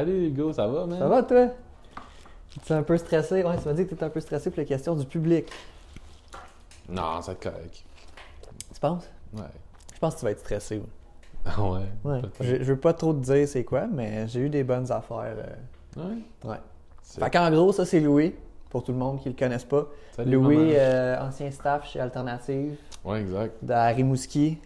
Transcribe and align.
Salut 0.00 0.28
Hugo, 0.28 0.50
ça 0.54 0.66
va, 0.66 0.86
man? 0.86 0.98
Ça 0.98 1.08
va, 1.08 1.22
toi? 1.22 1.48
Tu 2.64 2.72
es 2.72 2.76
un 2.76 2.82
peu 2.82 2.96
stressé? 2.96 3.44
Ouais, 3.44 3.58
tu 3.60 3.68
m'as 3.68 3.74
dit 3.74 3.82
que 3.84 3.88
tu 3.90 3.94
étais 3.96 4.04
un 4.04 4.08
peu 4.08 4.20
stressé 4.20 4.48
pour 4.48 4.60
les 4.60 4.64
questions 4.64 4.94
du 4.94 5.04
public. 5.04 5.44
Non, 6.88 7.20
c'est 7.20 7.38
correct. 7.38 7.84
Tu 8.72 8.80
penses? 8.80 9.04
Ouais. 9.34 9.42
Je 9.92 9.98
pense 9.98 10.14
que 10.14 10.20
tu 10.20 10.24
vas 10.24 10.30
être 10.30 10.38
stressé. 10.40 10.78
ouais. 10.78 10.84
Ah 11.44 11.62
ouais? 11.62 11.80
Ouais. 12.04 12.22
Je, 12.40 12.56
je 12.56 12.72
veux 12.72 12.78
pas 12.78 12.94
trop 12.94 13.12
te 13.12 13.18
dire 13.18 13.46
c'est 13.46 13.62
quoi, 13.62 13.86
mais 13.92 14.26
j'ai 14.28 14.40
eu 14.40 14.48
des 14.48 14.64
bonnes 14.64 14.90
affaires. 14.90 15.36
euh, 15.36 16.02
Ouais? 16.02 16.48
Ouais. 16.48 16.56
Fait 17.02 17.30
qu'en 17.30 17.50
gros, 17.50 17.70
ça, 17.74 17.84
c'est 17.84 18.00
Louis, 18.00 18.34
pour 18.70 18.82
tout 18.82 18.92
le 18.92 18.98
monde 18.98 19.20
qui 19.20 19.28
le 19.28 19.34
connaisse 19.34 19.64
pas. 19.64 19.86
Salut, 20.16 20.30
Louis, 20.32 20.70
euh, 20.76 21.20
ancien 21.20 21.50
staff 21.50 21.86
chez 21.86 22.00
Alternative, 22.00 22.74
Ouais, 23.04 23.20
exact. 23.20 23.70
à 23.70 23.88
Rimouski. 23.88 24.56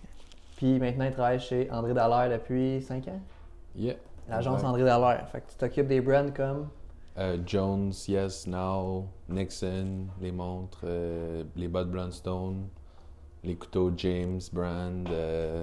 Puis 0.59 0.78
maintenant, 0.78 1.06
il 1.06 1.12
travaille 1.12 1.41
chez 1.41 1.69
André 1.73 1.92
Dallaire 1.92 2.30
depuis 2.39 2.80
5 2.83 3.09
ans. 3.09 3.20
Yeah. 3.75 3.97
L'agence. 4.28 4.62
André 4.64 4.84
Dallaire. 4.84 5.28
Fait 5.30 5.41
que 5.41 5.51
tu 5.51 5.56
t'occupes 5.56 5.87
des 5.88 6.01
brands 6.01 6.30
comme? 6.34 6.69
Euh, 7.19 7.38
Jones, 7.46 7.92
Yes, 8.09 8.47
Now, 8.47 9.06
Nixon, 9.28 10.06
les 10.20 10.33
montres, 10.33 10.80
euh, 10.84 11.45
les 11.55 11.69
bottes 11.69 11.88
Blundstone, 11.91 12.66
les 13.44 13.55
couteaux 13.55 13.92
James 13.97 14.41
Brand, 14.53 15.08
euh, 15.11 15.62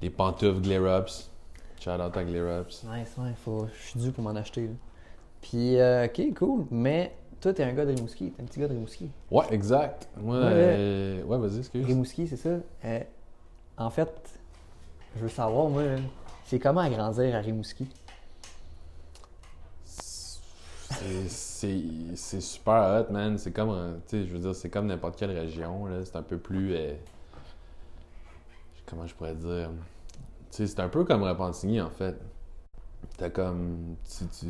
les 0.00 0.08
pantoufles 0.08 0.62
Glare 0.62 1.00
Ups. 1.02 1.30
Shout 1.78 1.90
out 1.90 2.16
à 2.16 2.24
Glare 2.24 2.60
Ups. 2.62 2.84
Nice, 2.84 3.14
ouais, 3.18 3.32
faut... 3.36 3.66
je 3.74 3.88
suis 3.88 4.00
dû 4.00 4.12
pour 4.12 4.24
m'en 4.24 4.34
acheter. 4.36 4.68
là. 4.68 4.72
Puis, 5.42 5.78
euh, 5.78 6.06
ok, 6.06 6.34
cool. 6.38 6.64
Mais 6.70 7.12
toi, 7.40 7.52
t'es 7.52 7.64
un 7.64 7.72
gars 7.74 7.84
de 7.84 7.92
Rimouski. 7.92 8.30
T'es 8.30 8.42
un 8.42 8.46
petit 8.46 8.60
gars 8.60 8.68
de 8.68 8.72
Rimouski. 8.74 9.10
Ouais, 9.30 9.44
exact. 9.50 10.08
Moi, 10.16 10.38
Ouais. 10.38 11.22
ouais, 11.26 11.38
vas-y, 11.38 11.58
excuse. 11.58 11.84
Rimouski, 11.84 12.28
c'est 12.28 12.36
ça. 12.36 12.50
En 13.76 13.90
fait, 13.90 14.10
je 15.16 15.22
veux 15.22 15.28
savoir, 15.28 15.68
moi, 15.68 15.82
c'est 16.52 16.58
comment 16.58 16.80
agrandir 16.82 17.34
à 17.34 17.38
Rimouski? 17.38 17.88
C'est- 20.84 22.40
super 22.42 22.74
hot, 23.08 23.10
man. 23.10 23.38
C'est 23.38 23.52
comme, 23.52 24.00
sais, 24.06 24.26
je 24.26 24.32
veux 24.34 24.38
dire, 24.38 24.54
c'est 24.54 24.68
comme 24.68 24.86
n'importe 24.86 25.16
quelle 25.16 25.30
région. 25.30 25.86
C'est 26.04 26.14
un 26.14 26.22
peu 26.22 26.36
plus. 26.36 26.74
euh, 26.74 26.92
comment 28.84 29.06
je 29.06 29.14
pourrais 29.14 29.34
dire? 29.34 29.70
C'est 30.50 30.78
un 30.78 30.90
peu 30.90 31.04
comme 31.04 31.22
Repentigny, 31.22 31.80
en 31.80 31.88
fait. 31.88 32.20
T'as 33.16 33.30
comme. 33.30 33.96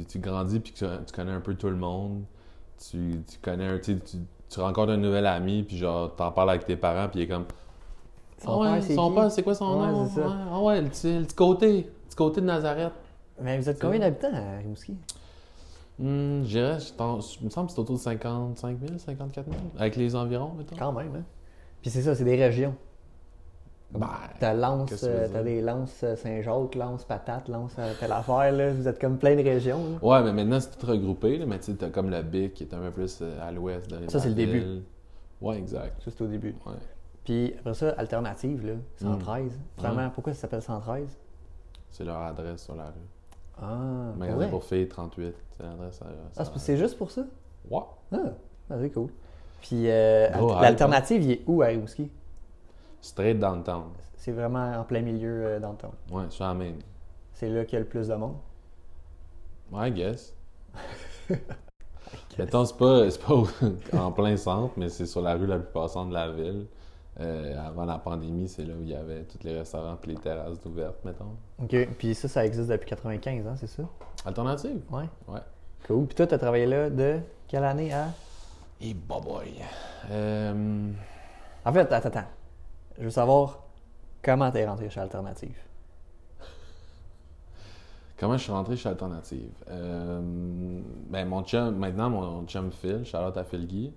Tu, 0.08 0.18
grandis 0.18 0.58
puis 0.58 0.72
tu, 0.72 0.84
connais 1.14 1.30
un 1.30 1.40
peu 1.40 1.54
tout 1.54 1.70
le 1.70 1.76
monde. 1.76 2.24
Tu, 2.80 3.22
connais 3.42 3.80
tu 3.80 4.00
rencontres 4.58 4.90
un 4.90 4.96
nouvel 4.96 5.26
ami 5.26 5.62
puis 5.62 5.76
genre, 5.78 6.16
t'en 6.16 6.32
parles 6.32 6.50
avec 6.50 6.64
tes 6.64 6.74
parents 6.76 7.08
puis 7.08 7.20
il 7.20 7.22
est 7.22 7.28
comme. 7.28 7.46
Son 8.44 8.52
Ah 8.52 8.58
ouais, 8.58 8.72
père, 8.74 8.82
c'est 8.82 8.94
son 8.94 9.08
qui? 9.10 9.14
père, 9.14 9.30
c'est 9.30 9.42
quoi 9.42 9.54
son 9.54 9.80
Ouais, 9.80 9.92
nom? 9.92 10.06
c'est 10.08 10.20
ça. 10.20 10.26
Ouais, 10.26 10.34
ah 10.52 10.60
ouais, 10.62 10.80
le 10.82 10.88
petit, 10.88 11.18
le 11.18 11.24
petit 11.24 11.34
côté. 11.34 11.76
Le 11.76 11.82
petit 12.08 12.16
côté 12.16 12.40
de 12.40 12.46
Nazareth. 12.46 12.92
Mais 13.40 13.58
vous 13.58 13.68
êtes 13.68 13.80
combien 13.80 13.98
d'habitants 14.00 14.32
à 14.32 14.58
Rimouski? 14.58 14.96
Hmm, 15.98 16.42
je 16.42 16.48
dirais, 16.48 16.78
je 16.80 16.92
il 17.40 17.44
me 17.44 17.50
semble 17.50 17.68
que 17.68 17.72
c'est 17.74 17.78
autour 17.80 17.96
de 17.96 18.00
55 18.00 18.78
000, 18.80 18.98
54 18.98 19.44
000, 19.44 19.56
avec 19.78 19.96
les 19.96 20.16
environs, 20.16 20.52
mettons. 20.56 20.76
Quand 20.76 20.92
même, 20.92 21.14
hein? 21.16 21.24
Puis 21.80 21.90
c'est 21.90 22.02
ça, 22.02 22.14
c'est 22.14 22.24
des 22.24 22.36
régions. 22.36 22.74
Ben, 23.92 24.08
T'as 24.40 24.54
Lance, 24.54 24.88
qu'est-ce 24.88 25.02
que 25.02 25.06
tu 25.06 25.12
veux 25.12 25.18
euh, 25.18 25.24
dire? 25.26 25.32
t'as 25.34 25.42
des 25.42 25.60
Lance 25.60 26.00
euh, 26.02 26.16
Saint-Jacques, 26.16 26.74
Lance 26.76 27.04
Patate, 27.04 27.48
Lance 27.48 27.74
euh, 27.78 27.92
telle 28.00 28.12
affaire, 28.12 28.50
là. 28.52 28.72
Vous 28.72 28.88
êtes 28.88 28.98
comme 28.98 29.18
plein 29.18 29.36
de 29.36 29.42
régions, 29.42 29.78
là. 29.90 29.98
Ouais, 30.00 30.22
mais 30.22 30.32
maintenant, 30.32 30.60
c'est 30.60 30.78
tout 30.78 30.86
regroupé, 30.86 31.36
là, 31.36 31.44
mais 31.46 31.58
tu 31.58 31.66
sais, 31.66 31.74
t'as 31.74 31.90
comme 31.90 32.08
le 32.10 32.22
Bic 32.22 32.54
qui 32.54 32.64
est 32.64 32.72
un 32.74 32.78
peu 32.80 32.90
plus 32.90 33.18
euh, 33.20 33.46
à 33.46 33.52
l'ouest 33.52 33.90
Ça, 34.08 34.18
c'est 34.18 34.28
le 34.30 34.34
début. 34.34 34.64
Ouais, 35.42 35.58
exact. 35.58 36.00
Ça, 36.02 36.10
c'est 36.10 36.24
au 36.24 36.26
début. 36.26 36.54
Ouais. 36.64 36.72
Puis 37.24 37.54
après 37.58 37.74
ça, 37.74 37.90
Alternative, 37.90 38.66
là, 38.66 38.72
113. 38.96 39.58
Vraiment, 39.76 39.96
Ouais. 40.04 40.10
pourquoi 40.14 40.34
ça 40.34 40.40
s'appelle 40.42 40.62
113? 40.62 41.16
C'est 41.90 42.04
leur 42.04 42.18
adresse 42.20 42.64
sur 42.64 42.74
la 42.74 42.86
rue. 42.86 43.08
Ah, 43.60 44.12
Magasin 44.16 44.48
pour 44.48 44.64
filles 44.64 44.88
38, 44.88 45.34
c'est 45.56 45.62
l'adresse. 45.62 46.00
à- 46.02 46.06
Ah, 46.36 46.44
c'est- 46.56 46.76
juste 46.76 46.96
pour 46.98 47.10
ça? 47.10 47.22
Ouais. 47.70 47.80
Ah, 48.12 48.16
ah, 48.70 48.74
c'est 48.80 48.90
cool. 48.90 49.10
Puis 49.60 49.88
euh, 49.88 50.28
l'alternative, 50.60 51.22
il 51.22 51.30
est 51.32 51.42
où 51.46 51.62
à 51.62 51.66
Rimouski? 51.66 52.10
Straight 53.00 53.38
downtown. 53.38 53.84
C'est 54.16 54.32
vraiment 54.32 54.72
en 54.78 54.84
plein 54.84 55.02
milieu 55.02 55.46
euh, 55.46 55.60
temps. 55.60 55.92
Ouais, 56.10 56.24
sur 56.30 56.44
la 56.44 56.54
main. 56.54 56.72
C'est 57.34 57.48
là 57.48 57.64
qu'il 57.64 57.74
y 57.74 57.76
a 57.76 57.80
le 57.80 57.86
plus 57.88 58.08
de 58.08 58.14
monde? 58.14 58.36
Ouais, 59.70 59.88
I 59.90 59.92
guess. 59.92 60.34
Mettons, 62.38 62.64
c'est 62.64 62.76
pas, 62.76 63.10
c'est 63.10 63.20
pas 63.20 63.42
en 63.98 64.12
plein 64.12 64.36
centre, 64.36 64.72
mais 64.76 64.88
c'est 64.88 65.06
sur 65.06 65.20
la 65.20 65.34
rue 65.34 65.46
la 65.46 65.58
plus 65.58 65.72
passante 65.72 66.08
de 66.08 66.14
la 66.14 66.30
ville. 66.30 66.66
Euh, 67.20 67.58
avant 67.68 67.84
la 67.84 67.98
pandémie, 67.98 68.48
c'est 68.48 68.64
là 68.64 68.72
où 68.74 68.82
il 68.82 68.88
y 68.88 68.94
avait 68.94 69.24
tous 69.24 69.42
les 69.44 69.58
restaurants 69.58 69.98
et 70.02 70.06
les 70.06 70.14
terrasses 70.14 70.64
ouvertes, 70.64 71.04
mettons. 71.04 71.36
OK. 71.62 71.88
Puis 71.98 72.14
ça, 72.14 72.26
ça 72.26 72.44
existe 72.46 72.68
depuis 72.70 72.88
95 72.88 73.46
ans, 73.46 73.54
c'est 73.56 73.66
ça? 73.66 73.82
Alternative? 74.24 74.80
Ouais. 74.90 75.04
Ouais. 75.28 75.40
Cool. 75.86 76.06
Puis 76.06 76.14
toi, 76.14 76.26
tu 76.26 76.34
as 76.34 76.38
travaillé 76.38 76.64
là 76.66 76.88
de 76.88 77.18
quelle 77.48 77.64
année 77.64 77.92
à? 77.92 78.08
Et 78.80 78.94
boy. 78.94 79.52
Euh, 80.10 80.90
En 81.64 81.72
fait, 81.72 81.92
attends, 81.92 82.08
attends. 82.08 82.24
Je 82.98 83.04
veux 83.04 83.10
savoir 83.10 83.58
comment 84.22 84.50
t'es 84.50 84.66
rentré 84.66 84.88
chez 84.88 85.00
Alternative. 85.00 85.56
comment 88.18 88.36
je 88.36 88.42
suis 88.44 88.52
rentré 88.52 88.76
chez 88.76 88.88
Alternative? 88.88 89.50
Euh, 89.68 90.20
ben, 91.10 91.28
mon 91.28 91.42
chum, 91.42 91.76
maintenant, 91.76 92.08
mon 92.10 92.46
chum 92.46 92.70
Phil, 92.72 93.04
Charlotte 93.04 93.36
à 93.36 93.44
Phil 93.44 93.66
Guy, 93.66 93.92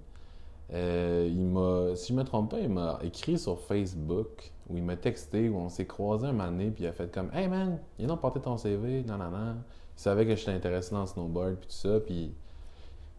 euh, 0.73 1.27
il 1.29 1.45
m'a, 1.45 1.95
si 1.95 2.13
je 2.13 2.17
me 2.17 2.23
trompe 2.23 2.51
pas, 2.51 2.59
il 2.59 2.69
m'a 2.69 2.99
écrit 3.03 3.37
sur 3.37 3.59
Facebook 3.59 4.51
ou 4.69 4.77
il 4.77 4.83
m'a 4.83 4.95
texté 4.95 5.47
ou 5.49 5.57
on 5.57 5.69
s'est 5.69 5.85
croisé 5.85 6.25
un 6.25 6.31
moment 6.31 6.49
donné 6.49 6.71
puis 6.71 6.85
il 6.85 6.87
a 6.87 6.91
fait 6.91 7.11
comme 7.11 7.29
Hey 7.33 7.47
man, 7.47 7.79
viens 7.99 8.07
donc 8.07 8.21
porter 8.21 8.41
ton 8.41 8.57
CV, 8.57 9.03
non, 9.03 9.17
non, 9.17 9.29
non. 9.29 9.55
Il 9.97 10.01
savait 10.01 10.25
que 10.25 10.35
j'étais 10.35 10.51
intéressé 10.51 10.91
dans 10.93 11.01
le 11.01 11.07
snowboard 11.07 11.55
puis 11.57 11.67
tout 11.67 11.73
ça, 11.73 11.99
puis 11.99 12.15
il 12.15 12.31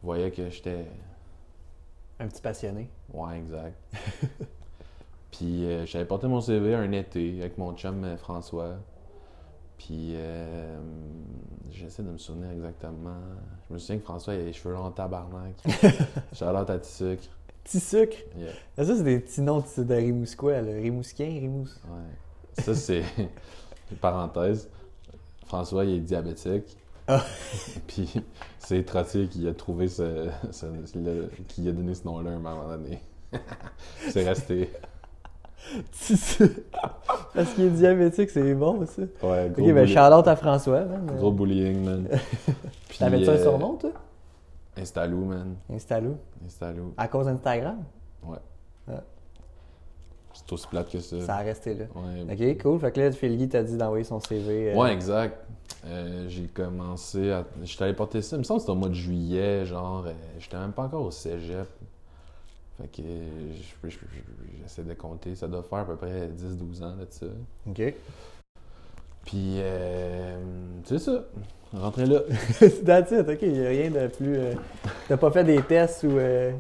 voyait 0.02 0.30
que 0.30 0.50
j'étais 0.50 0.86
Un 2.18 2.26
petit 2.26 2.42
passionné. 2.42 2.90
Ouais, 3.12 3.38
exact. 3.38 3.76
puis 5.30 5.64
euh, 5.66 5.86
j'avais 5.86 6.04
porté 6.04 6.26
mon 6.26 6.40
CV 6.40 6.74
un 6.74 6.90
été 6.92 7.40
avec 7.40 7.58
mon 7.58 7.74
chum 7.74 8.02
euh, 8.04 8.16
François. 8.16 8.74
Puis 9.78 10.12
euh, 10.16 10.78
j'essaie 11.70 12.03
de 12.03 12.10
me 12.10 12.19
souvenir 12.19 12.50
exactement. 12.50 13.16
Je 13.69 13.75
me 13.75 13.78
souviens 13.78 13.98
que 13.98 14.04
François 14.04 14.34
il 14.34 14.41
a 14.41 14.44
les 14.44 14.53
cheveux 14.53 14.75
longs 14.75 14.84
en 14.87 14.91
tabarnak. 14.91 15.54
Charlotte 16.32 16.69
à 16.70 16.78
petit 16.78 16.92
sucre. 16.92 17.25
Petit 17.64 17.81
sucre? 17.81 18.16
Yeah. 18.36 18.50
Ah, 18.78 18.84
Ça, 18.84 18.97
c'est 18.97 19.03
des 19.03 19.19
petits 19.20 19.41
noms 19.42 19.59
de, 19.76 19.82
de. 19.82 19.94
Rimouskien, 19.94 21.26
Rimous. 21.26 21.69
Ouais. 21.88 22.62
Ça, 22.62 22.75
c'est. 22.75 23.03
Parenthèse. 24.00 24.69
François, 25.47 25.84
il 25.84 25.97
est 25.97 26.00
diabétique. 26.00 26.76
Ah. 27.09 27.22
Puis 27.86 28.12
c'est 28.59 28.82
Trottier 28.84 29.28
qui 29.28 29.47
a 29.48 29.54
trouvé 29.54 29.88
ce, 29.88 30.28
ce- 30.50 30.66
le- 30.98 31.31
qui 31.48 31.69
a 31.69 31.72
donné 31.72 31.94
ce 31.94 32.04
nom-là 32.04 32.31
à 32.31 32.34
un 32.34 32.38
moment 32.38 32.69
donné. 32.69 33.00
c'est 34.10 34.26
resté. 34.28 34.70
Parce 37.34 37.53
qu'il 37.54 37.65
est 37.65 37.71
diabétique, 37.71 38.31
c'est 38.31 38.54
bon, 38.54 38.84
ça. 38.87 39.03
Ouais, 39.22 39.47
Ok, 39.50 39.56
gros, 39.56 39.66
ben 39.72 39.84
bully- 39.84 39.88
shout-out 39.93 40.28
à 40.28 40.37
François, 40.37 40.84
man. 40.84 41.06
gros 41.16 41.32
bullying, 41.32 41.84
man. 41.84 42.09
Puis, 42.88 42.99
T'avais-tu 42.99 43.28
un 43.28 43.32
euh, 43.32 43.43
surnom, 43.43 43.77
toi? 43.77 43.91
Installo, 44.78 45.16
man. 45.19 45.56
Installo. 45.72 46.16
Installo. 46.45 46.95
À 46.97 47.09
cause 47.09 47.27
d'Instagram? 47.27 47.78
C'est 50.33 50.53
aussi 50.53 50.66
plate 50.68 50.91
que 50.91 50.98
ça. 51.01 51.21
Ça 51.22 51.36
a 51.36 51.39
resté 51.39 51.72
là. 51.74 51.86
Ouais. 51.95 52.53
Ok, 52.54 52.62
cool. 52.62 52.78
Fait 52.78 52.92
que 52.92 53.01
là, 53.01 53.10
Phil 53.10 53.48
t'a 53.48 53.62
dit 53.62 53.77
d'envoyer 53.78 54.04
son 54.04 54.21
CV. 54.21 54.71
euh, 54.72 54.77
Ouais, 54.77 54.92
exact. 54.92 55.34
Euh, 55.86 56.27
j'ai 56.28 56.47
commencé 56.47 57.30
à. 57.33 57.45
J'étais 57.62 57.84
allé 57.84 57.95
porter 57.95 58.21
ça. 58.21 58.36
Il 58.36 58.41
me 58.41 58.45
semble 58.45 58.59
que 58.59 58.62
c'était 58.62 58.72
au 58.72 58.77
mois 58.77 58.91
de 58.91 58.95
juillet, 58.95 59.65
genre. 59.65 60.04
euh, 60.07 60.12
J'étais 60.39 60.59
même 60.59 60.72
pas 60.72 60.83
encore 60.84 61.04
au 61.07 61.10
cégep. 61.10 61.66
Fait 62.80 62.88
que 62.88 63.02
je- 63.02 63.88
je- 63.88 63.96
je- 63.96 64.58
j'essaie 64.62 64.82
de 64.82 64.92
compter. 64.94 65.34
Ça 65.34 65.48
doit 65.48 65.62
faire 65.62 65.78
à 65.78 65.84
peu 65.86 65.96
près 65.96 66.28
10-12 66.28 66.82
ans 66.82 66.94
de 66.96 67.06
ça. 67.08 67.26
Ok. 67.66 67.94
Puis, 69.24 69.56
euh, 69.58 70.36
c'est 70.84 70.98
ça. 70.98 71.24
Rentrer 71.72 72.06
là. 72.06 72.20
That's 72.84 73.10
it, 73.10 73.28
ok. 73.28 73.38
Il 73.42 73.52
n'y 73.52 73.66
a 73.66 73.68
rien 73.70 73.90
de 73.90 74.06
plus. 74.08 74.36
euh, 74.36 74.52
T'as 75.08 75.16
pas 75.16 75.30
fait 75.30 75.42
des 75.44 75.60
tests 75.62 76.04
ou. 76.04 76.16
euh, 76.18 76.52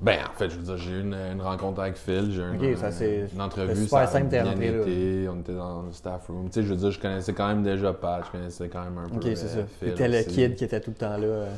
Ben, 0.00 0.18
en 0.28 0.32
fait, 0.36 0.50
je 0.50 0.56
veux 0.56 0.62
dire, 0.62 0.76
j'ai 0.76 0.90
eu 0.92 1.00
une, 1.00 1.14
une 1.14 1.40
rencontre 1.40 1.80
avec 1.80 1.96
Phil. 1.96 2.30
J'ai 2.32 2.42
eu 2.42 2.54
une, 2.72 2.76
ça, 2.76 2.90
c'est- 2.90 3.28
une 3.32 3.40
entrevue. 3.40 3.74
c'est 3.74 3.82
super 3.84 3.98
ça 4.00 4.04
a 4.04 4.06
simple, 4.08 4.28
t'es 4.30 4.42
bien 4.42 4.50
rentré 4.50 4.70
là. 4.72 4.80
été. 4.82 5.28
On 5.28 5.40
était 5.40 5.54
dans 5.54 5.82
le 5.82 5.92
staff 5.92 6.26
room. 6.28 6.46
Tu 6.46 6.52
sais, 6.54 6.62
je 6.62 6.68
veux 6.68 6.76
dire, 6.76 6.90
je 6.90 7.00
connaissais 7.00 7.32
quand 7.32 7.48
même 7.48 7.62
déjà 7.62 7.92
Pat. 7.92 8.24
Je 8.26 8.30
connaissais 8.32 8.68
quand 8.68 8.82
même 8.84 8.98
un 8.98 9.08
peu. 9.08 9.16
Ok, 9.16 9.22
c'est 9.22 9.44
euh, 9.58 9.62
ça. 9.62 9.66
Phil 9.78 9.94
le 9.96 10.22
kid 10.24 10.54
qui 10.56 10.64
était 10.64 10.80
tout 10.80 10.90
le 10.90 10.96
temps 10.96 11.16
là 11.16 11.26
euh, 11.26 11.50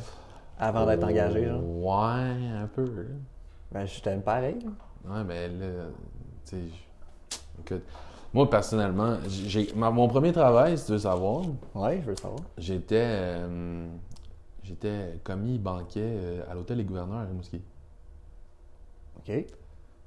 avant 0.59 0.85
d'être 0.85 1.03
engagé, 1.03 1.45
genre. 1.47 1.61
Ouais, 1.63 2.61
un 2.61 2.67
peu. 2.73 2.85
Ben, 3.73 3.85
je 3.85 3.99
t'aime 4.01 4.21
pareil. 4.21 4.57
Ouais, 5.05 5.23
mais 5.25 5.47
là, 5.49 5.65
tu 6.45 6.51
sais, 6.51 6.61
écoute, 7.59 7.83
moi 8.33 8.49
personnellement, 8.49 9.17
j'ai 9.27 9.73
ma- 9.75 9.89
mon 9.91 10.07
premier 10.07 10.31
travail, 10.31 10.77
si 10.77 10.85
tu 10.85 10.91
veux 10.93 10.99
savoir, 10.99 11.43
Ouais, 11.73 11.99
je 12.01 12.09
veux 12.11 12.15
savoir. 12.15 12.41
j'étais 12.57 13.03
euh, 13.03 13.87
j'étais 14.63 15.19
commis 15.23 15.57
banquet 15.57 16.01
euh, 16.03 16.43
à 16.49 16.53
l'hôtel 16.53 16.77
Les 16.77 16.83
Gouverneurs 16.85 17.19
à 17.19 17.25
Rimouski. 17.25 17.61
Ok. 19.17 19.31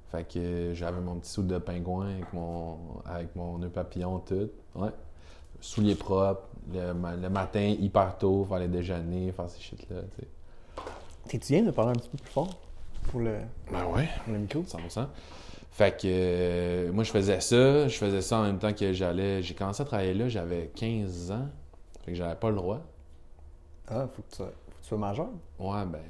Fait 0.09 0.23
que 0.23 0.39
euh, 0.39 0.73
j'avais 0.73 1.01
mon 1.01 1.15
petit 1.15 1.29
soude 1.31 1.47
de 1.47 1.57
pingouin 1.57 2.09
avec 2.15 2.31
mon 2.33 2.77
avec 3.05 3.35
mon 3.35 3.57
nœud 3.57 3.69
papillon 3.69 4.19
tout. 4.19 4.49
Ouais. 4.75 4.89
souliers 5.59 5.95
propres, 5.95 6.43
le, 6.73 6.93
le 6.93 7.29
matin 7.29 7.75
hyper 7.79 8.17
tôt, 8.17 8.45
faire 8.47 8.59
les 8.59 8.67
déjeuners, 8.69 9.31
faire 9.33 9.49
ces 9.49 9.59
shit-là, 9.59 10.01
tu 10.15 10.21
sais. 10.21 10.27
T'es-tu 11.27 11.53
bien 11.53 11.63
de 11.63 11.71
parler 11.71 11.91
un 11.91 11.95
petit 11.95 12.09
peu 12.09 12.17
plus 12.17 12.31
fort? 12.31 12.47
Pour 13.07 13.19
le, 13.21 13.37
Ben 13.71 13.85
ouais. 13.85 14.07
pour 14.23 14.33
le 14.33 14.39
micro? 14.39 14.61
100%. 14.61 15.07
Fait 15.71 15.95
que 15.95 16.07
euh, 16.07 16.91
moi, 16.91 17.03
je 17.03 17.11
faisais 17.11 17.39
ça. 17.39 17.87
Je 17.87 17.97
faisais 17.97 18.21
ça 18.21 18.39
en 18.39 18.43
même 18.43 18.57
temps 18.59 18.73
que 18.73 18.93
j'allais. 18.93 19.43
J'ai 19.43 19.53
commencé 19.53 19.81
à 19.81 19.85
travailler 19.85 20.13
là, 20.13 20.27
j'avais 20.27 20.71
15 20.75 21.31
ans. 21.31 21.47
Fait 22.03 22.11
que 22.11 22.17
j'avais 22.17 22.35
pas 22.35 22.49
le 22.49 22.55
droit. 22.55 22.81
Ah, 23.87 24.07
faut 24.13 24.21
que 24.21 24.29
tu 24.29 24.35
sois, 24.37 24.45
faut 24.47 24.71
que 24.71 24.81
tu 24.81 24.87
sois 24.87 24.97
majeur. 24.97 25.29
Ouais, 25.59 25.85
ben. 25.85 26.01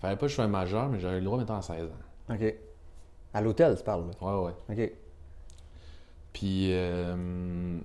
Fallait 0.00 0.16
pas 0.16 0.22
que 0.22 0.28
je 0.28 0.34
sois 0.34 0.48
majeur, 0.48 0.88
mais 0.88 0.98
j'avais 0.98 1.18
le 1.18 1.24
droit 1.24 1.36
maintenant 1.36 1.58
à 1.58 1.62
16 1.62 1.84
ans. 1.84 2.34
OK. 2.34 2.54
À 3.34 3.40
l'hôtel, 3.42 3.76
tu 3.76 3.84
parles, 3.84 4.06
là. 4.06 4.40
Ouais, 4.40 4.46
ouais. 4.46 4.84
OK. 4.84 4.92
Puis, 6.32 6.72
euh, 6.72 7.78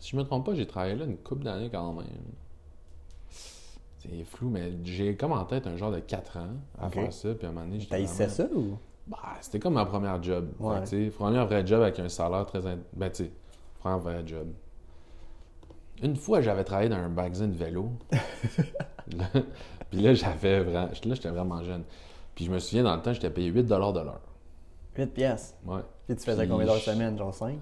si 0.00 0.10
je 0.10 0.16
me 0.16 0.22
trompe 0.24 0.44
pas, 0.44 0.54
j'ai 0.54 0.66
travaillé 0.66 0.96
là 0.96 1.06
une 1.06 1.16
couple 1.16 1.44
d'années 1.44 1.70
quand 1.70 1.92
même. 1.94 2.06
C'est 4.02 4.24
flou, 4.24 4.48
mais 4.50 4.72
j'ai 4.84 5.16
comme 5.16 5.32
en 5.32 5.44
tête 5.44 5.66
un 5.66 5.76
genre 5.76 5.92
de 5.92 6.00
4 6.00 6.36
ans 6.38 6.48
à 6.80 6.88
faire 6.90 7.12
ça. 7.12 7.34
Puis 7.34 7.46
à 7.46 7.50
un 7.50 7.52
moment 7.52 7.66
donné, 7.66 7.78
j'étais 7.80 8.02
vraiment- 8.04 8.30
ça 8.30 8.44
ou? 8.54 8.78
Bah, 9.06 9.18
c'était 9.40 9.58
comme 9.60 9.74
ma 9.74 9.84
première 9.84 10.20
job. 10.22 10.48
Fait 10.58 10.64
Ouais. 10.64 10.80
tu 10.82 10.86
sais, 11.04 11.10
première 11.10 11.46
vrai 11.46 11.64
job 11.66 11.82
avec 11.82 11.98
un 11.98 12.08
salaire 12.08 12.44
très. 12.46 12.66
in- 12.66 12.78
Ben, 12.94 13.10
tu 13.10 13.24
sais, 13.24 13.30
première 13.80 13.98
vrai 13.98 14.22
job. 14.26 14.48
Une 16.02 16.16
fois, 16.16 16.40
j'avais 16.40 16.64
travaillé 16.64 16.88
dans 16.88 16.96
un 16.96 17.08
magasin 17.08 17.46
de 17.46 17.54
vélo. 17.54 17.90
Là- 19.16 19.42
Puis 19.90 20.00
là, 20.00 20.14
j'avais 20.14 20.60
vraiment. 20.62 20.86
Là, 21.04 21.14
j'étais 21.14 21.28
vraiment 21.30 21.62
jeune. 21.62 21.84
Puis 22.34 22.46
je 22.46 22.50
me 22.50 22.58
souviens, 22.58 22.82
dans 22.82 22.96
le 22.96 23.02
temps, 23.02 23.12
j'étais 23.12 23.30
payé 23.30 23.48
8 23.48 23.64
de 23.64 23.74
l'heure. 23.74 24.20
8 24.96 25.06
pièces. 25.14 25.56
Ouais. 25.64 25.80
Puis 26.06 26.16
tu 26.16 26.24
faisais 26.24 26.42
Puis 26.42 26.48
combien 26.50 26.66
d'heures 26.66 26.76
je- 26.76 26.90
semaine? 26.90 27.16
Genre 27.18 27.34
5? 27.34 27.58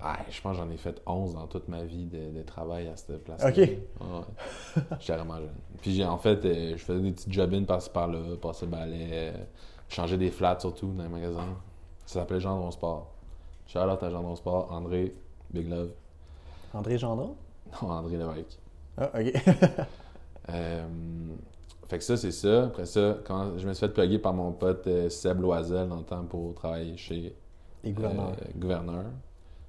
Ah, 0.00 0.18
je 0.30 0.40
pense 0.40 0.56
que 0.56 0.62
j'en 0.62 0.70
ai 0.70 0.76
fait 0.76 1.00
11 1.06 1.34
dans 1.34 1.46
toute 1.46 1.68
ma 1.68 1.82
vie 1.82 2.04
de, 2.06 2.30
de 2.30 2.42
travail 2.42 2.86
à 2.88 2.96
cette 2.96 3.24
place-là. 3.24 3.48
Ok. 3.48 3.56
Ouais, 3.56 3.68
ouais. 4.00 4.82
J'étais 5.00 5.14
vraiment 5.16 5.36
jeune. 5.38 5.54
Puis 5.80 5.94
j'ai- 5.94 6.04
en 6.04 6.18
fait, 6.18 6.44
euh, 6.44 6.72
je 6.76 6.84
faisais 6.84 7.00
des 7.00 7.12
petits 7.12 7.32
job-ins 7.32 7.64
par-ci 7.64 7.88
par-là, 7.90 8.18
passer 8.40 8.66
balai, 8.66 9.08
euh, 9.12 9.32
changer 9.88 10.18
des 10.18 10.30
flats 10.30 10.58
surtout 10.60 10.92
dans 10.92 11.02
les 11.04 11.08
magasins. 11.08 11.56
Ça 12.04 12.20
s'appelait 12.20 12.40
Gendron 12.40 12.70
Sport. 12.70 13.10
Charlotte 13.66 14.02
à 14.02 14.10
Gendron 14.10 14.36
Sport, 14.36 14.70
André, 14.70 15.14
Big 15.50 15.68
Love. 15.68 15.90
André 16.74 16.98
Gendron? 16.98 17.34
Non, 17.82 17.88
André 17.90 18.16
Lévesque. 18.18 18.58
Ah, 18.98 19.10
OK. 19.18 19.32
Euh, 20.48 20.86
fait 21.88 21.98
que 21.98 22.04
ça, 22.04 22.16
c'est 22.16 22.30
ça. 22.30 22.66
Après 22.66 22.86
ça, 22.86 23.16
quand 23.24 23.58
je 23.58 23.66
me 23.66 23.72
suis 23.72 23.80
fait 23.86 23.92
plugger 23.92 24.20
par 24.20 24.32
mon 24.32 24.52
pote 24.52 24.88
Seb 25.08 25.40
Loisel 25.40 25.88
dans 25.88 25.96
le 25.96 26.04
temps 26.04 26.22
pour 26.24 26.54
travailler 26.54 26.96
chez 26.96 27.34
Les 27.82 27.90
gouverneurs. 27.92 28.30
euh, 28.40 28.44
Gouverneur. 28.56 29.04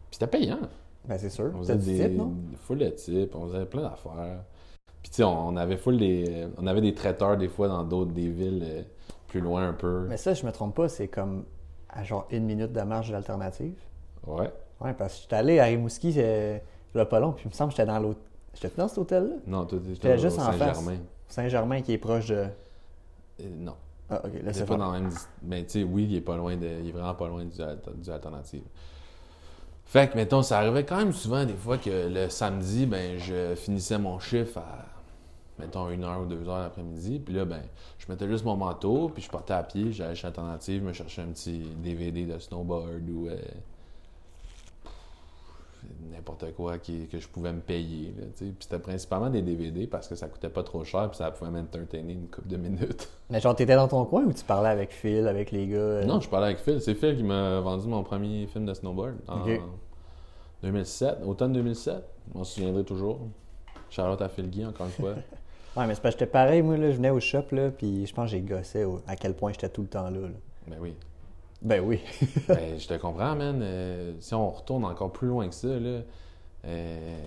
Puis 0.09 0.19
c'était 0.19 0.27
payant. 0.27 0.59
Ben, 1.07 1.18
c'est 1.18 1.30
sûr. 1.30 1.51
On 1.56 1.59
faisait 1.59 1.75
des 1.75 2.09
type, 2.09 2.18
non? 2.18 2.33
full 2.62 2.80
de 2.80 2.89
types, 2.89 3.36
on 3.36 3.48
faisait 3.48 3.65
plein 3.65 3.83
d'affaires. 3.83 4.44
Puis 5.01 5.12
tu 5.12 5.18
sais, 5.18 5.24
on, 5.24 5.48
on 5.48 5.56
avait 5.56 5.77
full 5.77 5.98
des 5.98 6.48
on 6.57 6.68
avait 6.68 6.81
des 6.81 6.94
traiteurs 6.94 7.38
des 7.38 7.48
fois 7.48 7.68
dans 7.68 7.83
d'autres 7.83 8.12
des 8.12 8.30
villes 8.30 8.63
euh, 8.65 8.81
plus 9.27 9.39
loin 9.39 9.69
un 9.69 9.74
peu. 9.74 10.06
Mais 10.09 10.18
ça, 10.18 10.33
je 10.33 10.45
me 10.45 10.51
trompe 10.51 10.75
pas, 10.75 10.89
c'est 10.89 11.07
comme 11.07 11.45
à 11.89 12.04
genre 12.04 12.27
une 12.31 12.45
minute 12.45 12.74
de 12.74 12.81
marche 12.81 13.07
de 13.07 13.13
l'alternative. 13.13 13.75
Ouais. 14.25 14.51
Ouais, 14.81 14.94
parce 14.94 15.15
que 15.15 15.21
j'étais 15.24 15.36
allé 15.36 15.59
à 15.59 15.65
Rimouski, 15.65 16.12
y 16.12 16.21
a 16.21 17.06
pas 17.06 17.19
long, 17.19 17.31
puis 17.31 17.45
il 17.45 17.50
me 17.50 17.53
semble 17.53 17.71
que 17.71 17.77
j'étais 17.77 17.88
dans 17.88 18.00
l'hôtel. 18.00 18.21
J'étais 18.53 18.75
dans 18.75 18.88
cet 18.88 18.98
hôtel-là? 18.98 19.36
Non, 19.45 19.68
J'étais 19.69 19.94
t'étais 19.94 20.18
juste 20.18 20.39
en 20.39 20.51
face. 20.51 20.77
Saint-Germain. 20.77 20.98
Saint-Germain 21.27 21.81
qui 21.81 21.94
est 21.94 21.98
proche 21.98 22.27
de. 22.27 22.36
Euh, 22.36 23.50
non. 23.60 23.75
Ah, 24.10 24.21
ok, 24.24 24.42
là 24.42 24.53
C'est 24.53 24.65
pas 24.65 24.77
dans 24.77 24.94
la 24.94 25.01
même 25.01 25.12
mais 25.44 25.63
tu 25.65 25.81
sais 25.81 25.83
oui, 25.83 26.07
il 26.10 26.15
est 26.15 26.21
pas 26.21 26.38
loin 26.38 26.56
de 26.56 26.65
il 26.65 26.88
est 26.88 26.92
vraiment 26.94 27.13
pas 27.13 27.27
loin 27.27 27.44
du, 27.44 27.57
du 27.57 28.10
alternative. 28.10 28.63
Fait 29.88 30.12
que 30.12 30.18
mettons, 30.18 30.42
ça 30.42 30.60
arrivait 30.60 30.84
quand 30.84 30.98
même 30.98 31.13
souvent 31.13 31.45
des 31.45 31.54
fois 31.54 31.78
que 31.78 32.10
le 32.10 32.30
samedi, 32.30 32.86
ben 32.86 33.18
je 33.18 33.56
finissais 33.56 33.98
mon 33.98 34.19
chiffre 34.19 34.57
à 34.57 34.86
mettons 35.60 35.89
une 35.89 36.04
heure 36.04 36.22
ou 36.22 36.25
deux 36.25 36.48
heures 36.50 36.60
l'après-midi, 36.60 37.19
puis 37.19 37.34
là 37.34 37.45
ben 37.45 37.62
je 37.98 38.06
mettais 38.12 38.28
juste 38.28 38.44
mon 38.44 38.57
manteau, 38.57 39.10
puis 39.10 39.24
je 39.24 39.30
partais 39.30 39.54
à 39.54 39.63
pied, 39.63 39.94
j'allais 39.94 40.13
chez 40.13 40.28
Alternative, 40.28 40.84
me 40.84 40.92
cherchais 40.92 41.22
un 41.22 41.28
petit 41.28 41.60
DVD 41.78 42.25
de 42.25 42.38
snowboard 42.38 43.10
ou 43.10 43.28
euh, 43.28 43.38
n'importe 46.12 46.53
quoi 46.56 46.77
qui- 46.77 47.07
que 47.07 47.19
je 47.19 47.27
pouvais 47.27 47.51
me 47.53 47.59
payer. 47.62 48.13
Là, 48.18 48.25
puis 48.35 48.53
c'était 48.59 48.79
principalement 48.79 49.29
des 49.29 49.41
DVD 49.41 49.88
parce 49.88 50.07
que 50.07 50.15
ça 50.15 50.27
coûtait 50.27 50.50
pas 50.50 50.63
trop 50.63 50.83
cher, 50.83 51.09
puis 51.09 51.18
ça 51.18 51.31
pouvait 51.31 51.51
m'entertainer 51.51 52.13
une 52.13 52.27
couple 52.27 52.47
de 52.47 52.57
minutes. 52.57 53.09
Mais 53.29 53.39
genre, 53.39 53.56
t'étais 53.56 53.75
dans 53.75 53.88
ton 53.88 54.06
coin 54.06 54.24
ou 54.24 54.33
tu 54.33 54.44
parlais 54.44 54.69
avec 54.69 54.91
Phil, 54.91 55.27
avec 55.27 55.51
les 55.51 55.68
gars? 55.68 55.77
euh? 55.77 56.06
Non, 56.06 56.19
je 56.19 56.29
parlais 56.29 56.47
avec 56.47 56.59
Phil. 56.59 56.81
C'est 56.81 56.95
Phil 56.95 57.15
qui 57.18 57.24
m'a 57.24 57.59
vendu 57.59 57.88
mon 57.88 58.03
premier 58.03 58.47
film 58.47 58.65
de 58.65 58.74
snowboard 58.74 59.15
en 59.27 59.41
Ok. 59.41 59.62
2007, 60.63 61.19
automne 61.25 61.53
2007. 61.53 62.03
Je 62.33 62.38
m'en 62.38 62.44
souviendrai 62.44 62.83
toujours. 62.83 63.19
Charlotte 63.89 64.21
à 64.21 64.29
Phil 64.29 64.50
Guy, 64.50 64.65
encore 64.65 64.88
une 64.88 64.91
fois. 64.94 65.13
Ouais, 65.75 65.85
mais 65.85 65.94
c'est 65.94 66.01
parce 66.01 66.15
que 66.15 66.21
j'étais 66.21 66.31
pareil, 66.31 66.63
moi, 66.63 66.75
là, 66.75 66.89
je 66.89 66.95
venais 66.95 67.12
au 67.12 67.19
shop, 67.19 67.44
là, 67.51 67.69
puis 67.69 68.07
je 68.07 68.12
pense 68.12 68.25
que 68.25 68.31
j'ai 68.31 68.41
gossé 68.41 68.83
au- 68.83 69.00
à 69.06 69.15
quel 69.15 69.35
point 69.35 69.51
j'étais 69.51 69.69
tout 69.69 69.83
le 69.83 69.88
temps 69.88 70.09
là. 70.09 70.21
là. 70.21 70.27
ben 70.68 70.77
oui. 70.81 70.95
Ben 71.62 71.81
oui. 71.83 72.00
Ben, 72.48 72.80
je 72.80 72.88
te 72.88 72.94
comprends, 72.95 73.36
man. 73.36 73.59
Euh, 73.62 74.13
si 74.19 74.33
on 74.33 74.50
retourne 74.50 74.86
encore 74.86 75.12
plus 75.12 75.27
loin 75.27 75.48
que 75.48 75.56
ça, 75.56 75.68
là, 75.80 76.01
euh, 76.65 77.19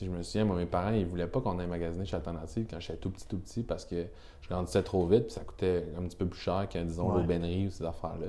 je 0.00 0.08
me 0.08 0.22
souviens, 0.22 0.44
moi, 0.44 0.56
mes 0.56 0.66
parents, 0.66 0.92
ils 0.92 1.06
voulaient 1.06 1.26
pas 1.26 1.40
qu'on 1.40 1.58
aille 1.58 1.66
magasiner 1.66 2.04
chez 2.04 2.16
Alternative 2.16 2.66
quand 2.70 2.78
j'étais 2.80 2.98
tout 2.98 3.10
petit, 3.10 3.26
tout 3.26 3.38
petit, 3.38 3.62
parce 3.62 3.84
que 3.84 4.06
je 4.42 4.48
grandissais 4.48 4.82
trop 4.82 5.06
vite, 5.06 5.24
puis 5.24 5.32
ça 5.32 5.40
coûtait 5.42 5.84
un 5.98 6.02
petit 6.02 6.16
peu 6.16 6.26
plus 6.26 6.38
cher 6.40 6.68
que, 6.68 6.78
disons, 6.78 7.10
Ouais. 7.12 7.20
l'aubainerie 7.22 7.66
ou 7.66 7.70
ces 7.70 7.84
affaires-là. 7.84 8.28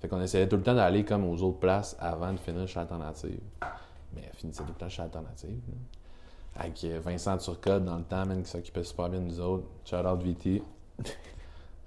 Fait 0.00 0.08
qu'on 0.08 0.20
essayait 0.20 0.48
tout 0.48 0.56
le 0.56 0.62
temps 0.62 0.74
d'aller 0.74 1.04
comme 1.04 1.24
aux 1.24 1.40
autres 1.42 1.58
places 1.58 1.96
avant 1.98 2.32
de 2.32 2.38
finir 2.38 2.66
chez 2.68 2.78
Alternative. 2.80 3.40
Mais 4.14 4.22
elle 4.26 4.36
finissait 4.36 4.62
tout 4.64 4.68
le 4.72 4.74
temps 4.78 4.88
chez 4.88 5.02
Alternative. 5.02 5.58
là. 5.68 6.62
Avec 6.62 6.84
euh, 6.84 7.00
Vincent 7.02 7.36
Turcotte 7.38 7.84
dans 7.84 7.96
le 7.98 8.04
temps, 8.04 8.26
man, 8.26 8.42
qui 8.42 8.50
s'occupait 8.50 8.82
super 8.84 9.08
bien 9.08 9.20
de 9.20 9.26
nous 9.26 9.40
autres. 9.40 9.64
Shout 9.84 9.96
out 9.96 10.22
VT. 10.22 10.62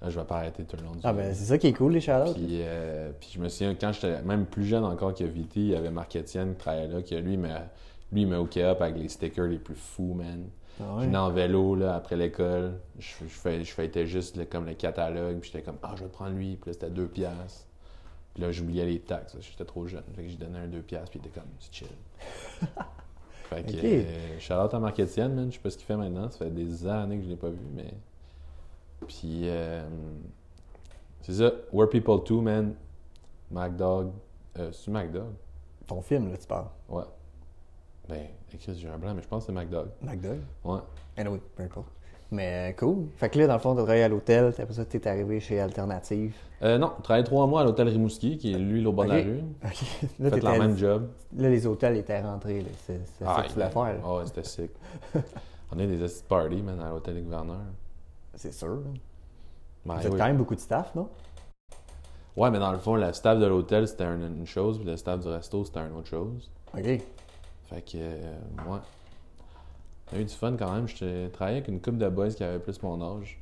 Là, 0.02 0.08
je 0.08 0.18
vais 0.18 0.24
pas 0.24 0.36
arrêter 0.38 0.64
tout 0.64 0.76
le 0.78 0.84
long 0.84 0.92
du 0.92 1.00
Ah, 1.04 1.12
ben 1.12 1.34
c'est 1.34 1.44
ça 1.44 1.58
qui 1.58 1.66
est 1.66 1.72
cool, 1.74 1.92
les 1.92 2.00
shout 2.00 2.32
puis, 2.34 2.60
euh, 2.62 3.10
puis 3.20 3.30
je 3.34 3.38
me 3.40 3.48
souviens, 3.50 3.74
quand 3.74 3.92
j'étais 3.92 4.22
même 4.22 4.46
plus 4.46 4.64
jeune 4.64 4.84
encore 4.84 5.14
que 5.14 5.24
VT, 5.24 5.60
il 5.60 5.66
y 5.68 5.76
avait 5.76 5.90
Marc 5.90 6.16
Etienne 6.16 6.52
qui 6.52 6.58
travaillait 6.58 6.88
là, 6.88 7.02
qui 7.02 7.14
lui, 7.20 7.36
me, 7.36 7.48
lui, 8.10 8.22
il 8.22 8.26
me 8.26 8.38
hookait 8.38 8.64
up 8.64 8.80
avec 8.80 8.96
les 8.96 9.08
stickers 9.08 9.46
les 9.46 9.58
plus 9.58 9.74
fous, 9.74 10.14
man. 10.14 10.44
Ah 10.80 10.96
Je 11.00 11.04
venais 11.04 11.18
en 11.18 11.30
vélo, 11.30 11.74
là, 11.74 11.94
après 11.96 12.16
l'école. 12.16 12.72
Je, 12.98 13.10
je, 13.22 13.28
fais, 13.28 13.62
je 13.62 13.70
fêtais 13.70 14.06
juste 14.06 14.48
comme 14.48 14.64
le 14.64 14.72
catalogue, 14.72 15.38
puis 15.40 15.50
j'étais 15.52 15.62
comme, 15.64 15.76
ah, 15.82 15.92
je 15.96 16.04
vais 16.04 16.08
prendre 16.08 16.34
lui, 16.34 16.56
puis 16.56 16.70
là, 16.70 16.72
c'était 16.72 16.88
deux 16.88 17.06
piastres. 17.08 17.66
Puis 18.32 18.42
là, 18.42 18.50
j'oubliais 18.52 18.86
les 18.86 19.00
taxes, 19.00 19.36
j'étais 19.40 19.64
trop 19.66 19.86
jeune. 19.86 20.04
Fait 20.16 20.22
que 20.22 20.28
j'ai 20.30 20.36
donné 20.36 20.60
un 20.60 20.66
deux 20.68 20.80
piastres, 20.80 21.10
puis 21.10 21.20
il 21.22 21.26
était 21.28 21.38
comme, 21.38 21.50
c'est 21.58 21.74
chill. 21.74 21.88
fait 23.50 23.62
que, 23.64 23.70
Ok. 23.72 23.84
euh, 23.84 24.38
shout-out 24.38 24.72
à 24.72 24.78
Marc 24.78 24.98
Etienne, 25.00 25.34
man. 25.34 25.50
Je 25.50 25.56
sais 25.56 25.60
pas 25.62 25.68
ce 25.68 25.76
qu'il 25.76 25.86
fait 25.86 25.96
maintenant, 25.96 26.30
ça 26.30 26.38
fait 26.38 26.50
des 26.50 26.86
années 26.86 27.18
que 27.18 27.24
je 27.24 27.28
l'ai 27.28 27.36
pas 27.36 27.50
vu, 27.50 27.58
mais. 27.74 27.92
Puis, 29.06 29.42
euh, 29.48 29.82
c'est 31.22 31.34
ça, 31.34 31.52
Where 31.72 31.88
People 31.88 32.20
2, 32.26 32.40
man. 32.40 32.74
MacDog. 33.50 34.10
Euh, 34.58 34.70
c'est 34.72 34.90
MacDog? 34.90 35.32
Ton 35.86 36.00
film, 36.02 36.30
là, 36.30 36.36
tu 36.36 36.46
parles. 36.46 36.66
Ouais. 36.88 37.02
Ben, 38.08 38.26
écrit, 38.52 38.74
j'ai 38.74 38.88
un 38.88 38.98
blanc, 38.98 39.12
mais 39.14 39.22
je 39.22 39.28
pense 39.28 39.44
que 39.44 39.46
c'est 39.46 39.52
MacDog. 39.52 39.88
McDoug. 40.02 40.38
Ouais. 40.64 40.78
Anyway, 41.16 41.40
peu 41.56 41.62
importe. 41.62 41.88
Mais 42.32 42.70
euh, 42.70 42.76
cool. 42.78 43.06
Fait 43.16 43.28
que 43.28 43.38
là, 43.40 43.48
dans 43.48 43.54
le 43.54 43.58
fond, 43.58 43.70
t'as 43.74 43.82
travaillé 43.82 44.04
à 44.04 44.08
l'hôtel, 44.08 44.54
après 44.56 44.72
ça, 44.72 44.84
t'es 44.84 45.04
arrivé 45.08 45.40
chez 45.40 45.58
Alternative. 45.58 46.32
Euh, 46.62 46.78
non, 46.78 46.92
travaillé 47.02 47.24
trois 47.24 47.44
mois 47.48 47.62
à 47.62 47.64
l'hôtel 47.64 47.88
Rimouski, 47.88 48.38
qui 48.38 48.52
est 48.52 48.58
lui, 48.58 48.86
au 48.86 48.92
bord 48.92 49.06
de 49.06 49.10
la 49.10 49.16
rue. 49.16 49.38
OK. 49.64 49.64
Là, 49.64 49.72
Fait 49.72 50.06
le 50.20 50.30
t'étais- 50.30 50.58
même 50.58 50.76
job. 50.76 51.08
là, 51.36 51.48
les 51.50 51.66
hôtels 51.66 51.96
étaient 51.96 52.20
rentrés. 52.20 52.64
C'est 52.86 53.00
c'est 53.18 53.24
ça 53.24 53.42
que 53.42 53.48
tu 53.48 53.54
voulais 53.54 53.70
faire. 53.70 53.96
Ah 54.04 54.14
ouais, 54.16 54.26
c'était 54.26 54.44
sick. 54.44 54.70
On 55.72 55.78
a 55.78 55.82
eu 55.82 55.86
des 55.96 56.06
parties, 56.28 56.62
man, 56.62 56.80
à 56.80 56.90
l'hôtel 56.90 57.14
des 57.16 57.22
gouverneurs. 57.22 57.58
C'est 58.34 58.52
sûr. 58.52 58.82
Ben, 59.84 59.94
Vous 59.96 60.06
êtes 60.06 60.12
oui. 60.12 60.18
quand 60.18 60.26
même 60.26 60.36
beaucoup 60.36 60.54
de 60.54 60.60
staff, 60.60 60.94
non? 60.94 61.08
Ouais, 62.36 62.50
mais 62.50 62.58
dans 62.58 62.72
le 62.72 62.78
fond, 62.78 62.94
le 62.94 63.12
staff 63.12 63.38
de 63.38 63.46
l'hôtel, 63.46 63.88
c'était 63.88 64.04
une, 64.04 64.46
chose, 64.46 64.78
puis 64.78 64.86
le 64.86 64.96
staff 64.96 65.20
du 65.20 65.28
resto, 65.28 65.64
c'était 65.64 65.80
une 65.80 65.96
autre 65.96 66.08
chose. 66.08 66.50
OK. 66.74 66.82
Fait 66.84 67.82
que, 67.82 67.96
euh, 67.96 68.36
ouais. 68.68 68.78
A 70.12 70.18
eu 70.18 70.24
du 70.24 70.34
fun 70.34 70.56
quand 70.56 70.72
même. 70.72 70.88
Je 70.88 71.28
travaillais 71.28 71.58
avec 71.58 71.68
une 71.68 71.80
couple 71.80 71.98
de 71.98 72.08
boys 72.08 72.30
qui 72.30 72.42
avaient 72.42 72.58
plus 72.58 72.82
mon 72.82 73.00
âge. 73.00 73.38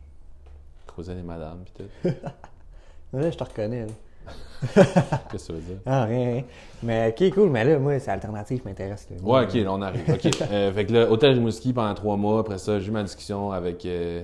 Croisais 0.87 1.14
des 1.14 1.23
madames, 1.23 1.64
pis 1.64 1.73
tout. 1.73 2.09
Là, 3.12 3.30
je 3.30 3.37
te 3.37 3.45
reconnais. 3.45 3.87
là. 3.87 3.92
Qu'est-ce 4.75 5.28
que 5.30 5.38
ça 5.38 5.52
veut 5.54 5.61
dire? 5.61 5.78
Ah, 5.87 6.04
rien, 6.04 6.26
rien. 6.26 6.45
Mais 6.83 7.14
OK, 7.16 7.33
cool. 7.33 7.50
Mais 7.50 7.64
là, 7.64 7.78
moi, 7.78 7.99
c'est 7.99 8.11
Alternative 8.11 8.61
qui 8.61 8.68
m'intéresse. 8.68 9.09
Ouais, 9.23 9.45
ok, 9.45 9.54
là, 9.54 9.73
on 9.73 9.80
arrive. 9.80 10.04
Ok. 10.11 10.26
Euh, 10.42 10.73
fait 10.73 10.85
que 10.85 10.92
là, 10.92 11.11
hôtel 11.11 11.35
Rimouski 11.35 11.73
pendant 11.73 11.95
trois 11.95 12.16
mois. 12.16 12.40
Après 12.40 12.59
ça, 12.59 12.78
j'ai 12.78 12.88
eu 12.88 12.90
ma 12.90 13.02
discussion 13.02 13.52
avec, 13.52 13.87
euh, 13.87 14.21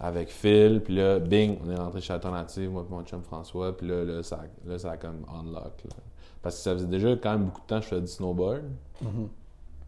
avec 0.00 0.28
Phil. 0.30 0.80
Puis 0.82 0.94
là, 0.96 1.18
bing, 1.18 1.58
on 1.64 1.70
est 1.70 1.76
rentré 1.76 2.00
chez 2.00 2.12
Alternative, 2.12 2.70
moi 2.70 2.84
et 2.88 2.92
mon 2.92 3.02
chum 3.04 3.22
François. 3.22 3.76
Puis 3.76 3.86
là, 3.86 4.04
là, 4.04 4.22
ça, 4.22 4.40
là, 4.66 4.78
ça 4.78 4.92
a 4.92 4.96
comme 4.96 5.24
unlock. 5.32 5.82
là. 5.84 5.96
Parce 6.42 6.56
que 6.56 6.62
ça 6.62 6.72
faisait 6.72 6.86
déjà 6.86 7.10
quand 7.16 7.32
même 7.32 7.44
beaucoup 7.46 7.60
de 7.60 7.66
temps 7.66 7.76
que 7.78 7.84
je 7.84 7.88
faisais 7.90 8.00
du 8.00 8.06
snowboard. 8.08 8.62
Mhm. 9.02 9.28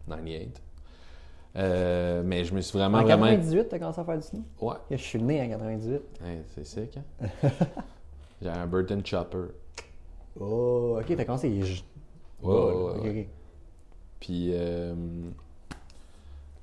98. 0.07 0.61
Euh, 1.55 2.23
mais 2.25 2.43
je 2.45 2.53
me 2.55 2.61
suis 2.61 2.77
vraiment, 2.77 2.99
En 2.99 3.03
vraiment. 3.03 3.25
98, 3.27 3.69
t'as 3.69 3.79
commencé 3.79 4.01
à 4.01 4.03
faire 4.05 4.17
du 4.17 4.23
snow? 4.23 4.41
Ouais. 4.61 4.75
Je 4.91 4.95
suis 4.97 5.21
né 5.21 5.41
en 5.41 5.49
98. 5.49 6.01
Hey, 6.25 6.41
c'est 6.55 6.65
sick, 6.65 6.97
hein? 6.97 7.27
J'avais 8.41 8.57
un 8.59 8.67
Burton 8.67 9.05
Chopper. 9.05 9.45
Oh, 10.39 10.97
OK, 10.99 11.15
t'as 11.15 11.25
commencé. 11.25 11.49
ouais, 11.49 11.63
Ok, 12.41 13.03
ouais. 13.03 13.09
ok. 13.21 13.27
Puis, 14.19 14.49
euh, 14.53 14.95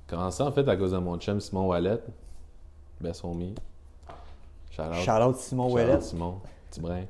commencé 0.07 0.43
en 0.43 0.51
fait 0.51 0.67
à 0.67 0.75
cause 0.75 0.91
de 0.91 0.97
mon 0.97 1.17
chum 1.17 1.39
Simon 1.39 1.67
Wallet. 1.67 1.99
Son 3.13 3.35
mi. 3.35 3.55
Shout 4.71 4.83
out. 4.83 4.95
Shout 4.95 5.11
out 5.21 5.35
Simon 5.37 5.67
Shout 5.67 5.73
Ouellet. 5.75 5.95
out 5.95 6.03
Simon, 6.03 6.41
petit 6.69 6.79
brin. 6.79 7.05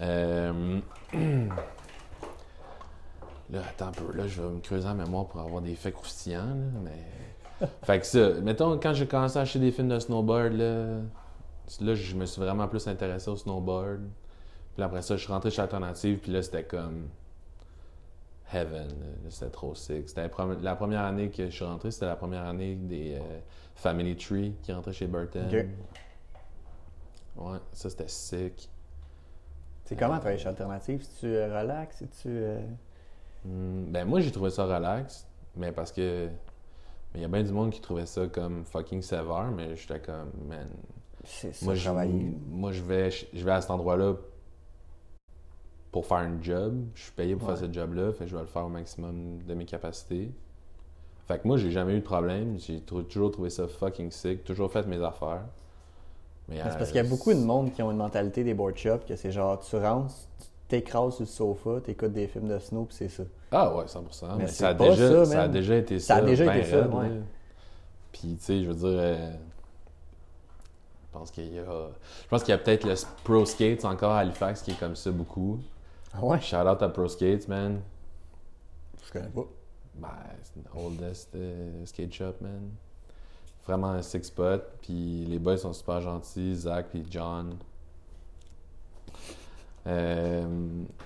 Euh, 0.00 0.80
Là, 3.52 3.60
attends 3.68 3.88
un 3.88 3.92
peu. 3.92 4.16
Là, 4.16 4.26
je 4.26 4.40
vais 4.40 4.48
me 4.48 4.60
creuser 4.60 4.88
la 4.88 4.94
mémoire 4.94 5.26
pour 5.26 5.40
avoir 5.40 5.60
des 5.60 5.74
faits 5.74 5.94
croustillants. 5.94 6.46
Là, 6.46 6.80
mais... 6.82 7.66
fait 7.82 8.00
que 8.00 8.06
ça, 8.06 8.30
mettons, 8.40 8.78
quand 8.78 8.94
j'ai 8.94 9.06
commencé 9.06 9.38
à 9.38 9.42
acheter 9.42 9.58
des 9.58 9.70
films 9.70 9.88
de 9.88 9.98
snowboard, 9.98 10.54
là, 10.54 11.00
là, 11.80 11.94
je 11.94 12.16
me 12.16 12.24
suis 12.24 12.40
vraiment 12.40 12.66
plus 12.66 12.86
intéressé 12.88 13.30
au 13.30 13.36
snowboard. 13.36 14.00
Puis 14.74 14.82
après 14.82 15.02
ça, 15.02 15.16
je 15.16 15.22
suis 15.22 15.32
rentré 15.32 15.50
chez 15.50 15.60
Alternative, 15.60 16.18
puis 16.18 16.32
là, 16.32 16.42
c'était 16.42 16.64
comme 16.64 17.08
heaven. 18.54 18.88
C'était 19.28 19.50
trop 19.50 19.74
sick. 19.74 20.08
C'était 20.08 20.30
la 20.62 20.74
première 20.74 21.02
année 21.02 21.28
que 21.28 21.44
je 21.46 21.54
suis 21.54 21.64
rentré, 21.64 21.90
c'était 21.90 22.06
la 22.06 22.16
première 22.16 22.44
année 22.46 22.74
des 22.74 23.16
euh, 23.16 23.38
Family 23.74 24.16
Tree 24.16 24.54
qui 24.62 24.72
rentrait 24.72 24.92
chez 24.92 25.06
Burton. 25.06 25.46
Ok. 25.46 25.66
Ouais, 27.36 27.58
ça, 27.72 27.88
c'était 27.90 28.08
sick. 28.08 28.70
C'est 29.84 29.96
comment 29.96 30.18
travailler 30.18 30.38
chez 30.38 30.48
Alternative? 30.48 31.02
Si 31.02 31.20
tu 31.20 31.26
euh, 31.26 31.60
relax, 31.60 31.96
si 31.98 32.08
tu. 32.08 32.28
euh, 32.28 32.60
Hmm, 33.44 33.86
ben 33.90 34.04
moi 34.04 34.20
j'ai 34.20 34.30
trouvé 34.30 34.50
ça 34.50 34.64
relax, 34.66 35.26
mais 35.56 35.72
parce 35.72 35.90
que 35.90 36.28
mais 37.12 37.18
il 37.18 37.22
y 37.22 37.24
a 37.24 37.28
bien 37.28 37.42
du 37.42 37.50
monde 37.52 37.70
qui 37.72 37.80
trouvait 37.80 38.06
ça 38.06 38.28
comme 38.28 38.64
fucking 38.64 39.02
sévère, 39.02 39.50
mais 39.50 39.74
j'étais 39.74 39.98
comme 40.00 40.30
man, 40.46 40.68
C'est 41.24 41.52
ça, 41.52 41.64
moi 41.64 41.74
je 41.74 41.90
moi 41.90 42.70
je 42.70 42.82
vais 42.82 43.10
je 43.10 43.44
vais 43.44 43.50
à 43.50 43.60
cet 43.60 43.72
endroit-là 43.72 44.14
pour 45.90 46.06
faire 46.06 46.18
un 46.18 46.40
job, 46.40 46.84
je 46.94 47.02
suis 47.02 47.12
payé 47.12 47.34
pour 47.36 47.48
Ouais. 47.48 47.56
faire 47.56 47.66
ce 47.68 47.72
job-là, 47.72 48.12
fait 48.12 48.24
que 48.24 48.30
je 48.30 48.36
vais 48.36 48.42
le 48.42 48.46
faire 48.48 48.64
au 48.64 48.68
maximum 48.68 49.42
de 49.42 49.54
mes 49.54 49.64
capacités. 49.66 50.30
Fait 51.32 51.38
que 51.38 51.48
moi 51.48 51.56
j'ai 51.56 51.70
jamais 51.70 51.94
eu 51.94 52.00
de 52.00 52.04
problème, 52.04 52.58
j'ai 52.58 52.80
toujours 52.80 53.30
trouvé 53.30 53.48
ça 53.48 53.66
fucking 53.66 54.10
sick, 54.10 54.44
toujours 54.44 54.70
fait 54.70 54.86
mes 54.86 55.02
affaires. 55.02 55.44
Mais, 56.46 56.56
C'est 56.56 56.66
euh, 56.66 56.76
parce 56.76 56.88
qu'il 56.88 56.96
y 56.96 57.06
a 57.06 57.08
beaucoup 57.08 57.32
de 57.32 57.38
monde 57.38 57.72
qui 57.72 57.82
ont 57.82 57.90
une 57.90 57.96
mentalité 57.96 58.44
des 58.44 58.52
board 58.52 58.76
shops 58.76 59.06
que 59.08 59.16
c'est 59.16 59.30
genre, 59.32 59.58
tu 59.58 59.76
rentres, 59.76 60.12
tu 60.38 60.46
t'écrases 60.68 61.14
sur 61.14 61.22
le 61.22 61.26
sofa, 61.26 61.80
t'écoutes 61.82 62.12
des 62.12 62.26
films 62.26 62.48
de 62.48 62.58
snow, 62.58 62.84
puis 62.84 62.96
c'est 62.98 63.08
ça. 63.08 63.22
Ah 63.50 63.74
ouais, 63.74 63.84
100%. 63.86 64.02
Mais 64.36 64.42
Mais, 64.42 64.46
ça, 64.46 64.68
a 64.68 64.74
pas 64.74 64.90
déjà, 64.90 65.24
ça, 65.24 65.32
ça 65.32 65.42
a 65.44 65.48
déjà 65.48 65.76
été 65.76 65.98
Ça 65.98 66.16
ça. 66.16 66.16
a 66.16 66.22
déjà 66.22 66.44
ben 66.44 66.54
été 66.54 66.70
ça, 66.70 66.86
ouais. 66.86 67.10
Puis, 68.12 68.36
tu 68.38 68.44
sais, 68.44 68.62
je 68.62 68.68
veux 68.68 68.74
dire, 68.74 68.98
euh, 69.00 69.30
je 71.06 71.18
pense 71.18 71.30
qu'il 71.30 71.50
y 71.54 71.58
a, 71.58 71.62
je 71.62 72.28
pense 72.28 72.42
qu'il 72.42 72.50
y 72.50 72.54
a 72.54 72.58
peut-être 72.58 72.84
le 72.84 72.94
Pro 73.24 73.46
Skates 73.46 73.86
encore 73.86 74.12
à 74.12 74.18
Halifax 74.18 74.60
qui 74.60 74.72
est 74.72 74.78
comme 74.78 74.96
ça 74.96 75.10
beaucoup. 75.10 75.60
Ah 76.12 76.22
ouais? 76.22 76.38
Shout 76.42 76.56
out 76.56 76.82
à 76.82 76.88
Pro 76.90 77.08
Skates, 77.08 77.48
man. 77.48 77.80
Je 79.06 79.12
connais 79.12 79.28
pas. 79.28 79.46
Ben, 79.94 80.08
c'est 80.42 80.62
oldest 80.78 81.34
euh, 81.34 81.84
skate 81.86 82.12
shop, 82.12 82.34
man. 82.40 82.70
Vraiment 83.66 83.90
un 83.90 84.02
six 84.02 84.22
spot. 84.24 84.62
Puis 84.82 85.24
les 85.26 85.38
boys 85.38 85.58
sont 85.58 85.72
super 85.72 86.00
gentils, 86.00 86.54
Zach 86.56 86.86
puis 86.90 87.04
John. 87.10 87.54
Euh, 89.86 90.46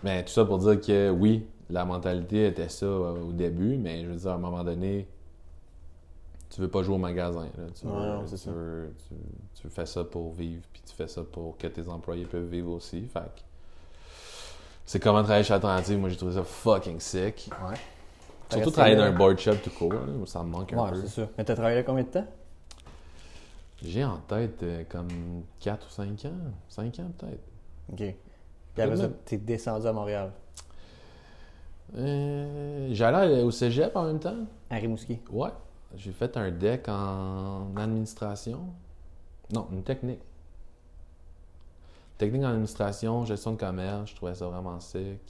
mais 0.04 0.24
tout 0.24 0.32
ça 0.32 0.44
pour 0.44 0.58
dire 0.58 0.80
que 0.80 1.10
oui, 1.10 1.46
la 1.70 1.84
mentalité 1.84 2.46
était 2.46 2.68
ça 2.68 2.86
euh, 2.86 3.22
au 3.28 3.32
début, 3.32 3.76
mais 3.76 4.04
je 4.04 4.10
veux 4.10 4.16
dire, 4.16 4.30
à 4.30 4.34
un 4.34 4.38
moment 4.38 4.62
donné, 4.62 5.06
tu 6.50 6.60
veux 6.60 6.68
pas 6.68 6.82
jouer 6.82 6.94
au 6.94 6.98
magasin. 6.98 7.48
là. 7.56 7.64
Tu, 7.74 7.86
veux, 7.86 7.92
Ouais, 7.92 7.98
non, 8.06 8.26
c'est 8.26 8.36
tu 8.36 8.42
ça. 8.44 8.50
veux- 8.50 8.94
tu- 9.08 9.60
tu 9.62 9.68
fais 9.70 9.86
ça 9.86 10.04
pour 10.04 10.32
vivre, 10.32 10.62
puis 10.72 10.82
tu 10.86 10.94
fais 10.94 11.08
ça 11.08 11.22
pour 11.24 11.56
que 11.56 11.66
tes 11.66 11.88
employés 11.88 12.26
peuvent 12.26 12.48
vivre 12.48 12.70
aussi. 12.72 13.06
Fait 13.06 13.20
c'est 14.84 15.00
comment 15.00 15.22
travailler 15.22 15.42
chez 15.42 15.54
Alternative. 15.54 15.98
Moi, 15.98 16.10
j'ai 16.10 16.16
trouvé 16.16 16.34
ça 16.34 16.44
fucking 16.44 17.00
sick. 17.00 17.50
Ouais. 17.68 17.76
Surtout 18.50 18.70
travailler 18.70 18.96
dans 18.96 19.02
un 19.04 19.12
board 19.12 19.38
shop 19.38 19.56
tout 19.62 19.70
court, 19.70 19.92
là, 19.92 20.00
ça 20.26 20.42
me 20.42 20.48
manque 20.50 20.72
un 20.72 20.84
Ouais, 20.84 20.90
peu. 20.92 21.00
c'est 21.02 21.08
ça. 21.22 21.28
Mais 21.36 21.44
t'as 21.44 21.54
travaillé 21.54 21.76
là 21.76 21.82
combien 21.82 22.04
de 22.04 22.08
temps? 22.08 22.26
J'ai 23.82 24.04
en 24.04 24.18
tête 24.18 24.62
euh, 24.62 24.84
comme 24.88 25.08
4 25.60 25.86
ou 25.86 25.90
5 25.90 26.24
ans. 26.26 26.30
5 26.68 26.98
ans 27.00 27.10
peut-être. 27.18 27.42
OK. 27.92 27.96
Puis 28.74 28.82
après 28.82 28.96
ça, 28.96 29.08
t'es 29.24 29.36
descendu 29.38 29.86
à 29.86 29.92
Montréal, 29.92 30.32
Euh, 31.96 32.88
J'allais 32.92 33.42
au 33.42 33.50
cégep 33.50 33.94
en 33.96 34.04
même 34.04 34.18
temps. 34.20 34.36
à 34.70 34.76
Rimouski. 34.76 35.18
Ouais. 35.30 35.50
J'ai 35.94 36.12
fait 36.12 36.36
un 36.36 36.50
deck 36.50 36.88
en 36.88 37.74
administration. 37.76 38.60
Non, 39.52 39.68
une 39.72 39.82
technique. 39.82 40.20
Technique 42.18 42.42
en 42.42 42.48
administration, 42.48 43.24
gestion 43.24 43.52
de 43.52 43.56
commerce, 43.58 44.10
je 44.10 44.16
trouvais 44.16 44.34
ça 44.34 44.46
vraiment 44.48 44.80
sick. 44.80 45.20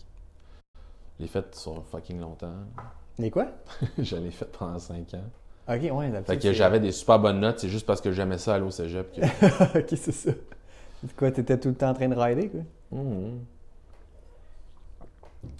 Je 1.18 1.22
l'ai 1.22 1.28
fait 1.28 1.54
sur 1.54 1.84
fucking 1.86 2.20
longtemps. 2.20 2.54
Les 3.18 3.30
quoi? 3.30 3.46
je 3.98 4.16
l'ai 4.16 4.30
fait 4.30 4.44
pendant 4.58 4.78
5 4.78 5.14
ans. 5.14 5.24
OK, 5.68 5.74
ouais, 5.80 6.10
d'habitude, 6.10 6.26
Fait 6.26 6.36
que 6.36 6.42
c'est- 6.42 6.54
j'avais 6.54 6.80
des 6.80 6.92
super 6.92 7.18
bonnes 7.18 7.40
notes, 7.40 7.58
c'est 7.60 7.68
juste 7.68 7.86
parce 7.86 8.00
que 8.00 8.12
j'aimais 8.12 8.38
ça 8.38 8.54
aller 8.54 8.64
au 8.64 8.70
cégep 8.70 9.12
que. 9.12 9.78
OK, 9.78 9.86
c'est 9.88 10.12
ça. 10.12 10.30
C'est 11.00 11.16
quoi, 11.16 11.30
t'étais 11.30 11.58
tout 11.58 11.68
le 11.68 11.74
temps 11.74 11.90
en 11.90 11.94
train 11.94 12.08
de 12.08 12.14
rider, 12.16 12.48
quoi? 12.48 12.60
Mhm. 12.92 13.40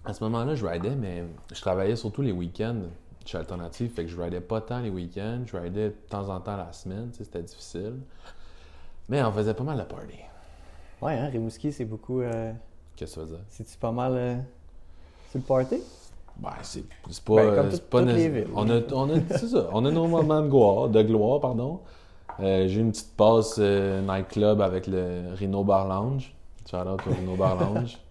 À 0.04 0.12
ce 0.14 0.22
moment-là, 0.24 0.54
je 0.54 0.64
ridais, 0.66 0.94
mais 0.94 1.24
je 1.52 1.60
travaillais 1.60 1.96
surtout 1.96 2.22
les 2.22 2.32
week-ends 2.32 2.82
chez 3.24 3.38
Alternative. 3.38 3.90
Fait 3.92 4.04
que 4.04 4.10
je 4.10 4.20
ridais 4.20 4.40
pas 4.40 4.60
tant 4.60 4.80
les 4.80 4.90
week-ends. 4.90 5.42
Je 5.46 5.56
ridais 5.56 5.88
de 5.88 5.94
temps 6.08 6.28
en 6.28 6.40
temps 6.40 6.56
la 6.56 6.72
semaine. 6.72 7.10
C'était 7.12 7.42
difficile. 7.42 7.94
Mais 9.08 9.22
on 9.22 9.32
faisait 9.32 9.54
pas 9.54 9.64
mal 9.64 9.78
de 9.78 9.82
party. 9.84 10.18
Ouais, 11.02 11.14
hein, 11.18 11.28
Rimouski, 11.28 11.72
c'est 11.72 11.84
beaucoup... 11.84 12.20
euh, 12.20 12.52
Qu'est-ce 12.96 13.14
que 13.16 13.20
ça 13.20 13.26
veut 13.26 13.36
dire? 13.36 13.44
C'est-tu 13.50 13.76
pas 13.78 13.92
mal 13.92 14.12
euh, 14.14 14.36
sur 15.30 15.38
le 15.38 15.44
party? 15.44 15.76
Ben, 16.38 16.50
c'est 16.62 16.84
pas. 17.24 17.34
Ben, 17.36 17.54
comme 17.54 17.68
tout- 17.70 17.78
pas 17.90 18.02
les. 18.02 18.46
On 18.54 18.68
a, 18.70 18.80
on 18.92 19.10
a, 19.10 19.38
ça. 19.38 19.68
On 19.72 19.84
a 19.84 19.90
nos 19.90 20.06
moments 20.06 20.42
de 20.42 20.48
gloire, 20.48 20.88
de 20.88 21.02
gloire 21.02 21.40
pardon. 21.40 21.80
Euh, 22.40 22.68
J'ai 22.68 22.78
eu 22.80 22.82
une 22.82 22.90
petite 22.92 23.16
passe 23.16 23.56
euh, 23.58 24.02
nightclub 24.02 24.60
avec 24.60 24.86
le 24.86 25.32
Rhino 25.34 25.64
Bar 25.64 25.88
Lounge. 25.88 26.34
Shout 26.70 26.76
out 26.76 27.00
au 27.06 27.10
Rhino 27.14 27.36
Bar 27.36 27.56
Lounge. 27.58 27.98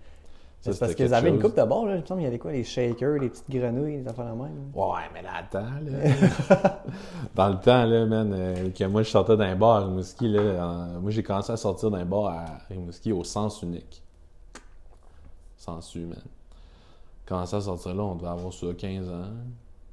C'est 0.62 0.80
parce 0.80 0.96
quelque 0.96 1.14
avez 1.14 1.30
une 1.30 1.40
coupe 1.40 1.56
de 1.56 1.64
bord, 1.64 1.86
là. 1.86 1.94
Il 1.98 2.02
me 2.02 2.06
semble 2.08 2.22
qu'il 2.22 2.26
y 2.26 2.28
avait 2.28 2.40
quoi? 2.40 2.52
Les 2.52 2.64
shakers, 2.64 3.20
les 3.20 3.30
petites 3.30 3.48
grenouilles, 3.48 3.98
des 4.02 4.08
affaires 4.08 4.26
de 4.26 4.32
même. 4.32 4.72
Ouais, 4.74 4.96
mais 5.14 5.22
là, 5.22 5.30
attends, 5.38 5.60
là. 5.60 6.82
Dans 7.36 7.50
le 7.50 7.60
temps, 7.60 7.86
là, 7.86 8.06
man, 8.08 8.34
euh, 8.36 8.72
que 8.72 8.84
moi, 8.86 9.04
je 9.04 9.12
sortais 9.12 9.38
d'un 9.38 9.56
bar 9.56 9.76
à 9.76 9.80
Rimouski, 9.82 10.28
là, 10.28 10.66
en- 10.66 11.02
moi, 11.02 11.12
j'ai 11.12 11.22
commencé 11.22 11.52
à 11.52 11.58
sortir 11.58 11.92
d'un 11.92 12.04
bar 12.06 12.26
à 12.26 12.46
Rimouski 12.68 13.12
au 13.12 13.24
sens 13.24 13.62
unique. 13.62 14.02
Sens 15.56 15.94
U, 15.94 16.08
man. 16.08 16.18
Commencé 17.26 17.56
à 17.56 17.62
sortir 17.62 17.96
là, 17.96 18.04
on 18.04 18.16
devait 18.16 18.28
avoir 18.30 18.54
ça 18.54 18.68
15 18.78 19.10
ans. 19.10 19.30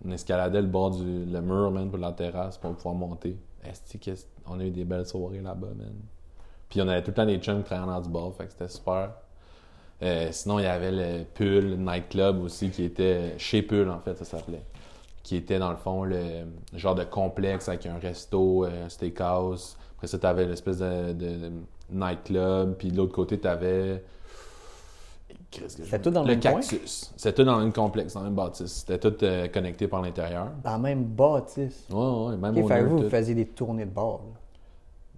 On 0.04 0.10
escaladait 0.10 0.60
le 0.60 0.66
bord 0.68 0.90
du 0.90 1.24
le 1.24 1.40
mur, 1.40 1.70
man, 1.70 1.88
pour 1.88 1.98
la 1.98 2.12
terrasse 2.12 2.58
pour 2.58 2.74
pouvoir 2.74 2.94
monter. 2.94 3.36
Esti, 3.64 3.98
qu'est-ce- 3.98 4.26
on 4.46 4.58
a 4.60 4.64
eu 4.64 4.70
des 4.70 4.84
belles 4.84 5.06
soirées 5.06 5.40
là-bas, 5.40 5.68
man. 5.76 5.92
Puis 6.68 6.80
on 6.82 6.88
avait 6.88 7.02
tout 7.02 7.10
le 7.10 7.14
temps 7.14 7.26
des 7.26 7.38
chums 7.38 7.58
qui 7.58 7.64
travaillaient 7.64 7.92
dans 7.92 8.00
du 8.00 8.08
bar, 8.10 8.32
fait 8.34 8.46
que 8.46 8.50
c'était 8.52 8.68
super. 8.68 9.12
Euh, 10.02 10.28
sinon, 10.32 10.58
il 10.58 10.64
y 10.64 10.66
avait 10.66 10.90
le 10.90 11.24
Pull 11.24 11.76
Nightclub 11.76 12.42
aussi, 12.42 12.70
qui 12.70 12.82
était 12.84 13.34
chez 13.38 13.62
Pull, 13.62 13.88
en 13.88 14.00
fait, 14.00 14.16
ça 14.18 14.24
s'appelait. 14.24 14.64
Qui 15.22 15.36
était, 15.36 15.60
dans 15.60 15.70
le 15.70 15.76
fond, 15.76 16.02
le 16.02 16.16
genre 16.74 16.96
de 16.96 17.04
complexe 17.04 17.68
avec 17.68 17.86
un 17.86 17.98
resto, 17.98 18.64
euh, 18.64 18.86
un 18.86 18.88
steakhouse. 18.88 19.76
Après 19.96 20.08
ça, 20.08 20.18
tu 20.18 20.26
avais 20.26 20.44
l'espèce 20.46 20.78
de, 20.78 21.12
de- 21.12 21.52
nightclub. 21.90 22.74
Puis 22.78 22.90
de 22.90 22.96
l'autre 22.96 23.12
côté, 23.14 23.38
tu 23.38 23.46
avais. 23.46 24.02
C'était 25.68 25.98
tout 26.00 26.10
dans 26.10 26.22
le 26.22 26.28
le 26.28 26.32
même 26.34 26.40
cactus. 26.40 27.12
C'était 27.16 27.34
tout 27.34 27.44
dans 27.44 27.56
le 27.58 27.64
même 27.64 27.72
complexe, 27.72 28.14
dans 28.14 28.20
le 28.20 28.26
même 28.26 28.34
bâtisse. 28.34 28.84
C'était 28.86 28.98
tout 28.98 29.22
euh, 29.24 29.48
connecté 29.48 29.86
par 29.88 30.00
l'intérieur. 30.02 30.48
Dans 30.64 30.70
la 30.72 30.78
même 30.78 31.04
bâtisse. 31.04 31.86
Ouais, 31.90 31.96
ouais, 31.98 32.36
même 32.36 32.56
OK, 32.56 32.64
au 32.64 32.68
fait 32.68 32.82
vous, 32.84 32.98
vous 32.98 33.08
faisiez 33.10 33.34
des 33.34 33.46
tournées 33.46 33.84
de 33.84 33.90
bord. 33.90 34.22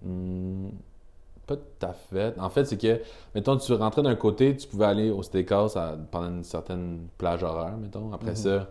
là. 0.03 0.09
Hmm, 0.09 0.69
pas 1.47 1.55
tout 1.57 1.85
à 1.85 1.93
fait. 1.93 2.37
En 2.39 2.49
fait, 2.49 2.65
c'est 2.65 2.77
que, 2.77 2.99
mettons, 3.33 3.57
tu 3.57 3.71
rentrais 3.73 4.01
d'un 4.01 4.15
côté, 4.15 4.55
tu 4.57 4.67
pouvais 4.67 4.85
aller 4.85 5.09
au 5.11 5.21
steakhouse 5.23 5.77
à- 5.77 5.95
pendant 6.11 6.27
une 6.29 6.43
certaine 6.43 7.07
plage 7.17 7.43
horaire, 7.43 7.77
mettons. 7.77 8.11
Après 8.13 8.31
Mhm. 8.31 8.35
ça, 8.35 8.69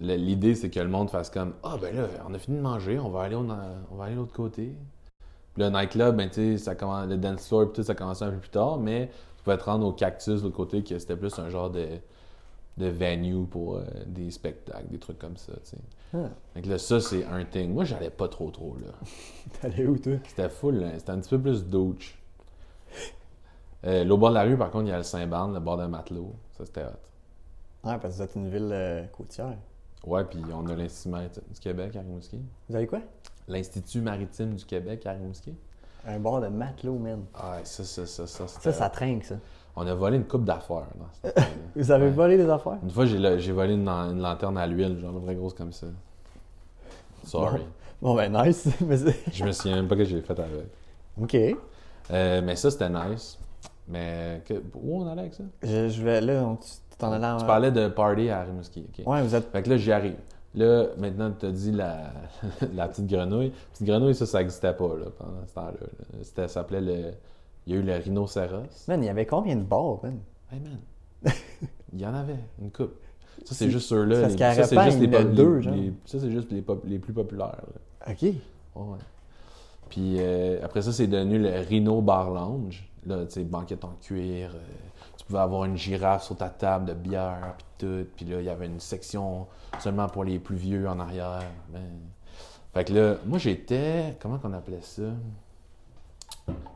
le- 0.00 0.14
l'idée, 0.16 0.54
c'est 0.54 0.70
que 0.70 0.80
le 0.80 0.88
monde 0.88 1.10
fasse 1.10 1.30
comme 1.30 1.54
Ah, 1.62 1.76
ben 1.80 1.94
là, 1.96 2.06
on 2.28 2.34
a 2.34 2.38
fini 2.38 2.56
de 2.58 2.62
manger, 2.62 2.98
on 2.98 3.08
va 3.10 3.22
aller, 3.22 3.34
au- 3.36 3.46
on 3.90 3.96
va 3.96 4.04
aller 4.04 4.14
de 4.14 4.20
l'autre 4.20 4.32
côté. 4.34 4.72
Puis 5.54 5.62
le 5.62 5.70
nightclub, 5.70 6.16
ben, 6.16 6.56
ça 6.58 6.74
commence- 6.74 7.08
le 7.08 7.16
dance 7.16 7.46
floor, 7.48 7.66
puis 7.66 7.76
tout, 7.76 7.82
ça 7.82 7.94
commençait 7.94 8.24
un 8.24 8.30
peu 8.32 8.38
plus 8.38 8.50
tard, 8.50 8.78
mais 8.78 9.08
tu 9.36 9.42
pouvais 9.44 9.58
te 9.58 9.64
rendre 9.64 9.86
au 9.86 9.92
cactus 9.92 10.40
de 10.40 10.44
l'autre 10.44 10.56
côté, 10.56 10.82
que 10.84 10.98
c'était 10.98 11.16
plus 11.16 11.36
un 11.38 11.48
genre 11.48 11.70
de, 11.70 11.86
de 12.76 12.86
venue 12.86 13.46
pour 13.46 13.76
euh, 13.76 13.84
des 14.06 14.30
spectacles, 14.30 14.86
des 14.88 14.98
trucs 14.98 15.18
comme 15.18 15.36
ça, 15.36 15.52
sais. 15.64 15.76
Ah. 16.14 16.28
Là, 16.64 16.78
ça, 16.78 17.00
c'est 17.00 17.24
un 17.26 17.44
thing. 17.44 17.72
Moi, 17.72 17.84
j'allais 17.84 18.10
pas 18.10 18.26
trop, 18.28 18.50
trop, 18.50 18.76
là. 18.80 18.88
T'allais 19.60 19.86
où, 19.86 19.96
toi? 19.96 20.14
C'était 20.26 20.48
full, 20.48 20.82
hein. 20.82 20.92
c'était 20.98 21.10
un 21.12 21.20
petit 21.20 21.30
peu 21.30 21.40
plus 21.40 21.64
douche. 21.64 22.16
Euh, 23.86 24.04
L'au 24.04 24.18
bord 24.18 24.30
de 24.30 24.34
la 24.34 24.42
rue, 24.42 24.56
par 24.56 24.70
contre, 24.70 24.86
il 24.86 24.90
y 24.90 24.92
a 24.92 24.98
le 24.98 25.02
Saint-Barne, 25.04 25.54
le 25.54 25.60
bord 25.60 25.76
d'un 25.76 25.88
matelot. 25.88 26.34
Ça, 26.56 26.64
c'était 26.66 26.84
hot. 26.84 26.88
Ah, 27.84 27.98
parce 27.98 28.14
que 28.14 28.18
vous 28.18 28.22
êtes 28.24 28.34
une 28.36 28.50
ville 28.50 28.68
euh, 28.72 29.06
côtière. 29.06 29.56
Ouais, 30.06 30.24
puis 30.24 30.40
on 30.52 30.66
a 30.66 30.74
l'Institut 30.74 31.10
du 31.52 31.60
Québec 31.60 31.96
à 31.96 32.00
Rimouski. 32.00 32.40
Vous 32.68 32.76
avez 32.76 32.86
quoi? 32.86 33.00
L'Institut 33.50 34.00
maritime 34.00 34.54
du 34.54 34.64
Québec 34.64 35.04
à 35.06 35.12
Rimouski. 35.12 35.54
Un 36.06 36.18
bord 36.18 36.40
de 36.40 36.46
matelot, 36.48 36.94
man. 36.98 37.24
Ah, 37.34 37.58
ça, 37.64 37.84
ça, 37.84 38.06
ça, 38.06 38.26
ça, 38.26 38.46
Ça, 38.48 38.72
ça 38.72 38.88
trinque, 38.88 39.24
ça. 39.24 39.34
On 39.76 39.86
a 39.86 39.94
volé 39.94 40.16
une 40.16 40.24
coupe 40.24 40.44
d'affaires 40.44 40.86
dans 40.98 41.06
cette 41.12 41.36
affaire-là. 41.36 41.54
Vous 41.76 41.90
avez 41.90 42.04
Ouais. 42.06 42.10
volé 42.10 42.36
des 42.36 42.48
affaires? 42.48 42.78
Une 42.82 42.90
fois, 42.90 43.04
j'ai 43.06 43.52
volé 43.52 43.74
une, 43.74 43.84
lan- 43.84 44.10
une 44.12 44.20
lanterne 44.22 44.56
à 44.56 44.66
l'huile, 44.66 44.98
genre 45.00 45.12
vraie 45.18 45.34
grosse 45.34 45.54
comme 45.54 45.72
ça. 45.72 45.86
Sorry. 47.24 47.60
Bon, 48.00 48.14
ben, 48.14 48.32
nice. 48.32 48.66
Mais 48.86 48.96
Je 49.32 49.44
me 49.44 49.52
souviens 49.52 49.76
même 49.76 49.88
pas 49.88 49.96
que 49.96 50.04
j'ai 50.04 50.20
fait 50.22 50.38
avec. 50.38 50.66
ok. 51.20 51.36
Euh, 52.12 52.40
mais 52.42 52.56
ça, 52.56 52.70
c'était 52.70 52.88
nice. 52.88 53.38
Mais 53.86 54.42
que- 54.46 54.62
où 54.74 55.02
on 55.02 55.06
allait 55.08 55.20
avec 55.22 55.34
ça? 55.34 55.44
Je, 55.62 55.88
je 55.88 56.02
vais 56.02 56.20
là, 56.20 56.44
on- 56.44 56.56
tu 56.56 56.70
t'en 56.98 57.12
allais 57.12 57.26
en. 57.26 57.36
Tu 57.38 57.46
parlais 57.46 57.70
de 57.70 57.88
party 57.88 58.30
à 58.30 58.42
Rimouski. 58.42 58.86
ok. 58.98 59.06
Ouais, 59.06 59.22
vous 59.22 59.34
êtes. 59.34 59.50
Fait 59.52 59.62
que 59.62 59.70
là, 59.70 59.76
j'y 59.76 59.92
arrive. 59.92 60.16
Là, 60.54 60.86
maintenant, 60.98 61.30
tu 61.38 61.46
as 61.46 61.52
dit 61.52 61.70
la, 61.72 62.10
la 62.74 62.88
petite 62.88 63.06
grenouille. 63.06 63.52
Petite 63.72 63.86
grenouille, 63.86 64.14
ça, 64.14 64.26
ça 64.26 64.38
n'existait 64.40 64.72
pas 64.72 64.88
là, 64.96 65.06
pendant 65.16 65.46
ce 65.46 65.54
temps-là. 65.54 65.86
Ça 66.22 66.48
s'appelait 66.48 66.80
le. 66.80 67.12
Il 67.66 67.74
y 67.74 67.76
a 67.76 67.80
eu 67.80 67.82
le 67.84 67.94
rhinocéros. 67.94 68.86
Man, 68.88 69.02
il 69.02 69.06
y 69.06 69.08
avait 69.10 69.26
combien 69.26 69.54
de 69.54 69.62
bars, 69.62 69.98
man? 70.02 70.18
Hey 70.52 70.60
man, 70.60 71.32
il 71.92 72.00
y 72.00 72.06
en 72.06 72.14
avait 72.14 72.38
une 72.60 72.70
coupe. 72.72 72.94
Ça, 73.44 73.54
c'est 73.54 73.70
juste 73.70 73.88
ceux-là. 73.88 74.26
les- 74.28 74.36
ça, 74.36 74.64
c'est 74.64 74.82
juste 74.84 74.98
les, 74.98 75.08
pop- 75.08 75.32
deux, 75.34 75.60
genre. 75.60 75.74
les- 75.74 75.92
Ça, 76.04 76.18
c'est 76.18 76.30
juste 76.30 76.50
les, 76.50 76.62
pop- 76.62 76.82
les 76.84 76.98
plus 76.98 77.12
populaires. 77.12 77.56
là. 78.06 78.12
Ok. 78.12 78.22
Ouais. 78.22 78.98
Puis 79.88 80.16
euh, 80.18 80.58
après 80.64 80.82
ça, 80.82 80.92
c'est 80.92 81.06
devenu 81.06 81.38
le 81.38 81.50
Rhino 81.68 82.00
Bar 82.00 82.30
Lounge. 82.30 82.88
Là, 83.06 83.24
tu 83.26 83.32
sais, 83.32 83.44
banquette 83.44 83.84
en 83.84 83.94
cuir. 84.02 84.50
euh, 84.54 84.58
pouvais 85.30 85.42
avoir 85.42 85.64
une 85.64 85.76
girafe 85.76 86.24
sur 86.24 86.36
ta 86.36 86.48
table 86.48 86.86
de 86.86 86.94
bière, 86.94 87.54
puis 87.56 87.66
tout. 87.78 88.06
Puis 88.16 88.24
là, 88.26 88.40
il 88.40 88.46
y 88.46 88.48
avait 88.50 88.66
une 88.66 88.80
section 88.80 89.46
seulement 89.78 90.08
pour 90.08 90.24
les 90.24 90.38
plus 90.38 90.56
vieux 90.56 90.88
en 90.88 90.98
arrière. 91.00 91.42
Ben, 91.72 91.80
Fait 92.74 92.84
que 92.84 92.92
là, 92.92 93.14
moi, 93.24 93.38
j'étais... 93.38 94.16
Comment 94.20 94.38
qu'on 94.38 94.52
appelait 94.52 94.80
ça? 94.82 95.02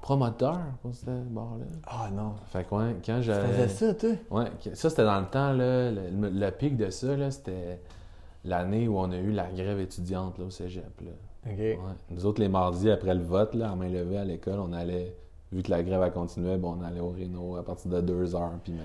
Promoteur 0.02 0.60
pour 0.82 0.94
ce 0.94 1.06
bar-là. 1.06 1.64
Ah 1.86 2.08
non. 2.12 2.34
Fait 2.52 2.64
que, 2.64 2.74
ouais, 2.74 2.96
quand 3.04 3.16
Tu 3.16 3.24
j'avais... 3.24 3.48
faisais 3.66 3.68
ça, 3.68 3.94
toi? 3.94 4.10
Ouais, 4.30 4.50
ça 4.74 4.90
c'était 4.90 5.04
dans 5.04 5.20
le 5.20 5.26
temps, 5.26 5.52
là, 5.52 5.90
le, 5.90 6.30
le 6.30 6.50
pic 6.50 6.76
de 6.76 6.90
ça, 6.90 7.16
là, 7.16 7.30
c'était 7.30 7.80
l'année 8.44 8.86
où 8.86 8.98
on 8.98 9.10
a 9.10 9.16
eu 9.16 9.32
la 9.32 9.46
grève 9.50 9.80
étudiante 9.80 10.38
là, 10.38 10.44
au 10.44 10.50
cégep. 10.50 11.00
Là. 11.00 11.10
Ok. 11.50 11.58
Ouais. 11.58 11.76
Nous 12.10 12.26
autres, 12.26 12.40
les 12.40 12.48
mardis, 12.48 12.90
après 12.90 13.14
le 13.14 13.22
vote, 13.22 13.54
là, 13.54 13.70
à 13.70 13.74
main 13.74 13.88
levée 13.88 14.18
à 14.18 14.24
l'école, 14.24 14.60
on 14.60 14.72
allait, 14.72 15.16
vu 15.54 15.62
que 15.62 15.70
la 15.70 15.82
grève 15.82 16.02
a 16.02 16.10
continué, 16.10 16.56
ben, 16.56 16.76
on 16.80 16.84
allait 16.84 17.00
au 17.00 17.10
Reno 17.10 17.56
à 17.56 17.64
partir 17.64 17.90
de 17.90 18.00
2 18.00 18.34
heures, 18.34 18.58
puis 18.62 18.72
ben, 18.72 18.82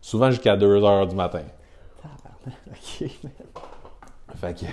souvent 0.00 0.30
jusqu'à 0.30 0.56
2 0.56 0.82
heures 0.82 1.06
du 1.06 1.14
matin. 1.14 1.42
Ok. 2.68 3.08
Fait 4.36 4.58
que, 4.58 4.64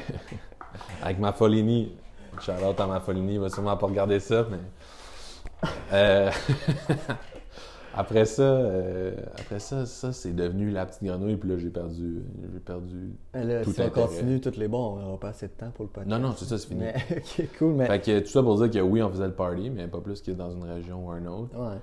avec 1.03 1.19
ma 1.19 1.33
Folini, 1.33 1.91
Charlotte 2.39 2.79
à 2.79 2.87
ma 2.87 2.99
Folini, 3.01 3.33
il 3.33 3.39
va 3.39 3.49
sûrement 3.49 3.75
pas 3.75 3.87
regarder 3.87 4.19
ça, 4.19 4.45
mais. 4.49 5.69
Euh, 5.91 6.31
après 7.95 8.25
ça, 8.25 8.43
euh, 8.43 9.15
après 9.37 9.59
ça, 9.59 9.85
ça 9.85 10.11
c'est 10.11 10.33
devenu 10.33 10.71
la 10.71 10.85
petite 10.85 11.03
grenouille, 11.03 11.37
puis 11.37 11.49
là 11.49 11.57
j'ai 11.57 11.69
perdu, 11.69 12.23
j'ai 12.53 12.59
perdu. 12.59 13.13
Mais 13.33 13.43
Là, 13.43 13.63
Tout 13.63 13.71
si 13.71 13.81
on 13.81 13.89
continue 13.89 14.39
toutes 14.39 14.57
les 14.57 14.67
bons, 14.67 14.97
on 14.97 14.99
n'aura 14.99 15.19
pas 15.19 15.29
assez 15.29 15.47
de 15.47 15.53
temps 15.53 15.71
pour 15.71 15.85
le 15.85 15.91
podcast. 15.91 16.09
Non, 16.09 16.27
non, 16.27 16.35
c'est 16.37 16.45
ça, 16.45 16.57
c'est 16.57 16.67
fini. 16.67 16.81
Mais, 16.81 16.95
ok, 17.17 17.47
cool, 17.57 17.73
mais. 17.73 17.87
Fait 17.87 17.99
que 17.99 18.19
tout 18.19 18.29
ça 18.29 18.43
pour 18.43 18.57
dire 18.57 18.69
que 18.69 18.79
oui, 18.79 19.01
on 19.01 19.09
faisait 19.09 19.27
le 19.27 19.33
party, 19.33 19.69
mais 19.69 19.87
pas 19.87 20.01
plus 20.01 20.21
que 20.21 20.31
dans 20.31 20.51
une 20.51 20.63
région 20.63 21.07
ou 21.07 21.11
une 21.11 21.27
autre. 21.27 21.57
Ouais. 21.57 21.77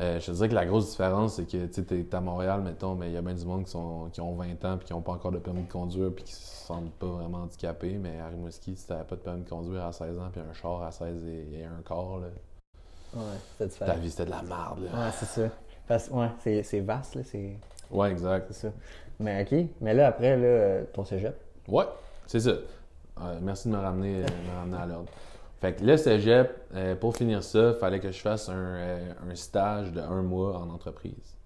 Euh, 0.00 0.18
je 0.18 0.26
te 0.26 0.30
dirais 0.32 0.48
que 0.48 0.54
la 0.54 0.64
grosse 0.64 0.90
différence, 0.90 1.34
c'est 1.34 1.44
que 1.44 1.66
tu 1.66 1.84
t'es 1.84 2.14
à 2.14 2.20
Montréal, 2.20 2.62
mettons, 2.62 2.94
mais 2.94 3.08
il 3.08 3.12
y 3.12 3.16
a 3.16 3.22
bien 3.22 3.34
du 3.34 3.44
monde 3.44 3.64
qui, 3.64 3.72
sont, 3.72 4.08
qui 4.10 4.22
ont 4.22 4.34
20 4.34 4.64
ans 4.64 4.78
puis 4.78 4.86
qui 4.86 4.92
n'ont 4.94 5.02
pas 5.02 5.12
encore 5.12 5.32
de 5.32 5.38
permis 5.38 5.64
de 5.64 5.70
conduire 5.70 6.10
puis 6.14 6.24
qui 6.24 6.32
se 6.32 6.66
sentent 6.66 6.92
pas 6.92 7.08
vraiment 7.08 7.38
handicapés. 7.42 7.98
Mais 7.98 8.18
à 8.18 8.28
Rimouski, 8.28 8.74
si 8.74 8.86
t'avais 8.86 9.04
pas 9.04 9.16
de 9.16 9.20
permis 9.20 9.42
de 9.42 9.48
conduire 9.48 9.84
à 9.84 9.92
16 9.92 10.18
ans 10.18 10.30
puis 10.32 10.40
un 10.40 10.52
char 10.54 10.82
à 10.82 10.92
16 10.92 11.26
et, 11.26 11.58
et 11.58 11.64
un 11.64 11.82
quart, 11.84 12.20
là, 12.20 12.28
Ouais, 13.14 13.20
c'est 13.58 13.58
ta 13.58 13.66
différent. 13.66 13.94
vie 13.98 14.10
c'était 14.10 14.24
de 14.26 14.30
la 14.30 14.42
merde. 14.42 14.84
Là. 14.84 14.90
Ouais, 15.06 15.10
c'est 15.18 15.26
ça. 15.26 15.48
Parce, 15.86 16.08
ouais, 16.10 16.28
c'est, 16.40 16.62
c'est 16.62 16.80
vaste, 16.80 17.14
là, 17.16 17.22
c'est, 17.24 17.56
Ouais, 17.90 18.10
exact. 18.10 18.46
c'est 18.50 18.68
ça. 18.68 18.72
Mais 19.20 19.42
ok. 19.42 19.66
Mais 19.80 19.92
là, 19.94 20.08
après, 20.08 20.36
là, 20.36 20.84
ton 20.92 21.04
cégep. 21.04 21.34
Ouais, 21.68 21.84
c'est 22.26 22.40
ça. 22.40 22.50
Euh, 22.50 23.38
merci 23.42 23.68
de 23.68 23.74
me 23.74 23.78
ramener, 23.78 24.16
euh, 24.22 24.26
me 24.50 24.58
ramener 24.58 24.76
à 24.78 24.86
l'ordre. 24.86 25.10
Fait 25.60 25.74
que 25.74 25.84
le 25.84 25.96
cégep, 25.96 26.50
euh, 26.74 26.96
pour 26.96 27.14
finir 27.16 27.42
ça, 27.44 27.74
fallait 27.74 28.00
que 28.00 28.10
je 28.10 28.20
fasse 28.20 28.48
un, 28.48 28.98
un 29.30 29.34
stage 29.34 29.92
de 29.92 30.00
un 30.00 30.22
mois 30.22 30.56
en 30.58 30.70
entreprise. 30.70 31.36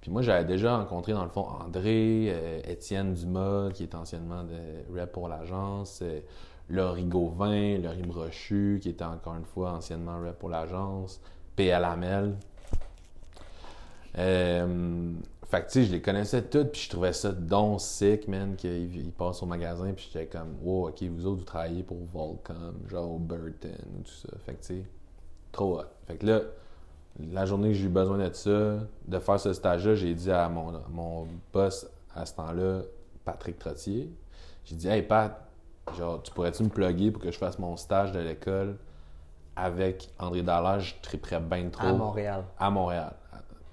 Puis 0.00 0.10
moi, 0.10 0.20
j'avais 0.20 0.44
déjà 0.44 0.76
rencontré, 0.76 1.12
dans 1.14 1.24
le 1.24 1.30
fond, 1.30 1.46
André, 1.66 2.26
Étienne 2.68 3.14
Dumas, 3.14 3.70
qui 3.72 3.84
est 3.84 3.94
anciennement 3.94 4.44
de 4.44 4.54
rep 5.00 5.10
pour 5.10 5.28
l'agence, 5.28 6.02
Laurie 6.70 7.04
Gauvin, 7.04 7.78
Laurie 7.78 8.02
Brochu, 8.02 8.78
qui 8.80 8.90
était 8.90 9.04
encore 9.04 9.36
une 9.36 9.44
fois 9.44 9.72
anciennement 9.72 10.18
rep 10.20 10.38
pour 10.38 10.48
l'agence, 10.48 11.20
PL 11.56 11.84
Hamel. 11.84 12.36
Euh, 14.16 15.12
fait 15.46 15.60
que, 15.60 15.66
tu 15.66 15.72
sais, 15.72 15.84
je 15.84 15.92
les 15.92 16.00
connaissais 16.00 16.42
toutes, 16.42 16.72
puis 16.72 16.82
je 16.82 16.88
trouvais 16.88 17.12
ça 17.12 17.32
donc 17.32 17.80
sick, 17.80 18.28
man, 18.28 18.56
qu'ils 18.56 18.96
ils 18.96 19.12
passent 19.12 19.42
au 19.42 19.46
magasin, 19.46 19.92
puis 19.92 20.08
j'étais 20.12 20.26
comme, 20.26 20.56
wow, 20.62 20.88
ok, 20.88 21.02
vous 21.02 21.26
autres, 21.26 21.38
vous 21.38 21.44
travaillez 21.44 21.82
pour 21.82 21.98
Volcom, 22.12 22.74
genre 22.88 23.18
Burton, 23.18 23.70
ou 23.98 24.02
tout 24.02 24.10
ça. 24.10 24.28
Fait 24.46 24.54
que, 24.54 24.60
tu 24.60 24.66
sais, 24.66 24.84
trop 25.52 25.80
hot. 25.80 25.84
Fait 26.06 26.16
que 26.16 26.26
là, 26.26 26.40
la 27.32 27.46
journée 27.46 27.68
que 27.68 27.74
j'ai 27.74 27.86
eu 27.86 27.88
besoin 27.88 28.18
de 28.18 28.32
ça, 28.32 28.78
de 29.06 29.18
faire 29.18 29.38
ce 29.38 29.52
stage-là, 29.52 29.94
j'ai 29.94 30.14
dit 30.14 30.30
à 30.30 30.48
mon, 30.48 30.72
mon 30.90 31.26
boss 31.52 31.86
à 32.14 32.24
ce 32.24 32.34
temps-là, 32.34 32.82
Patrick 33.24 33.58
Trottier, 33.58 34.10
j'ai 34.64 34.76
dit, 34.76 34.88
hey 34.88 35.02
Pat, 35.02 35.40
genre, 35.96 36.22
tu 36.22 36.32
pourrais-tu 36.32 36.62
me 36.64 36.68
plugger 36.68 37.10
pour 37.10 37.22
que 37.22 37.30
je 37.30 37.38
fasse 37.38 37.58
mon 37.58 37.76
stage 37.76 38.12
de 38.12 38.20
l'école 38.20 38.78
avec 39.56 40.08
André 40.18 40.42
Dallaire, 40.42 40.80
je 40.80 40.94
triperais 41.02 41.40
bien 41.40 41.68
trop 41.68 41.86
À 41.86 41.92
Montréal. 41.92 42.44
à 42.58 42.70
Montréal. 42.70 43.12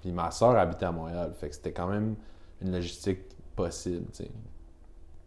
Puis 0.00 0.12
ma 0.12 0.30
soeur 0.30 0.56
habitait 0.56 0.84
à 0.86 0.92
Montréal, 0.92 1.32
fait 1.38 1.48
que 1.48 1.54
c'était 1.54 1.72
quand 1.72 1.86
même 1.86 2.16
une 2.60 2.72
logistique 2.72 3.20
possible, 3.56 4.06
tu 4.12 4.24
sais. 4.24 4.30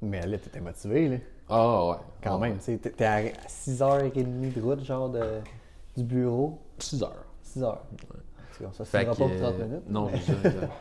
Mais 0.01 0.25
là, 0.25 0.37
t'étais 0.37 0.61
motivé, 0.61 1.09
là. 1.09 1.17
Ah 1.49 1.85
ouais. 1.89 1.95
Quand 2.23 2.39
même, 2.39 2.53
ouais. 2.53 2.57
tu 2.57 2.63
sais. 2.65 2.77
T'es 2.77 3.05
à 3.05 3.21
6h30 3.47 4.53
de 4.53 4.61
route, 4.61 4.83
genre, 4.83 5.09
de, 5.09 5.39
du 5.95 6.03
bureau. 6.03 6.59
6 6.79 7.03
heures. 7.03 7.25
6 7.41 7.63
heures. 7.63 7.83
Ça 8.73 8.85
Fait 8.85 9.05
pas 9.05 9.15
pour 9.15 9.27
30 9.27 9.41
euh, 9.41 9.65
minutes. 9.65 9.89
Non, 9.89 10.09
mais- 10.09 10.19
ça. 10.19 10.33
exact. 10.33 10.71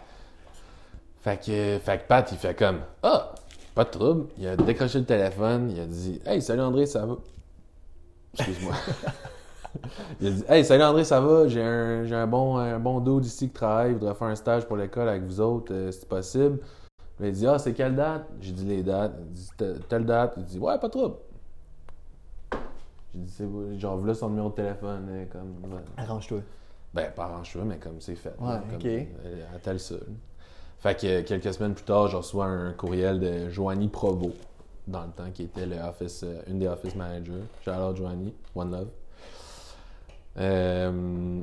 fait, 1.20 1.36
que, 1.44 1.78
fait 1.84 1.98
que 1.98 2.06
Pat, 2.08 2.30
il 2.32 2.38
fait 2.38 2.54
comme 2.54 2.80
Ah, 3.02 3.34
pas 3.74 3.84
de 3.84 3.90
trouble. 3.90 4.26
Il 4.38 4.46
a 4.46 4.56
décroché 4.56 4.98
le 5.00 5.04
téléphone, 5.04 5.70
il 5.70 5.80
a 5.80 5.86
dit 5.86 6.20
Hey, 6.24 6.40
salut 6.42 6.62
André, 6.62 6.86
ça 6.86 7.04
va? 7.06 7.16
Excuse-moi. 8.34 8.74
il 10.20 10.26
a 10.26 10.30
dit 10.30 10.44
Hey, 10.48 10.64
salut 10.64 10.82
André, 10.84 11.04
ça 11.04 11.20
va? 11.20 11.48
J'ai 11.48 11.62
un, 11.62 12.04
j'ai 12.04 12.14
un 12.14 12.26
bon, 12.26 12.56
un 12.56 12.78
bon 12.78 13.00
dude 13.00 13.24
ici 13.26 13.48
qui 13.48 13.54
travaille, 13.54 13.92
il 13.92 13.98
voudrait 13.98 14.14
faire 14.14 14.28
un 14.28 14.34
stage 14.36 14.66
pour 14.66 14.76
l'école 14.76 15.08
avec 15.08 15.22
vous 15.24 15.40
autres, 15.40 15.72
euh, 15.72 15.90
c'est 15.90 16.08
possible. 16.08 16.58
Il 17.20 17.26
a 17.26 17.30
dit 17.30 17.46
Ah, 17.46 17.58
c'est 17.58 17.72
quelle 17.74 17.94
date? 17.96 18.26
J'ai 18.40 18.52
dit 18.52 18.64
les 18.64 18.82
dates. 18.82 19.14
Il 19.20 19.32
dit 19.32 19.48
Telle- 19.88 20.04
date. 20.04 20.34
Il 20.36 20.44
dit 20.44 20.58
Ouais, 20.58 20.78
pas 20.78 20.88
de 20.88 20.92
trouble. 20.92 21.16
J'ai 23.14 23.20
dit 23.20 23.30
C'est. 23.32 23.78
Genre, 23.78 23.96
voilà 23.98 24.14
son 24.14 24.28
numéro 24.30 24.48
de 24.50 24.54
téléphone. 24.54 25.06
euh, 25.10 25.24
comme. 25.30 25.54
Arrange-toi. 25.96 26.38
Ben, 26.92 27.10
pas 27.12 27.24
arrange-toi, 27.24 27.62
mais 27.64 27.78
comme 27.78 28.00
c'est 28.00 28.14
fait. 28.14 28.34
Ouais, 28.40 28.48
là, 28.48 28.62
comme, 28.68 28.76
ok. 28.76 28.84
euh, 28.86 29.44
À 29.54 29.58
tel 29.58 29.78
seul. 29.80 30.06
Fait 30.84 31.00
que 31.00 31.22
quelques 31.22 31.54
semaines 31.54 31.72
plus 31.72 31.86
tard, 31.86 32.08
je 32.08 32.16
reçois 32.18 32.44
un 32.44 32.72
courriel 32.72 33.18
de 33.18 33.48
Joanie 33.48 33.88
Provo, 33.88 34.32
dans 34.86 35.00
le 35.04 35.12
temps, 35.12 35.30
qui 35.32 35.44
était 35.44 35.64
le 35.64 35.76
office, 35.78 36.22
euh, 36.24 36.42
une 36.46 36.58
des 36.58 36.66
office 36.66 36.94
managers. 36.94 37.40
Shout 37.64 37.96
Joanie, 37.96 38.34
One 38.54 38.70
Love. 38.70 38.88
Euh, 40.36 41.40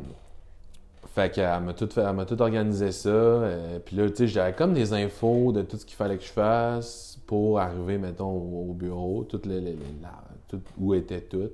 fait 1.15 1.31
qu'elle 1.31 1.59
m'a 1.61 1.73
tout, 1.73 1.89
fait, 1.91 2.01
elle 2.03 2.25
tout 2.27 2.39
organisé 2.39 2.91
ça. 2.91 3.09
euh, 3.09 3.79
Puis 3.83 3.95
là, 3.95 4.07
tu 4.11 4.15
sais, 4.17 4.27
j'avais 4.27 4.53
comme 4.53 4.73
des 4.75 4.93
infos 4.93 5.51
de 5.51 5.63
tout 5.63 5.77
ce 5.77 5.87
qu'il 5.87 5.95
fallait 5.95 6.19
que 6.19 6.23
je 6.23 6.31
fasse 6.31 7.17
pour 7.25 7.59
arriver, 7.59 7.97
mettons, 7.97 8.29
au, 8.29 8.69
au 8.69 8.73
bureau, 8.73 9.23
tout, 9.23 9.41
le, 9.45 9.59
la- 9.59 10.23
tout- 10.49 10.61
où 10.77 10.93
était 10.93 11.21
tout. 11.21 11.49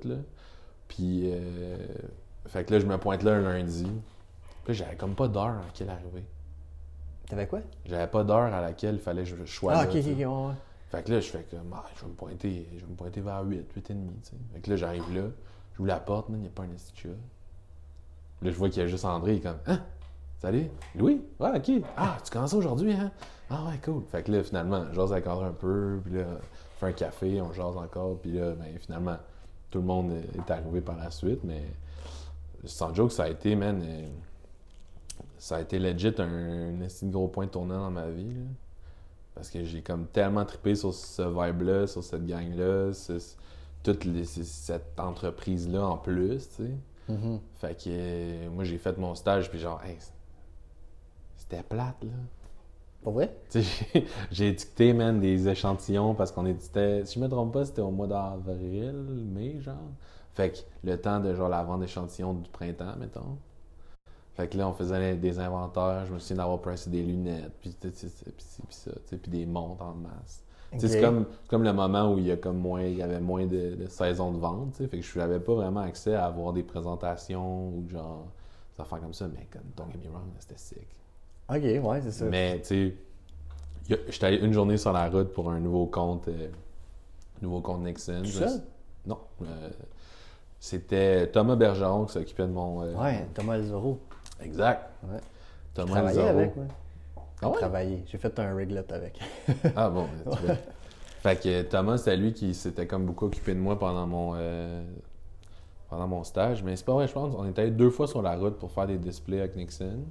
Puis, 0.88 1.22
euh, 1.32 1.38
fait 2.48 2.64
que 2.64 2.74
là, 2.74 2.80
je 2.80 2.84
me 2.86 2.98
pointe 2.98 3.22
là 3.22 3.32
un 3.32 3.40
lundi. 3.40 3.84
Puis 3.84 4.68
là, 4.68 4.74
j'avais 4.74 4.96
comme 4.96 5.14
pas 5.14 5.26
d'heure 5.28 5.44
à 5.46 5.62
laquelle 5.64 5.88
arriver. 5.88 6.24
T'avais 7.28 7.46
quoi? 7.46 7.60
J'avais 7.84 8.06
pas 8.06 8.24
d'heure 8.24 8.52
à 8.54 8.60
laquelle 8.60 8.94
il 8.94 9.00
fallait 9.00 9.24
que 9.24 9.28
je, 9.28 9.44
sois 9.44 9.74
Ah, 9.74 9.84
ok, 9.84 9.96
ok, 9.96 10.04
ouais. 10.06 10.54
Fait 10.90 11.02
que 11.02 11.12
là, 11.12 11.20
je 11.20 11.28
fais 11.28 11.42
comme, 11.50 11.72
ah, 11.74 11.84
je 11.94 12.00
vais 12.02 12.08
me 12.08 12.14
pointer, 12.14 12.68
je 12.74 12.80
vais 12.80 12.90
me 12.90 12.96
pointer 12.96 13.20
vers 13.20 13.44
8, 13.44 13.70
8 13.74 13.90
et 13.90 13.94
demi, 13.94 14.14
tu 14.22 14.30
sais. 14.30 14.36
Fait 14.54 14.60
que 14.60 14.70
là, 14.70 14.76
j'arrive 14.76 15.14
là, 15.14 15.24
j'ouvre 15.76 15.88
la 15.88 16.00
porte, 16.00 16.26
il 16.30 16.36
n'y 16.36 16.46
a 16.46 16.50
pas 16.50 16.62
un 16.62 16.68
chat. 16.94 17.08
Là, 17.08 18.50
je 18.50 18.56
vois 18.56 18.70
qu'il 18.70 18.82
y 18.82 18.84
a 18.84 18.88
juste 18.88 19.04
André, 19.04 19.34
il 19.34 19.38
est 19.38 19.40
comme, 19.40 19.58
hein? 19.66 19.80
Salut? 20.38 20.68
Louis? 20.94 21.20
Ouais, 21.38 21.50
ok. 21.56 21.84
Ah, 21.96 22.16
tu 22.24 22.30
commences 22.30 22.54
aujourd'hui, 22.54 22.92
hein? 22.92 23.10
Ah, 23.50 23.64
ouais, 23.66 23.78
cool. 23.84 24.04
Fait 24.10 24.22
que 24.22 24.32
là, 24.32 24.42
finalement, 24.42 24.76
avec 24.76 25.26
André 25.26 25.46
un 25.46 25.52
peu, 25.52 26.00
puis 26.02 26.14
là, 26.14 26.24
on 26.30 26.80
fait 26.80 26.86
un 26.86 26.92
café, 26.92 27.40
on 27.42 27.52
jase 27.52 27.76
encore, 27.76 28.18
puis 28.20 28.32
là, 28.32 28.52
ben, 28.52 28.78
finalement, 28.78 29.16
tout 29.70 29.80
le 29.80 29.84
monde 29.84 30.12
est 30.12 30.50
arrivé 30.50 30.80
par 30.80 30.96
la 30.96 31.10
suite, 31.10 31.40
mais 31.44 31.62
sans 32.64 32.94
joke, 32.94 33.12
ça 33.12 33.24
a 33.24 33.28
été, 33.28 33.54
man, 33.54 33.82
euh, 33.84 34.08
ça 35.38 35.56
a 35.56 35.60
été 35.60 35.78
legit 35.78 36.14
un, 36.18 36.24
un 36.82 36.86
de 37.06 37.12
gros 37.12 37.28
point 37.28 37.46
tournant 37.46 37.80
dans 37.80 37.90
ma 37.90 38.08
vie, 38.10 38.34
là. 38.34 38.42
Parce 39.34 39.50
que 39.50 39.64
j'ai 39.64 39.82
comme 39.82 40.06
tellement 40.06 40.44
trippé 40.44 40.74
sur 40.74 40.94
ce 40.94 41.22
vibe-là, 41.22 41.86
sur 41.86 42.04
cette 42.04 42.26
gang-là, 42.26 42.92
toute 43.82 44.04
les- 44.04 44.24
cette 44.24 44.98
entreprise-là 44.98 45.86
en 45.86 45.96
plus, 45.98 46.48
tu 46.50 46.54
sais. 46.64 46.70
Mhm. 47.08 47.40
Fait 47.56 47.74
que 47.76 47.88
euh, 47.88 48.50
moi, 48.50 48.64
j'ai 48.64 48.78
fait 48.78 48.96
mon 48.98 49.14
stage, 49.14 49.50
puis 49.50 49.58
genre, 49.58 49.82
hey, 49.84 49.98
c'était 51.36 51.62
plate, 51.62 52.02
là. 52.04 52.10
Pour 53.02 53.14
vrai? 53.14 53.34
J'ai- 54.30 54.52
dicté, 54.52 54.92
man, 54.92 55.20
des 55.20 55.48
échantillons 55.48 56.14
parce 56.14 56.32
qu'on 56.32 56.46
éditait, 56.46 57.04
si 57.06 57.16
je 57.16 57.20
me 57.20 57.28
trompe 57.28 57.52
pas, 57.52 57.64
c'était 57.64 57.82
au 57.82 57.90
mois 57.90 58.06
d'avril, 58.08 58.92
mai, 59.32 59.60
genre. 59.60 59.76
Fait 60.34 60.50
que 60.52 60.58
le 60.88 61.00
temps 61.00 61.20
de, 61.20 61.34
genre, 61.34 61.48
la 61.48 61.62
vente 61.64 61.80
d'échantillons 61.80 62.34
du 62.34 62.50
printemps, 62.50 62.96
mettons. 62.98 63.38
Fait 64.38 64.46
que 64.46 64.56
là, 64.56 64.68
on 64.68 64.72
faisait 64.72 65.16
des 65.16 65.40
inventaires. 65.40 66.06
Je 66.06 66.14
me 66.14 66.20
souviens 66.20 66.36
d'avoir 66.36 66.60
pressé 66.60 66.88
des 66.90 67.02
lunettes, 67.02 67.50
puis 67.60 67.74
ça, 68.70 68.92
puis 69.10 69.18
des 69.32 69.44
montres 69.46 69.82
en 69.82 69.94
masse. 69.94 70.44
C'est 70.76 71.00
comme, 71.00 71.64
le 71.64 71.72
moment 71.72 72.12
où 72.14 72.18
il 72.18 72.26
y 72.26 72.30
a 72.30 72.36
comme 72.36 72.58
moins, 72.58 72.82
il 72.84 72.98
y 72.98 73.02
avait 73.02 73.18
moins 73.18 73.46
de, 73.46 73.74
de 73.74 73.86
saisons 73.88 74.30
de 74.30 74.38
vente. 74.38 74.76
Fait 74.76 74.86
que 74.86 75.02
je 75.02 75.18
n'avais 75.18 75.40
pas 75.40 75.54
vraiment 75.54 75.80
accès 75.80 76.14
à 76.14 76.26
avoir 76.26 76.52
des 76.52 76.62
présentations 76.62 77.70
ou 77.70 77.88
genre 77.90 78.28
des 78.76 78.80
affaires 78.82 79.00
comme 79.00 79.12
ça, 79.12 79.26
mais 79.26 79.44
comme, 79.50 79.62
don't 79.76 79.90
get 79.92 80.06
me 80.08 80.12
wrong, 80.14 80.28
c'était 80.38 80.56
sick. 80.56 80.86
Ok, 81.50 81.62
ouais, 81.84 82.00
c'est 82.02 82.12
ça. 82.12 82.26
Mais, 82.26 82.60
tu 82.60 82.92
sais, 83.88 83.96
j'étais 84.08 84.26
allé 84.26 84.36
une 84.36 84.52
journée 84.52 84.76
sur 84.76 84.92
la 84.92 85.08
route 85.10 85.32
pour 85.32 85.50
un 85.50 85.58
nouveau 85.58 85.86
compte, 85.86 86.28
euh, 86.28 86.48
nouveau 87.42 87.60
compte 87.60 87.82
Nixon. 87.82 88.20
Tout 88.22 88.30
seul? 88.30 88.60
Non. 89.04 89.18
euh, 89.42 89.70
c'était 90.60 91.28
Thomas 91.28 91.56
Bergeron 91.56 92.04
qui 92.06 92.12
s'occupait 92.12 92.46
de 92.46 92.52
mon. 92.52 92.82
euh, 92.82 92.94
Ouais, 92.94 93.26
Thomas 93.34 93.54
Elzoro. 93.56 93.98
Exact. 94.40 94.90
Ouais. 95.04 95.20
Thomas 95.74 95.92
Travaillé 95.92 96.22
avec, 96.22 96.56
ouais. 96.56 96.66
Ah 97.40 97.48
ouais? 97.48 97.56
Travaillé. 97.56 98.04
J'ai 98.06 98.18
fait 98.18 98.38
un 98.38 98.54
riglet 98.54 98.84
avec. 98.92 99.18
Ah 99.76 99.88
bon, 99.88 100.06
tu 100.24 100.46
vois. 100.46 100.56
Fait 101.20 101.40
que 101.40 101.62
Thomas, 101.62 101.98
c'était 101.98 102.16
lui 102.16 102.32
qui 102.32 102.54
s'était 102.54 102.86
comme 102.86 103.04
beaucoup 103.04 103.26
occupé 103.26 103.54
de 103.54 103.58
moi 103.58 103.78
pendant 103.78 104.06
mon 104.06 104.34
euh, 104.36 104.82
pendant 105.88 106.06
mon 106.06 106.24
stage. 106.24 106.62
Mais 106.62 106.76
c'est 106.76 106.84
pas 106.84 106.94
vrai, 106.94 107.08
je 107.08 107.12
pense. 107.12 107.34
On 107.36 107.48
était 107.48 107.62
allé 107.62 107.70
deux 107.70 107.90
fois 107.90 108.06
sur 108.06 108.22
la 108.22 108.36
route 108.36 108.58
pour 108.58 108.70
faire 108.70 108.86
des 108.86 108.98
displays 108.98 109.40
avec 109.40 109.56
Nixon. 109.56 110.04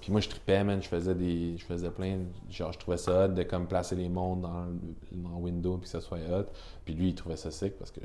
Puis 0.00 0.12
moi, 0.12 0.20
je 0.20 0.28
tripais, 0.28 0.62
man. 0.64 0.82
Je 0.82 0.88
faisais 0.88 1.14
des. 1.14 1.56
Je 1.56 1.64
faisais 1.64 1.90
plein. 1.90 2.18
Genre, 2.50 2.72
je 2.72 2.78
trouvais 2.78 2.98
ça 2.98 3.24
hot 3.24 3.28
de 3.28 3.42
comme 3.42 3.66
placer 3.66 3.96
les 3.96 4.08
montres 4.08 4.42
dans, 4.42 4.66
dans 5.12 5.36
Windows 5.38 5.76
puis 5.76 5.84
que 5.84 5.90
ça 5.90 6.00
soit 6.00 6.18
hot. 6.18 6.46
Puis 6.84 6.94
lui, 6.94 7.08
il 7.10 7.14
trouvait 7.14 7.36
ça 7.36 7.50
sick 7.50 7.78
parce 7.78 7.90
que 7.90 8.00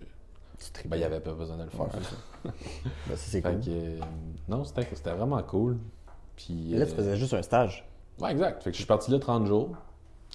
Ben, 0.85 0.97
il 0.97 1.03
avait 1.03 1.19
pas 1.19 1.33
besoin 1.33 1.57
de 1.57 1.63
le 1.63 1.69
faire. 1.69 1.87
Ben, 2.43 3.15
c'est 3.15 3.41
Fait 3.41 3.51
cool. 3.53 3.61
que, 3.61 3.69
euh, 3.69 3.99
non, 4.47 4.63
c'était 4.63 5.11
vraiment 5.11 5.41
cool. 5.43 5.77
Puis. 6.35 6.71
Là, 6.71 6.85
tu 6.85 6.91
euh, 6.91 6.95
faisais 6.95 7.15
juste 7.17 7.33
un 7.33 7.41
stage. 7.41 7.87
Ouais, 8.19 8.31
exact. 8.31 8.61
Fait 8.63 8.69
que 8.69 8.73
je 8.73 8.79
suis 8.79 8.87
parti 8.87 9.11
là 9.11 9.19
30 9.19 9.45
jours 9.47 9.69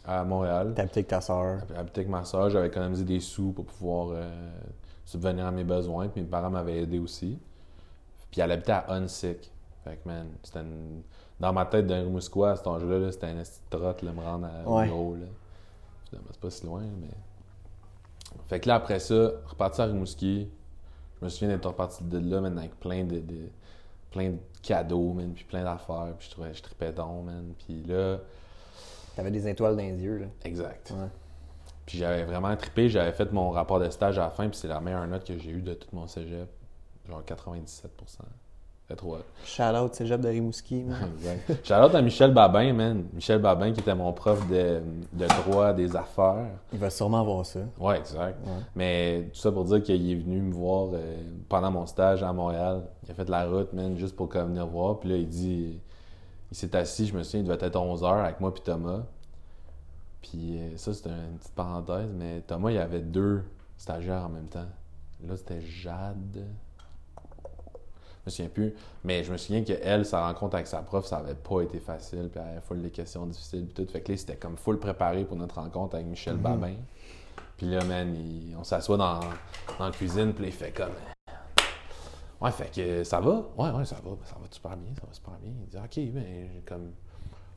à 0.04 0.24
Montréal. 0.24 0.72
T'as 0.74 0.82
habité 0.82 1.00
avec 1.00 1.08
ta 1.08 1.20
soeur. 1.20 1.60
J'avais 1.68 1.80
habité 1.80 2.00
avec 2.00 2.10
ma 2.10 2.24
soeur, 2.24 2.50
j'avais 2.50 2.68
économisé 2.68 3.04
des 3.04 3.20
sous 3.20 3.52
pour 3.52 3.66
pouvoir 3.66 4.08
euh, 4.12 4.50
subvenir 5.04 5.46
à 5.46 5.50
mes 5.50 5.64
besoins, 5.64 6.08
puis 6.08 6.22
mes 6.22 6.26
parents 6.28 6.50
m'avaient 6.50 6.82
aidé 6.82 6.98
aussi. 6.98 7.38
Puis 8.30 8.40
elle 8.40 8.50
habitait 8.52 8.72
à 8.72 8.92
Hunsick. 8.92 9.50
Fait 9.84 9.96
que, 9.96 10.08
man, 10.08 10.26
c'était 10.42 10.60
une... 10.60 11.02
Dans 11.40 11.52
ma 11.52 11.64
tête 11.66 11.86
d'un 11.86 12.00
Rimouskois, 12.00 12.50
à 12.52 12.56
cet 12.56 12.66
âge-là, 12.66 12.98
là, 12.98 13.12
c'était 13.12 13.26
un 13.26 13.38
esti 13.38 13.60
de 13.70 13.76
trotte, 13.76 14.02
là, 14.02 14.12
me 14.12 14.20
rendre 14.20 14.46
à, 14.48 14.68
Ouais. 14.68 14.86
bureau, 14.86 15.14
là. 15.14 15.26
Finalement, 16.08 16.28
c'est 16.32 16.40
pas 16.40 16.50
si 16.50 16.66
loin, 16.66 16.82
mais... 17.00 17.08
Fait 18.46 18.60
que 18.60 18.68
là, 18.68 18.76
après 18.76 18.98
ça, 19.00 19.32
reparti 19.46 19.80
à 19.80 19.84
Rimouski. 19.86 20.48
Je 21.20 21.24
me 21.24 21.28
souviens 21.30 21.48
d'être 21.48 21.66
reparti 21.66 22.04
de 22.04 22.18
là, 22.18 22.40
man, 22.40 22.56
avec 22.58 22.78
plein 22.78 23.04
de... 23.04 23.18
de- 23.18 23.50
plein 24.10 24.30
de 24.30 24.38
cadeaux, 24.62 25.12
man, 25.12 25.32
puis 25.34 25.44
plein 25.44 25.62
d'affaires, 25.64 26.14
puis 26.18 26.28
je 26.28 26.32
trouvais, 26.32 26.54
je 26.54 26.62
tripais 26.62 26.92
donc, 26.92 27.26
man. 27.26 27.52
Puis 27.66 27.82
là, 27.82 28.16
T'avais 29.14 29.30
des 29.30 29.46
étoiles 29.46 29.76
dans 29.76 29.82
les 29.82 30.00
yeux, 30.02 30.16
là. 30.18 30.26
exact. 30.44 30.92
Ouais. 30.96 31.08
Puis 31.84 31.98
j'avais 31.98 32.24
vraiment 32.24 32.56
trippé, 32.56 32.88
j'avais 32.88 33.12
fait 33.12 33.30
mon 33.32 33.50
rapport 33.50 33.78
de 33.80 33.90
stage 33.90 34.18
à 34.18 34.22
la 34.22 34.30
fin, 34.30 34.48
puis 34.48 34.56
c'est 34.58 34.68
la 34.68 34.80
meilleure 34.80 35.06
note 35.06 35.24
que 35.24 35.36
j'ai 35.38 35.50
eue 35.50 35.60
de 35.60 35.74
tout 35.74 35.88
mon 35.92 36.06
cégep. 36.06 36.48
Genre 37.06 37.22
97 37.24 37.90
Trop 38.96 39.16
hot. 39.16 39.24
Shout 39.44 39.74
out 39.74 39.94
cégep 39.94 40.20
de 40.20 40.28
Rimouski, 40.28 40.82
man. 40.82 41.10
Exact. 41.18 41.66
Shout-out 41.66 41.94
à 41.94 42.00
Michel 42.00 42.32
Babin, 42.32 42.72
man. 42.72 43.04
Michel 43.12 43.38
Babin, 43.38 43.72
qui 43.72 43.80
était 43.80 43.94
mon 43.94 44.14
prof 44.14 44.48
de, 44.48 44.80
de 45.12 45.26
droit 45.42 45.74
des 45.74 45.94
affaires. 45.94 46.48
Il 46.72 46.78
va 46.78 46.88
sûrement 46.88 47.22
voir 47.22 47.44
ça. 47.44 47.60
Ouais, 47.78 47.98
exact. 47.98 48.38
Ouais. 48.46 48.62
Mais 48.74 49.28
tout 49.32 49.38
ça 49.38 49.52
pour 49.52 49.64
dire 49.64 49.82
qu'il 49.82 50.10
est 50.10 50.14
venu 50.14 50.40
me 50.40 50.52
voir 50.52 50.88
euh, 50.94 51.20
pendant 51.50 51.70
mon 51.70 51.84
stage 51.84 52.22
à 52.22 52.32
Montréal. 52.32 52.84
Il 53.04 53.10
a 53.10 53.14
fait 53.14 53.28
la 53.28 53.46
route, 53.46 53.74
man, 53.74 53.94
juste 53.98 54.16
pour 54.16 54.30
comme, 54.30 54.48
venir 54.48 54.66
voir. 54.66 55.00
Puis 55.00 55.10
là, 55.10 55.16
il 55.16 55.28
dit... 55.28 55.78
Il 56.50 56.56
s'est 56.56 56.74
assis, 56.74 57.06
je 57.06 57.14
me 57.14 57.22
souviens, 57.22 57.40
il 57.40 57.46
devait 57.46 57.66
être 57.66 57.78
11h 57.78 58.24
avec 58.24 58.40
moi 58.40 58.54
puis 58.54 58.62
Thomas. 58.62 59.02
Puis 60.22 60.58
euh, 60.58 60.76
ça, 60.78 60.94
c'était 60.94 61.10
une 61.10 61.36
petite 61.36 61.54
parenthèse, 61.54 62.10
mais 62.16 62.40
Thomas, 62.46 62.70
il 62.70 62.76
y 62.76 62.78
avait 62.78 63.00
deux 63.00 63.44
stagiaires 63.76 64.24
en 64.24 64.30
même 64.30 64.48
temps. 64.48 64.66
Là, 65.26 65.36
c'était 65.36 65.60
Jade. 65.60 66.46
Je 68.28 68.32
me 68.42 68.48
souviens 68.48 68.50
plus. 68.50 68.74
Mais 69.04 69.24
je 69.24 69.32
me 69.32 69.38
souviens 69.38 69.62
qu'elle, 69.64 70.04
sa 70.04 70.26
rencontre 70.26 70.56
avec 70.56 70.66
sa 70.66 70.82
prof, 70.82 71.06
ça 71.06 71.16
avait 71.18 71.34
pas 71.34 71.62
été 71.62 71.80
facile. 71.80 72.28
Puis 72.30 72.40
elle 72.44 72.50
avait 72.52 72.60
full 72.60 72.82
des 72.82 72.90
questions 72.90 73.24
difficiles. 73.26 73.64
Puis 73.66 73.84
tout. 73.86 73.90
Fait 73.90 74.02
que 74.02 74.12
là, 74.12 74.18
c'était 74.18 74.36
comme 74.36 74.56
full 74.58 74.78
préparé 74.78 75.24
pour 75.24 75.36
notre 75.36 75.54
rencontre 75.60 75.94
avec 75.94 76.06
Michel 76.08 76.34
Mhm. 76.36 76.42
Babin. 76.42 76.74
Puis 77.56 77.66
là, 77.70 77.82
man, 77.84 78.14
il- 78.14 78.54
on 78.56 78.64
s'assoit 78.64 78.96
dans, 78.98 79.20
dans 79.78 79.84
la 79.86 79.90
cuisine, 79.90 80.32
puis 80.34 80.44
il 80.46 80.52
fait 80.52 80.72
comme. 80.72 80.92
Ouais, 82.40 82.50
fait 82.52 82.70
que 82.72 83.02
ça 83.04 83.18
va? 83.20 83.48
Ouais, 83.56 83.70
ouais, 83.70 83.84
ça 83.84 83.96
va. 83.96 84.10
Ça 84.24 84.36
va 84.40 84.46
super 84.50 84.76
bien, 84.76 84.94
ça 84.94 85.06
va 85.06 85.12
super 85.12 85.34
bien. 85.42 85.52
Il 85.62 85.68
dit, 85.68 85.76
OK, 85.76 86.12
ben, 86.14 86.48
comme. 86.66 86.90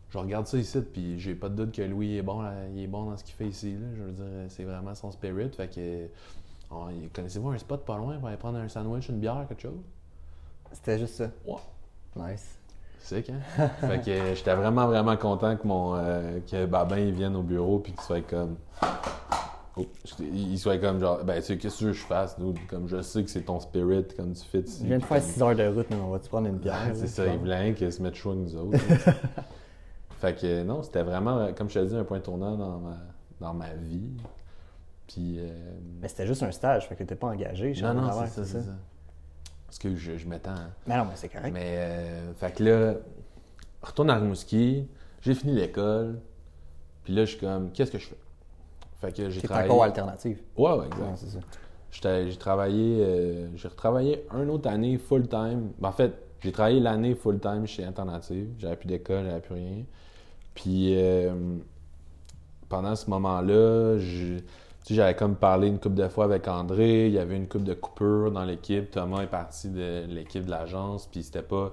Je 0.09 0.17
regarde 0.17 0.47
ça 0.47 0.57
ici, 0.57 0.79
puis 0.81 1.19
j'ai 1.19 1.35
pas 1.35 1.47
de 1.49 1.55
doute 1.55 1.71
que 1.73 1.81
Louis 1.83 2.17
est 2.17 2.21
bon, 2.21 2.41
là, 2.41 2.53
il 2.73 2.81
est 2.83 2.87
bon 2.87 3.05
dans 3.05 3.15
ce 3.17 3.23
qu'il 3.23 3.35
fait 3.35 3.47
ici. 3.47 3.73
Là. 3.73 3.87
Je 3.95 4.01
veux 4.03 4.11
dire, 4.11 4.25
c'est 4.49 4.63
vraiment 4.65 4.95
son 4.95 5.11
spirit. 5.11 5.49
Fait 5.55 5.67
que. 5.69 6.07
on- 6.71 6.87
Connaissez-vous 7.13 7.49
un 7.49 7.57
spot 7.57 7.85
pas 7.85 7.97
loin 7.97 8.17
pour 8.17 8.27
aller 8.29 8.37
prendre 8.37 8.57
un 8.57 8.67
sandwich, 8.69 9.07
une 9.09 9.19
bière, 9.19 9.45
quelque 9.47 9.61
chose? 9.61 9.79
C'était 10.73 10.99
juste 10.99 11.15
ça. 11.15 11.29
Ouais. 11.45 11.59
Nice. 12.15 12.57
C'est 12.99 13.29
hein? 13.29 13.39
fait 13.81 14.01
que 14.05 14.09
euh, 14.11 14.35
j'étais 14.35 14.53
vraiment, 14.55 14.85
vraiment 14.87 15.17
content 15.17 15.57
que 15.57 15.67
mon 15.67 15.95
euh, 15.95 16.39
que 16.49 16.65
Babin 16.65 16.97
il 16.99 17.13
vienne 17.13 17.35
au 17.35 17.41
bureau 17.41 17.79
puis 17.79 17.93
qu'il 17.93 18.01
soit 18.01 18.21
comme. 18.21 18.57
Oh, 19.77 19.85
il 20.19 20.59
soit 20.59 20.77
comme 20.77 20.99
genre, 20.99 21.23
ben, 21.23 21.35
tu 21.35 21.43
sais, 21.43 21.57
qu'est-ce 21.57 21.75
que 21.75 21.79
tu 21.79 21.85
veux 21.85 21.91
que 21.91 21.97
je 21.97 22.03
fasse, 22.03 22.37
dude? 22.37 22.57
Comme 22.67 22.87
je 22.89 23.01
sais 23.01 23.23
que 23.23 23.29
c'est 23.29 23.41
ton 23.43 23.59
spirit, 23.59 24.05
comme 24.17 24.33
tu 24.33 24.43
fais 24.43 24.59
ici. 24.59 24.81
Je 24.83 24.87
viens 24.87 24.97
de 24.99 25.03
faire 25.05 25.21
comme- 25.21 25.29
6 25.29 25.41
heures 25.41 25.55
de 25.55 25.67
route, 25.67 25.87
mais 25.89 25.95
on 25.95 26.09
va-tu 26.09 26.27
prendre 26.29 26.47
une 26.47 26.57
bière? 26.57 26.91
C'est 26.93 27.07
ça, 27.07 27.25
il 27.25 27.39
voulait 27.39 27.73
qu'il 27.73 27.91
se 27.91 28.01
mette 28.01 28.15
chaud 28.15 28.31
avec 28.31 28.43
nous 28.43 28.55
autres. 28.57 28.77
fait 30.19 30.35
que 30.39 30.63
non, 30.63 30.83
c'était 30.83 31.03
vraiment, 31.03 31.53
comme 31.53 31.69
je 31.69 31.79
te 31.79 31.85
dis, 31.85 31.95
un 31.95 32.03
point 32.03 32.19
tournant 32.19 32.57
dans 32.57 32.79
ma, 32.79 32.97
dans 33.39 33.53
ma 33.53 33.73
vie. 33.73 34.11
Puis. 35.07 35.37
euh, 35.39 35.49
Mais 36.01 36.09
c'était 36.09 36.27
juste 36.27 36.43
un 36.43 36.51
stage, 36.51 36.87
fait 36.87 36.95
que 36.95 36.99
t'étais 36.99 37.15
pas 37.15 37.27
engagé. 37.27 37.73
non, 37.81 37.93
non, 37.93 38.11
c'est 38.27 38.43
c'est 38.45 38.59
ça. 38.61 38.71
Parce 39.71 39.79
que 39.79 39.95
je, 39.95 40.17
je 40.17 40.27
m'attends. 40.27 40.51
hein. 40.51 40.69
Mais 40.85 40.97
non, 40.97 41.05
mais 41.05 41.13
c'est 41.15 41.29
correct. 41.29 41.53
Mais, 41.53 41.75
euh, 41.77 42.33
fait 42.33 42.53
que 42.53 42.61
là, 42.61 42.95
retourne 43.81 44.09
à 44.09 44.17
Rimouski, 44.17 44.85
j'ai 45.21 45.33
fini 45.33 45.53
l'école, 45.53 46.19
puis 47.05 47.13
là, 47.15 47.23
je 47.23 47.31
suis 47.31 47.39
comme, 47.39 47.71
qu'est-ce 47.71 47.89
que 47.89 47.97
je 47.97 48.07
fais? 48.07 48.17
Fait 48.99 49.15
que 49.15 49.29
j'ai 49.29 49.41
travaillé. 49.41 49.69
encore 49.71 49.85
alternative. 49.85 50.41
Ouais, 50.57 50.71
ouais, 50.71 50.77
Ouais, 50.79 50.85
exact. 50.87 51.15
c'est 51.15 52.03
ça. 52.03 52.25
J'ai 52.29 52.37
travaillé, 52.37 52.97
euh, 53.01 53.47
j'ai 53.55 53.69
retravaillé 53.69 54.25
une 54.33 54.49
autre 54.49 54.69
année 54.69 54.97
full-time. 54.97 55.71
Ben, 55.79 55.87
en 55.87 55.93
fait, 55.93 56.15
j'ai 56.41 56.51
travaillé 56.51 56.81
l'année 56.81 57.15
full-time 57.15 57.65
chez 57.65 57.85
Alternative. 57.85 58.49
J'avais 58.59 58.75
plus 58.75 58.87
d'école, 58.87 59.23
j'avais 59.23 59.39
plus 59.39 59.55
rien. 59.55 59.83
Puis, 60.53 60.97
euh, 60.97 61.31
pendant 62.67 62.93
ce 62.97 63.09
moment-là, 63.09 63.97
je- 63.99 64.39
tu 64.83 64.89
sais, 64.89 64.95
j'avais 64.95 65.15
comme 65.15 65.35
parlé 65.35 65.67
une 65.67 65.79
couple 65.79 65.95
de 65.95 66.07
fois 66.07 66.25
avec 66.25 66.47
André. 66.47 67.07
Il 67.07 67.13
y 67.13 67.19
avait 67.19 67.37
une 67.37 67.47
couple 67.47 67.65
de 67.65 67.73
coupures 67.73 68.31
dans 68.31 68.43
l'équipe. 68.45 68.89
Thomas 68.91 69.21
est 69.21 69.27
parti 69.27 69.69
de 69.69 70.05
l'équipe 70.07 70.45
de 70.45 70.51
l'agence. 70.51 71.07
Puis, 71.07 71.23
c'était 71.23 71.43
pas 71.43 71.71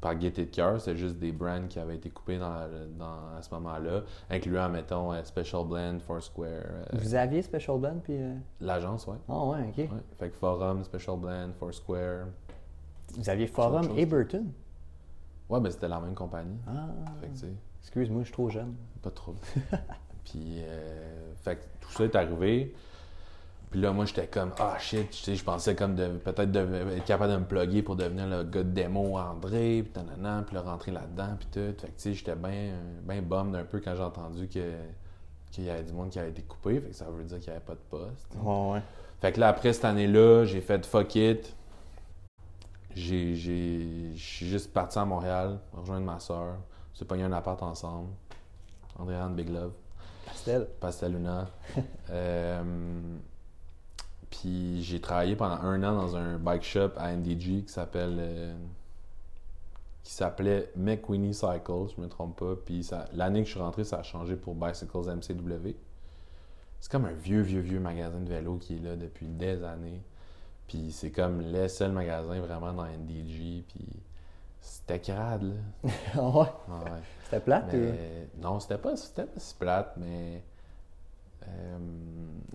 par 0.00 0.14
gaieté 0.14 0.46
de 0.46 0.50
cœur, 0.50 0.80
c'était 0.80 0.96
juste 0.96 1.18
des 1.18 1.30
brands 1.30 1.66
qui 1.68 1.78
avaient 1.78 1.96
été 1.96 2.08
coupés 2.08 2.38
dans, 2.38 2.48
la- 2.48 2.68
dans- 2.98 3.36
à 3.38 3.42
ce 3.42 3.52
moment-là, 3.56 4.00
incluant, 4.30 4.70
mettons, 4.70 5.12
euh, 5.12 5.22
Special 5.24 5.66
Blend, 5.66 5.98
Foursquare, 6.06 6.46
euh, 6.48 6.84
Vous 6.94 7.14
aviez 7.14 7.42
Special 7.42 7.78
Blend, 7.78 7.96
puis... 8.02 8.14
euh, 8.16 8.32
l'agence, 8.62 9.06
ouais. 9.06 9.18
Ah 9.28 9.44
ouais, 9.44 9.58
OK. 9.68 9.76
Ouais. 9.76 9.88
Fait 10.18 10.30
que 10.30 10.36
Forum, 10.36 10.82
Special 10.84 11.18
Blend, 11.18 11.50
Foursquare. 11.58 12.28
Vous 13.18 13.28
aviez 13.28 13.46
Forum 13.46 13.88
et 13.94 14.06
Burton? 14.06 14.50
Ouais, 15.50 15.60
ben 15.60 15.70
c'était 15.70 15.88
la 15.88 16.00
même 16.00 16.14
compagnie. 16.14 16.56
Ah, 16.66 16.86
Fait 17.20 17.26
que 17.26 17.52
excuse-moi, 17.82 18.22
je 18.22 18.26
suis 18.28 18.32
trop 18.32 18.48
jeune. 18.48 18.72
pas 19.02 19.10
trop. 19.10 19.34
Puis, 20.30 20.62
euh, 20.62 21.32
fait 21.42 21.56
que 21.56 21.62
tout 21.80 21.90
ça 21.92 22.04
est 22.04 22.14
arrivé. 22.16 22.74
Puis 23.70 23.80
là, 23.80 23.92
moi, 23.92 24.04
j'étais 24.04 24.26
comme, 24.26 24.50
ah 24.58 24.76
shit, 24.80 25.10
tu 25.10 25.16
sais, 25.18 25.36
je 25.36 25.44
pensais 25.44 25.76
comme 25.76 25.94
de 25.94 26.08
peut-être 26.08 26.50
de- 26.50 26.96
être 26.96 27.04
capable 27.04 27.32
de 27.32 27.38
me 27.38 27.44
plugger 27.44 27.82
pour 27.82 27.94
devenir 27.94 28.26
le 28.26 28.42
gars 28.42 28.64
de 28.64 28.70
démo 28.70 29.16
André, 29.16 29.82
puis 29.84 29.92
tanana, 29.92 30.42
puis 30.44 30.56
là, 30.56 30.62
rentrer 30.62 30.90
là-dedans, 30.90 31.36
puis 31.38 31.48
tout. 31.52 31.80
Fait 31.80 31.86
que 31.86 31.92
tu 31.92 31.92
sais, 31.96 32.14
j'étais 32.14 32.34
bien 32.34 32.72
ben 33.04 33.22
bummed 33.22 33.54
un 33.54 33.64
peu 33.64 33.80
quand 33.80 33.94
j'ai 33.94 34.02
entendu 34.02 34.48
que 34.48 34.72
qu'il 35.52 35.64
y 35.64 35.70
avait 35.70 35.82
du 35.82 35.92
monde 35.92 36.10
qui 36.10 36.18
avait 36.18 36.30
été 36.30 36.42
coupé. 36.42 36.80
Fait 36.80 36.88
que 36.90 36.94
ça 36.94 37.06
veut 37.10 37.24
dire 37.24 37.38
qu'il 37.38 37.48
n'y 37.50 37.56
avait 37.56 37.64
pas 37.64 37.74
de 37.74 37.78
poste. 37.90 38.36
Ouais, 38.40 38.72
ouais. 38.72 38.82
Fait 39.20 39.32
que 39.32 39.40
là, 39.40 39.48
après 39.48 39.72
cette 39.72 39.84
année-là, 39.84 40.44
j'ai 40.46 40.60
fait 40.60 40.84
fuck 40.86 41.14
it. 41.16 41.54
J'ai, 42.94 43.36
j'ai, 43.36 44.12
je 44.16 44.22
suis 44.22 44.46
juste 44.48 44.72
parti 44.72 44.98
à 44.98 45.04
Montréal, 45.04 45.58
rejoindre 45.72 46.06
ma 46.06 46.18
soeur. 46.18 46.54
On 46.92 46.96
s'est 46.98 47.04
pogné 47.04 47.22
un 47.22 47.32
appart 47.32 47.62
ensemble. 47.62 48.08
Andréane 48.98 49.34
Big 49.34 49.48
Love, 49.48 49.72
Pastel. 50.30 50.66
Pasteluna. 50.80 51.48
Euh, 52.10 52.62
puis 54.30 54.82
j'ai 54.82 55.00
travaillé 55.00 55.36
pendant 55.36 55.60
un 55.62 55.80
an 55.84 55.94
dans 55.94 56.16
un 56.16 56.38
bike 56.38 56.64
shop 56.64 56.90
à 56.96 57.12
NDG 57.14 57.62
qui 57.64 57.72
s'appelle. 57.72 58.16
euh, 58.18 58.54
qui 60.02 60.12
s'appelait 60.12 60.72
McWinnie 60.76 61.34
Cycles, 61.34 61.94
je 61.96 62.00
me 62.00 62.08
trompe 62.08 62.36
pas. 62.40 62.54
Puis 62.64 62.88
l'année 63.12 63.40
que 63.42 63.46
je 63.46 63.52
suis 63.52 63.60
rentré, 63.60 63.84
ça 63.84 63.98
a 63.98 64.02
changé 64.02 64.34
pour 64.34 64.54
Bicycles 64.56 65.08
MCW. 65.14 65.76
C'est 66.80 66.90
comme 66.90 67.04
un 67.04 67.12
vieux, 67.12 67.42
vieux, 67.42 67.60
vieux 67.60 67.78
magasin 67.78 68.18
de 68.18 68.28
vélo 68.28 68.56
qui 68.56 68.76
est 68.76 68.80
là 68.80 68.96
depuis 68.96 69.26
des 69.26 69.62
années. 69.62 70.02
Puis 70.66 70.90
c'est 70.92 71.10
comme 71.12 71.42
le 71.52 71.68
seul 71.68 71.92
magasin 71.92 72.40
vraiment 72.40 72.72
dans 72.72 72.86
NDG. 72.86 73.62
Puis 73.68 73.86
c'était 74.60 74.98
crade, 75.00 75.42
là. 75.44 76.22
Ouais? 76.22 76.46
Ah 76.68 76.84
ouais. 76.92 77.02
C'était 77.30 77.40
plate? 77.42 77.72
ou- 77.72 77.76
Mais, 77.76 78.28
non, 78.42 78.58
c'était 78.60 78.78
pas, 78.78 78.96
c'était 78.96 79.22
pas 79.24 79.38
si 79.40 79.54
plate, 79.54 79.94
mais. 79.96 80.42
euh, 81.46 81.78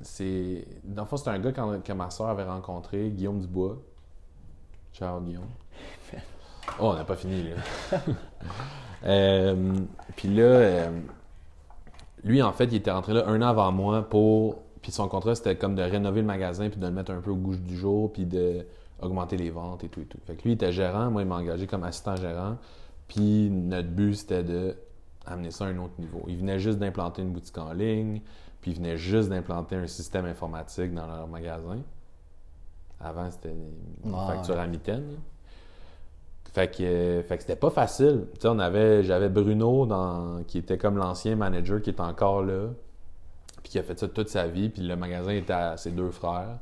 c'est. 0.01 0.65
Dans 0.83 1.03
le 1.03 1.07
fond, 1.07 1.17
c'est 1.17 1.29
un 1.29 1.39
gars 1.39 1.51
que, 1.51 1.93
ma 1.93 2.09
soeur 2.09 2.27
avait 2.27 2.43
rencontré, 2.43 3.09
Guillaume 3.09 3.39
Dubois. 3.39 3.77
Ciao, 4.93 5.19
Guillaume. 5.21 5.43
Oh, 6.79 6.87
on 6.89 6.93
n'a 6.95 7.03
pas 7.05 7.15
fini, 7.15 7.43
là. 7.43 7.55
Euh, 9.03 9.75
Puis 10.15 10.29
là, 10.33 10.43
euh, 10.43 10.99
lui, 12.23 12.41
en 12.41 12.51
fait, 12.53 12.65
il 12.65 12.75
était 12.75 12.89
rentré 12.89 13.13
là 13.13 13.25
un 13.27 13.39
an 13.43 13.47
avant 13.49 13.71
moi 13.71 14.01
pour. 14.01 14.63
Puis 14.81 14.91
son 14.91 15.07
contrat, 15.07 15.35
c'était 15.35 15.55
comme 15.55 15.75
de 15.75 15.83
rénover 15.83 16.21
le 16.21 16.27
magasin, 16.27 16.69
puis 16.69 16.79
de 16.79 16.85
le 16.87 16.91
mettre 16.91 17.11
un 17.11 17.21
peu 17.21 17.29
au 17.29 17.35
goût 17.35 17.55
du 17.55 17.75
jour, 17.77 18.11
puis 18.11 18.25
de 18.25 18.65
augmenter 18.99 19.37
les 19.37 19.51
ventes 19.51 19.83
et 19.83 19.89
tout 19.89 20.01
et 20.01 20.05
tout. 20.05 20.17
Fait 20.25 20.35
que 20.35 20.41
lui, 20.43 20.51
il 20.51 20.53
était 20.53 20.71
gérant, 20.71 21.11
moi, 21.11 21.21
il 21.21 21.27
m'a 21.27 21.35
engagé 21.35 21.67
comme 21.67 21.83
assistant 21.83 22.15
gérant. 22.15 22.57
Puis 23.07 23.49
notre 23.49 23.89
but, 23.89 24.15
c'était 24.15 24.43
de 24.43 24.75
amener 25.25 25.51
ça 25.51 25.65
à 25.65 25.67
un 25.69 25.77
autre 25.77 25.93
niveau. 25.99 26.23
Il 26.27 26.37
venait 26.37 26.59
juste 26.59 26.77
d'implanter 26.79 27.21
une 27.21 27.31
boutique 27.31 27.57
en 27.57 27.73
ligne, 27.73 28.21
puis 28.61 28.71
il 28.71 28.77
venait 28.77 28.97
juste 28.97 29.29
d'implanter 29.29 29.75
un 29.75 29.87
système 29.87 30.25
informatique 30.25 30.93
dans 30.93 31.07
leur 31.07 31.27
magasin. 31.27 31.79
Avant, 32.99 33.29
c'était 33.31 33.53
une 34.03 34.11
Ouais. 34.13 34.27
facture 34.27 34.59
à 34.59 34.67
mitaine. 34.67 35.17
Fait 36.53 36.69
que, 36.69 37.23
fait 37.27 37.35
que 37.37 37.41
c'était 37.41 37.55
pas 37.57 37.69
facile. 37.69 38.27
Tu 38.35 38.41
sais, 38.41 38.47
on 38.47 38.59
avait, 38.59 39.03
j'avais 39.03 39.27
Bruno 39.29 39.85
dans, 39.85 40.43
qui 40.47 40.57
était 40.59 40.77
comme 40.77 40.97
l'ancien 40.97 41.35
manager 41.35 41.81
qui 41.81 41.89
est 41.89 41.99
encore 41.99 42.43
là, 42.43 42.69
puis 43.61 43.71
qui 43.71 43.79
a 43.79 43.83
fait 43.83 43.99
ça 43.99 44.07
toute 44.07 44.29
sa 44.29 44.47
vie. 44.47 44.69
Puis 44.69 44.81
le 44.83 44.95
magasin 44.95 45.31
était 45.31 45.51
à 45.53 45.75
ses 45.75 45.91
deux 45.91 46.11
frères. 46.11 46.59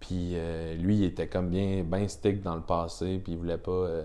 Puis 0.00 0.32
euh, 0.34 0.74
lui, 0.74 0.96
il 0.96 1.04
était 1.04 1.28
comme 1.28 1.48
bien, 1.48 1.84
bien 1.84 2.08
stick 2.08 2.42
dans 2.42 2.56
le 2.56 2.62
passé, 2.62 3.20
puis 3.22 3.32
il 3.34 3.38
voulait 3.38 3.56
pas, 3.58 3.70
euh, 3.70 4.04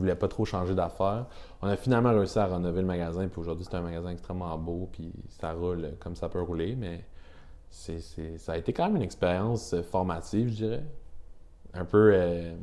voulait 0.00 0.14
pas 0.16 0.28
trop 0.28 0.44
changer 0.44 0.74
d'affaires. 0.74 1.26
On 1.62 1.68
a 1.68 1.76
finalement 1.76 2.10
réussi 2.10 2.38
à 2.38 2.46
rénover 2.46 2.80
le 2.80 2.86
magasin, 2.86 3.26
puis 3.28 3.40
aujourd'hui, 3.40 3.64
c'est 3.68 3.76
un 3.76 3.80
magasin 3.82 4.10
extrêmement 4.10 4.56
beau, 4.58 4.88
puis 4.92 5.12
ça 5.28 5.52
roule 5.52 5.90
comme 6.00 6.16
ça 6.16 6.28
peut 6.28 6.40
rouler, 6.42 6.74
mais 6.76 7.04
c'est, 7.70 8.00
c'est- 8.00 8.38
ça 8.38 8.52
a 8.52 8.56
été 8.56 8.72
quand 8.72 8.86
même 8.86 8.96
une 8.96 9.02
expérience 9.02 9.74
formative, 9.90 10.48
je 10.48 10.54
dirais. 10.54 10.82
Un 11.74 11.84
peu. 11.84 12.10
euh, 12.14 12.54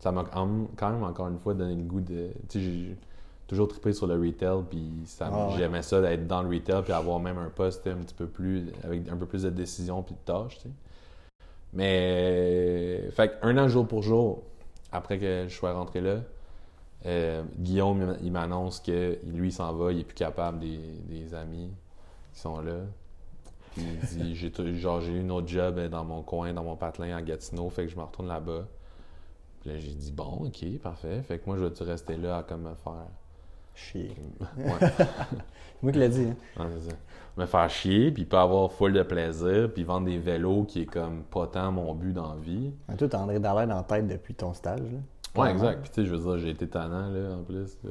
ça 0.00 0.12
m'a 0.12 0.24
quand 0.24 0.46
même- 0.46 0.68
quand 0.76 0.90
même 0.90 1.02
encore 1.02 1.28
une 1.28 1.38
fois 1.38 1.54
donné 1.54 1.74
le 1.74 1.82
goût 1.82 2.00
de. 2.00 2.28
Tu 2.48 2.58
sais, 2.58 2.60
j'ai 2.60 2.96
toujours 3.46 3.66
trippé 3.68 3.92
sur 3.92 4.06
le 4.06 4.14
retail, 4.14 4.62
puis 4.70 4.88
ça, 5.06 5.28
Ah 5.32 5.48
ouais. 5.48 5.54
j'aimais 5.58 5.82
ça 5.82 6.00
d'être 6.00 6.26
dans 6.26 6.42
le 6.42 6.48
retail, 6.48 6.82
puis 6.84 6.92
avoir 6.92 7.18
même 7.20 7.36
un 7.38 7.50
poste 7.50 7.86
un 7.88 7.96
petit 7.96 8.14
peu 8.14 8.26
plus. 8.26 8.68
avec 8.84 9.08
un 9.08 9.16
peu 9.16 9.26
plus 9.26 9.42
de 9.42 9.50
décision 9.50 10.02
puis 10.02 10.14
de 10.14 10.20
tâches, 10.24 10.56
tu 10.58 10.62
sais. 10.68 10.70
Mais. 11.72 13.08
Fait 13.12 13.32
un 13.42 13.56
an 13.58 13.68
jour 13.68 13.86
pour 13.86 14.02
jour, 14.02 14.42
après 14.92 15.18
que 15.18 15.46
je 15.48 15.54
sois 15.54 15.72
rentré 15.72 16.00
là, 16.00 16.16
euh, 17.06 17.42
Guillaume, 17.58 18.16
il 18.22 18.32
m'annonce 18.32 18.80
que 18.80 19.18
lui, 19.24 19.48
il 19.48 19.52
s'en 19.52 19.72
va, 19.74 19.92
il 19.92 20.00
est 20.00 20.04
plus 20.04 20.14
capable 20.14 20.58
des, 20.60 20.78
des 21.08 21.34
amis 21.34 21.70
qui 22.34 22.40
sont 22.40 22.60
là. 22.60 22.80
Puis 23.72 23.82
il 23.84 23.98
dit 24.00 24.34
j'ai 24.34 24.52
genre 24.78 25.00
j'ai 25.00 25.12
eu 25.12 25.20
une 25.20 25.30
autre 25.30 25.48
job 25.48 25.78
euh, 25.78 25.88
dans 25.88 26.04
mon 26.04 26.22
coin, 26.22 26.52
dans 26.52 26.64
mon 26.64 26.76
patelin 26.76 27.16
à 27.16 27.22
Gatineau, 27.22 27.70
fait 27.70 27.84
que 27.86 27.92
je 27.92 27.96
me 27.96 28.02
retourne 28.02 28.28
là-bas. 28.28 28.66
Puis 29.60 29.70
là, 29.70 29.78
j'ai 29.78 29.92
dit 29.92 30.12
bon, 30.12 30.46
ok, 30.46 30.78
parfait. 30.82 31.22
Fait 31.22 31.38
que 31.38 31.44
moi, 31.46 31.56
je 31.56 31.64
vais-tu 31.64 31.82
rester 31.82 32.16
là 32.16 32.38
à 32.38 32.42
comme 32.42 32.62
me 32.62 32.74
faire. 32.74 33.06
Chier. 33.74 34.14
Ouais, 34.56 34.72
C'est 34.80 35.82
moi 35.82 35.92
qui 35.92 35.98
l'ai 35.98 36.08
dit. 36.08 36.26
hein. 36.28 36.36
ouais, 36.64 36.70
c'est 36.80 36.90
ça. 36.90 36.96
Me 37.36 37.46
faire 37.46 37.70
chier, 37.70 38.10
puis 38.10 38.24
pas 38.24 38.42
avoir 38.42 38.70
full 38.72 38.92
de 38.92 39.02
plaisir, 39.02 39.70
puis 39.72 39.82
vendre 39.84 40.06
des 40.06 40.18
vélos 40.18 40.64
qui 40.64 40.82
est 40.82 40.86
comme 40.86 41.22
pas 41.22 41.46
tant 41.46 41.72
mon 41.72 41.94
but 41.94 42.12
dans 42.12 42.34
la 42.34 42.40
vie. 42.40 42.72
Toi, 42.98 43.08
t'as 43.08 43.18
André 43.18 43.38
Dallaire 43.38 43.66
dans 43.68 43.76
la 43.76 43.82
tête 43.82 44.06
depuis 44.06 44.34
ton 44.34 44.52
stage. 44.52 44.80
Là. 44.80 45.40
Ouais, 45.42 45.50
exact. 45.50 45.80
Puis 45.82 45.90
tu 45.90 45.94
sais, 46.02 46.06
je 46.06 46.14
veux 46.14 46.18
dire, 46.18 46.38
j'ai 46.38 46.50
été 46.50 46.66
tannant, 46.68 47.08
là, 47.08 47.36
en 47.36 47.42
plus. 47.42 47.78
là. 47.84 47.90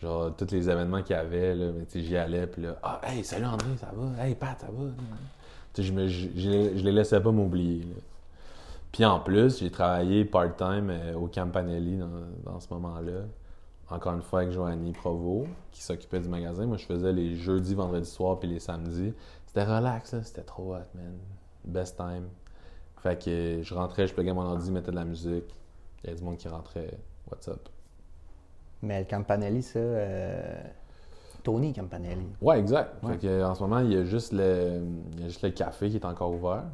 Genre, 0.00 0.34
tous 0.36 0.50
les 0.52 0.70
événements 0.70 1.02
qu'il 1.02 1.14
y 1.14 1.18
avait, 1.18 1.54
là, 1.54 1.66
mais 1.76 1.84
tu 1.84 2.00
sais, 2.00 2.02
j'y 2.02 2.16
allais, 2.16 2.46
puis 2.46 2.62
là, 2.62 2.76
ah, 2.82 3.00
hey, 3.04 3.22
salut 3.22 3.44
André, 3.44 3.68
ça 3.76 3.90
va? 3.94 4.24
Hey, 4.24 4.34
Pat, 4.34 4.58
ça 4.58 4.68
va? 4.68 4.84
Tu 5.74 5.82
sais, 5.82 5.88
je, 5.88 5.92
me, 5.92 6.06
je, 6.06 6.28
je 6.34 6.48
les, 6.48 6.78
je 6.78 6.84
les 6.84 6.92
laissais 6.92 7.20
pas 7.20 7.30
m'oublier, 7.32 7.80
là. 7.82 8.00
Puis 8.92 9.04
en 9.04 9.20
plus, 9.20 9.58
j'ai 9.60 9.70
travaillé 9.70 10.24
part-time 10.24 10.90
euh, 10.90 11.14
au 11.14 11.26
Campanelli 11.28 11.96
dans, 11.98 12.08
dans 12.52 12.58
ce 12.60 12.66
moment-là. 12.72 13.22
Encore 13.90 14.14
une 14.14 14.22
fois 14.22 14.40
avec 14.40 14.52
Joanie 14.52 14.92
Provo, 14.92 15.46
qui 15.72 15.82
s'occupait 15.82 16.20
du 16.20 16.28
magasin. 16.28 16.64
Moi, 16.66 16.76
je 16.76 16.86
faisais 16.86 17.12
les 17.12 17.34
jeudis, 17.34 17.74
vendredis 17.74 18.08
soirs, 18.08 18.38
puis 18.38 18.48
les 18.48 18.60
samedis. 18.60 19.12
C'était 19.46 19.64
relax, 19.64 20.12
là. 20.12 20.22
C'était 20.22 20.42
trop 20.42 20.74
hot, 20.74 20.86
man. 20.94 21.18
Best 21.64 21.96
time. 21.96 22.28
Fait 22.98 23.20
que 23.22 23.30
euh, 23.30 23.62
je 23.62 23.74
rentrais, 23.74 24.06
je 24.06 24.14
pluguais 24.14 24.32
mon 24.32 24.42
ordi, 24.42 24.70
mettais 24.70 24.92
de 24.92 24.96
la 24.96 25.04
musique. 25.04 25.54
Il 26.04 26.10
y 26.10 26.12
a 26.12 26.16
du 26.16 26.22
monde 26.22 26.36
qui 26.36 26.48
rentrait. 26.48 26.98
What's 27.30 27.48
up? 27.48 27.68
Mais 28.82 29.00
le 29.00 29.06
Campanelli, 29.06 29.62
ça. 29.62 29.78
euh, 29.78 30.62
Tony 31.42 31.72
Campanelli. 31.72 32.28
Ouais, 32.40 32.60
exact. 32.60 33.02
Ouais. 33.02 33.12
Fait 33.14 33.18
que, 33.18 33.44
en 33.44 33.54
ce 33.54 33.62
moment, 33.62 33.80
il 33.80 33.92
y, 33.92 33.96
a 33.96 34.04
juste 34.04 34.32
le, 34.32 34.82
il 35.14 35.20
y 35.20 35.24
a 35.24 35.28
juste 35.28 35.42
le 35.42 35.50
café 35.50 35.90
qui 35.90 35.96
est 35.96 36.04
encore 36.04 36.32
ouvert. 36.32 36.64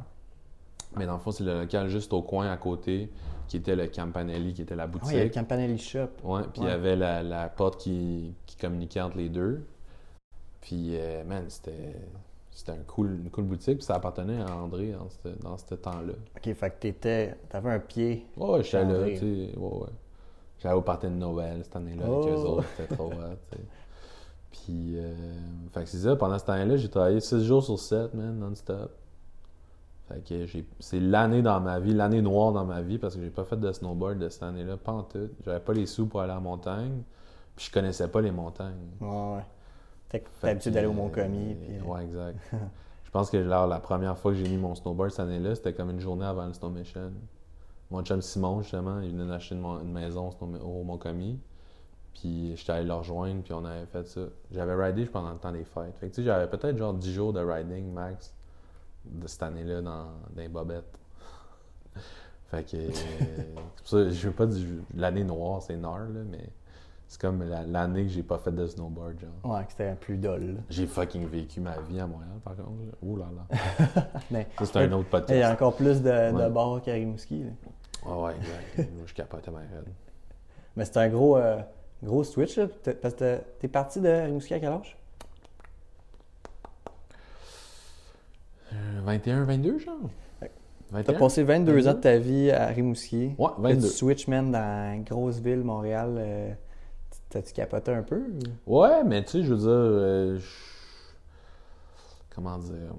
Mais 0.95 1.05
dans 1.05 1.13
le 1.13 1.19
fond, 1.19 1.31
c'est 1.31 1.43
le 1.43 1.61
local 1.61 1.89
juste 1.89 2.13
au 2.13 2.21
coin 2.21 2.49
à 2.51 2.57
côté 2.57 3.11
qui 3.47 3.57
était 3.57 3.75
le 3.75 3.87
Campanelli, 3.87 4.53
qui 4.53 4.61
était 4.61 4.75
la 4.75 4.83
Ah 4.83 4.87
boutique. 4.87 5.07
oui, 5.09 5.13
il 5.15 5.17
y 5.17 5.21
a 5.21 5.23
le 5.25 5.29
Campanelli 5.29 5.77
Shop. 5.77 6.07
Ouais, 6.23 6.41
puis 6.53 6.61
il 6.61 6.67
y 6.67 6.71
avait 6.71 6.95
la, 6.95 7.23
la 7.23 7.47
porte 7.49 7.77
qui, 7.79 8.33
qui 8.45 8.55
communiquait 8.57 9.01
entre 9.01 9.17
les 9.17 9.29
deux. 9.29 9.63
Puis, 10.61 10.97
euh, 10.97 11.23
man, 11.23 11.45
c'était, 11.47 11.95
c'était 12.51 12.73
un 12.73 12.83
cool, 12.87 13.19
une 13.23 13.29
cool 13.29 13.45
boutique. 13.45 13.77
Puis 13.77 13.85
ça 13.85 13.95
appartenait 13.95 14.41
à 14.41 14.55
André 14.57 14.91
dans 14.91 15.07
ce, 15.09 15.29
dans 15.41 15.57
ce 15.57 15.75
temps-là. 15.75 16.13
Ok, 16.35 16.53
fait 16.53 16.69
que 16.71 16.75
t'étais. 16.79 17.35
T'avais 17.49 17.71
un 17.71 17.79
pied. 17.79 18.25
Ouais, 18.35 18.63
j'étais 18.63 18.83
là, 18.83 19.05
tu 19.09 19.17
sais. 19.17 19.57
Ouais, 19.57 19.77
ouais. 19.81 19.87
J'allais 20.59 20.75
au 20.75 20.81
party 20.81 21.05
de 21.07 21.11
Noël 21.11 21.59
cette 21.63 21.75
année-là 21.75 22.03
avec 22.05 22.17
Oh. 22.17 22.27
eux 22.29 22.45
autres. 22.45 22.65
C'était 22.75 22.95
trop 22.95 23.11
hot, 23.11 23.37
tu 23.51 23.57
sais. 23.57 23.63
Puis, 24.51 24.93
euh, 24.97 25.13
fait 25.71 25.83
que 25.83 25.89
c'est 25.89 25.97
ça. 25.99 26.15
Pendant 26.15 26.37
cette 26.39 26.49
année-là, 26.49 26.77
j'ai 26.77 26.89
travaillé 26.89 27.19
6 27.19 27.43
jours 27.45 27.63
sur 27.63 27.77
7, 27.79 28.13
man, 28.13 28.37
non-stop. 28.39 28.91
Fait 30.07 30.23
que 30.23 30.45
j'ai- 30.45 30.65
c'est 30.79 30.99
l'année 30.99 31.41
dans 31.41 31.59
ma 31.59 31.79
vie, 31.79 31.93
l'année 31.93 32.21
noire 32.21 32.53
dans 32.53 32.65
ma 32.65 32.81
vie, 32.81 32.97
parce 32.97 33.15
que 33.15 33.21
j'ai 33.21 33.29
pas 33.29 33.43
fait 33.43 33.57
de 33.57 33.71
snowboard 33.71 34.19
de 34.19 34.29
cette 34.29 34.43
année-là, 34.43 34.77
pas 34.77 34.93
en 34.93 35.03
tout. 35.03 35.29
J'avais 35.43 35.59
pas 35.59 35.73
les 35.73 35.85
sous 35.85 36.07
pour 36.07 36.21
aller 36.21 36.31
à 36.31 36.35
la 36.35 36.41
montagne, 36.41 37.01
puis 37.55 37.65
je 37.65 37.71
connaissais 37.71 38.07
pas 38.07 38.21
les 38.21 38.31
montagnes. 38.31 38.75
Ouais, 39.01 39.07
ouais. 39.07 39.45
Fait 40.09 40.21
que 40.21 40.29
t'as 40.39 40.47
l'habitude 40.47 40.73
d'aller 40.73 40.87
au 40.87 40.93
Mont-Commis. 40.93 41.55
Puis... 41.55 41.77
euh, 41.77 41.81
Ouais, 41.83 42.03
exact. 42.03 42.39
je 43.03 43.11
pense 43.11 43.29
que 43.29 43.37
la 43.37 43.79
première 43.79 44.17
fois 44.17 44.31
que 44.31 44.37
j'ai 44.37 44.47
mis 44.47 44.57
mon 44.57 44.75
snowboard 44.75 45.11
cette 45.11 45.19
année-là, 45.21 45.55
c'était 45.55 45.73
comme 45.73 45.89
une 45.89 45.99
journée 45.99 46.25
avant 46.25 46.45
le 46.45 46.53
Snow 46.53 46.69
Mission. 46.69 47.11
Mon 47.91 48.03
chum 48.03 48.21
Simon, 48.21 48.61
justement, 48.61 49.01
il 49.01 49.11
venait 49.11 49.27
d'acheter 49.27 49.55
une, 49.55 49.91
maison 49.91 50.29
au 50.41 50.83
Mont-Commis. 50.83 51.39
Puis 52.13 52.55
j'étais 52.55 52.71
allé 52.71 52.87
le 52.87 52.93
rejoindre, 52.93 53.43
puis 53.43 53.53
on 53.53 53.63
avait 53.65 53.85
fait 53.85 54.07
ça. 54.07 54.21
J'avais 54.51 54.73
ridé 54.73 55.05
je, 55.05 55.11
pendant 55.11 55.31
le 55.31 55.37
temps 55.37 55.51
des 55.51 55.65
fêtes. 55.65 55.95
Fait 55.99 56.07
que 56.07 56.15
tu 56.15 56.21
sais, 56.21 56.23
j'avais 56.23 56.47
peut-être 56.47 56.77
genre 56.77 56.93
10 56.93 57.13
jours 57.13 57.33
de 57.33 57.39
riding 57.39 57.91
max 57.91 58.33
de 59.05 59.27
cette 59.27 59.43
année-là 59.43 59.81
dans, 59.81 60.03
dans 60.05 60.11
les 60.37 60.47
bobettes. 60.49 60.99
fait 62.51 62.63
que. 62.63 62.77
euh, 62.77 62.89
ça, 63.83 64.09
je 64.09 64.27
veux 64.27 64.33
pas 64.33 64.45
dire 64.45 64.67
l'année 64.95 65.23
noire, 65.23 65.61
c'est 65.61 65.75
noir, 65.77 65.99
là, 65.99 66.21
mais 66.29 66.49
c'est 67.07 67.21
comme 67.21 67.41
la- 67.47 67.63
l'année 67.63 68.03
que 68.03 68.09
j'ai 68.09 68.23
pas 68.23 68.37
fait 68.37 68.51
de 68.51 68.67
snowboard, 68.67 69.17
genre. 69.19 69.53
Ouais, 69.55 69.63
que 69.65 69.71
c'était 69.71 69.95
plus 69.95 70.17
dol. 70.17 70.57
J'ai 70.69 70.87
fucking 70.87 71.25
vécu 71.27 71.61
ma 71.61 71.79
vie 71.81 71.99
à 72.01 72.07
Montréal, 72.07 72.31
par 72.43 72.55
contre. 72.55 72.69
Ouh 73.01 73.15
là 73.17 73.25
là. 73.35 74.07
Mais 74.31 74.47
Ça, 74.59 74.65
c'est 74.65 74.77
un 74.79 74.91
autre 74.91 75.07
il 75.11 75.13
y 75.13 75.15
a 75.15 75.19
podcast. 75.21 75.53
encore 75.53 75.75
plus 75.75 76.01
de, 76.01 76.09
de 76.31 76.35
Ouais. 76.35 76.49
bars 76.49 76.81
qu'à 76.81 76.93
Rimouski. 76.93 77.43
là. 77.45 77.49
Ouais, 78.05 78.23
ouais, 78.23 78.35
exact. 78.35 78.91
Moi, 78.95 79.03
je 79.05 79.13
capotais 79.13 79.51
ma 79.51 79.61
head. 79.63 79.85
Mais 80.75 80.85
c'est 80.85 80.97
un 80.97 81.07
gros, 81.09 81.37
euh, 81.37 81.59
gros 82.03 82.23
switch. 82.25 82.57
Là, 82.57 82.67
parce 83.01 83.15
que 83.15 83.39
t'es 83.59 83.67
parti 83.69 83.99
de 84.01 84.09
Rimouski 84.09 84.53
à 84.53 84.59
quel 84.59 84.69
âge? 84.73 84.97
Euh, 88.73 88.96
21, 89.07 89.45
22, 89.45 89.79
genre? 89.79 89.95
Ouais. 90.41 90.51
21? 90.91 91.03
T'as 91.13 91.19
passé 91.19 91.43
22 91.43 91.71
ans 91.71 91.75
22? 91.75 91.93
de 91.93 92.01
ta 92.01 92.17
vie 92.17 92.51
à 92.51 92.67
Rimouski. 92.67 93.31
Ouais, 93.37 93.47
Là, 93.47 93.69
tu 93.69 93.75
22. 93.75 93.87
switch, 93.87 94.27
man, 94.27 94.51
dans 94.51 94.93
une 94.95 95.03
grosse 95.03 95.39
ville, 95.39 95.63
Montréal. 95.63 96.15
euh, 96.17 96.53
T'as-tu 97.29 97.53
capoté 97.53 97.91
un 97.93 98.03
peu? 98.03 98.21
ou? 98.67 98.79
Ouais, 98.81 99.03
mais 99.05 99.23
tu 99.23 99.31
sais, 99.31 99.43
je 99.43 99.53
veux 99.53 99.59
dire. 99.59 99.67
euh, 99.69 100.39
Comment 102.33 102.57
dire? 102.57 102.93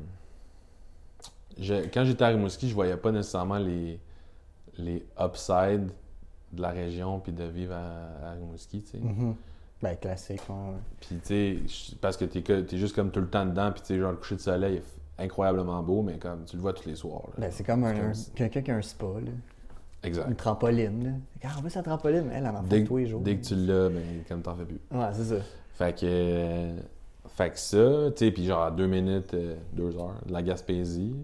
Je- 1.59 1.87
Quand 1.93 2.05
j'étais 2.05 2.25
à 2.25 2.29
Rimouski, 2.29 2.69
je 2.69 2.75
voyais 2.75 2.97
pas 2.97 3.11
nécessairement 3.13 3.59
les, 3.59 3.99
les 4.79 5.05
upsides 5.21 5.91
de 6.53 6.63
la 6.63 6.71
région 6.71 7.21
puis 7.21 7.33
de 7.33 7.45
vivre 7.45 7.75
à, 7.75 8.29
à 8.29 8.33
Rimouski, 8.33 8.83
tu 8.83 8.93
sais. 8.93 8.99
Mhm. 8.99 9.35
Ben, 9.83 9.95
classique. 9.97 10.41
ouais. 10.49 10.75
Puis, 11.01 11.17
tu 11.25 11.69
sais, 11.69 11.97
parce 12.01 12.17
que 12.17 12.25
t'es, 12.25 12.43
que- 12.43 12.61
t'es 12.63 12.79
juste 12.79 12.95
comme 12.97 13.11
tout 13.11 13.21
le 13.21 13.29
temps 13.29 13.47
dedans, 13.47 13.71
puis 13.73 13.81
tu 13.83 13.87
sais, 13.89 13.99
genre, 13.99 14.11
le 14.11 14.17
coucher 14.17 14.35
de 14.37 14.41
soleil 14.41 14.83
incroyablement 15.19 15.83
beau, 15.83 16.03
mais 16.03 16.19
comme 16.19 16.45
tu 16.45 16.57
le 16.57 16.63
vois 16.63 16.73
tous 16.73 16.89
les 16.89 16.95
soirs. 16.97 17.23
Ben, 17.39 17.51
c'est 17.51 17.65
comme 17.65 17.85
un, 17.85 18.13
quelqu'un 18.35 18.63
qui 18.63 18.71
a 18.71 18.77
un 18.77 18.83
spa. 18.83 19.07
Là. 19.07 19.31
Exact. 20.05 20.29
Une 20.29 20.37
trampoline. 20.37 21.05
Là. 21.05 21.11
Quand 21.43 21.59
on 21.59 21.63
veut 21.63 21.71
sa 21.71 21.83
trampoline, 21.83 22.31
elle, 22.33 22.45
elle 22.47 22.57
en 22.57 22.63
fait 22.63 22.85
tous 22.85 22.97
les 22.99 23.07
jours. 23.07 23.21
dès 23.21 23.37
que 23.37 23.45
tu 23.45 23.55
l'as, 23.57 23.89
ben, 23.89 24.03
comme 24.29 24.43
t'en 24.43 24.55
fais 24.55 24.65
plus. 24.65 24.81
Ouais, 24.93 25.07
c'est 25.13 25.25
ça. 25.25 25.37
Fait 25.75 25.93
que, 25.99 26.07
euh, 26.07 26.77
fait 27.29 27.51
que 27.51 27.59
ça, 27.59 28.11
tu 28.13 28.25
sais, 28.27 28.31
puis 28.31 28.45
genre 28.47 28.63
à 28.63 28.71
deux 28.71 28.87
minutes, 28.87 29.35
euh, 29.35 29.57
deux 29.73 29.97
heures, 29.97 30.15
de 30.27 30.33
la 30.33 30.43
Gaspésie. 30.43 31.15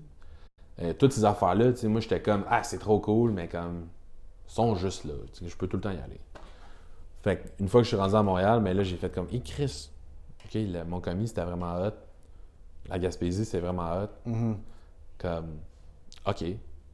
Euh, 0.83 0.93
toutes 0.93 1.13
ces 1.13 1.25
affaires-là, 1.25 1.73
tu 1.73 1.79
sais, 1.79 1.89
moi 1.89 2.01
j'étais 2.01 2.21
comme, 2.21 2.45
ah, 2.51 2.63
c'est 2.65 2.79
trop 2.79 2.99
cool, 2.99 3.31
mais 3.31 3.47
comme, 3.49 3.87
sont 4.47 4.75
juste 4.75 5.05
là. 5.05 5.15
Je 5.45 5.57
peux 5.57 5.67
tout 5.69 5.77
le 5.77 5.83
temps 5.83 5.91
y 5.93 5.99
aller. 5.99 6.21
Fait 7.23 7.37
que, 7.39 7.49
une 7.63 7.69
fois 7.69 7.81
que 7.81 7.85
je 7.85 7.89
suis 7.89 7.97
rendu 7.97 8.15
à 8.17 8.23
Montréal, 8.23 8.61
mais 8.61 8.75
là, 8.75 8.83
j'ai 8.83 8.97
fait 8.97 9.09
comme, 9.09 9.27
hé, 9.33 9.41
Chris, 9.41 9.91
OK, 10.45 10.55
le- 10.55 10.85
mon 10.85 11.01
commis, 11.01 11.29
c'était 11.29 11.45
vraiment 11.45 11.77
hot. 11.81 11.93
La 12.89 12.99
Gaspésie, 12.99 13.45
c'est 13.45 13.61
vraiment 13.61 13.91
hot. 14.03 14.09
Mhm. 14.27 14.57
Comme, 15.19 15.47
OK. 16.27 16.45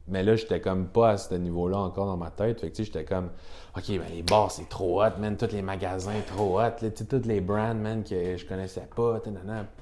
Mais 0.07 0.23
là, 0.23 0.35
j'étais 0.35 0.59
comme 0.59 0.87
pas 0.87 1.11
à 1.11 1.17
ce 1.17 1.33
niveau-là 1.35 1.77
encore 1.77 2.07
dans 2.07 2.17
ma 2.17 2.31
tête. 2.31 2.59
Fait 2.59 2.69
que, 2.71 2.75
tu 2.75 2.83
sais, 2.83 2.91
j'étais 2.91 3.05
comme, 3.05 3.29
OK, 3.77 3.83
ben 3.87 4.01
les 4.11 4.23
bars, 4.23 4.51
c'est 4.51 4.67
trop 4.67 5.01
hot, 5.03 5.11
man. 5.19 5.37
Tous 5.37 5.51
les 5.53 5.61
magasins, 5.61 6.19
trop 6.27 6.57
hot. 6.59 6.63
Là, 6.63 6.73
tu 6.89 6.89
sais, 6.97 7.05
tous 7.05 7.25
les 7.27 7.39
brands, 7.39 7.75
man, 7.75 8.03
que 8.03 8.35
je 8.35 8.45
connaissais 8.45 8.87
pas. 8.93 9.19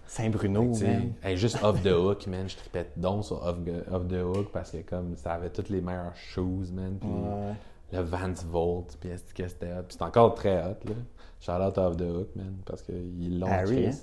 Saint-Bruno, 0.05 0.71
Tu 0.73 0.79
sais, 0.79 0.87
man. 0.87 1.13
hey, 1.23 1.37
juste 1.37 1.63
Off 1.63 1.81
the 1.81 1.87
Hook, 1.93 2.27
man. 2.27 2.47
Je 2.49 2.57
tripais 2.57 2.87
donc 2.97 3.23
sur 3.25 3.37
Off, 3.43 3.57
Off 3.91 4.07
the 4.07 4.21
Hook 4.21 4.51
parce 4.51 4.71
que, 4.71 4.77
comme, 4.87 5.15
ça 5.15 5.33
avait 5.33 5.49
toutes 5.49 5.69
les 5.69 5.81
meilleures 5.81 6.15
shoes, 6.15 6.71
man. 6.73 6.97
Puis 6.99 7.09
Ouais. 7.09 7.53
le 7.93 8.01
Vans 8.03 8.33
Volt, 8.51 8.97
puis 8.99 9.09
est-ce 9.09 9.33
que 9.33 9.47
c'était 9.47 9.71
hot? 9.71 9.83
Puis 9.87 9.97
c'est 9.97 10.03
encore 10.03 10.35
très 10.35 10.57
hot, 10.63 10.75
là. 10.85 10.93
Shout 11.39 11.51
out 11.63 11.77
Off 11.77 11.97
the 11.97 12.01
Hook, 12.01 12.35
man, 12.35 12.55
parce 12.65 12.81
qu'ils 12.83 13.39
l'ont 13.39 13.47
Harry, 13.47 13.83
Chris. 13.85 13.97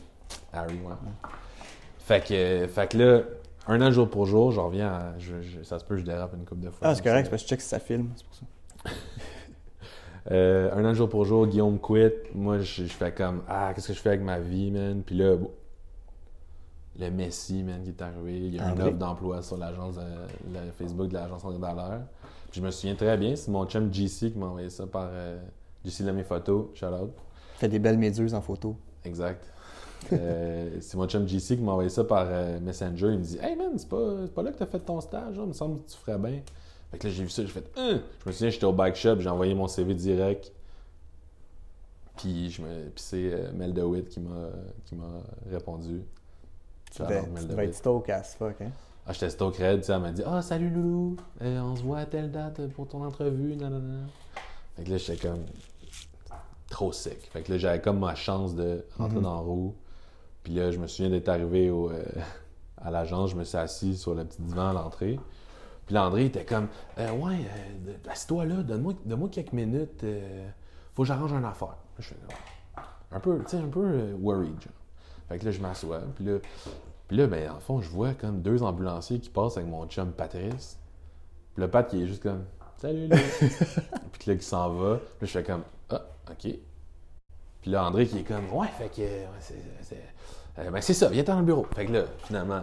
Harry, 0.52 0.74
ouais. 0.74 0.94
Fait 2.06 2.24
que, 2.24 2.66
fait 2.68 2.88
que 2.92 2.98
là, 2.98 3.22
un 3.66 3.80
an 3.82 3.90
jour 3.90 4.08
pour 4.08 4.26
jour, 4.26 4.52
je 4.52 4.60
reviens 4.60 4.88
à. 4.88 5.18
je- 5.18 5.40
je- 5.42 5.62
ça 5.64 5.78
se 5.80 5.84
peut 5.84 5.96
que 5.96 6.00
je 6.02 6.06
dérape 6.06 6.34
une 6.34 6.44
couple 6.44 6.60
de 6.62 6.70
fois. 6.70 6.86
Ah, 6.88 6.94
c'est 6.94 7.02
correct, 7.02 7.24
c'est 7.24 7.30
parce 7.30 7.42
que 7.42 7.46
je 7.48 7.50
check 7.50 7.60
si 7.60 7.68
ça 7.68 7.80
filme, 7.80 8.10
c'est 8.16 8.24
pour 8.26 8.34
ça. 8.36 8.44
Euh, 10.32 10.70
un 10.74 10.84
an 10.84 10.92
jour 10.92 11.08
pour 11.08 11.24
jour, 11.24 11.46
Guillaume 11.46 11.78
quit. 11.78 12.10
Moi, 12.34 12.58
je, 12.58 12.82
je 12.84 12.92
fais 12.92 13.12
comme 13.12 13.42
Ah, 13.46 13.70
qu'est-ce 13.72 13.86
que 13.88 13.94
je 13.94 14.00
fais 14.00 14.08
avec 14.08 14.22
ma 14.22 14.40
vie, 14.40 14.72
man? 14.72 15.02
Puis 15.06 15.14
là, 15.16 15.36
bon, 15.36 15.52
le 16.98 17.10
Messi, 17.10 17.62
man, 17.62 17.80
qui 17.84 17.90
est 17.90 18.02
arrivé. 18.02 18.36
Il 18.38 18.54
y 18.56 18.58
a 18.58 18.70
une 18.72 18.80
offre 18.82 18.96
d'emploi 18.98 19.40
sur 19.42 19.56
l'agence 19.56 19.94
de- 19.94 20.00
le 20.52 20.72
Facebook 20.76 21.08
de 21.10 21.14
l'agence 21.14 21.44
André 21.44 21.60
Dallaire. 21.60 22.00
Puis 22.50 22.60
je 22.60 22.66
me 22.66 22.72
souviens 22.72 22.96
très 22.96 23.16
bien, 23.16 23.36
c'est 23.36 23.52
mon 23.52 23.66
chum 23.66 23.92
JC 23.94 24.32
qui 24.32 24.38
m'a 24.38 24.46
envoyé 24.46 24.68
ça 24.68 24.84
par. 24.88 25.08
Euh, 25.12 25.38
JC 25.84 26.02
de 26.02 26.10
mes 26.10 26.24
photos, 26.24 26.70
shout 26.74 26.86
out. 26.86 27.12
Fait 27.54 27.68
des 27.68 27.78
belles 27.78 27.98
méduses 27.98 28.34
en 28.34 28.40
photo. 28.40 28.76
Exact. 29.04 29.44
Euh, 30.12 30.78
c'est 30.80 30.96
mon 30.96 31.06
chum 31.08 31.26
JC 31.26 31.56
qui 31.56 31.62
m'a 31.62 31.72
envoyé 31.72 31.88
ça 31.90 32.04
par 32.04 32.26
euh, 32.28 32.58
Messenger. 32.60 33.08
Il 33.12 33.18
me 33.18 33.24
dit 33.24 33.38
Hey 33.42 33.56
man, 33.56 33.72
c'est 33.76 33.88
pas, 33.88 34.26
pas 34.34 34.42
là 34.42 34.52
que 34.52 34.58
t'as 34.58 34.66
fait 34.66 34.78
ton 34.80 35.00
stage, 35.00 35.36
là? 35.36 35.42
il 35.42 35.48
me 35.48 35.52
semble 35.52 35.80
que 35.82 35.90
tu 35.90 35.96
ferais 35.96 36.18
bien. 36.18 36.40
Fait 36.90 36.98
que 36.98 37.06
là, 37.08 37.12
j'ai 37.12 37.22
vu 37.24 37.28
ça, 37.30 37.42
j'ai 37.42 37.48
fait 37.48 37.64
Hein? 37.76 38.00
Je 38.22 38.28
me 38.28 38.32
souviens, 38.32 38.50
j'étais 38.50 38.64
au 38.66 38.72
bike 38.72 38.94
shop, 38.96 39.16
j'ai 39.20 39.28
envoyé 39.28 39.54
mon 39.54 39.66
CV 39.66 39.94
direct. 39.94 40.52
Puis, 42.16 42.50
je 42.50 42.62
me, 42.62 42.84
puis 42.84 42.92
c'est 43.04 43.30
euh, 43.32 43.50
Mel 43.52 43.74
DeWitt 43.74 44.08
qui 44.08 44.20
m'a, 44.20 44.48
qui 44.86 44.94
m'a 44.94 45.04
répondu. 45.50 46.00
Tu 46.94 47.02
devais, 47.02 47.22
tu 47.38 47.44
devais 47.46 47.64
être 47.66 47.74
stoke 47.74 48.08
as 48.08 48.34
fuck, 48.38 48.60
hein? 48.62 48.70
Ah, 49.06 49.12
j'étais 49.12 49.30
stock 49.30 49.56
red, 49.56 49.80
tu 49.80 49.86
sais, 49.86 49.92
elle 49.92 50.00
m'a 50.00 50.12
dit 50.12 50.22
Ah, 50.24 50.40
salut 50.42 50.70
Loulou, 50.70 51.16
Euh, 51.42 51.60
on 51.60 51.76
se 51.76 51.82
voit 51.82 51.98
à 51.98 52.06
telle 52.06 52.30
date 52.32 52.66
pour 52.68 52.88
ton 52.88 53.04
entrevue, 53.04 53.54
nanana. 53.56 54.06
Fait 54.76 54.84
que 54.84 54.90
là, 54.90 54.96
j'étais 54.96 55.28
comme 55.28 55.44
trop 56.70 56.92
sick. 56.92 57.28
Fait 57.32 57.42
que 57.42 57.52
là, 57.52 57.58
j'avais 57.58 57.80
comme 57.80 57.98
ma 57.98 58.14
chance 58.14 58.54
de 58.54 58.84
rentrer 58.96 59.16
Mhm. 59.16 59.22
dans 59.22 59.34
la 59.34 59.40
roue. 59.40 59.74
Puis 60.46 60.54
là, 60.54 60.70
je 60.70 60.78
me 60.78 60.86
souviens 60.86 61.10
d'être 61.10 61.28
arrivé 61.28 61.70
au, 61.70 61.90
euh, 61.90 62.04
à 62.76 62.92
l'agence, 62.92 63.30
je 63.30 63.34
me 63.34 63.42
suis 63.42 63.58
assis 63.58 63.96
sur 63.96 64.14
le 64.14 64.24
petit 64.24 64.40
divan 64.40 64.68
à 64.68 64.72
l'entrée. 64.74 65.18
Puis 65.86 65.94
l'André 65.96 66.26
était 66.26 66.44
comme 66.44 66.68
Euh, 66.98 67.10
Ouais, 67.14 67.34
euh, 67.88 67.96
assis-toi 68.08 68.44
là, 68.44 68.62
donne-moi 68.62 68.94
donne 69.04 69.28
quelques 69.28 69.52
minutes, 69.52 70.04
euh, 70.04 70.48
faut 70.94 71.02
que 71.02 71.08
j'arrange 71.08 71.32
une 71.32 71.44
affaire. 71.44 71.74
Je 71.98 72.10
fais 72.10 72.14
un 73.10 73.18
peu, 73.18 73.40
tu 73.40 73.48
sais, 73.48 73.56
un 73.56 73.66
peu 73.66 74.12
worried, 74.20 74.60
genre. 74.60 74.72
Fait 75.28 75.40
que 75.40 75.46
là, 75.46 75.50
je 75.50 75.60
m'assois, 75.60 76.02
puis 76.14 76.24
là, 76.24 76.38
puis 77.08 77.16
là, 77.16 77.26
ben, 77.26 77.50
en 77.50 77.58
fond, 77.58 77.80
je 77.80 77.90
vois 77.90 78.14
comme 78.14 78.40
deux 78.40 78.62
ambulanciers 78.62 79.18
qui 79.18 79.30
passent 79.30 79.56
avec 79.56 79.68
mon 79.68 79.84
chum 79.88 80.12
Patrice. 80.12 80.78
Puis 81.54 81.60
le 81.64 81.68
Pat 81.68 81.90
qui 81.90 82.04
est 82.04 82.06
juste 82.06 82.22
comme 82.22 82.44
Salut, 82.76 83.08
là. 83.08 83.16
puis 84.12 84.30
là, 84.30 84.36
qui 84.36 84.44
s'en 84.44 84.70
va. 84.74 84.98
Puis 85.18 85.22
là, 85.22 85.26
je 85.26 85.26
fais 85.26 85.42
comme 85.42 85.64
Ah, 85.90 86.02
OK. 86.30 86.52
Puis 87.66 87.72
là, 87.72 87.84
André 87.84 88.06
qui 88.06 88.18
est 88.18 88.22
comme 88.22 88.44
Ouais, 88.52 88.68
fait 88.78 88.88
que. 88.94 89.00
ouais, 89.02 89.26
c'est, 89.40 89.96
euh, 90.60 90.70
ben, 90.70 90.80
c'est 90.80 90.94
ça, 90.94 91.08
viens 91.08 91.24
dans 91.24 91.40
le 91.40 91.44
bureau. 91.44 91.66
Fait 91.74 91.84
que 91.84 91.92
là, 91.94 92.02
finalement, 92.18 92.60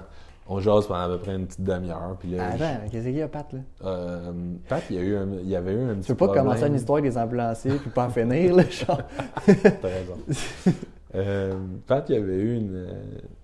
on 0.47 0.61
jase 0.61 0.87
pendant 0.87 1.01
à 1.01 1.07
peu 1.09 1.17
près 1.17 1.35
une 1.35 1.45
petite 1.45 1.61
demi-heure. 1.61 2.15
Puis 2.17 2.29
là, 2.29 2.51
Attends, 2.51 2.87
qu'est-ce 2.89 3.03
qu'il 3.07 3.15
y 3.17 3.21
a, 3.21 3.27
Pat, 3.27 3.51
là? 3.51 3.59
euh, 3.83 4.31
Pat, 4.69 4.81
il 4.89 4.95
y, 4.95 4.99
a 4.99 5.01
eu 5.01 5.17
un, 5.17 5.27
il 5.41 5.49
y 5.49 5.57
avait 5.57 5.73
eu 5.73 5.81
un 5.89 5.95
petit 5.95 6.05
Tu 6.05 6.11
veux 6.13 6.17
pas 6.17 6.27
problème. 6.27 6.45
commencer 6.45 6.67
une 6.67 6.75
histoire 6.75 7.01
des 7.01 7.17
ambulanciers 7.17 7.75
puis 7.79 7.89
pas 7.89 8.05
en 8.05 8.09
finir, 8.11 8.55
là, 8.55 8.63
genre? 8.69 9.01
T'as 9.45 9.87
raison. 9.89 10.17
Euh, 11.15 11.53
Pat, 11.85 12.03
il 12.09 12.15
y 12.15 12.17
avait 12.17 12.33
eu 12.37 12.55
une. 12.55 12.87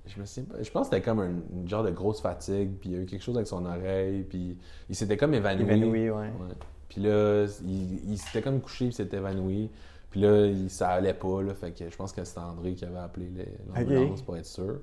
je 0.07 0.19
me 0.19 0.25
souviens 0.25 0.55
pas. 0.55 0.63
Je 0.63 0.71
pense 0.71 0.89
que 0.89 0.95
c'était 0.95 1.05
comme 1.07 1.19
un, 1.19 1.29
une 1.55 1.67
genre 1.69 1.83
de 1.83 1.91
grosse 1.91 2.19
fatigue, 2.19 2.71
puis 2.79 2.89
il 2.89 2.95
y 2.95 2.97
a 2.97 3.03
eu 3.03 3.05
quelque 3.05 3.21
chose 3.21 3.35
avec 3.35 3.45
son 3.47 3.63
oreille, 3.63 4.23
puis 4.23 4.57
il 4.89 4.95
s'était 4.95 5.17
comme 5.17 5.35
évanoui. 5.35 5.65
Évanoui, 5.65 6.09
ouais. 6.09 6.15
Ouais. 6.15 6.55
Puis 6.87 7.01
là, 7.01 7.45
il, 7.67 8.11
il 8.13 8.17
s'était 8.17 8.41
comme 8.41 8.59
couché, 8.59 8.85
puis 8.85 8.95
s'était 8.95 9.17
évanoui. 9.17 9.69
Puis 10.09 10.21
là, 10.21 10.45
il, 10.47 10.69
ça 10.69 10.89
allait 10.89 11.13
pas, 11.13 11.41
là. 11.41 11.53
Fait 11.53 11.71
que 11.71 11.89
je 11.89 11.95
pense 11.95 12.11
que 12.11 12.23
c'était 12.23 12.39
André 12.39 12.73
qui 12.73 12.85
avait 12.85 12.97
appelé 12.99 13.29
l'ambulance 13.73 14.19
Ok. 14.19 14.25
pour 14.25 14.37
être 14.37 14.45
sûr. 14.45 14.79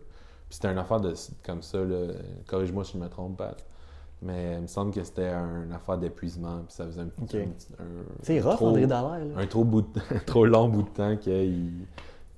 Puis 0.48 0.54
c'était 0.56 0.68
une 0.70 0.78
affaire 0.78 1.00
de, 1.00 1.14
comme 1.44 1.62
ça, 1.62 1.78
là. 1.84 2.12
Corrige-moi 2.46 2.84
si 2.84 2.92
je 2.92 2.98
me 2.98 3.08
trompe, 3.08 3.38
Pat. 3.38 3.64
Mais 4.22 4.54
il 4.54 4.62
me 4.62 4.66
semble 4.66 4.92
que 4.92 5.02
c'était 5.04 5.28
un- 5.28 5.64
une 5.64 5.72
affaire 5.72 5.98
d'épuisement, 5.98 6.58
puis 6.66 6.72
ça 6.74 6.86
faisait 6.86 7.00
un 7.02 7.06
petit. 7.08 7.36
Ok. 7.36 7.42
un 7.42 7.48
petit- 7.50 7.68
un- 7.78 8.14
C'est 8.22 8.40
rough, 8.40 8.54
trop- 8.56 8.68
André 8.68 8.86
Dallaire, 8.86 9.24
là. 9.26 9.34
un 9.42 9.46
trop, 9.46 9.64
bout 9.64 9.82
de- 9.82 10.00
un 10.14 10.18
trop 10.26 10.46
long 10.46 10.68
bout 10.68 10.82
de 10.84 10.88
temps 10.90 11.16
qu'il 11.16 11.72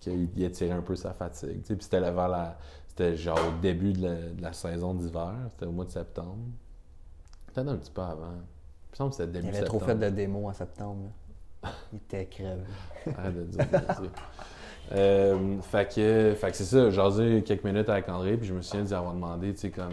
qu'il 0.01 0.29
il 0.37 0.43
étirait 0.45 0.71
un 0.71 0.81
peu 0.83 0.95
sa 0.97 1.13
fatigue. 1.13 1.61
tu 1.63 1.67
sais. 1.69 1.75
Puis 1.77 1.85
c'était 1.85 2.01
là 2.01 2.11
vers 2.13 2.29
la. 2.29 2.57
C'était 2.89 3.15
genre 3.17 3.39
au 3.39 3.61
début 3.61 3.93
de 3.93 4.03
la, 4.09 4.15
de 4.15 4.43
la 4.43 4.53
saison 4.53 4.95
d'hiver. 4.95 5.35
C'était 5.53 5.67
au 5.67 5.73
mois 5.73 5.85
de 5.85 5.91
septembre. 5.91 6.39
Peut-être 7.53 7.69
un 7.69 7.77
petit 7.77 7.91
peu 7.93 8.01
avant. 8.03 8.33
Il 8.33 8.91
me 8.93 8.97
semble 8.97 9.11
que 9.11 9.17
c'était 9.17 9.33
début 9.33 9.49
Il 9.53 9.57
avait 9.57 9.65
trop 9.67 9.79
fait 9.79 9.87
septembre. 9.87 10.11
de 10.11 10.17
démos 10.17 10.49
en 10.51 10.53
septembre, 10.55 11.03
là. 11.05 11.11
Il 11.93 11.97
était 11.97 12.27
crevé. 12.27 12.63
Arrête 13.17 13.35
de 13.37 13.45
dire. 13.45 13.65
de 13.67 13.79
dire. 14.03 14.11
Euh, 14.93 15.61
fait 15.61 15.93
que, 15.95 16.35
fait 16.35 16.51
que 16.51 16.57
c'est 16.57 16.65
ça, 16.65 16.85
j'ai 16.91 16.97
jasé 16.97 17.43
quelques 17.45 17.65
minutes 17.65 17.89
avec 17.91 18.09
André, 18.09 18.37
puis 18.37 18.47
je 18.47 18.55
me 18.55 18.63
souviens 18.63 18.85
d'y 18.85 18.95
avoir 18.95 19.13
demandé, 19.15 19.53
tu 19.53 19.61
sais, 19.61 19.71
comme. 19.71 19.93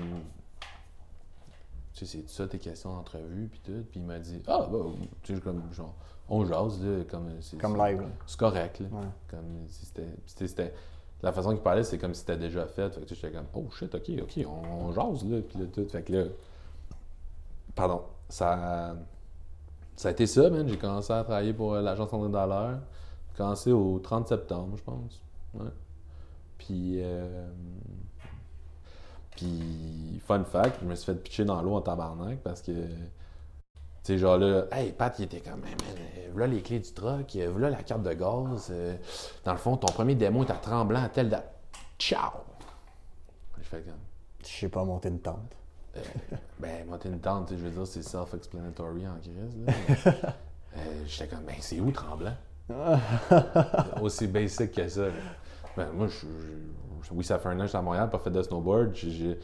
Tu 1.93 2.05
sais, 2.05 2.17
c'est 2.27 2.29
ça 2.29 2.47
tes 2.47 2.59
questions 2.59 2.93
d'entrevue, 2.93 3.47
puis 3.49 3.61
tout. 3.63 3.83
Puis 3.91 3.99
il 3.99 4.05
m'a 4.05 4.19
dit, 4.19 4.41
ah, 4.47 4.67
bah, 4.71 4.77
tu 5.23 5.35
sais, 5.35 5.41
comme, 5.41 5.61
genre, 5.73 5.95
on 6.29 6.45
jase, 6.45 6.81
là, 6.83 7.03
comme. 7.09 7.29
c'est- 7.41 7.57
Comme 7.57 7.77
c'est- 7.77 7.89
live, 7.91 8.01
là. 8.01 8.07
C'est 8.25 8.39
correct, 8.39 8.79
là. 8.79 8.87
Ouais. 8.91 9.05
Comme 9.29 9.65
si 9.67 9.85
c'était. 9.85 10.07
c'était- 10.25 10.47
c'était- 10.47 10.73
La 11.23 11.31
façon 11.31 11.51
qu'il 11.51 11.61
parlait, 11.61 11.83
c'est 11.83 11.97
comme 11.97 12.13
si 12.13 12.19
c'était 12.19 12.37
déjà 12.37 12.65
fait. 12.67 12.89
Fait 12.93 13.01
que 13.01 13.05
tu 13.05 13.15
sais, 13.15 13.21
j'étais 13.21 13.33
comme, 13.35 13.47
oh 13.55 13.69
shit, 13.71 13.93
ok, 13.95 14.11
ok, 14.21 14.45
on, 14.45 14.85
on 14.87 14.91
jase, 14.91 15.25
là, 15.25 15.39
puis 15.41 15.57
là, 15.59 15.65
tout. 15.73 15.87
Fait 15.89 16.03
que 16.03 16.13
là. 16.13 16.25
Pardon. 17.73 18.03
Ça. 18.29 18.95
Ça 19.95 20.09
a 20.09 20.11
été 20.11 20.27
ça, 20.27 20.49
man. 20.49 20.67
J'ai 20.67 20.77
commencé 20.77 21.11
à 21.13 21.23
travailler 21.23 21.53
pour 21.53 21.73
euh, 21.73 21.81
l'agence 21.81 22.11
André 22.13 22.29
Dallaire. 22.29 22.79
J'ai 23.31 23.37
commencé 23.37 23.71
au 23.71 23.99
30 23.99 24.27
septembre, 24.27 24.77
je 24.77 24.83
pense. 24.83 25.21
Puis. 26.57 27.01
euh, 27.01 27.47
Puis, 29.31 30.21
fun 30.25 30.43
fact, 30.45 30.79
je 30.81 30.85
me 30.85 30.95
suis 30.95 31.05
fait 31.05 31.15
pitcher 31.21 31.45
dans 31.45 31.61
l'eau 31.61 31.75
en 31.75 31.81
tabarnak 31.81 32.39
parce 32.41 32.61
que. 32.61 32.71
Tu 32.71 34.13
sais, 34.13 34.17
genre 34.19 34.37
là, 34.37 34.65
hey, 34.71 34.91
Pat, 34.91 35.17
il 35.17 35.25
était 35.25 35.41
comme, 35.41 35.61
man, 35.61 35.69
euh, 35.89 36.29
voilà 36.31 36.47
les 36.47 36.61
clés 36.61 36.79
du 36.79 36.91
truck, 36.93 37.35
voilà 37.51 37.71
la 37.71 37.81
carte 37.83 38.03
de 38.03 38.13
gaz. 38.13 38.71
dans 39.43 39.51
le 39.51 39.57
fond, 39.57 39.77
ton 39.77 39.87
premier 39.91 40.13
démo 40.15 40.43
est 40.43 40.51
à 40.51 40.55
tremblant 40.55 41.01
à 41.03 41.09
telle 41.09 41.29
date. 41.29 41.51
Ciao! 41.97 42.31
Je 43.57 43.63
fais 43.63 43.81
comme, 43.81 43.93
Je 44.43 44.47
sais 44.47 44.69
pas 44.69 44.83
monter 44.83 45.09
une 45.09 45.19
tente. 45.21 45.55
Euh, 45.97 46.01
ben, 46.59 46.85
monter 46.87 47.09
une 47.09 47.19
tente, 47.19 47.47
tu 47.47 47.53
sais, 47.55 47.59
je 47.59 47.65
veux 47.65 47.71
dire, 47.71 47.87
c'est 47.87 48.01
self-explanatory 48.03 49.07
en 49.07 49.17
crise. 49.19 50.15
Euh, 50.77 51.03
J'étais 51.07 51.33
comme, 51.33 51.45
ben, 51.45 51.55
c'est 51.61 51.79
où 51.79 51.89
tremblant? 51.89 52.33
Aussi 54.01 54.27
basic 54.27 54.73
que 54.73 54.87
ça. 54.89 55.05
Ben, 55.77 55.89
moi, 55.93 56.07
je, 56.07 56.27
je- 57.03 57.13
oui, 57.13 57.23
ça 57.23 57.39
fait 57.39 57.47
un 57.47 57.53
an 57.53 57.59
que 57.59 57.63
je 57.63 57.67
suis 57.69 57.77
à 57.77 57.81
Montréal, 57.81 58.09
pas 58.09 58.19
fait 58.19 58.29
de 58.29 58.41
snowboard. 58.41 58.93
Je, 58.93 59.35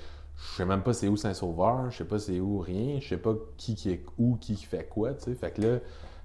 sais 0.57 0.65
même 0.65 0.81
pas 0.83 0.91
c'est 0.91 1.07
où 1.07 1.15
Saint-Sauveur, 1.15 1.89
je 1.89 1.99
sais 1.99 2.03
pas 2.05 2.19
c'est 2.19 2.41
où 2.41 2.59
rien, 2.59 2.99
je 2.99 3.07
sais 3.07 3.17
pas 3.17 3.33
qui 3.55 3.75
qui 3.75 3.91
est 3.91 4.03
où, 4.17 4.35
qui 4.35 4.55
fait 4.57 4.83
quoi, 4.89 5.13
tu 5.13 5.23
sais. 5.23 5.35
Fait 5.35 5.51
que 5.51 5.61
là, 5.61 5.79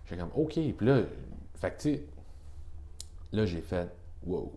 j'ai 0.07 0.17
comme, 0.17 0.31
OK. 0.35 0.55
Puis 0.55 0.87
là, 0.87 1.03
fait 1.55 1.71
que 1.71 1.77
tu 1.83 1.95
sais, 1.95 2.07
là, 3.33 3.47
j'ai 3.47 3.61
fait, 3.61 3.89
wow. 4.27 4.53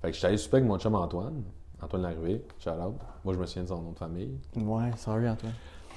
Fait 0.00 0.08
que 0.08 0.12
je 0.14 0.18
suis 0.18 0.26
allé 0.28 0.36
souper 0.36 0.58
avec 0.58 0.68
mon 0.68 0.78
chum 0.78 0.94
Antoine, 0.94 1.42
Antoine 1.82 2.02
Larrivée, 2.02 2.42
shout 2.58 2.70
out. 2.70 2.94
Moi, 3.24 3.34
je 3.34 3.38
me 3.38 3.46
souviens 3.46 3.62
de 3.64 3.68
son 3.68 3.82
nom 3.82 3.92
de 3.92 3.98
famille. 3.98 4.38
Ouais, 4.56 4.90
sorry, 4.96 5.28
Antoine. 5.28 5.52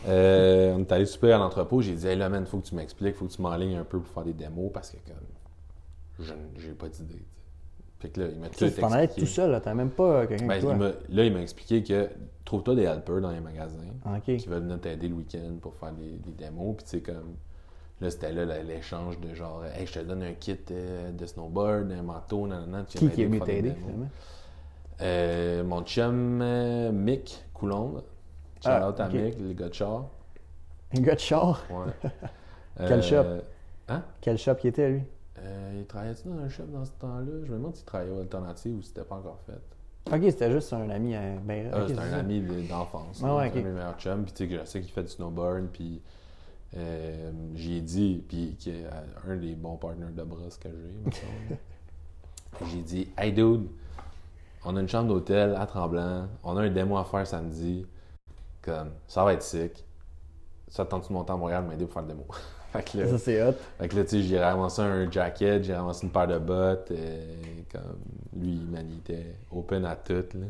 Euh, 0.08 0.76
on 0.76 0.80
est 0.82 0.92
allé 0.92 1.06
souper 1.06 1.32
à 1.32 1.38
l'entrepôt. 1.38 1.82
J'ai 1.82 1.96
dit, 1.96 2.08
hey 2.08 2.16
là, 2.18 2.30
man, 2.30 2.46
faut 2.46 2.60
que 2.60 2.68
tu 2.68 2.76
m'expliques, 2.76 3.16
faut 3.16 3.26
que 3.26 3.32
tu 3.34 3.42
m'enlignes 3.42 3.78
un 3.78 3.84
peu 3.84 4.00
pour 4.00 4.14
faire 4.14 4.24
des 4.24 4.34
démos 4.34 4.72
parce 4.74 4.92
que, 4.92 4.98
comme, 4.98 6.36
j'ai 6.58 6.72
pas 6.74 6.90
d'idée. 6.90 7.14
tu 7.16 7.20
sais. 7.20 7.24
Fait 8.00 8.10
que 8.10 8.22
là, 8.22 8.28
il 8.32 8.40
m'a 8.40 8.50
tout 8.50 8.66
Tu 8.66 8.72
t'en 8.74 8.92
allais 8.92 9.06
expliqué. 9.06 9.28
tout 9.28 9.34
seul, 9.34 9.52
là. 9.52 9.60
T'as 9.62 9.74
même 9.74 9.90
pas 9.90 10.04
euh, 10.22 10.28
quelqu'un 10.28 10.46
Ben, 10.48 10.60
il 11.10 11.16
là, 11.16 11.24
il 11.26 11.34
m'a 11.34 11.42
expliqué 11.42 11.84
que 11.84 12.10
trouve-toi 12.46 12.76
des 12.76 12.84
helpers 12.84 13.22
dans 13.22 13.32
les 13.32 13.40
magasins 13.40 13.80
Ah, 14.06 14.20
qui 14.20 14.38
veulent 14.48 14.64
venir 14.64 14.80
t'aider 14.80 15.08
le 15.08 15.16
week-end 15.16 15.56
pour 15.60 15.74
faire 15.76 15.94
des, 15.94 16.18
des 16.18 16.32
démos. 16.32 16.76
Puis, 16.78 16.84
tu 16.86 16.90
sais, 16.92 17.02
comme. 17.02 17.36
Là, 18.00 18.12
c'était 18.12 18.32
là 18.32 18.62
l'échange 18.62 19.20
de 19.20 19.34
genre, 19.34 19.64
hey, 19.66 19.88
je 19.88 19.94
te 19.94 20.00
donne 20.06 20.22
un 20.22 20.34
kit 20.34 20.56
euh, 20.70 21.12
de 21.12 21.26
snowboard, 21.26 21.92
un 21.92 22.04
manteau, 22.04 22.46
nanana. 22.46 22.84
tu 22.88 23.00
Qui 23.00 23.10
qui 23.10 23.24
est 23.24 23.26
venu 23.26 23.40
t'aider, 23.42 23.72
finalement? 23.72 24.10
Euh, 25.02 25.64
mon 25.64 25.84
chum 25.84 26.40
euh, 26.42 26.92
Mick 26.92 27.44
Coulombe. 27.54 28.04
Shout 28.64 28.70
Ah, 28.72 28.90
out 28.90 29.00
à. 29.00 29.10
Mick, 29.10 29.40
le 29.40 29.54
gars 29.54 29.70
de 29.70 29.74
char. 29.74 30.06
Un 30.96 31.02
gars 31.02 31.16
de 31.16 31.20
char? 31.20 31.64
Ouais. 31.70 32.10
Quel 32.88 33.04
shop? 33.04 33.24
Hein? 33.90 34.04
Quel 34.22 34.38
shop 34.38 34.56
il 34.64 34.68
était, 34.68 34.90
lui? 34.90 35.02
Euh, 35.40 35.76
il 35.80 35.86
travaillait-tu 35.86 36.28
dans 36.28 36.40
un 36.40 36.50
shop 36.50 36.64
dans 36.66 36.84
ce 36.86 36.92
temps-là? 37.00 37.26
Je 37.46 37.52
me 37.52 37.58
demande 37.58 37.76
s'il 37.76 37.86
travaillait 37.86 38.12
au 38.16 38.20
Alternative 38.22 38.76
ou 38.78 38.82
si 38.82 38.88
c'était 38.90 39.04
pas 39.04 39.16
encore 39.16 39.40
fait. 39.46 40.14
Ok, 40.16 40.22
c'était 40.24 40.52
juste 40.52 40.72
un 40.74 40.90
ami. 40.90 41.16
euh, 41.16 41.36
ben, 41.44 41.70
Ah, 41.74 41.84
c'est 41.88 41.98
un 41.98 42.10
ça. 42.10 42.18
ami 42.18 42.42
de- 42.42 42.68
d'enfance. 42.68 43.22
Ah 43.24 43.36
ouais, 43.36 43.48
un 43.48 43.50
de 43.50 43.56
mes 43.62 43.72
meilleurs 43.72 43.98
chums. 44.00 44.24
Puis 44.24 44.34
tu 44.34 44.48
sais, 44.50 44.60
je 44.60 44.66
sais 44.66 44.82
qu'il 44.82 44.92
fait 44.92 45.04
du 45.04 45.10
snowboard. 45.10 45.68
Puis 45.74 46.02
euh, 46.76 47.32
j'y 47.56 47.78
ai 47.78 47.82
dit, 47.82 48.24
puis 48.28 48.56
qui 48.58 48.72
est 48.72 48.86
euh, 48.86 49.32
un 49.34 49.36
des 49.36 49.54
bons 49.56 49.76
partners 49.78 50.12
de 50.16 50.24
brosse 50.24 50.58
que 50.58 50.70
j'ai. 50.70 51.56
J'ai 52.72 52.82
dit, 52.82 53.10
hey 53.20 53.32
dude, 53.32 53.68
on 54.68 54.76
a 54.76 54.82
une 54.82 54.90
chambre 54.90 55.08
d'hôtel 55.08 55.56
à 55.56 55.66
Tremblant. 55.66 56.28
On 56.44 56.58
a 56.58 56.62
un 56.62 56.70
démo 56.70 56.98
à 56.98 57.06
faire 57.06 57.26
samedi. 57.26 57.88
Comme, 58.62 58.92
ça 59.08 59.24
va 59.24 59.32
être 59.34 59.42
sick. 59.42 59.86
Ça 60.68 60.84
te 60.84 60.92
tente 60.92 61.08
de 61.08 61.14
monter 61.14 61.32
à 61.32 61.38
Montréal, 61.38 61.64
m'aider 61.64 61.86
pour 61.86 61.94
faire 61.94 62.02
le 62.02 62.10
démo? 62.10 62.26
fait 62.74 62.84
que 62.84 62.98
là, 62.98 63.08
Ça, 63.08 63.18
c'est 63.18 63.42
hot. 63.42 63.54
fait 63.80 63.88
que 63.88 63.96
là, 63.96 64.04
tu 64.04 64.10
sais, 64.10 64.22
j'ai 64.24 64.40
ramassé 64.44 64.82
un 64.82 65.10
jacket, 65.10 65.64
j'ai 65.64 65.74
ramassé 65.74 66.06
une 66.06 66.12
paire 66.12 66.28
de 66.28 66.38
bottes. 66.38 66.92
et 66.92 67.64
comme 67.72 67.98
lui, 68.36 68.60
man, 68.70 68.86
il 68.92 68.98
était 68.98 69.36
open 69.52 69.86
à 69.86 69.96
tout. 69.96 70.26
Là. 70.34 70.48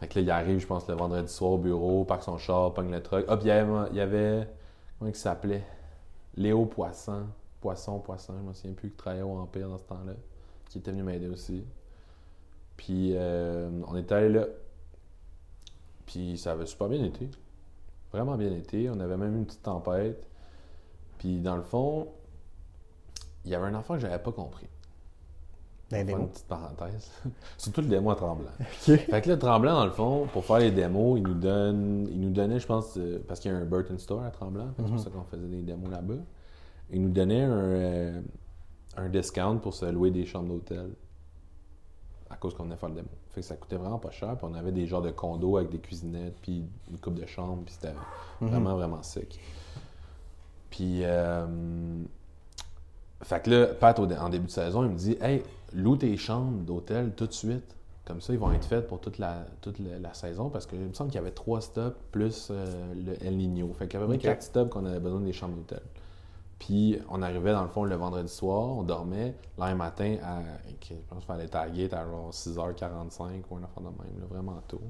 Fait 0.00 0.08
que 0.08 0.18
là, 0.18 0.20
il 0.22 0.30
arrive, 0.32 0.58
je 0.58 0.66
pense, 0.66 0.88
le 0.88 0.94
vendredi 0.94 1.32
soir 1.32 1.52
au 1.52 1.58
bureau, 1.58 2.04
parque 2.04 2.24
son 2.24 2.38
char, 2.38 2.74
pogne 2.74 2.90
le 2.90 3.00
truck. 3.00 3.24
Hop, 3.28 3.38
il 3.42 3.46
y 3.46 3.50
avait, 3.52 3.88
il 3.92 3.96
y 3.98 4.00
avait 4.00 4.48
comment 4.98 5.10
il 5.10 5.14
s'appelait? 5.14 5.62
Léo 6.36 6.66
Poisson. 6.66 7.26
Poisson, 7.60 8.00
Poisson, 8.00 8.34
je 8.36 8.48
me 8.48 8.52
souviens 8.52 8.74
plus, 8.74 8.90
qui 8.90 8.96
travaillait 8.96 9.22
au 9.22 9.38
Empire 9.38 9.68
dans 9.68 9.78
ce 9.78 9.84
temps-là, 9.84 10.14
qui 10.68 10.78
était 10.78 10.90
venu 10.90 11.04
m'aider 11.04 11.28
aussi. 11.28 11.64
Puis, 12.78 13.12
euh, 13.14 13.68
on 13.86 13.96
était 13.96 14.14
allé 14.14 14.30
là. 14.30 14.46
Puis, 16.06 16.38
ça 16.38 16.52
avait 16.52 16.64
super 16.66 16.88
bien 16.88 17.04
été. 17.04 17.28
Vraiment 18.12 18.36
bien 18.36 18.50
été. 18.52 18.88
On 18.88 18.98
avait 19.00 19.16
même 19.18 19.34
eu 19.34 19.38
une 19.38 19.44
petite 19.46 19.62
tempête. 19.62 20.26
Puis, 21.18 21.40
dans 21.40 21.56
le 21.56 21.62
fond, 21.62 22.08
il 23.44 23.50
y 23.50 23.54
avait 23.54 23.66
un 23.66 23.74
enfant 23.74 23.94
que 23.94 24.00
j'avais 24.00 24.18
pas 24.18 24.32
compris. 24.32 24.66
Ben, 25.90 26.08
une 26.08 26.28
petite 26.28 26.46
parenthèse. 26.46 27.10
Surtout 27.58 27.80
le 27.80 27.88
démo 27.88 28.10
à 28.10 28.14
Tremblant. 28.16 28.50
Fait 28.60 29.20
que 29.22 29.28
là, 29.28 29.36
Tremblant, 29.36 29.74
dans 29.74 29.86
le 29.86 29.90
fond, 29.90 30.26
pour 30.32 30.44
faire 30.44 30.58
les 30.58 30.70
démos, 30.70 31.18
il 31.18 31.22
nous 31.26 31.34
donne, 31.34 32.06
il 32.10 32.20
nous 32.20 32.30
donnait, 32.30 32.60
je 32.60 32.66
pense, 32.66 32.96
euh, 32.98 33.22
parce 33.26 33.40
qu'il 33.40 33.50
y 33.50 33.54
a 33.54 33.56
un 33.56 33.64
Burton 33.64 33.98
Store 33.98 34.22
à 34.22 34.30
Tremblant, 34.30 34.68
c'est 34.76 34.82
pour 34.82 34.92
Mhm. 34.92 34.98
ça 34.98 35.10
qu'on 35.10 35.24
faisait 35.24 35.46
des 35.46 35.62
démos 35.62 35.90
là-bas. 35.90 36.14
Il 36.90 37.02
nous 37.02 37.08
donnait 37.10 37.42
un, 37.42 37.50
euh, 37.50 38.20
un 38.98 39.08
discount 39.08 39.58
pour 39.58 39.72
se 39.74 39.86
louer 39.86 40.10
des 40.10 40.26
chambres 40.26 40.48
d'hôtel 40.48 40.90
à 42.30 42.36
cause 42.36 42.54
qu'on 42.54 42.64
venait 42.64 42.76
faire 42.76 42.88
le 42.90 42.96
démo. 42.96 43.08
Fait 43.30 43.40
que 43.40 43.46
ça 43.46 43.56
coûtait 43.56 43.76
vraiment 43.76 43.98
pas 43.98 44.10
cher, 44.10 44.36
puis 44.36 44.46
on 44.50 44.54
avait 44.54 44.72
des 44.72 44.86
genres 44.86 45.02
de 45.02 45.10
condos 45.10 45.56
avec 45.56 45.70
des 45.70 45.78
cuisinettes, 45.78 46.36
puis 46.42 46.64
une 46.90 46.98
coupe 46.98 47.14
de 47.14 47.26
chambre, 47.26 47.62
puis 47.64 47.74
c'était 47.74 47.94
Mhm. 48.40 48.48
vraiment, 48.48 48.74
vraiment 48.76 49.02
sick. 49.02 49.40
Puis, 50.70 51.00
euh, 51.04 51.46
fait 53.22 53.42
que 53.42 53.50
là, 53.50 53.66
Pat, 53.68 53.98
au 53.98 54.04
en 54.12 54.28
début 54.28 54.46
de 54.46 54.50
saison, 54.50 54.84
il 54.84 54.90
me 54.90 54.96
dit 54.96 55.16
Hey, 55.20 55.42
loue 55.72 55.96
tes 55.96 56.16
chambres 56.16 56.62
d'hôtel 56.62 57.12
tout 57.16 57.26
de 57.26 57.32
suite. 57.32 57.74
Comme 58.04 58.20
ça, 58.22 58.32
ils 58.32 58.38
vont 58.38 58.50
être 58.52 58.64
faites 58.64 58.86
pour 58.86 59.00
toute 59.00 59.18
la, 59.18 59.44
toute 59.60 59.78
la, 59.80 59.98
la 59.98 60.14
saison 60.14 60.48
parce 60.48 60.64
qu'il 60.66 60.78
me 60.78 60.94
semble 60.94 61.10
qu'il 61.10 61.18
y 61.18 61.22
avait 61.22 61.30
trois 61.32 61.60
stops 61.60 61.94
plus 62.10 62.48
euh, 62.50 62.94
le 62.94 63.22
El 63.22 63.36
Niño. 63.36 63.70
Fait 63.74 63.86
qu'il 63.86 64.00
y 64.00 64.02
avait 64.02 64.14
Ok. 64.14 64.22
quatre 64.22 64.42
stops 64.42 64.70
qu'on 64.70 64.86
avait 64.86 64.98
besoin 65.00 65.20
des 65.20 65.32
chambres 65.34 65.56
d'hôtel. 65.56 65.82
Puis 66.58 66.98
on 67.08 67.22
arrivait 67.22 67.52
dans 67.52 67.62
le 67.62 67.68
fond 67.68 67.84
le 67.84 67.94
vendredi 67.94 68.32
soir, 68.32 68.76
on 68.76 68.82
dormait. 68.82 69.36
Lundi 69.56 69.74
matin, 69.76 70.16
à, 70.22 70.40
je 70.68 70.94
pense 71.08 71.18
qu'il 71.18 71.26
fallait 71.26 71.48
taguer 71.48 71.92
à 71.92 72.04
genre 72.04 72.30
6h45 72.30 73.42
ou 73.50 73.56
un 73.56 73.62
affaire 73.62 73.82
de 73.82 73.88
même, 73.88 74.20
là, 74.20 74.26
vraiment 74.28 74.60
tôt. 74.66 74.82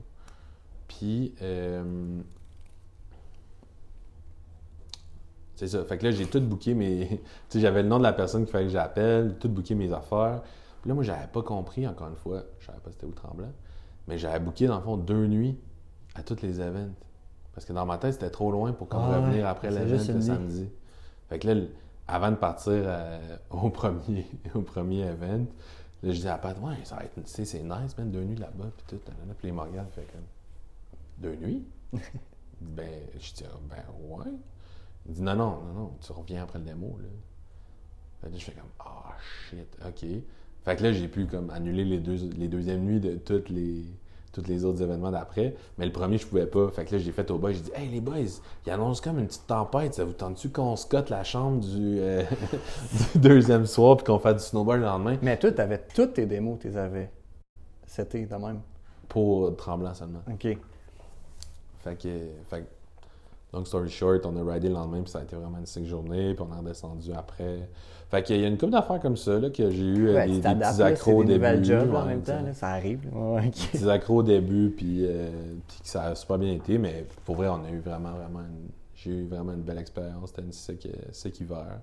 Puis, 0.86 1.34
euh, 1.42 2.20
c'est 5.56 5.68
ça. 5.68 5.84
Fait 5.84 5.98
que 5.98 6.04
là, 6.04 6.10
j'ai 6.10 6.26
tout 6.26 6.40
booké 6.40 6.72
mes. 6.74 7.08
tu 7.08 7.18
sais, 7.48 7.60
j'avais 7.60 7.82
le 7.82 7.88
nom 7.88 7.98
de 7.98 8.04
la 8.04 8.14
personne 8.14 8.44
qu'il 8.44 8.52
fallait 8.52 8.66
que 8.66 8.72
j'appelle, 8.72 9.36
tout 9.38 9.48
booké 9.48 9.74
mes 9.74 9.92
affaires. 9.92 10.42
Puis 10.80 10.88
là, 10.88 10.94
moi, 10.94 11.04
j'avais 11.04 11.26
pas 11.26 11.42
compris, 11.42 11.86
encore 11.86 12.08
une 12.08 12.16
fois, 12.16 12.44
je 12.60 12.66
savais 12.66 12.78
pas 12.78 12.90
c'était 12.90 13.06
où 13.06 13.12
Tremblant, 13.12 13.52
mais 14.06 14.16
j'avais 14.16 14.38
booké, 14.40 14.66
dans 14.66 14.76
le 14.76 14.82
fond, 14.82 14.96
deux 14.96 15.26
nuits 15.26 15.58
à 16.14 16.22
tous 16.22 16.40
les 16.40 16.60
events. 16.60 16.94
Parce 17.52 17.66
que 17.66 17.72
dans 17.72 17.84
ma 17.84 17.98
tête, 17.98 18.14
c'était 18.14 18.30
trop 18.30 18.52
loin 18.52 18.72
pour 18.72 18.88
comme 18.88 19.02
Ah 19.02 19.18
revenir 19.18 19.46
après 19.46 19.70
l'event 19.70 19.90
le 19.90 20.20
samedi. 20.20 20.70
Fait 21.28 21.38
que 21.38 21.48
là, 21.48 21.60
avant 22.06 22.30
de 22.30 22.36
partir 22.36 22.72
euh, 22.74 23.36
au, 23.50 23.70
premier, 23.70 24.26
au 24.54 24.62
premier 24.62 25.02
event, 25.02 25.46
là, 26.02 26.12
je 26.12 26.20
dis 26.20 26.28
à 26.28 26.38
Pat, 26.38 26.58
ouais, 26.60 26.76
ça 26.84 26.96
va 26.96 27.04
être, 27.04 27.14
tu 27.14 27.22
sais, 27.26 27.44
c'est 27.44 27.62
nice, 27.62 27.96
même 27.98 28.10
deux 28.10 28.24
nuits 28.24 28.36
là-bas, 28.36 28.70
puis 28.76 28.86
tout. 28.88 29.10
nanana. 29.10 29.34
Puis 29.34 29.48
les 29.48 29.52
Morgan 29.52 29.86
fait 29.94 30.06
comme, 30.12 30.26
deux 31.18 31.36
nuits? 31.36 31.64
ben, 32.60 33.00
je 33.18 33.32
dis, 33.34 33.44
Ah, 33.44 33.58
ben, 33.68 34.16
ouais. 34.16 34.32
Il 35.06 35.14
dit, 35.14 35.22
non, 35.22 35.36
non, 35.36 35.62
non, 35.62 35.72
non, 35.74 35.92
tu 36.00 36.12
reviens 36.12 36.42
après 36.42 36.58
le 36.58 36.64
démo, 36.64 36.98
là. 37.00 37.08
Fait 38.20 38.28
que 38.28 38.32
là, 38.32 38.38
je 38.38 38.44
fais 38.44 38.52
comme, 38.52 38.70
ah, 38.80 39.16
shit, 39.48 39.78
ok. 39.86 40.08
Fait 40.64 40.76
que 40.76 40.82
là, 40.82 40.92
j'ai 40.92 41.08
pu 41.08 41.26
comme 41.26 41.50
annuler 41.50 41.84
les, 41.84 41.98
deux, 41.98 42.16
les 42.36 42.48
deuxièmes 42.48 42.84
nuits 42.84 43.00
de 43.00 43.14
toutes 43.16 43.48
les, 43.48 43.84
tous 44.32 44.46
les 44.46 44.64
autres 44.64 44.82
événements 44.82 45.10
d'après. 45.10 45.54
Mais 45.78 45.86
le 45.86 45.92
premier, 45.92 46.18
je 46.18 46.26
pouvais 46.26 46.46
pas. 46.46 46.68
Fait 46.70 46.84
que 46.84 46.94
là, 46.94 46.98
j'ai 46.98 47.12
fait 47.12 47.30
au 47.30 47.38
boys, 47.38 47.52
j'ai 47.52 47.60
dit, 47.60 47.70
hey 47.74 47.88
les 47.88 48.00
boys, 48.00 48.40
il 48.66 48.72
annonce 48.72 49.00
comme 49.00 49.18
une 49.18 49.26
petite 49.26 49.46
tempête. 49.46 49.94
Ça 49.94 50.04
vous 50.04 50.12
tente-tu 50.12 50.50
qu'on 50.50 50.76
scotte 50.76 51.10
la 51.10 51.24
chambre 51.24 51.60
du, 51.60 52.00
euh, 52.00 52.22
du 53.14 53.18
deuxième 53.18 53.66
soir 53.66 53.96
puis 53.96 54.06
qu'on 54.06 54.18
fasse 54.18 54.42
du 54.42 54.48
snowboard 54.48 54.80
le 54.80 54.86
lendemain? 54.86 55.16
Mais 55.22 55.36
toi, 55.38 55.50
t'avais 55.52 55.78
toutes 55.94 56.14
tes 56.14 56.26
démos, 56.26 56.58
tu 56.60 56.68
les 56.68 56.76
avais. 56.76 57.10
C'était 57.86 58.24
de 58.26 58.34
même. 58.34 58.60
pour 59.08 59.56
tremblant 59.56 59.94
seulement? 59.94 60.22
Ok. 60.30 60.56
Fait 61.80 61.96
que, 61.96 62.08
fait 62.50 62.60
que, 62.60 62.66
long 63.52 63.64
story 63.64 63.88
short, 63.90 64.26
on 64.26 64.36
a 64.36 64.52
ridé 64.52 64.68
le 64.68 64.74
lendemain, 64.74 65.02
puis 65.02 65.10
ça 65.10 65.20
a 65.20 65.22
été 65.22 65.36
vraiment 65.36 65.58
une 65.58 65.66
sick 65.66 65.86
journée, 65.86 66.34
puis 66.34 66.44
on 66.48 66.54
est 66.54 66.58
redescendu 66.58 67.12
après. 67.12 67.68
Fait 68.10 68.22
qu'il 68.22 68.40
y 68.40 68.44
a 68.44 68.48
une 68.48 68.56
couple 68.56 68.72
d'affaires 68.72 69.00
comme 69.00 69.16
ça, 69.16 69.38
là, 69.38 69.50
que 69.50 69.70
j'ai 69.70 69.82
eu 69.84 70.08
euh, 70.08 70.14
Ouais, 70.14 70.26
des, 70.26 70.40
des 70.40 70.54
petits 70.54 70.82
accros 70.82 71.18
au 71.20 71.24
des 71.24 71.38
début. 71.38 71.64
jobs 71.64 71.92
là, 71.92 71.98
en 72.00 72.06
même 72.06 72.22
temps, 72.22 72.40
là, 72.42 72.52
ça 72.54 72.68
arrive. 72.68 73.00
ok. 73.14 73.52
petits 73.72 73.90
accros 73.90 74.16
au 74.16 74.22
début, 74.22 74.70
puis, 74.70 75.04
euh, 75.06 75.30
puis 75.66 75.80
que 75.82 75.88
ça 75.88 76.04
a 76.04 76.14
super 76.14 76.38
bien 76.38 76.52
été, 76.52 76.78
mais 76.78 77.06
pour 77.24 77.36
vrai, 77.36 77.48
on 77.48 77.64
a 77.64 77.70
eu 77.70 77.80
vraiment, 77.80 78.12
vraiment 78.12 78.40
une, 78.40 78.68
j'ai 78.94 79.10
eu 79.10 79.26
vraiment 79.26 79.52
une 79.52 79.62
belle 79.62 79.78
expérience. 79.78 80.30
C'était 80.30 80.42
une 80.42 80.52
sick, 80.52 80.88
sec 81.12 81.40
hiver. 81.40 81.80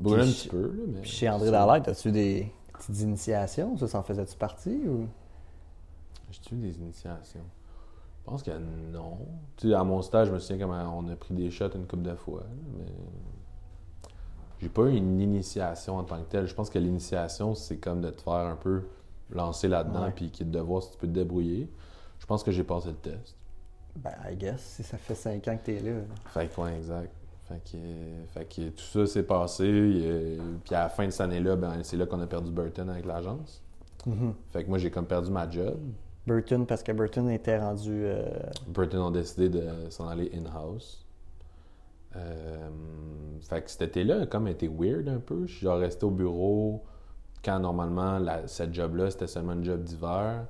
Brûlé 0.00 0.22
un 0.22 0.26
petit 0.26 0.48
peu, 0.48 0.62
là, 0.62 0.82
mais. 0.88 1.00
Puis 1.02 1.10
chez 1.10 1.28
André 1.28 1.50
Dallaire, 1.50 1.82
as-tu 1.88 2.10
des 2.10 2.52
petites 2.76 3.00
initiations? 3.02 3.76
Ça, 3.76 3.86
ça 3.86 3.98
en 3.98 4.02
faisait-tu 4.02 4.36
partie? 4.36 4.80
Ou... 4.88 5.06
J'ai-tu 6.32 6.54
eu 6.54 6.58
des 6.58 6.76
initiations? 6.78 7.40
Je 8.24 8.30
pense 8.30 8.42
que 8.42 8.50
non. 8.92 9.18
Tu 9.56 9.68
sais, 9.68 9.74
à 9.74 9.82
mon 9.84 10.00
stage, 10.00 10.28
je 10.28 10.32
me 10.32 10.38
souviens 10.38 10.64
comment 10.66 10.96
on 10.98 11.08
a 11.10 11.16
pris 11.16 11.34
des 11.34 11.50
shots 11.50 11.70
une 11.74 11.86
couple 11.86 12.02
de 12.04 12.14
fois, 12.14 12.44
mais. 12.78 12.84
J'ai 14.60 14.68
pas 14.68 14.82
eu 14.82 14.94
une 14.94 15.20
initiation 15.20 15.96
en 15.98 16.04
tant 16.04 16.18
que 16.18 16.30
telle. 16.30 16.46
Je 16.46 16.54
pense 16.54 16.70
que 16.70 16.78
l'initiation, 16.78 17.56
c'est 17.56 17.78
comme 17.78 18.00
de 18.00 18.10
te 18.10 18.20
faire 18.22 18.32
un 18.32 18.54
peu 18.54 18.82
lancer 19.32 19.66
là-dedans, 19.66 20.04
puis 20.14 20.30
qui- 20.30 20.44
de 20.44 20.60
voir 20.60 20.84
si 20.84 20.92
tu 20.92 20.98
peux 20.98 21.08
te 21.08 21.12
débrouiller. 21.12 21.68
Je 22.20 22.26
pense 22.26 22.44
que 22.44 22.52
j'ai 22.52 22.62
passé 22.62 22.90
le 22.90 22.94
test. 22.94 23.34
Ben, 23.96 24.12
I 24.30 24.36
guess, 24.36 24.60
si 24.60 24.84
ça 24.84 24.96
fait 24.98 25.16
cinq 25.16 25.48
ans 25.48 25.56
que 25.56 25.64
t'es 25.64 25.80
là. 25.80 26.00
Fait 26.26 26.46
que, 26.46 26.60
ouais, 26.60 26.76
exact. 26.76 27.10
Fait 27.48 27.60
que, 27.72 27.78
fait 28.32 28.44
que 28.44 28.68
tout 28.68 28.84
ça 28.84 29.04
s'est 29.06 29.24
passé. 29.24 29.64
euh, 29.66 30.38
puis 30.64 30.76
à 30.76 30.84
la 30.84 30.88
fin 30.88 31.06
de 31.06 31.10
cette 31.10 31.22
année-là, 31.22 31.56
ben, 31.56 31.82
c'est 31.82 31.96
là 31.96 32.06
qu'on 32.06 32.20
a 32.20 32.26
perdu 32.28 32.52
Burton 32.52 32.88
avec 32.88 33.04
l'agence. 33.04 33.60
Mhm. 34.06 34.32
Fait 34.52 34.62
que 34.62 34.68
moi, 34.68 34.78
j'ai 34.78 34.92
comme 34.92 35.06
perdu 35.06 35.30
ma 35.32 35.50
job. 35.50 35.76
Burton, 36.26 36.66
parce 36.66 36.82
que 36.82 36.92
Burton 36.92 37.28
était 37.30 37.58
rendu. 37.58 37.90
euh, 38.04 38.24
Burton 38.68 39.00
ont 39.00 39.10
décidé 39.10 39.48
de 39.48 39.62
s'en 39.90 40.06
aller 40.08 40.30
in-house. 40.34 41.04
Euh, 42.14 42.68
fait 43.40 43.62
que 43.64 43.70
cet 43.70 43.82
été-là, 43.82 44.26
comme 44.26 44.46
été 44.48 44.68
weird 44.68 45.08
un 45.08 45.18
peu. 45.18 45.46
Je 45.46 45.54
suis 45.56 45.64
genre 45.64 45.78
resté 45.78 46.04
au 46.04 46.10
bureau 46.10 46.82
quand 47.44 47.58
normalement 47.58 48.18
la- 48.18 48.46
cette 48.46 48.72
job-là, 48.74 49.10
c'était 49.10 49.26
seulement 49.26 49.54
une 49.54 49.64
job 49.64 49.82
d'hiver. 49.82 50.46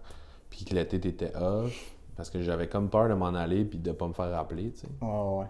Puis 0.50 0.64
que 0.64 0.74
l'été 0.74 0.96
était 0.96 1.34
off. 1.36 1.94
Parce 2.16 2.28
que 2.28 2.42
j'avais 2.42 2.68
comme 2.68 2.90
peur 2.90 3.08
de 3.08 3.14
m'en 3.14 3.28
aller 3.34 3.64
puis 3.64 3.78
de 3.78 3.92
pas 3.92 4.06
me 4.06 4.12
faire 4.12 4.30
rappeler, 4.32 4.70
tu 4.72 4.80
sais. 4.80 4.88
Ouais, 5.00 5.38
ouais. 5.40 5.46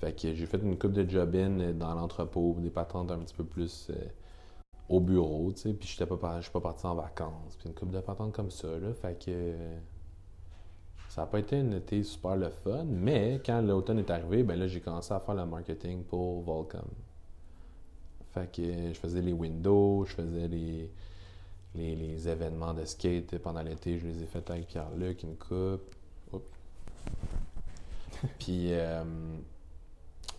Fait 0.00 0.12
que 0.12 0.34
j'ai 0.34 0.46
fait 0.46 0.58
une 0.58 0.76
coupe 0.76 0.92
de 0.92 1.08
job-in 1.08 1.72
dans 1.74 1.94
l'entrepôt, 1.94 2.56
des 2.58 2.70
patentes 2.70 3.10
un 3.12 3.18
petit 3.18 3.34
peu 3.34 3.44
plus 3.44 3.88
euh, 3.90 3.94
au 4.88 5.00
bureau, 5.00 5.52
tu 5.52 5.62
sais. 5.62 5.72
Puis 5.72 5.88
j'étais 5.88 6.06
pas, 6.06 6.36
je 6.38 6.42
suis 6.42 6.52
pas 6.52 6.60
parti 6.60 6.86
en 6.86 6.94
vacances. 6.94 7.56
Puis 7.58 7.68
une 7.68 7.74
coupe 7.74 7.90
de 7.90 8.00
patentes 8.00 8.32
comme 8.32 8.50
ça, 8.50 8.68
là. 8.68 8.92
Fait 8.94 9.18
que 9.18 9.54
ça 11.08 11.22
a 11.22 11.26
pas 11.26 11.38
été 11.38 11.56
un 11.56 11.72
été 11.72 12.02
super 12.02 12.36
le 12.36 12.50
fun. 12.50 12.84
Mais 12.84 13.40
quand 13.44 13.60
l'automne 13.62 13.98
est 13.98 14.10
arrivé, 14.10 14.42
ben 14.42 14.58
là, 14.58 14.66
j'ai 14.66 14.80
commencé 14.80 15.12
à 15.14 15.20
faire 15.20 15.34
le 15.34 15.46
marketing 15.46 16.04
pour 16.04 16.42
Volcom. 16.42 16.82
Fait 18.32 18.52
que 18.52 18.62
je 18.92 18.98
faisais 18.98 19.22
les 19.22 19.32
windows, 19.32 20.04
je 20.04 20.12
faisais 20.12 20.46
les, 20.46 20.90
les, 21.74 22.28
événements 22.28 22.74
de 22.74 22.84
skate 22.84 23.38
pendant 23.38 23.62
l'été, 23.62 23.98
je 23.98 24.06
les 24.06 24.22
ai 24.22 24.26
faits 24.26 24.50
avec 24.50 24.66
Pierre-Luc, 24.66 25.22
une 25.22 25.36
coupe. 25.36 25.94
Puis, 28.38 28.72
euh, 28.72 29.02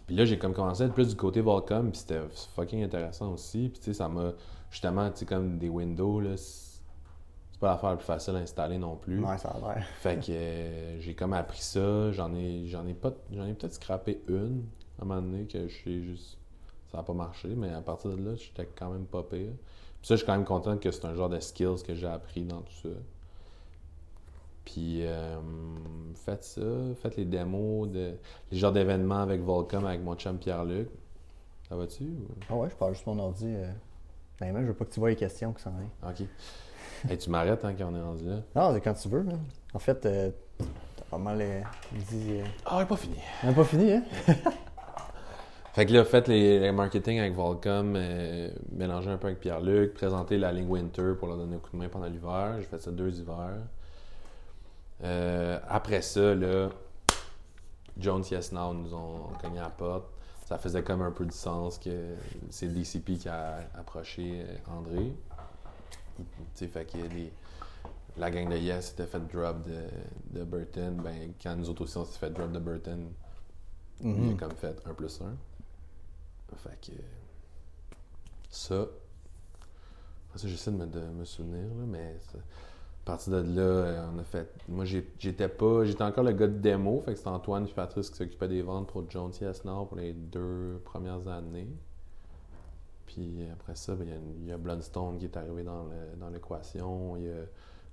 puis 0.08 0.16
là, 0.16 0.24
j'ai 0.24 0.40
comme 0.40 0.54
commencé 0.54 0.84
à 0.84 0.86
être 0.86 0.94
plus 0.94 1.10
du 1.10 1.16
côté 1.16 1.42
Volcom, 1.42 1.92
puis 1.92 2.00
c'était 2.00 2.22
fucking 2.56 2.82
intéressant 2.82 3.34
aussi. 3.34 3.70
Puis 3.70 3.80
tu 3.80 3.86
sais, 3.86 3.94
ça 3.94 4.08
m'a 4.08 4.32
justement, 4.72 5.10
tu 5.12 5.20
sais, 5.20 5.26
comme 5.26 5.58
des 5.60 5.68
windows, 5.68 6.22
là, 6.22 6.38
c'est 6.38 7.60
pas 7.60 7.72
l'affaire 7.72 7.90
la 7.92 7.98
plus 7.98 8.06
facile 8.06 8.38
à 8.38 8.40
installer 8.40 8.78
non 8.78 8.96
plus. 8.96 9.22
Ouais, 9.24 9.38
ça 9.38 9.50
a 9.50 9.60
l'air. 9.60 9.86
Fait 10.00 10.18
que 10.18 10.32
euh, 10.32 11.00
j'ai 11.02 11.14
comme 11.14 11.34
appris 11.34 11.62
ça. 11.62 12.12
J'en 12.14 12.34
ai, 12.34 12.68
j'en 12.68 12.88
ai 12.88 12.94
pas, 12.94 13.12
j'en 13.34 13.46
ai 13.46 13.54
peut-être 13.54 13.74
scrappé 13.74 14.22
une 14.30 14.64
à 14.98 15.04
un 15.04 15.06
moment 15.06 15.22
donné 15.22 15.46
que 15.46 15.68
je 15.68 15.84
sais 15.84 16.02
juste, 16.02 16.38
ça 16.92 17.00
a 17.00 17.04
pas 17.04 17.14
marché, 17.14 17.50
mais 17.50 17.72
à 17.74 17.82
partir 17.82 18.12
de 18.12 18.24
là, 18.24 18.36
j'étais 18.36 18.68
quand 18.78 18.90
même 18.90 19.06
pas 19.06 19.24
pire. 19.24 19.52
Puis 20.02 20.08
ça, 20.08 20.16
je 20.16 20.18
suis 20.18 20.26
quand 20.26 20.36
même 20.36 20.46
content 20.46 20.78
que 20.78 20.90
c'est 20.90 21.06
un 21.06 21.16
genre 21.16 21.30
de 21.30 21.40
skills 21.40 21.84
que 21.86 21.94
j'ai 21.94 22.08
appris 22.08 22.44
dans 22.46 22.62
tout 22.62 22.74
ça. 22.84 22.90
Puis 24.68 25.06
euh, 25.06 25.38
faites 26.26 26.44
ça, 26.44 26.62
faites 27.02 27.16
les 27.16 27.24
démos, 27.24 27.88
de, 27.90 28.16
les 28.52 28.58
genres 28.58 28.74
d'événements 28.74 29.22
avec 29.22 29.42
Volcom, 29.42 29.86
avec 29.86 30.02
mon 30.04 30.14
chum 30.16 30.38
Pierre-Luc. 30.38 30.90
Ça 31.70 31.78
va-tu? 31.78 32.04
ou- 32.04 32.28
Ah 32.50 32.56
ouais, 32.58 32.70
je 32.70 32.76
parle 32.76 32.94
juste 32.94 33.08
mon 33.08 33.18
ordi. 33.18 33.46
Euh... 33.48 33.72
Ben, 34.42 34.52
même, 34.54 34.64
je 34.64 34.68
veux 34.68 34.74
pas 34.74 34.84
que 34.84 34.92
tu 34.92 35.00
vois 35.00 35.08
les 35.10 35.16
questions 35.16 35.54
qui 35.54 35.62
s'en 35.64 35.72
viennent. 35.72 35.90
Ok. 36.06 36.28
Hey, 37.10 37.18
tu 37.18 37.30
m'arrêtes 37.30 37.64
hein, 37.64 37.74
quand 37.78 37.90
on 37.92 37.96
est 37.96 38.02
rendu 38.02 38.26
là. 38.26 38.42
Non, 38.58 38.74
c'est 38.74 38.82
quand 38.82 38.94
tu 38.94 39.08
veux, 39.08 39.24
man. 39.24 39.40
En 39.74 39.80
fait, 39.80 40.06
euh, 40.06 40.32
t'as 40.98 41.04
pas 41.10 41.18
mal 41.18 41.38
euh, 41.42 41.62
dit. 41.94 42.40
Ah, 42.66 42.86
pas 42.86 42.98
fini. 42.98 43.16
On 43.46 43.54
pas 43.54 43.64
fini, 43.64 43.94
hein? 43.94 44.04
Fait 45.74 45.86
que 45.86 45.94
là, 45.94 46.04
faites 46.04 46.28
les, 46.28 46.60
les 46.60 46.72
marketing 46.72 47.20
avec 47.20 47.36
Volcom, 47.36 47.94
euh, 47.96 48.50
mélanger 48.72 49.12
un 49.12 49.18
peu 49.18 49.28
avec 49.28 49.40
Pierre-Luc, 49.40 49.94
présenter 49.94 50.38
la 50.38 50.52
ligne 50.52 50.68
Winter 50.68 51.14
pour 51.18 51.28
leur 51.30 51.38
donner 51.38 51.56
un 51.56 51.60
coup 51.60 51.70
de 51.72 51.78
main 51.78 51.88
pendant 51.88 52.08
l'hiver. 52.08 52.56
J'ai 52.58 52.66
fait 52.66 52.82
ça 52.82 52.92
deux 52.92 53.18
hivers. 53.20 53.60
Euh, 55.04 55.60
après 55.68 56.02
ça, 56.02 56.34
là, 56.36 56.70
Jones 57.98 58.24
Yes 58.30 58.52
Now 58.52 58.74
nous 58.74 58.94
ont 58.94 59.30
cogné 59.42 59.60
à 59.60 59.64
la 59.64 59.70
porte. 59.70 60.06
Ça 60.46 60.58
faisait 60.58 60.84
comme 60.84 61.02
un 61.02 61.12
peu 61.12 61.26
du 61.26 61.36
sens 61.36 61.78
que 61.78 62.16
c'est 62.50 62.68
le 62.68 62.74
DCP 62.74 63.18
qui 63.18 63.28
a 63.30 63.68
approché 63.76 64.44
euh, 64.46 64.56
André. 64.72 65.14
Tu 66.16 66.24
sais, 66.54 66.68
fait 66.68 66.86
que 66.86 66.98
les- 66.98 67.32
la 68.18 68.32
gang 68.32 68.50
de 68.50 68.56
Yes 68.58 68.88
s'était 68.90 69.06
fait 69.06 69.20
drop 69.28 69.62
de, 69.68 69.84
de 70.40 70.44
Burton. 70.44 70.96
Ben, 71.04 71.34
quand 71.42 71.56
nous 71.56 71.70
autres 71.70 71.84
aussi 71.84 71.98
on 71.98 72.06
s'est 72.06 72.18
fait 72.18 72.30
drop 72.32 72.52
de 72.52 72.60
Burton, 72.60 73.12
il 74.02 74.08
a 74.08 74.14
Mhm. 74.14 74.38
comme 74.38 74.52
fait 74.56 74.82
1 74.86 74.94
plus 74.94 75.22
1. 75.22 75.36
Fait 76.58 76.80
que. 76.82 76.98
Ça. 78.50 78.86
Ça, 80.36 80.48
j'essaie 80.48 80.72
de 80.72 80.78
me, 80.78 80.86
de 80.88 81.00
me 81.02 81.26
souvenir, 81.26 81.64
là, 81.68 81.84
mais. 81.86 82.18
ça- 82.32 82.38
partir 83.08 83.34
de 83.34 83.56
là, 83.56 83.62
euh, 83.62 84.10
on 84.14 84.20
a 84.20 84.24
fait. 84.24 84.48
Moi, 84.68 84.86
j'étais 84.86 85.48
pas. 85.50 85.84
J'étais 85.86 86.04
encore 86.04 86.24
le 86.24 86.34
gars 86.34 86.48
de 86.48 86.58
démo, 86.58 87.00
fait 87.02 87.12
que 87.14 87.18
c'était 87.18 87.30
Antoine 87.30 87.66
et 87.68 87.72
Patrice 87.74 88.10
qui 88.10 88.18
s'occupaient 88.18 88.48
des 88.48 88.62
ventes 88.62 88.88
pour 88.88 89.10
Jones 89.10 89.32
Yes 89.42 89.64
Now 89.66 89.86
pour 89.86 89.98
les 89.98 90.14
deux 90.14 90.82
premières 90.86 91.28
années. 91.28 91.68
Puis 93.06 93.40
après 93.54 93.76
ça, 93.76 93.96
ben, 93.96 94.06
il 94.08 94.12
y 94.12 94.14
a- 94.14 94.20
il 94.42 94.46
y, 94.48 94.52
a 94.52 94.58
Blundstone 94.58 95.18
qui 95.18 95.26
est 95.26 95.38
arrivé 95.38 95.64
dans 95.64 96.30
l'équation. 96.30 97.16
Il 97.18 97.24
y 97.24 97.30
a 97.30 97.36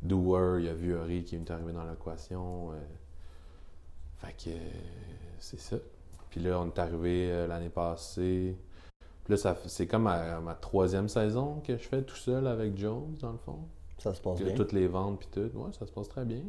Doer, 0.03 0.59
il 0.61 0.67
y 0.67 0.69
a 0.69 0.75
Vuori 0.75 1.25
qui 1.25 1.37
est 1.37 1.51
arrivé 1.51 1.73
dans 1.73 1.85
l'équation. 1.89 2.73
euh. 2.73 2.77
Fait 4.19 4.33
que. 4.37 4.51
euh, 4.51 4.59
c'est 5.39 5.61
ça. 5.61 5.77
Puis 6.31 6.41
là, 6.41 6.61
on 6.61 6.67
est 6.67 6.79
arrivé 6.79 7.47
l'année 7.47 7.69
passée. 7.69 8.57
Puis 9.25 9.35
là, 9.37 9.55
c'est 9.67 9.87
comme 9.87 10.03
ma 10.05 10.55
troisième 10.61 11.09
saison 11.09 11.61
que 11.61 11.77
je 11.79 11.83
fais 11.89 12.03
tout 12.03 12.17
seul 12.17 12.47
avec 12.47 12.77
Jones, 12.77 13.15
dans 13.21 13.33
le 13.33 13.39
fond. 13.39 13.61
Ça 14.05 14.14
se 14.14 14.20
passe 14.20 14.38
Que 14.38 14.44
bien. 14.44 14.55
toutes 14.55 14.72
les 14.72 14.86
ventes, 14.86 15.18
puis 15.20 15.28
tout. 15.32 15.50
Ouais, 15.59 15.72
ça 15.72 15.86
se 15.86 15.92
passe 15.92 16.09
très 16.09 16.24
bien. 16.26 16.42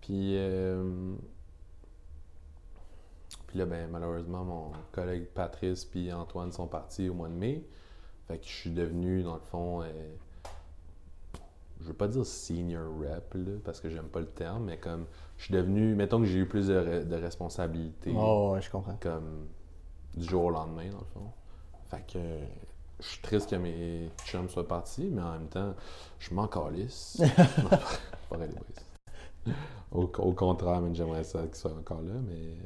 Puis, 0.00 0.36
euh, 0.36 1.14
puis 3.46 3.58
là, 3.58 3.66
ben, 3.66 3.88
malheureusement, 3.90 4.44
mon 4.44 4.70
collègue 4.92 5.26
Patrice 5.26 5.84
puis 5.84 6.12
Antoine 6.12 6.52
sont 6.52 6.66
partis 6.66 7.08
au 7.08 7.14
mois 7.14 7.28
de 7.28 7.34
mai. 7.34 7.64
Fait 8.28 8.38
que 8.38 8.44
je 8.46 8.50
suis 8.54 8.70
devenu, 8.70 9.22
dans 9.22 9.34
le 9.34 9.40
fond, 9.40 9.82
euh, 9.82 9.86
je 11.80 11.86
veux 11.86 11.94
pas 11.94 12.08
dire 12.08 12.24
senior 12.24 12.86
rep, 13.00 13.34
là, 13.34 13.52
parce 13.64 13.80
que 13.80 13.88
j'aime 13.90 14.08
pas 14.08 14.20
le 14.20 14.26
terme, 14.28 14.64
mais 14.64 14.78
comme, 14.78 15.06
je 15.36 15.44
suis 15.44 15.54
devenu, 15.54 15.94
mettons 15.94 16.18
que 16.20 16.26
j'ai 16.26 16.38
eu 16.38 16.46
plus 16.48 16.68
de, 16.68 16.74
re- 16.74 17.04
de 17.06 17.16
responsabilités 17.16 18.12
Oh, 18.16 18.52
ouais, 18.54 18.62
je 18.62 18.70
comprends. 18.70 18.96
comme 19.00 19.48
du 20.16 20.24
jour 20.24 20.44
au 20.44 20.50
lendemain, 20.50 20.90
dans 20.90 20.98
le 20.98 21.04
fond. 21.12 21.30
Fait 21.90 22.04
que 22.06 22.18
je 23.00 23.06
suis 23.08 23.20
triste 23.22 23.50
que 23.50 23.56
mes 23.56 24.10
chums 24.26 24.48
soient 24.48 24.66
partis, 24.68 25.08
mais 25.12 25.22
en 25.22 25.32
même 25.32 25.48
temps, 25.48 25.74
je 26.18 26.34
m'en 26.34 26.46
calisse. 26.48 27.20
Au, 29.92 30.02
au 30.02 30.32
contraire, 30.32 30.82
j'aimerais 30.92 31.24
ça 31.24 31.42
qu'ils 31.42 31.54
soient 31.56 31.72
encore 31.72 32.02
là, 32.02 32.12
mais 32.28 32.56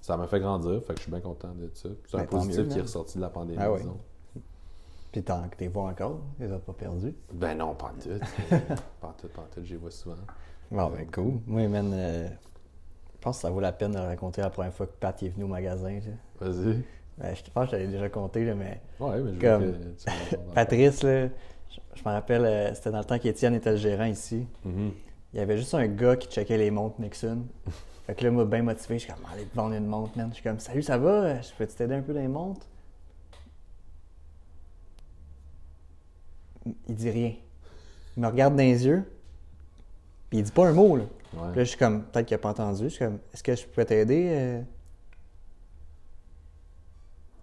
ça 0.00 0.16
m'a 0.16 0.26
fait 0.26 0.40
grandir, 0.40 0.80
fait 0.82 0.92
que 0.92 0.98
je 0.98 1.02
suis 1.02 1.10
bien 1.10 1.20
content 1.20 1.52
de 1.54 1.70
ça. 1.74 1.88
C'est 2.06 2.16
un 2.16 2.20
Ben, 2.20 2.26
tant 2.26 2.36
positif 2.38 2.58
mieux, 2.60 2.64
qui 2.66 2.72
est 2.74 2.76
man. 2.76 2.82
ressorti 2.82 3.16
de 3.16 3.22
la 3.22 3.30
pandémie, 3.30 3.58
Ah 3.60 3.72
ouais. 3.72 3.78
disons. 3.80 3.98
Puis 5.10 5.22
t'en- 5.22 5.48
t'es 5.56 5.68
vois 5.68 5.84
encore, 5.90 6.20
tu 6.36 6.42
les 6.46 6.52
as 6.52 6.58
pas 6.58 6.72
perdus. 6.72 7.14
Ben 7.32 7.56
non, 7.58 7.74
pas 7.74 7.86
en 7.86 8.00
tout. 8.00 8.18
pas 9.00 9.08
en 9.08 9.12
tout, 9.12 9.28
pas 9.28 9.42
en 9.42 9.46
tout, 9.52 9.62
j'y 9.64 9.76
vois 9.76 9.90
souvent. 9.90 10.16
Bon, 10.70 10.88
ben 10.90 11.10
cool. 11.10 11.40
Moi, 11.46 11.66
man, 11.68 11.90
euh, 11.92 12.28
je 12.28 13.18
pense 13.20 13.36
que 13.38 13.42
ça 13.42 13.50
vaut 13.50 13.60
la 13.60 13.72
peine 13.72 13.92
de 13.92 13.98
raconter 13.98 14.40
la 14.42 14.50
première 14.50 14.72
fois 14.72 14.86
que 14.86 14.92
Pat 14.98 15.20
est 15.22 15.28
venu 15.30 15.44
au 15.44 15.48
magasin. 15.48 15.98
Vas-y. 16.40 16.82
Ben, 17.18 17.34
je 17.34 17.42
pense 17.50 17.64
que 17.64 17.76
je 17.76 17.82
t'avais 17.82 17.86
déjà 17.88 18.08
compté, 18.08 18.44
là, 18.44 18.54
mais 18.54 18.80
Ouais, 18.98 19.20
mais 19.20 19.34
je 19.34 19.40
Comme- 19.40 19.72
que. 19.72 20.54
Patrice, 20.54 21.02
là, 21.02 21.28
je, 21.94 22.00
me 22.04 22.10
rappelle, 22.10 22.44
euh, 22.44 22.74
c'était 22.74 22.90
dans 22.90 22.98
le 22.98 23.04
temps 23.04 23.18
qu'Étienne 23.18 23.54
était 23.54 23.70
le 23.70 23.76
gérant 23.76 24.06
ici. 24.06 24.46
Mhm. 24.64 24.92
Il 25.34 25.38
y 25.38 25.42
avait 25.42 25.56
juste 25.56 25.74
un 25.74 25.86
gars 25.86 26.16
qui 26.16 26.28
checkait 26.28 26.58
les 26.58 26.70
montres 26.70 27.00
Nixon. 27.00 27.44
Fait 28.06 28.14
que 28.14 28.24
là, 28.24 28.30
moi, 28.30 28.44
bien 28.44 28.62
motivé, 28.62 28.98
je 28.98 29.04
suis 29.04 29.12
comme, 29.12 29.22
allez 29.32 29.44
te 29.44 29.54
vendre 29.54 29.74
une 29.74 29.86
montre, 29.86 30.16
man. 30.18 30.28
Je 30.30 30.34
suis 30.34 30.42
comme, 30.42 30.58
salut, 30.58 30.82
ça 30.82 30.98
va? 30.98 31.40
Je 31.40 31.52
peux 31.56 31.66
t'aider 31.66 31.94
un 31.94 32.02
peu 32.02 32.12
dans 32.12 32.20
les 32.20 32.28
montres? 32.28 32.66
Il 36.88 36.94
dit 36.94 37.10
rien. 37.10 37.34
Il 38.16 38.22
me 38.22 38.28
regarde 38.28 38.54
dans 38.54 38.62
les 38.62 38.84
yeux, 38.86 39.04
puis 40.30 40.38
il 40.40 40.44
dit 40.44 40.52
pas 40.52 40.66
un 40.68 40.72
mot, 40.72 40.96
là. 40.96 41.04
Puis 41.30 41.40
là, 41.40 41.52
je 41.56 41.62
suis 41.64 41.78
comme, 41.78 42.02
peut-être 42.04 42.26
qu'il 42.26 42.34
a 42.34 42.38
pas 42.38 42.50
entendu. 42.50 42.84
Je 42.84 42.88
suis 42.88 43.04
comme, 43.04 43.18
est-ce 43.32 43.42
que 43.42 43.54
je 43.56 43.64
peux 43.66 43.84
t'aider? 43.84 44.60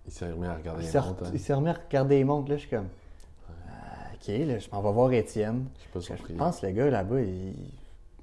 Il 0.09 0.11
s'est 0.11 0.31
remis 0.31 0.47
à 0.47 0.55
regarder 0.55 0.81
les 0.81 0.91
montres. 0.91 1.23
re- 1.23 1.25
hein. 1.27 1.31
il 1.33 1.39
s'est 1.39 1.53
remis 1.53 1.69
à 1.69 1.73
regarder 1.73 2.17
les 2.17 2.23
montres, 2.23 2.49
là. 2.49 2.55
Je 2.57 2.61
suis 2.61 2.69
comme, 2.69 2.87
Ah, 3.47 4.07
ok, 4.15 4.27
là, 4.47 4.57
je 4.57 4.69
m'en 4.71 4.81
vais 4.81 4.91
voir 4.91 5.11
Étienne. 5.13 5.65
Je 5.75 5.81
suis 5.81 5.89
pas 5.89 5.99
Je 6.29 6.33
pense 6.33 6.59
que 6.61 6.65
le 6.65 6.71
gars 6.71 6.89
là-bas, 6.89 7.21
il... 7.21 7.49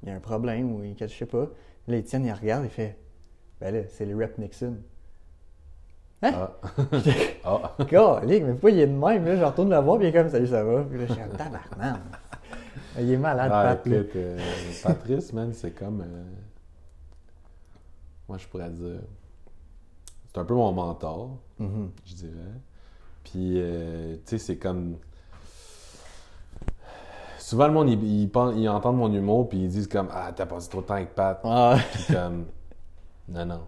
il 0.02 0.08
y 0.08 0.10
a 0.10 0.14
un 0.16 0.20
problème 0.20 0.72
ou 0.74 0.82
il... 0.82 0.96
je 0.98 1.06
sais 1.06 1.26
pas. 1.26 1.46
Là, 1.86 1.96
Étienne, 1.96 2.24
il 2.24 2.32
regarde, 2.32 2.64
il 2.64 2.70
fait 2.70 2.98
Ben 3.60 3.72
là, 3.72 3.82
c'est 3.88 4.04
le 4.04 4.16
rep 4.16 4.36
Nixon. 4.38 4.76
Ah. 6.22 6.50
ah. 7.44 7.76
Galique, 7.88 8.42
mais 8.42 8.52
pourquoi 8.52 8.70
il 8.72 8.80
est 8.80 8.86
de 8.88 8.92
même? 8.92 9.24
Là, 9.24 9.36
je 9.36 9.44
retourne 9.44 9.70
le 9.70 9.76
voir, 9.78 9.98
puis 9.98 10.06
il 10.06 10.10
est 10.10 10.12
comme 10.12 10.28
Salut, 10.28 10.48
ça 10.48 10.64
va? 10.64 10.82
Puis 10.82 10.98
là, 10.98 11.06
je 11.06 11.12
suis 11.12 11.22
comme 11.22 11.36
Tabarnak. 11.36 12.00
Il 12.98 13.12
est 13.12 13.16
malade, 13.18 13.50
Ah, 13.54 13.76
Pat. 13.76 13.86
écoute, 13.86 14.16
euh, 14.16 14.38
Patrice, 14.82 15.32
man, 15.34 15.52
c'est 15.52 15.72
comme. 15.72 16.00
euh, 16.00 16.24
moi, 18.26 18.38
je 18.38 18.46
pourrais 18.48 18.70
dire. 18.70 19.00
C'est 20.36 20.42
un 20.42 20.44
peu 20.44 20.52
mon 20.54 20.70
mentor, 20.70 21.30
Mhm. 21.58 21.92
je 22.04 22.14
dirais. 22.14 22.30
Puis, 23.24 23.54
euh, 23.56 24.16
tu 24.16 24.20
sais, 24.26 24.38
c'est 24.38 24.56
comme. 24.58 24.96
Souvent, 27.38 27.68
le 27.68 27.72
monde, 27.72 27.88
ils 27.88 28.28
ils 28.58 28.68
entendent 28.68 28.98
mon 28.98 29.10
humour, 29.10 29.48
puis 29.48 29.60
ils 29.62 29.68
disent 29.68 29.88
comme 29.88 30.08
Ah, 30.12 30.30
t'as 30.36 30.44
passé 30.44 30.68
trop 30.68 30.82
de 30.82 30.86
temps 30.86 30.92
avec 30.94 31.14
Pat. 31.14 31.40
Ah, 31.42 31.78
Puis, 31.90 32.12
comme. 32.12 32.44
Non, 33.30 33.46
non. 33.46 33.60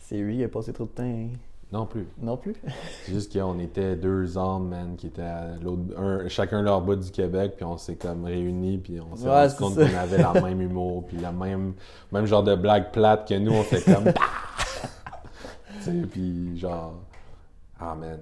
c'est 0.00 0.16
lui, 0.16 0.38
il 0.38 0.44
a 0.44 0.48
passé 0.48 0.72
trop 0.72 0.84
de 0.86 0.90
temps. 0.90 1.04
hein. 1.04 1.28
Non 1.72 1.86
plus. 1.86 2.08
Non 2.20 2.36
plus? 2.36 2.56
C'est 3.04 3.12
juste 3.12 3.32
qu'on 3.32 3.58
était 3.60 3.94
deux 3.94 4.36
hommes, 4.36 4.68
man, 4.70 4.96
qui 4.96 5.06
étaient 5.06 5.22
à 5.22 5.54
l'autre, 5.62 5.82
un- 5.96 6.26
chacun 6.28 6.60
leur 6.60 6.80
bout 6.80 6.96
du 6.96 7.10
Québec, 7.12 7.52
puis 7.56 7.64
on 7.64 7.76
s'est 7.78 7.94
comme 7.96 8.24
réunis, 8.24 8.78
puis 8.78 9.00
on 9.00 9.14
s'est 9.14 9.26
Ouais, 9.28 9.42
rendu 9.46 9.54
compte 9.54 9.74
qu'on 9.76 9.96
avait 9.96 10.18
le 10.18 10.42
même 10.42 10.60
humour, 10.70 11.06
puis 11.06 11.18
le 11.18 11.30
même, 11.30 11.74
même 12.10 12.26
genre 12.26 12.42
de 12.42 12.56
blague 12.56 12.90
plate 12.90 13.28
que 13.28 13.34
nous, 13.34 13.52
on 13.52 13.62
fait 13.62 13.82
comme. 13.84 14.06
Sais, 15.90 16.06
puis 16.06 16.58
genre. 16.58 16.94
Ah, 17.78 17.94
man. 17.94 18.18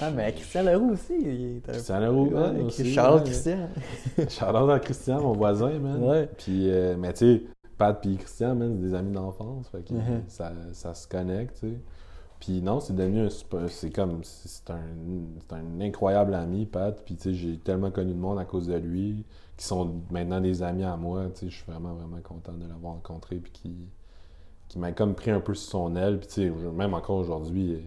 Ah, 0.00 0.10
mais 0.10 0.32
Christian 0.34 0.62
Leroux 0.64 0.90
aussi. 0.92 1.14
Il 1.18 1.56
est 1.56 1.68
un- 1.68 1.72
Christian 1.72 2.00
Leroux, 2.00 2.26
Ouais, 2.28 2.60
aussi, 2.62 2.92
Charles. 2.92 3.24
Christian. 3.24 3.68
À 4.70 4.78
Christian, 4.80 5.20
mon 5.22 5.32
voisin, 5.32 5.78
man. 5.78 6.02
Ouais. 6.02 6.28
Puis, 6.36 6.70
euh, 6.70 6.96
mais 6.98 7.12
tu 7.14 7.18
sais, 7.18 7.42
Pat 7.78 7.98
puis 8.00 8.16
Christian, 8.16 8.54
man, 8.54 8.76
c'est 8.76 8.88
des 8.88 8.94
amis 8.94 9.12
d'enfance. 9.12 9.68
Fait 9.68 9.82
que 9.82 9.94
Mhm. 9.94 10.22
ça, 10.28 10.52
ça 10.72 10.94
se 10.94 11.08
connecte, 11.08 11.60
tu 11.60 11.68
sais. 11.70 11.74
Puis 12.40 12.62
non, 12.62 12.78
c'est 12.80 12.94
devenu 12.94 13.20
un 13.26 13.30
super. 13.30 13.68
C'est 13.68 13.90
comme. 13.90 14.22
C'est 14.22 14.48
c'est 14.48 14.70
un, 14.70 14.80
c'est 15.40 15.54
un 15.54 15.80
incroyable 15.80 16.34
ami, 16.34 16.66
Pat. 16.66 17.00
Puis, 17.04 17.16
tu 17.16 17.22
sais, 17.22 17.34
j'ai 17.34 17.56
tellement 17.58 17.90
connu 17.90 18.12
de 18.12 18.18
monde 18.18 18.38
à 18.38 18.44
cause 18.44 18.66
de 18.68 18.76
lui, 18.76 19.24
qui 19.56 19.64
sont 19.66 20.02
maintenant 20.10 20.40
des 20.40 20.62
amis 20.62 20.84
à 20.84 20.96
moi. 20.96 21.26
Tu 21.34 21.40
sais, 21.46 21.50
je 21.50 21.56
suis 21.56 21.64
vraiment, 21.66 21.94
vraiment 21.94 22.20
content 22.22 22.52
de 22.52 22.66
l'avoir 22.68 22.92
rencontré. 22.94 23.36
Puis, 23.36 23.50
qui, 23.52 23.74
qui 24.68 24.78
m'a 24.78 24.92
comme 24.92 25.14
pris 25.14 25.30
un 25.30 25.40
peu 25.40 25.54
sur 25.54 25.70
son 25.70 25.96
aile. 25.96 26.18
Puis, 26.18 26.28
tu 26.28 26.34
sais, 26.34 26.50
même 26.50 26.94
encore 26.94 27.16
aujourd'hui, 27.16 27.82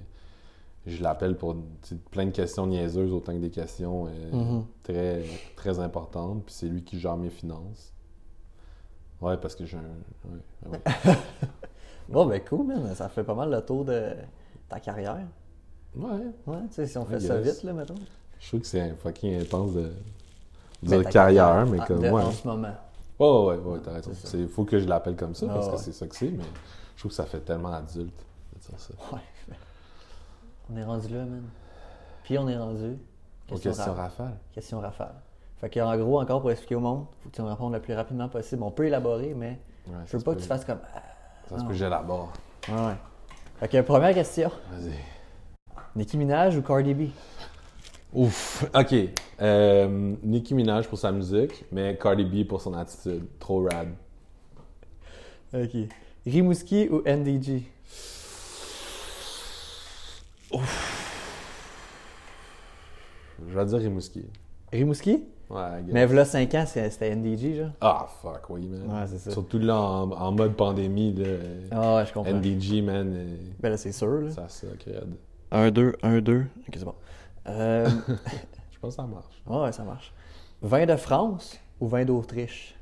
je 0.87 1.01
l'appelle 1.03 1.35
pour 1.37 1.55
plein 2.09 2.25
de 2.25 2.31
questions 2.31 2.65
niaiseuses 2.67 3.11
autant 3.13 3.33
que 3.33 3.37
des 3.39 3.51
questions 3.51 4.07
euh, 4.07 4.31
Mhm. 4.33 4.65
très, 4.83 5.23
très 5.55 5.79
importantes. 5.79 6.43
Puis 6.45 6.55
c'est 6.55 6.65
lui 6.67 6.83
qui 6.83 6.99
gère 6.99 7.17
mes 7.17 7.29
finances. 7.29 7.93
Ouais, 9.21 9.37
parce 9.37 9.55
que 9.55 9.65
j'ai 9.65 9.77
un. 9.77 9.81
ouais, 10.31 10.39
ouais. 10.71 10.79
Bon, 12.09 12.25
ben 12.25 12.41
cool, 12.49 12.65
man. 12.65 12.93
Ça 12.95 13.07
fait 13.09 13.23
pas 13.23 13.35
mal 13.35 13.51
le 13.51 13.61
tour 13.61 13.85
de 13.85 14.09
ta 14.67 14.79
carrière. 14.79 15.19
Ouais. 15.95 16.09
Ouais, 16.47 16.57
tu 16.69 16.73
sais, 16.75 16.87
si 16.87 16.97
on 16.97 17.05
fait 17.05 17.19
ça 17.19 17.37
vite, 17.39 17.63
là, 17.63 17.73
mettons. 17.73 17.95
Je 18.39 18.47
trouve 18.47 18.61
que 18.61 18.67
c'est 18.67 18.89
fucking 18.95 19.39
intense 19.41 19.73
de 19.73 19.91
ta 20.89 21.03
carrière, 21.03 21.65
mais 21.67 21.77
comme 21.85 22.05
moi. 22.09 22.23
En 22.25 22.31
ce 22.31 22.47
moment. 22.47 22.73
Ouais, 23.21 23.55
ouais, 23.57 23.57
ouais, 23.57 23.79
t'as 23.83 23.93
raison. 23.93 24.11
Il 24.33 24.47
faut 24.47 24.65
que 24.65 24.79
je 24.79 24.87
l'appelle 24.87 25.15
comme 25.15 25.35
ça 25.35 25.45
Ah, 25.49 25.53
parce 25.53 25.67
que 25.67 25.71
ouais. 25.73 25.77
c'est 25.77 25.91
ça 25.93 26.07
que 26.07 26.15
c'est, 26.15 26.29
mais 26.31 26.43
je 26.95 27.01
trouve 27.01 27.11
que 27.11 27.15
ça 27.15 27.25
fait 27.25 27.39
tellement 27.41 27.73
adulte 27.73 28.25
de 28.53 28.59
dire 28.59 28.79
ça. 28.79 28.93
Ouais. 29.13 29.55
On 30.71 30.77
est 30.77 30.83
rendu 30.83 31.07
là, 31.09 31.19
man. 31.25 31.43
Puis 32.23 32.37
on 32.37 32.47
est 32.47 32.57
rendu. 32.57 32.97
Question, 33.47 33.71
questions 33.71 33.93
ra- 33.93 34.03
rafales. 34.03 34.37
question 34.53 34.79
rafale. 34.79 35.13
Fait 35.59 35.69
qu'en 35.69 35.95
gros, 35.97 36.19
encore 36.21 36.41
pour 36.41 36.49
expliquer 36.51 36.75
au 36.75 36.79
monde, 36.79 37.05
faut 37.21 37.29
que 37.29 37.35
tu 37.35 37.41
me 37.41 37.49
répondes 37.49 37.73
le 37.73 37.81
plus 37.81 37.93
rapidement 37.93 38.29
possible. 38.29 38.63
On 38.63 38.71
peut 38.71 38.85
élaborer, 38.85 39.33
mais 39.35 39.59
Ouais, 39.87 39.93
je 40.05 40.15
veux 40.17 40.23
pas 40.23 40.33
que 40.35 40.39
tu 40.41 40.47
fasses 40.47 40.63
comme. 40.65 40.79
Ah, 40.95 41.01
Ça 41.49 41.57
se 41.57 41.63
peut 41.63 41.69
que 41.69 41.75
j'élabore. 41.75 42.31
Ouais, 42.69 42.73
ouais. 42.75 42.97
Fait 43.59 43.67
que 43.67 43.81
première 43.81 44.13
question. 44.13 44.49
Vas-y. 44.71 44.93
Nicki 45.95 46.17
Minaj 46.17 46.55
ou 46.57 46.61
Cardi 46.61 46.93
B? 46.93 47.09
Ouf, 48.13 48.65
ok. 48.75 48.95
Euh, 49.41 50.15
Nicki 50.23 50.53
Minaj 50.53 50.87
pour 50.87 50.97
sa 50.97 51.11
musique, 51.11 51.63
mais 51.71 51.97
Cardi 51.97 52.25
B 52.25 52.45
pour 52.47 52.61
son 52.61 52.73
attitude. 52.73 53.23
Trop 53.39 53.63
rad. 53.63 53.89
Ok. 55.53 55.75
Rimouski 56.25 56.89
ou 56.89 57.01
NDG? 57.05 57.63
Je 63.47 63.57
vais 63.57 63.65
dire 63.65 63.79
Rimouski. 63.79 64.25
Rimouski? 64.71 65.23
Ouais, 65.49 65.81
guess. 65.83 65.93
Mais 65.93 66.05
voilà 66.05 66.23
5 66.23 66.53
ans, 66.55 66.63
c'était 66.65 67.13
NDG, 67.13 67.55
genre. 67.55 67.71
Ah, 67.81 68.07
fuck, 68.21 68.49
oui, 68.49 68.67
man. 68.67 68.83
Ouais, 68.89 69.05
c'est 69.07 69.17
ça. 69.17 69.31
Surtout 69.31 69.59
là, 69.59 69.75
en, 69.77 70.09
en 70.11 70.31
mode 70.31 70.55
pandémie, 70.55 71.13
là, 71.13 71.25
Ah 71.71 71.95
ouais, 71.97 72.05
je 72.05 72.13
comprends. 72.13 72.31
NDG, 72.31 72.81
man, 72.81 73.11
euh, 73.13 73.35
Ben 73.59 73.69
là, 73.69 73.77
c'est 73.77 73.91
sûr, 73.91 74.21
là. 74.21 74.31
ça 74.31 74.47
suck, 74.47 74.83
raide. 74.85 75.15
1, 75.51 75.71
2, 75.71 75.93
1, 76.03 76.21
2. 76.21 76.39
Ok, 76.39 76.45
c'est 76.73 76.85
bon. 76.85 76.93
Euh, 77.47 77.89
Je 78.71 78.79
pense 78.79 78.95
que 78.95 79.01
ça 79.01 79.07
marche. 79.07 79.41
ouais, 79.45 79.61
ouais, 79.61 79.71
ça 79.71 79.83
marche. 79.83 80.13
Vin 80.61 80.85
de 80.85 80.95
France 80.95 81.57
ou 81.79 81.87
vin 81.87 82.05
d'Autriche? 82.05 82.75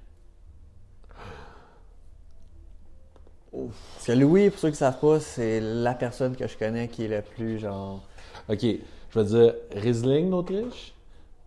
Parce 3.52 4.06
que 4.06 4.12
Louis, 4.12 4.50
pour 4.50 4.60
ceux 4.60 4.68
qui 4.70 4.74
ne 4.74 4.78
savent 4.78 5.00
pas, 5.00 5.20
c'est 5.20 5.60
la 5.60 5.94
personne 5.94 6.36
que 6.36 6.48
je 6.48 6.58
connais 6.58 6.88
qui 6.88 7.06
est 7.06 7.08
le 7.08 7.22
plus 7.22 7.60
genre. 7.60 8.02
Ok, 8.48 8.62
je 8.62 9.20
vais 9.20 9.26
dire 9.26 9.54
Riesling 9.76 10.30
d'Autriche, 10.30 10.94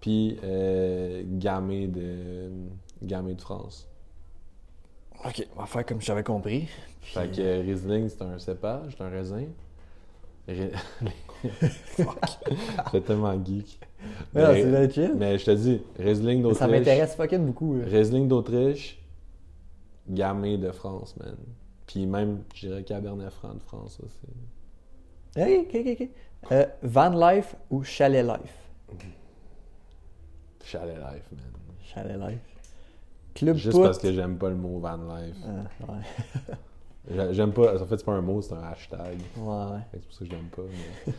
puis 0.00 0.38
euh, 0.42 1.22
Gamay 1.24 1.86
de, 1.86 2.50
Gamay 3.02 3.34
de 3.34 3.40
France. 3.40 3.86
Ok, 5.24 5.46
on 5.56 5.60
va 5.60 5.66
faire 5.66 5.86
comme 5.86 6.00
j'avais 6.00 6.24
compris. 6.24 6.68
Fait 7.02 7.30
que 7.30 7.40
euh, 7.40 7.60
Riesling, 7.60 8.08
c'est 8.08 8.22
un 8.22 8.38
cépage, 8.38 8.94
c'est 8.96 9.04
un 9.04 9.08
raisin. 9.08 9.44
Fuck. 11.50 12.18
C'est 12.90 13.04
tellement 13.04 13.32
geek. 13.44 13.78
Mais 14.34 14.42
Mais- 14.42 14.88
c'est 14.90 15.38
je 15.38 15.44
te 15.44 15.50
dis, 15.52 15.80
Riesling 15.98 16.42
d'Autriche. 16.42 16.58
ça 16.58 16.68
m'intéresse 16.68 17.14
fucking 17.14 17.46
beaucoup. 17.46 17.76
là. 17.76 17.84
Riesling 17.86 18.28
d'Autriche, 18.28 19.00
Gamay 20.08 20.58
de 20.58 20.70
France, 20.72 21.16
man. 21.16 21.36
Puis 21.86 22.06
même, 22.06 22.42
je 22.54 22.66
dirais 22.68 22.82
Cabernet 22.82 23.30
Franc 23.30 23.54
de 23.54 23.60
France 23.60 23.98
aussi. 24.02 24.26
Ok, 25.36 25.66
ok, 25.68 25.80
ok. 25.86 25.96
ok. 26.00 26.08
Euh, 26.52 26.66
van 26.82 27.10
Life 27.10 27.54
ou 27.70 27.84
Chalet 27.84 28.24
Life? 28.24 28.58
Chalet 30.64 30.96
Life, 30.96 31.24
man. 31.32 31.52
Chalet 31.84 32.16
Life. 32.18 32.40
Club 33.34 33.56
Juste 33.56 33.80
parce 33.80 33.98
que 33.98 34.12
j'aime 34.12 34.36
pas 34.36 34.48
le 34.50 34.56
mot 34.56 34.78
van 34.78 34.96
life. 34.96 35.36
Ah, 35.46 35.92
ouais. 35.92 36.54
J'a- 37.10 37.32
J'aime 37.32 37.52
pas. 37.52 37.80
En 37.82 37.86
fait, 37.86 37.96
c'est 37.98 38.04
pas 38.04 38.12
un 38.12 38.20
mot, 38.20 38.40
c'est 38.42 38.54
un 38.54 38.62
hashtag. 38.62 39.18
ouais, 39.36 39.42
ouais. 39.44 39.78
C'est 39.92 40.02
pour 40.04 40.12
ça 40.12 40.18
que 40.20 40.24
je 40.26 40.30
l'aime 40.30 40.48
pas. 40.54 40.62
Mais... 41.06 41.12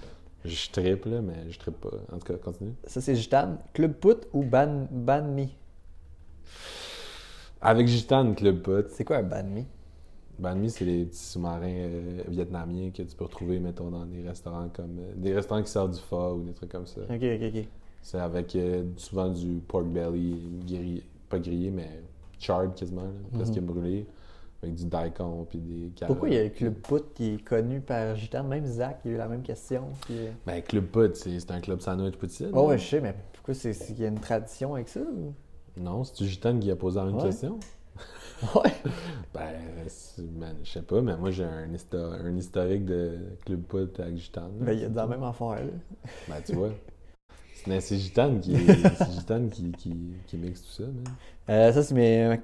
je 0.45 0.71
trippe, 0.71 1.05
là, 1.05 1.21
mais 1.21 1.49
je 1.49 1.59
trippe 1.59 1.79
pas. 1.81 1.89
En 2.11 2.19
tout 2.19 2.25
cas, 2.27 2.36
continue. 2.38 2.73
Ça, 2.86 3.01
c'est 3.01 3.15
Gitane. 3.15 3.57
Club 3.73 3.93
Put 3.93 4.27
ou 4.34 4.43
Ban, 4.43 4.88
ban 4.89 5.23
Me? 5.23 5.45
Avec 7.61 7.88
Gitane, 7.88 8.36
Club 8.36 8.61
Put. 8.61 8.89
C'est 8.89 9.03
quoi 9.05 9.17
un 9.17 9.23
Ban 9.23 9.43
Me? 9.43 9.61
Banh 10.39 10.55
mi, 10.57 10.69
c'est 10.71 10.84
les 10.84 11.05
petits 11.05 11.19
sous-marins 11.19 11.61
euh, 11.63 12.23
vietnamiens 12.27 12.89
que 12.89 13.03
tu 13.03 13.15
peux 13.15 13.23
retrouver, 13.25 13.59
mettons, 13.59 13.91
dans 13.91 14.03
des 14.05 14.23
restaurants 14.27 14.67
comme. 14.69 14.97
euh, 14.99 15.13
des 15.15 15.31
restaurants 15.34 15.61
qui 15.61 15.69
servent 15.71 15.91
du 15.93 15.99
pho 15.99 16.34
ou 16.34 16.41
des 16.43 16.53
trucs 16.53 16.71
comme 16.71 16.88
ça. 16.88 17.01
Ok, 17.01 17.21
ok, 17.21 17.41
ok. 17.55 17.65
C'est 18.01 18.17
avec 18.19 18.55
euh, 18.55 18.84
souvent 18.97 19.29
du 19.29 19.61
pork 19.67 19.86
belly, 19.86 20.36
grillé, 20.65 21.03
pas 21.29 21.38
grillé, 21.38 21.69
mais 21.69 22.01
charred 22.39 22.73
quasiment, 22.75 23.03
là, 23.03 23.09
presque 23.34 23.57
Mhm. 23.57 23.65
brûlé. 23.65 24.07
Avec 24.64 24.76
du 24.76 24.86
daikon 24.86 25.45
puis 25.49 25.59
des 25.59 25.89
carottes. 25.89 26.07
Pourquoi 26.16 26.30
il 26.30 26.36
y 26.36 26.39
a 26.39 26.43
le 26.43 26.49
Club 26.49 26.74
Put 26.76 27.03
qui 27.14 27.34
est 27.36 27.43
connu 27.43 27.82
par 27.82 28.16
Gitane? 28.16 28.47
Même 28.47 28.66
Zach, 28.66 28.99
il 29.05 29.11
a 29.11 29.14
eu 29.14 29.18
la 29.18 29.28
même 29.28 29.41
question. 29.43 29.89
Puis... 30.05 30.18
euh, 30.18 30.32
Ben, 30.47 30.61
Club 30.64 30.86
Put, 30.86 31.16
c'est 31.16 31.39
c'est 31.39 31.51
un 31.51 31.59
club 31.59 31.82
sandwich 31.82 32.16
poutine. 32.16 32.49
Oh, 32.53 32.68
ouais, 32.70 32.78
je 32.78 32.86
sais, 32.88 33.01
mais 33.01 33.14
pourquoi 33.34 33.53
c'est 33.53 33.74
c'est 33.74 33.93
qu'il 33.93 34.03
y 34.03 34.05
a 34.05 34.09
une 34.09 34.20
tradition 34.20 34.74
avec 34.76 34.88
ça? 34.89 35.01
ou? 35.01 35.34
Non, 35.76 36.03
c'est-tu 36.03 36.26
Gitane 36.26 36.59
qui 36.59 36.72
a 36.72 36.76
posé 36.76 36.99
la 36.99 37.05
même 37.05 37.16
Ouais. 37.18 37.24
question? 37.24 37.59
Ouais. 38.55 38.72
Ben, 39.34 39.51
c'est- 39.88 40.22
je 40.64 40.70
sais 40.70 40.82
pas, 40.82 41.01
mais 41.01 41.16
moi 41.18 41.32
j'ai 41.32 41.43
un, 41.45 41.68
histo- 41.68 41.95
un 41.97 42.36
historique 42.36 42.86
de 42.86 43.18
Club 43.45 43.61
Put 43.64 43.99
avec 44.01 44.18
Gitane. 44.18 44.51
là. 44.59 44.66
Ben, 44.66 44.74
il 44.74 44.80
y 44.82 44.86
a 44.86 44.89
dans 44.89 45.01
la 45.03 45.07
même 45.07 45.24
affaire, 45.24 45.55
là. 45.66 45.72
Ben, 46.30 46.36
tu 46.45 46.53
vois. 46.53 46.70
C'est 47.66 47.80
c'est 47.82 47.97
Gitane 47.97 48.39
qui, 48.41 48.55
c'est 48.57 49.11
Gitane 49.11 49.49
qui, 49.49 49.72
qui, 49.72 49.95
qui 50.28 50.38
mixe 50.38 50.61
tout 50.64 50.84
ça. 50.84 50.89
Euh, 51.49 51.72
ça, 51.72 51.82
c'est 51.84 51.95
mes, 51.95 52.38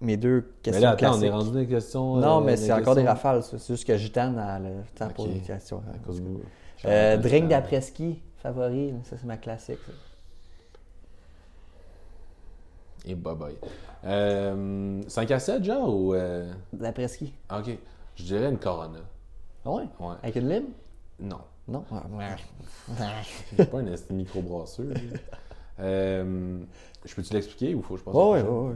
mes 0.00 0.16
deux 0.16 0.52
questions 0.62 0.80
Mais 0.80 0.86
là, 0.86 0.90
attends, 0.92 1.06
on 1.06 1.10
classiques. 1.10 1.26
est 1.26 1.30
rendu 1.30 1.50
dans 1.52 1.58
les 1.58 1.66
questions. 1.66 2.16
Non, 2.16 2.38
euh, 2.40 2.44
mais 2.44 2.52
des 2.52 2.56
c'est 2.58 2.72
encore 2.72 2.94
des 2.94 3.06
rafales, 3.06 3.42
ça. 3.42 3.58
C'est 3.58 3.74
juste 3.74 3.86
que 3.86 3.96
Gitane 3.96 4.38
a 4.38 4.58
le 4.58 4.70
temps 4.94 5.08
pour 5.10 5.26
les 5.26 5.40
questions. 5.40 5.82
À 5.94 5.98
cause 5.98 6.20
vous. 6.20 6.40
Euh, 6.86 7.16
drink 7.18 7.48
d'après-ski, 7.48 8.22
favori, 8.38 8.94
ça 9.04 9.16
c'est 9.18 9.26
ma 9.26 9.36
classique. 9.36 9.78
ça. 9.86 9.92
Et 13.06 13.14
bye 13.14 13.34
bye. 13.34 13.56
Euh, 14.04 15.02
5 15.08 15.30
à 15.30 15.38
7, 15.38 15.64
genre, 15.64 15.94
ou. 15.94 16.14
euh, 16.14 16.50
D'après-ski. 16.72 17.32
Ok. 17.54 17.76
Je 18.16 18.22
dirais 18.24 18.48
une 18.50 18.58
Corona. 18.58 18.98
Ah 19.64 19.70
ouais? 19.70 19.84
Ouais. 19.98 20.14
Avec 20.22 20.36
une 20.36 20.48
lime? 20.48 20.66
Non. 21.18 21.40
Non? 21.68 21.84
Ah. 21.92 22.02
J'ai 23.58 23.64
pas 23.66 23.78
un 23.78 23.84
microbrasseur. 24.14 24.86
euh, 25.80 26.58
je 27.04 27.14
peux-tu 27.14 27.32
l'expliquer 27.34 27.74
ou 27.74 27.82
faut 27.82 27.94
que 27.94 28.00
je 28.00 28.04
passe 28.04 28.14
Ouais, 28.14 28.42
au 28.42 28.68
ouais. 28.68 28.74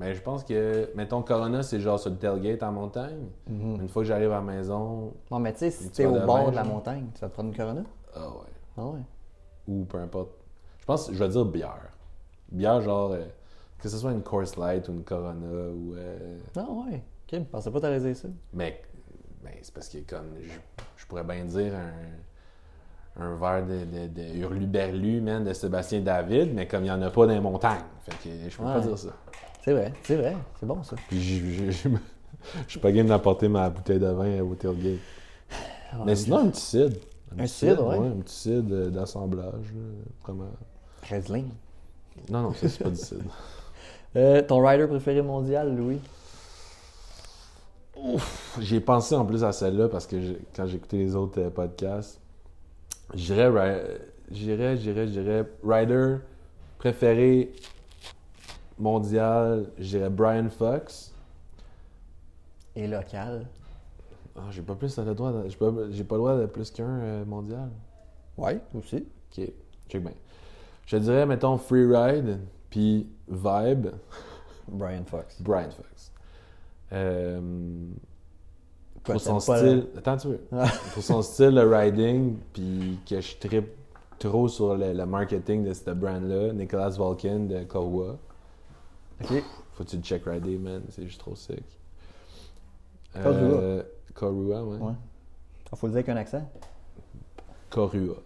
Mais 0.00 0.14
je 0.14 0.22
pense 0.22 0.44
que, 0.44 0.90
mettons, 0.94 1.22
Corona, 1.22 1.62
c'est 1.62 1.80
genre 1.80 1.98
sur 1.98 2.10
le 2.10 2.16
tailgate 2.16 2.62
en 2.62 2.72
montagne. 2.72 3.26
Mhm. 3.48 3.80
Une 3.82 3.88
fois 3.88 4.02
que 4.02 4.08
j'arrive 4.08 4.30
à 4.30 4.36
la 4.36 4.40
maison, 4.42 5.12
Non, 5.30 5.38
mais 5.40 5.52
tu 5.52 5.58
sais, 5.60 5.70
si 5.70 5.84
Tu 5.86 5.90
t'es 5.96 6.06
au 6.06 6.20
bord 6.20 6.50
de 6.50 6.56
la 6.56 6.64
montagne, 6.64 7.06
tu 7.14 7.20
vas 7.20 7.28
te 7.28 7.34
prendre 7.34 7.48
une 7.50 7.56
Corona? 7.56 7.82
ah 8.14 8.28
ouais. 8.28 8.34
Ah 8.76 8.86
ouais. 8.86 9.00
Ou 9.66 9.84
peu 9.84 9.98
importe. 9.98 10.30
Je 10.80 10.84
pense, 10.86 11.10
je 11.12 11.18
vais 11.18 11.28
dire 11.28 11.44
bière. 11.44 11.88
Bière, 12.50 12.80
genre, 12.80 13.12
euh, 13.12 13.24
que 13.78 13.88
ce 13.88 13.98
soit 13.98 14.12
une 14.12 14.22
Coors 14.22 14.44
Light 14.56 14.88
ou 14.88 14.92
une 14.92 15.04
Corona 15.04 15.46
ou. 15.46 15.94
euh, 15.94 16.38
Ah 16.56 16.60
ouais. 16.70 17.02
Ok, 17.30 17.40
je 17.40 17.44
pensais 17.50 17.70
pas 17.70 17.98
dire 17.98 18.16
ça. 18.16 18.28
mais 18.54 18.80
ben, 19.42 19.52
c'est 19.62 19.74
parce 19.74 19.88
que, 19.88 19.98
comme, 19.98 20.30
je, 20.40 20.50
je 20.96 21.06
pourrais 21.06 21.24
bien 21.24 21.44
dire 21.44 21.72
un, 21.74 23.22
un 23.22 23.34
verre 23.36 23.66
de, 23.66 23.84
de, 23.84 24.06
de 24.06 24.36
Hurluberlu, 24.38 25.20
man, 25.20 25.44
de 25.44 25.52
Sébastien 25.52 26.00
David, 26.00 26.54
mais 26.54 26.66
comme 26.66 26.80
il 26.82 26.84
n'y 26.84 26.90
en 26.90 27.02
a 27.02 27.10
pas 27.10 27.26
dans 27.26 27.32
les 27.34 27.40
montagnes. 27.40 27.82
Fait 28.02 28.12
que 28.28 28.48
je 28.48 28.56
peux 28.56 28.64
pas 28.64 28.80
dire 28.80 28.96
ça. 28.98 29.10
C'est 29.68 29.74
vrai, 29.74 29.92
c'est 30.02 30.16
vrai. 30.16 30.36
C'est 30.58 30.64
bon 30.64 30.82
ça. 30.82 30.96
Puis 31.08 31.20
je, 31.20 31.88
suis 32.68 32.80
pas 32.80 32.90
game 32.90 33.06
d'apporter 33.06 33.48
ma 33.48 33.68
bouteille 33.68 33.98
de 33.98 34.06
vin 34.06 34.40
au 34.40 34.54
tailgate. 34.54 34.98
Ah, 35.92 35.96
Mais 36.06 36.16
sinon, 36.16 36.38
un 36.38 36.48
petit 36.48 36.62
cidre. 36.62 36.96
Un 37.38 37.46
cidre, 37.46 37.86
ouais. 37.86 37.98
Un 37.98 38.20
petit 38.22 38.34
cidre 38.34 38.74
euh, 38.74 38.88
d'assemblage, 38.88 39.66
vraiment. 40.22 40.48
Riesling. 41.02 41.50
Non, 42.30 42.44
non, 42.44 42.54
ça, 42.54 42.66
c'est 42.66 42.82
pas 42.82 42.88
du 42.88 42.96
cidre. 42.96 43.24
Euh, 44.16 44.40
ton 44.40 44.66
rider 44.66 44.86
préféré 44.86 45.20
mondial, 45.20 45.76
Louis? 45.76 46.00
J'ai 48.58 48.80
pensé 48.80 49.14
en 49.14 49.26
plus 49.26 49.44
à 49.44 49.52
celle-là 49.52 49.90
parce 49.90 50.06
que 50.06 50.16
quand 50.56 50.66
écouté 50.66 50.96
les 50.96 51.14
autres 51.14 51.38
euh, 51.38 51.50
podcasts, 51.50 52.18
j'irais, 53.12 53.48
ri- 53.48 53.98
j'irais, 54.30 54.78
j'irais, 54.78 55.08
j'irais, 55.08 55.44
rider 55.62 56.16
préféré 56.78 57.52
mondial, 58.78 59.70
j'irais 59.78 60.10
Brian 60.10 60.48
Fox. 60.50 61.12
Et 62.74 62.86
local. 62.86 63.46
Ah, 64.36 64.42
j'ai 64.50 64.62
pas 64.62 64.74
plus 64.74 64.96
le 64.98 65.14
droit, 65.14 65.32
j'ai 65.48 65.56
pas, 65.56 65.72
j'ai 65.90 66.04
pas 66.04 66.14
le 66.14 66.20
droit 66.20 66.36
de 66.36 66.46
plus 66.46 66.70
qu'un 66.70 66.84
euh, 66.84 67.24
mondial. 67.24 67.70
Ouais, 68.36 68.60
aussi. 68.74 69.04
Ok, 69.36 69.50
check 69.88 70.02
bien. 70.02 70.12
Je 70.86 70.96
dirais, 70.96 71.26
mettons, 71.26 71.58
Freeride, 71.58 72.38
puis 72.70 73.08
Vibe, 73.28 73.88
Brian 74.68 75.04
Fox. 75.04 75.42
Brian 75.42 75.70
Fox. 75.70 76.12
Euh, 76.92 77.40
pour 79.02 79.20
son 79.20 79.40
style. 79.40 79.86
Attends, 79.96 80.16
tu 80.16 80.28
veux. 80.28 80.40
Ah. 80.52 80.66
pour 80.94 81.02
son 81.02 81.22
style 81.22 81.54
de 81.54 81.60
riding, 81.60 82.36
puis 82.52 82.98
que 83.08 83.20
je 83.20 83.36
trippe 83.36 83.72
trop 84.18 84.48
sur 84.48 84.76
le, 84.76 84.92
le 84.92 85.06
marketing 85.06 85.64
de 85.64 85.72
ce 85.72 85.90
brand-là, 85.90 86.52
Nicolas 86.52 86.90
Volkin 86.90 87.40
de 87.40 87.64
Korua. 87.64 88.16
Ok. 89.22 89.42
Faut 89.74 89.84
que 89.84 89.90
tu 89.90 89.96
le 89.96 90.02
check 90.02 90.24
rider, 90.24 90.58
man? 90.58 90.82
C'est 90.90 91.04
juste 91.06 91.20
trop 91.20 91.36
sick. 91.36 91.62
Korua. 93.14 93.32
Euh, 93.32 93.82
Korua, 94.14 94.64
ouais. 94.64 94.78
Ouais. 94.78 94.92
Ah, 95.70 95.76
faut 95.76 95.86
le 95.86 95.92
dire 95.92 95.98
avec 95.98 96.08
un 96.08 96.16
accent. 96.16 96.50
Korua. 97.70 98.16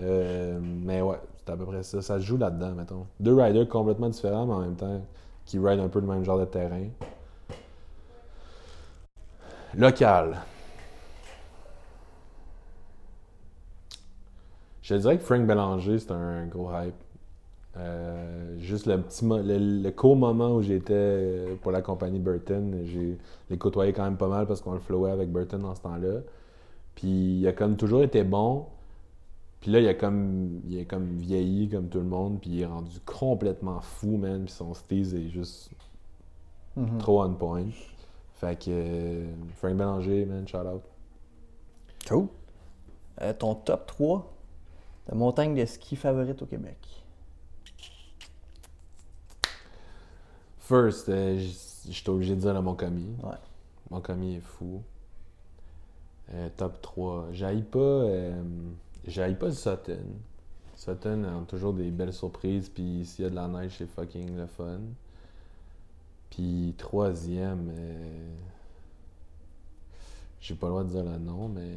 Euh, 0.00 0.58
mais 0.60 1.00
ouais, 1.00 1.20
c'est 1.38 1.52
à 1.52 1.56
peu 1.56 1.64
près 1.64 1.82
ça. 1.82 2.02
Ça 2.02 2.18
se 2.18 2.24
joue 2.24 2.36
là-dedans, 2.36 2.72
mettons. 2.72 3.06
Deux 3.20 3.34
riders 3.34 3.68
complètement 3.68 4.08
différents, 4.08 4.46
mais 4.46 4.54
en 4.54 4.60
même 4.60 4.76
temps 4.76 5.00
qui 5.46 5.58
ride 5.58 5.80
un 5.80 5.88
peu 5.88 6.00
le 6.00 6.06
même 6.06 6.24
genre 6.24 6.38
de 6.38 6.44
terrain. 6.44 6.88
Local. 9.74 10.38
Je 14.82 14.94
te 14.94 15.00
dirais 15.00 15.18
que 15.18 15.24
Frank 15.24 15.46
Bélanger, 15.46 15.98
c'est 15.98 16.12
un 16.12 16.46
gros 16.46 16.70
hype. 16.72 16.94
Euh, 17.78 18.56
juste 18.58 18.86
le 18.86 19.00
petit 19.02 19.24
mo- 19.24 19.42
le, 19.42 19.58
le 19.58 19.90
court 19.90 20.16
moment 20.16 20.54
où 20.54 20.62
j'étais 20.62 20.94
euh, 20.94 21.56
pour 21.60 21.72
la 21.72 21.82
compagnie 21.82 22.18
Burton, 22.18 22.80
j'ai 22.84 23.18
les 23.50 23.58
côtoyé 23.58 23.92
quand 23.92 24.04
même 24.04 24.16
pas 24.16 24.28
mal 24.28 24.46
parce 24.46 24.60
qu'on 24.62 24.72
le 24.72 24.78
flowait 24.80 25.10
avec 25.10 25.30
Burton 25.30 25.60
dans 25.60 25.74
ce 25.74 25.82
temps-là. 25.82 26.20
Puis 26.94 27.40
il 27.40 27.46
a 27.46 27.52
comme 27.52 27.76
toujours 27.76 28.02
été 28.02 28.24
bon. 28.24 28.66
Puis 29.60 29.70
là, 29.70 29.80
il 29.80 29.88
a 29.88 29.94
comme 29.94 30.60
il 30.68 30.80
a 30.80 30.84
comme 30.84 31.16
vieilli 31.18 31.68
comme 31.68 31.88
tout 31.88 31.98
le 31.98 32.04
monde, 32.06 32.40
puis 32.40 32.50
il 32.50 32.60
est 32.62 32.66
rendu 32.66 32.98
complètement 33.04 33.80
fou, 33.80 34.16
man. 34.16 34.44
Puis 34.44 34.54
son 34.54 34.72
steez 34.74 35.14
est 35.14 35.28
juste 35.28 35.70
Mhm. 36.76 36.98
trop 36.98 37.22
on 37.22 37.32
point. 37.34 37.64
Fait 38.34 38.58
que 38.58 38.66
euh, 38.70 39.26
Frank 39.56 39.74
Bélanger, 39.76 40.24
man, 40.26 40.46
shout 40.46 40.58
out. 40.58 40.82
Cool. 42.08 42.28
Euh, 43.22 43.32
ton 43.32 43.54
top 43.54 43.86
3 43.86 44.32
de 45.10 45.14
montagne 45.16 45.54
de 45.54 45.64
ski 45.64 45.96
favorite 45.96 46.40
au 46.42 46.46
Québec? 46.46 46.76
First, 50.66 51.08
euh, 51.08 51.38
j'étais 51.88 52.10
obligé 52.10 52.34
de 52.34 52.40
dire 52.40 52.52
le 52.52 52.60
Montcomie. 52.60 53.14
Ouais. 53.22 53.36
Montcomie 53.90 54.34
est 54.36 54.40
fou. 54.40 54.82
Euh, 56.34 56.48
top 56.56 56.82
3. 56.82 57.28
J'aille 57.30 57.62
pas. 57.62 57.78
Euh, 57.78 58.42
j'aille 59.06 59.36
pas 59.36 59.52
Sutton. 59.52 60.02
Sutton 60.74 61.22
a 61.24 61.44
toujours 61.46 61.72
des 61.72 61.90
belles 61.90 62.12
surprises, 62.12 62.68
puis 62.68 63.06
s'il 63.06 63.24
y 63.24 63.26
a 63.26 63.30
de 63.30 63.36
la 63.36 63.46
neige, 63.46 63.76
c'est 63.78 63.86
fucking 63.86 64.36
le 64.36 64.46
fun. 64.46 64.80
Puis 66.30 66.74
troisième, 66.76 67.70
euh, 67.72 68.28
j'ai 70.40 70.56
pas 70.56 70.66
le 70.66 70.72
droit 70.72 70.84
de 70.84 70.88
dire 70.88 71.04
le 71.04 71.16
nom, 71.18 71.48
mais. 71.48 71.76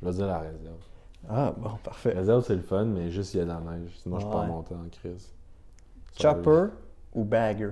Je 0.00 0.06
vais 0.08 0.14
dire 0.14 0.26
la 0.26 0.38
réserve. 0.38 0.82
Ah, 1.28 1.54
bon, 1.56 1.68
La 1.68 1.76
parfait. 1.76 2.14
réserve, 2.14 2.42
c'est 2.46 2.56
le 2.56 2.62
fun, 2.62 2.86
mais 2.86 3.10
juste 3.10 3.34
il 3.34 3.36
y 3.36 3.40
a 3.40 3.44
de 3.44 3.50
la 3.50 3.60
neige. 3.60 3.90
Sinon, 3.98 4.18
je 4.18 4.24
peux 4.24 4.32
pas 4.32 4.46
monter 4.46 4.74
en 4.74 4.88
crise. 4.88 5.30
Chopper 6.18 6.66
ou 7.14 7.24
bagger? 7.24 7.70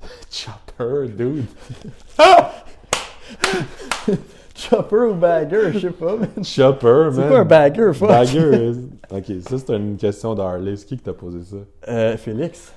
Chopper, 0.30 1.08
dude. 1.08 1.46
Chopper 4.54 4.96
ou 5.10 5.14
bagger? 5.14 5.72
Je 5.72 5.78
sais 5.80 5.90
pas, 5.90 6.16
man. 6.16 6.28
Chopper, 6.44 7.10
man. 7.10 7.12
C'est 7.12 7.28
pas 7.28 7.38
un 7.40 7.44
bagger, 7.44 7.92
fuck? 7.92 8.08
Bagger. 8.08 8.72
Ok, 9.10 9.24
ça, 9.48 9.58
c'est 9.58 9.76
une 9.76 9.96
question 9.96 10.34
d'Harley. 10.34 10.76
C'est 10.76 10.86
qui 10.86 10.96
qui 10.96 11.02
t'a 11.02 11.12
posé 11.12 11.42
ça? 11.42 11.56
Euh, 11.88 12.16
Félix. 12.16 12.72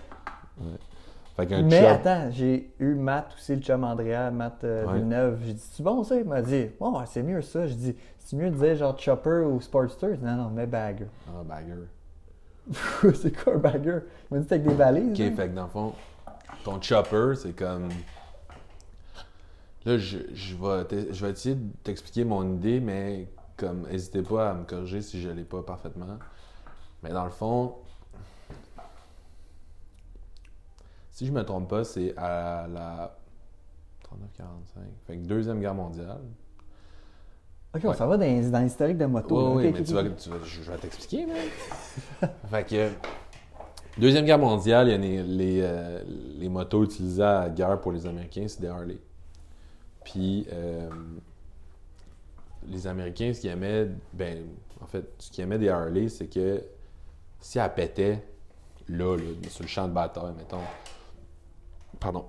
Fait 1.37 1.45
qu'un 1.47 1.61
Mais 1.63 1.79
chop- 1.81 1.89
attends, 1.91 2.27
j'ai 2.31 2.73
eu 2.79 2.95
Matt 2.95 3.27
aussi, 3.37 3.55
le 3.55 3.61
chum 3.61 3.83
Andrea, 3.85 4.29
Matt 4.29 4.61
euh, 4.65 4.85
Ouais. 4.85 4.95
Villeneuve. 4.95 5.39
J'ai 5.45 5.53
dit, 5.53 5.63
c'est 5.71 5.83
bon 5.83 6.03
ça? 6.03 6.17
Il 6.17 6.25
m'a 6.25 6.41
dit, 6.41 6.67
bon, 6.79 6.99
ouais, 6.99 7.05
c'est 7.07 7.23
mieux 7.23 7.41
ça. 7.41 7.65
J'ai 7.65 7.75
dit, 7.75 7.95
c'est 8.17 8.35
mieux 8.35 8.49
de 8.49 8.55
dire 8.55 8.75
genre 8.75 8.99
Chopper 8.99 9.45
ou 9.49 9.61
Sportster? 9.61 10.17
Non, 10.21 10.35
non, 10.35 10.49
mais 10.53 10.65
bagger. 10.67 11.07
Ah, 11.29 11.41
bagger. 11.45 11.75
c'est 13.15 13.35
quoi 13.43 13.55
un 13.55 13.57
bagger? 13.57 13.99
Il 14.31 14.37
m'a 14.37 14.39
dit, 14.41 14.53
avec 14.53 14.63
des 14.63 14.73
valises. 14.73 15.11
Ok, 15.11 15.19
hein? 15.19 15.33
fait 15.35 15.49
que 15.49 15.55
dans 15.55 15.63
le 15.63 15.69
fond, 15.69 15.93
ton 16.63 16.81
chopper, 16.81 17.33
c'est 17.35 17.53
comme. 17.53 17.89
Là, 19.85 19.97
je, 19.97 20.17
je, 20.33 20.55
vais 20.55 21.13
je 21.13 21.25
vais 21.25 21.31
essayer 21.31 21.55
de 21.55 21.71
t'expliquer 21.83 22.25
mon 22.25 22.55
idée, 22.55 22.79
mais 22.79 23.27
comme, 23.57 23.87
n'hésitez 23.89 24.21
pas 24.21 24.51
à 24.51 24.53
me 24.53 24.65
corriger 24.65 25.01
si 25.01 25.21
je 25.21 25.29
l'ai 25.29 25.43
pas 25.43 25.63
parfaitement. 25.63 26.19
Mais 27.01 27.09
dans 27.11 27.23
le 27.23 27.31
fond, 27.31 27.75
si 31.11 31.25
je 31.25 31.31
me 31.31 31.43
trompe 31.43 31.69
pas, 31.69 31.83
c'est 31.83 32.15
à 32.17 32.67
la 32.67 33.17
39-45. 34.03 34.15
Fait 35.05 35.17
que 35.17 35.25
Deuxième 35.25 35.59
Guerre 35.59 35.75
mondiale. 35.75 36.21
Ok, 37.75 37.81
on 37.85 37.93
s'en 37.93 38.07
va 38.07 38.17
dans, 38.17 38.49
dans 38.51 38.59
l'historique 38.59 38.97
de 38.97 39.05
moto. 39.05 39.55
Oui, 39.57 39.71
mais 39.71 39.83
tu 39.83 39.93
vas, 39.93 40.03
tu 40.03 40.29
vas- 40.29 40.37
je 40.43 40.61
vais 40.71 40.77
t'expliquer, 40.77 41.27
fait 42.49 42.63
que, 42.67 42.89
Deuxième 43.97 44.25
Guerre 44.25 44.39
mondiale, 44.39 44.87
il 44.87 44.91
y 44.91 44.93
a 44.93 44.97
les, 44.97 45.23
les, 45.23 45.59
euh, 45.61 46.01
les 46.37 46.47
motos 46.49 46.85
utilisées 46.85 47.21
à 47.21 47.41
la 47.41 47.49
guerre 47.49 47.81
pour 47.81 47.91
les 47.91 48.05
Américains, 48.05 48.45
c'est 48.47 48.61
des 48.61 48.67
Harley. 48.67 48.97
Puis, 50.05 50.47
euh, 50.53 50.89
les 52.67 52.87
Américains, 52.87 53.33
ce 53.33 53.41
qu'ils 53.41 53.49
aimaient, 53.49 53.89
ben, 54.13 54.45
en 54.81 54.87
fait, 54.87 55.05
ce 55.19 55.29
qu'ils 55.29 55.43
aimaient 55.43 55.57
des 55.59 55.67
Harley, 55.69 56.07
c'est 56.07 56.27
que 56.27 56.63
si 57.41 57.59
elle 57.59 57.73
pétait, 57.73 58.23
là, 58.87 59.17
là, 59.17 59.23
sur 59.49 59.63
le 59.63 59.67
champ 59.69 59.87
de 59.87 59.93
bataille, 59.93 60.33
mettons, 60.37 60.61
pardon, 61.99 62.25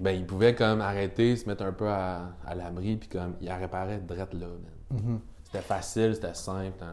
ben, 0.00 0.10
ils 0.12 0.26
pouvaient 0.26 0.54
comme 0.54 0.80
arrêter, 0.80 1.36
se 1.36 1.48
mettre 1.48 1.64
un 1.64 1.72
peu 1.72 1.88
à, 1.88 2.30
à 2.44 2.54
l'abri, 2.54 2.96
puis 2.96 3.08
comme, 3.08 3.34
ils 3.40 3.46
la 3.48 3.56
réparaient 3.56 3.98
drette 3.98 4.34
là. 4.34 4.46
Mhm. 4.90 5.20
C'était 5.44 5.62
facile, 5.62 6.14
c'était 6.14 6.34
simple. 6.34 6.76
t'en- 6.78 6.86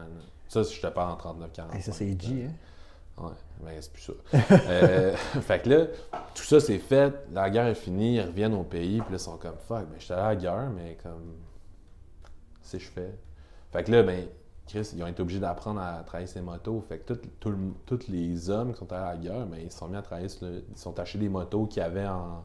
Ça, 0.48 0.64
si 0.64 0.74
je 0.76 0.82
te 0.82 0.86
parle 0.88 1.12
en 1.12 1.16
39-40. 1.16 1.74
Hey, 1.74 1.82
ça, 1.82 1.92
c'est 1.92 2.20
G, 2.20 2.46
hein? 2.48 2.52
Ouais, 3.16 3.30
mais 3.64 3.80
c'est 3.80 3.92
plus 3.92 4.02
ça. 4.02 4.12
Euh, 4.68 5.14
fait 5.42 5.62
que 5.62 5.68
là, 5.70 5.86
tout 6.34 6.42
ça 6.42 6.58
c'est 6.58 6.78
fait, 6.78 7.14
la 7.32 7.48
guerre 7.48 7.66
est 7.68 7.74
finie, 7.76 8.16
ils 8.16 8.22
reviennent 8.22 8.54
au 8.54 8.64
pays, 8.64 9.00
puis 9.02 9.12
là, 9.12 9.16
ils 9.16 9.20
sont 9.20 9.36
comme 9.36 9.56
fuck, 9.68 9.86
ben 9.88 9.94
j'étais 10.00 10.14
allé 10.14 10.22
à 10.22 10.28
la 10.30 10.36
guerre, 10.36 10.70
mais 10.74 10.98
comme. 11.02 11.34
C'est 12.62 12.78
je 12.80 12.88
fais. 12.90 13.14
Fait 13.72 13.84
que 13.84 13.92
là, 13.92 14.02
ben, 14.02 14.26
Chris, 14.66 14.90
ils 14.96 15.02
ont 15.02 15.06
été 15.06 15.20
obligés 15.22 15.38
d'apprendre 15.40 15.80
à 15.80 16.02
travailler 16.04 16.26
ces 16.26 16.40
motos. 16.40 16.80
Fait 16.88 16.98
que 16.98 17.12
tout- 17.12 17.28
tout 17.38 17.50
le- 17.50 17.74
tous 17.86 18.08
les 18.08 18.48
hommes 18.50 18.72
qui 18.72 18.78
sont 18.78 18.90
allés 18.92 19.02
à 19.02 19.10
la 19.12 19.16
guerre, 19.16 19.46
ben, 19.46 19.58
ils 19.62 19.70
se 19.70 19.78
sont 19.78 19.88
mis 19.88 19.96
à 19.96 20.02
travailler 20.02 20.28
sur 20.28 20.46
le- 20.46 20.64
Ils 20.70 20.78
sont 20.78 20.98
achetés 20.98 21.18
des 21.18 21.28
motos 21.28 21.66
qu'ils 21.66 21.82
avaient 21.82 22.06
en. 22.06 22.44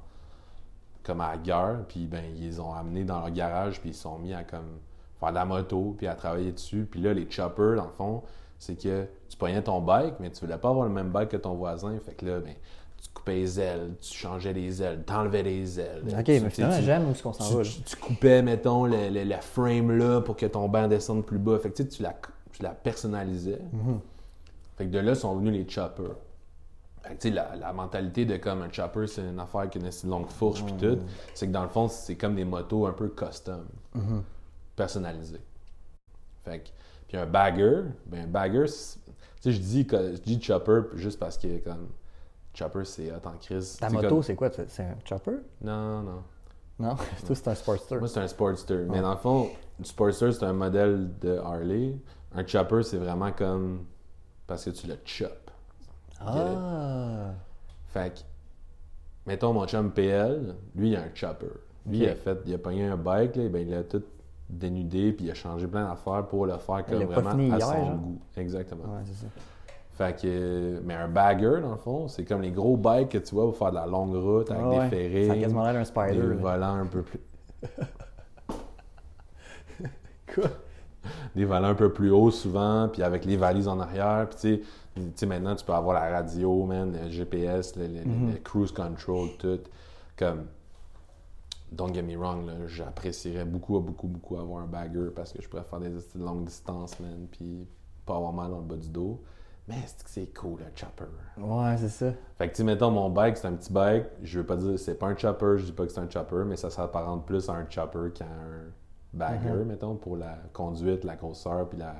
Comme 1.10 1.22
à 1.22 1.32
la 1.32 1.38
guerre, 1.38 1.80
puis 1.88 2.05
ben, 2.05 2.24
ils 2.36 2.43
les 2.43 2.60
ont 2.60 2.72
amenés 2.72 3.03
dans 3.03 3.20
leur 3.20 3.32
garage, 3.32 3.82
puis 3.82 3.89
ils 3.89 3.95
sont 3.95 4.20
mis 4.20 4.32
à 4.34 4.43
comme 4.43 4.78
faire 5.20 5.30
de 5.30 5.36
la 5.36 5.45
moto, 5.45 5.95
puis 5.97 6.05
à 6.07 6.14
travailler 6.14 6.51
dessus. 6.51 6.88
Puis 6.89 7.01
là, 7.01 7.14
les 7.16 7.26
choppers, 7.30 7.76
dans 7.76 7.86
le 7.86 7.91
fond, 7.97 8.22
c'est 8.60 8.76
que 8.80 9.07
tu 9.28 9.36
prenais 9.38 9.62
ton 9.64 9.82
bike, 9.82 10.14
mais 10.20 10.30
tu 10.30 10.45
voulais 10.45 10.57
pas 10.60 10.70
avoir 10.70 10.86
le 10.86 10.93
même 10.93 11.10
bike 11.10 11.30
que 11.30 11.38
ton 11.38 11.55
voisin. 11.55 11.97
Fait 12.05 12.14
que 12.14 12.26
là, 12.28 12.39
ben, 12.39 12.53
tu 13.01 13.10
coupais 13.14 13.36
les 13.36 13.60
ailes, 13.60 13.95
tu 13.99 14.14
changeais 14.14 14.53
les 14.53 14.84
ailes, 14.84 15.03
t'enlevais 15.03 15.41
les 15.41 15.80
ailes. 15.80 16.03
Ok, 16.07 16.24
Tu- 16.26 16.32
mais 16.34 16.39
tu- 16.41 16.49
finalement, 16.51 16.78
tu- 16.78 16.84
j'aime 16.84 17.07
où 17.07 17.12
est-ce 17.12 17.24
qu'on 17.24 17.34
s'en 17.34 17.49
tu, 17.49 17.55
va. 17.55 17.64
tu- 17.64 17.82
tu 17.82 17.95
coupais, 17.95 18.41
mettons, 18.43 18.86
le, 18.86 19.10
le- 19.10 19.24
la 19.24 19.41
frame 19.41 19.91
là 19.97 20.22
pour 20.22 20.36
que 20.36 20.45
ton 20.45 20.70
banc 20.70 20.88
descende 20.88 21.26
plus 21.26 21.39
bas. 21.39 21.57
Fait 21.57 21.70
que 21.72 21.78
tu 21.78 21.84
sais, 21.84 21.89
tu 21.89 22.03
la, 22.03 22.14
tu 22.53 22.62
la 22.62 22.70
personnalisais. 22.70 23.62
Mhm. 23.74 23.99
Fait 24.78 24.86
que 24.86 24.91
de 24.91 24.99
là 24.99 25.16
sont 25.16 25.36
venus 25.36 25.53
les 25.53 25.68
choppers. 25.68 26.16
Tu 27.04 27.16
sais, 27.20 27.30
la, 27.32 27.56
la 27.56 27.74
mentalité 27.74 28.26
de 28.26 28.38
comme 28.38 28.62
un 28.62 28.72
chopper, 28.72 29.08
c'est 29.08 29.22
une 29.22 29.39
affaire 29.39 29.70
qui 29.70 29.78
a 29.78 29.82
une 29.82 30.10
longue 30.10 30.30
fourche 30.30 30.64
puis 30.64 30.74
tout. 30.74 31.00
C'est 31.34 31.47
que 31.47 31.52
dans 31.52 31.64
le 31.64 31.70
fond, 31.70 31.88
c'est 31.88 32.16
comme 32.16 32.36
des 32.36 32.45
motos 32.45 32.86
un 32.86 32.93
peu 32.93 33.10
custom, 33.10 33.66
Mhm. 33.95 34.24
personnalisées. 34.76 35.41
Fait 36.43 36.60
que, 36.60 36.70
puis 37.08 37.18
un 37.18 37.26
bagger, 37.26 37.82
ben 38.06 38.26
un 38.26 38.28
bagger, 38.28 38.66
tu 38.66 38.72
sais, 39.41 39.52
je 39.52 39.60
dis, 39.60 39.88
je 39.89 40.22
dis 40.22 40.41
chopper 40.41 40.82
juste 40.95 41.20
parce 41.20 41.38
que 41.38 41.58
comme 41.60 41.89
chopper, 42.54 42.86
c'est 42.86 43.12
hot 43.12 43.26
en 43.26 43.38
crise. 43.38 43.78
Ta 43.78 43.89
moto, 43.89 44.22
c'est 44.22 44.36
quoi? 44.36 44.50
C'est 44.68 44.84
un 44.84 44.95
chopper? 45.06 45.38
Non, 45.62 46.02
non. 46.02 46.24
Non, 46.80 46.95
toi, 47.26 47.36
c'est 47.36 47.47
un 47.50 47.56
Sportster. 47.56 47.97
Moi, 47.97 48.08
c'est 48.08 48.20
un 48.22 48.28
Sportster. 48.28 48.86
Mais 48.89 49.02
dans 49.02 49.12
le 49.12 49.18
fond, 49.18 49.50
le 49.80 49.86
Sportster, 49.86 50.32
c'est 50.32 50.43
un 50.45 50.54
modèle 50.54 51.10
de 51.20 51.38
Harley. 51.38 51.97
Un 52.34 52.45
chopper, 52.45 52.84
c'est 52.84 52.97
vraiment 52.97 53.32
comme 53.34 53.86
parce 54.47 54.64
que 54.66 54.70
tu 54.70 54.88
le 54.88 54.95
chop. 55.06 55.49
Ah! 56.22 57.32
Fait 57.88 58.14
que, 58.14 58.20
mettons 59.26 59.54
mon 59.54 59.66
chum 59.68 59.92
PL, 59.92 60.56
lui, 60.76 60.90
il 60.92 60.96
a 60.96 61.02
un 61.02 61.10
chopper. 61.14 61.48
Lui, 61.88 62.00
il 62.00 62.10
a 62.10 62.16
fait, 62.16 62.38
il 62.46 62.54
a 62.54 62.58
pogné 62.58 62.86
un 62.88 62.98
bike, 62.98 63.36
là, 63.36 63.48
ben, 63.50 63.68
il 63.68 63.74
a 63.74 63.84
tout 63.84 64.04
dénudé, 64.50 65.12
puis 65.14 65.26
il 65.26 65.32
a 65.32 65.34
changé 65.34 65.66
plein 65.68 65.88
d'affaires 65.88 66.26
pour 66.28 66.46
le 66.46 66.58
faire 66.58 66.86
comme 66.86 67.00
l'a 67.00 67.06
vraiment 67.06 67.30
à 67.32 67.36
hier, 67.36 67.60
son 67.62 67.86
genre? 67.86 67.96
goût. 67.98 68.20
Exactement. 68.38 68.84
Ouais, 68.84 69.02
c'est 69.06 69.26
ça. 69.26 69.28
Fait 69.94 70.22
que, 70.22 70.80
mais 70.86 70.94
un 70.94 71.08
bagger, 71.10 71.60
dans 71.62 71.72
le 71.72 71.78
fond, 71.78 72.08
c'est 72.08 72.24
comme 72.26 72.42
les 72.42 72.52
gros 72.52 72.78
bikes 72.78 73.10
que 73.10 73.18
tu 73.18 73.36
vois 73.36 73.46
pour 73.46 73.58
faire 73.58 73.72
de 73.72 73.76
la 73.76 73.86
longue 73.86 74.16
route 74.16 74.50
avec 74.50 74.64
Ah 74.64 74.70
ouais. 74.70 74.90
des 74.90 74.90
ferrés. 74.90 75.28
Ça 75.28 75.34
a 75.34 75.38
quasiment 75.38 75.64
l'air 75.64 75.74
d'un 75.74 75.84
Spider. 75.84 76.14
des 76.16 76.34
volants 76.36 76.76
un 76.76 76.86
peu 76.86 77.02
plus. 77.02 77.20
Quoi? 80.34 80.50
des 81.36 81.46
volants 81.46 81.70
un 81.70 81.76
peu 81.76 81.92
plus 81.92 82.12
hauts 82.12 82.32
souvent, 82.32 82.88
puis 82.92 83.02
avec 83.04 83.26
les 83.26 83.36
valises 83.38 83.68
en 83.68 83.80
arrière. 83.80 84.28
Puis 84.30 84.40
tu 84.40 84.56
sais, 84.56 84.62
tu 85.06 85.12
sais, 85.16 85.26
maintenant, 85.26 85.56
tu 85.56 85.66
peux 85.66 85.74
avoir 85.74 85.93
la 86.02 86.10
radio, 86.18 86.66
man, 86.66 86.91
le 86.91 87.10
GPS, 87.10 87.76
le, 87.76 87.88
le- 87.88 88.06
Mhm. 88.06 88.32
le 88.34 88.38
cruise 88.39 88.72
control, 88.72 89.30
tout. 89.38 89.60
Comme, 90.18 90.47
don't 91.72 91.93
get 91.93 92.02
me 92.04 92.16
wrong, 92.18 92.50
j'apprécierais 92.68 93.45
beaucoup, 93.45 93.80
beaucoup, 93.80 94.08
beaucoup 94.08 94.38
avoir 94.38 94.64
un 94.64 94.68
bagger 94.68 95.10
parce 95.16 95.32
que 95.34 95.41
je 95.41 95.47
pourrais 95.47 95.64
faire 95.64 95.80
des 95.80 95.95
esti 95.95 96.18
de 96.18 96.24
longue 96.24 96.45
distance, 96.45 97.00
man, 97.00 97.28
puis 97.32 97.68
pas 98.06 98.16
avoir 98.16 98.34
mal 98.34 98.52
dans 98.52 98.58
le 98.60 98.64
bas 98.66 98.76
du 98.76 98.89
dos. 98.89 99.22
Mais 99.68 99.76
c'est 100.06 100.34
cool, 100.34 100.62
un 100.64 100.76
chopper. 100.76 101.06
Ouais, 101.38 101.78
c'est 101.78 101.89
ça. 101.89 102.12
Fait 102.39 102.50
que, 102.50 102.56
tu 102.56 102.64
mettons, 102.64 102.89
mon 102.89 103.12
bike, 103.12 103.38
c'est 103.38 103.45
un 103.47 103.54
petit 103.54 103.72
bike. 103.72 104.06
Je 104.24 104.39
veux 104.39 104.45
pas 104.45 104.56
dire, 104.56 104.80
c'est 104.80 104.95
pas 104.95 105.06
un 105.08 105.16
chopper, 105.16 105.58
je 105.58 105.66
dis 105.66 105.72
pas 105.74 105.86
que 105.86 105.91
c'est 105.91 106.00
un 106.00 106.10
chopper, 106.10 106.43
mais 106.43 106.56
ça 106.56 106.72
s'apparente 106.72 107.26
plus 107.28 107.47
à 107.50 107.54
un 107.54 107.70
chopper 107.70 108.10
qu'à 108.16 108.26
un 108.26 108.72
bagger, 109.14 109.50
Mhm. 109.50 109.66
mettons, 109.66 109.95
pour 109.95 110.18
la 110.18 110.39
conduite, 110.54 111.04
la 111.04 111.16
grosseur, 111.18 111.70
puis 111.70 111.78
la 111.78 111.95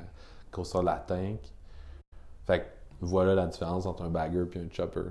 grosseur 0.52 0.82
de 0.82 0.88
la 0.88 0.98
tank. 0.98 1.40
Fait 2.48 2.62
que, 2.62 2.66
voilà 3.02 3.36
la 3.36 3.48
différence 3.48 3.86
entre 3.86 4.04
un 4.04 4.10
bagger 4.10 4.44
puis 4.46 4.60
un 4.60 4.68
chopper. 4.72 5.02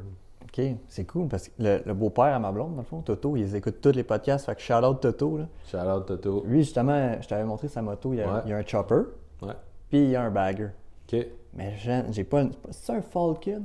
OK, 0.45 0.63
c'est 0.89 1.05
cool 1.05 1.29
parce 1.29 1.49
que 1.49 1.53
le, 1.59 1.83
le 1.85 1.95
beau-père 1.95 2.35
à 2.35 2.39
ma 2.39 2.51
blonde, 2.53 2.73
dans 2.73 2.79
le 2.79 2.85
fond, 2.85 3.03
Toto, 3.03 3.37
ils 3.37 3.55
écoutent 3.55 3.81
tous 3.83 3.93
les 3.93 4.03
podcasts. 4.05 4.47
Fait 4.47 4.55
que 4.55 4.61
shout 4.63 4.73
out 4.85 5.01
Toto. 5.01 5.37
Là. 5.39 5.47
Shout 5.67 5.77
out 5.79 6.07
Toto. 6.07 6.43
Lui, 6.47 6.61
justement, 6.65 7.21
je 7.21 7.29
t'avais 7.29 7.45
montré 7.45 7.69
sa 7.69 7.83
moto. 7.83 8.13
Il 8.15 8.19
y 8.21 8.23
a, 8.23 8.33
Ouais. 8.35 8.41
il 8.47 8.51
y 8.51 8.53
a 8.55 8.57
un 8.57 8.65
chopper, 8.65 9.03
Ouais. 9.43 9.53
puis 9.91 10.05
il 10.05 10.11
y 10.11 10.17
a 10.17 10.23
un 10.23 10.31
bagger. 10.31 10.71
OK. 11.13 11.27
Mais 11.55 11.75
j'ai 12.11 12.25
pas. 12.25 12.43
une- 12.43 12.53
C'est 12.71 12.93
un 12.93 13.03
Falcon? 13.03 13.63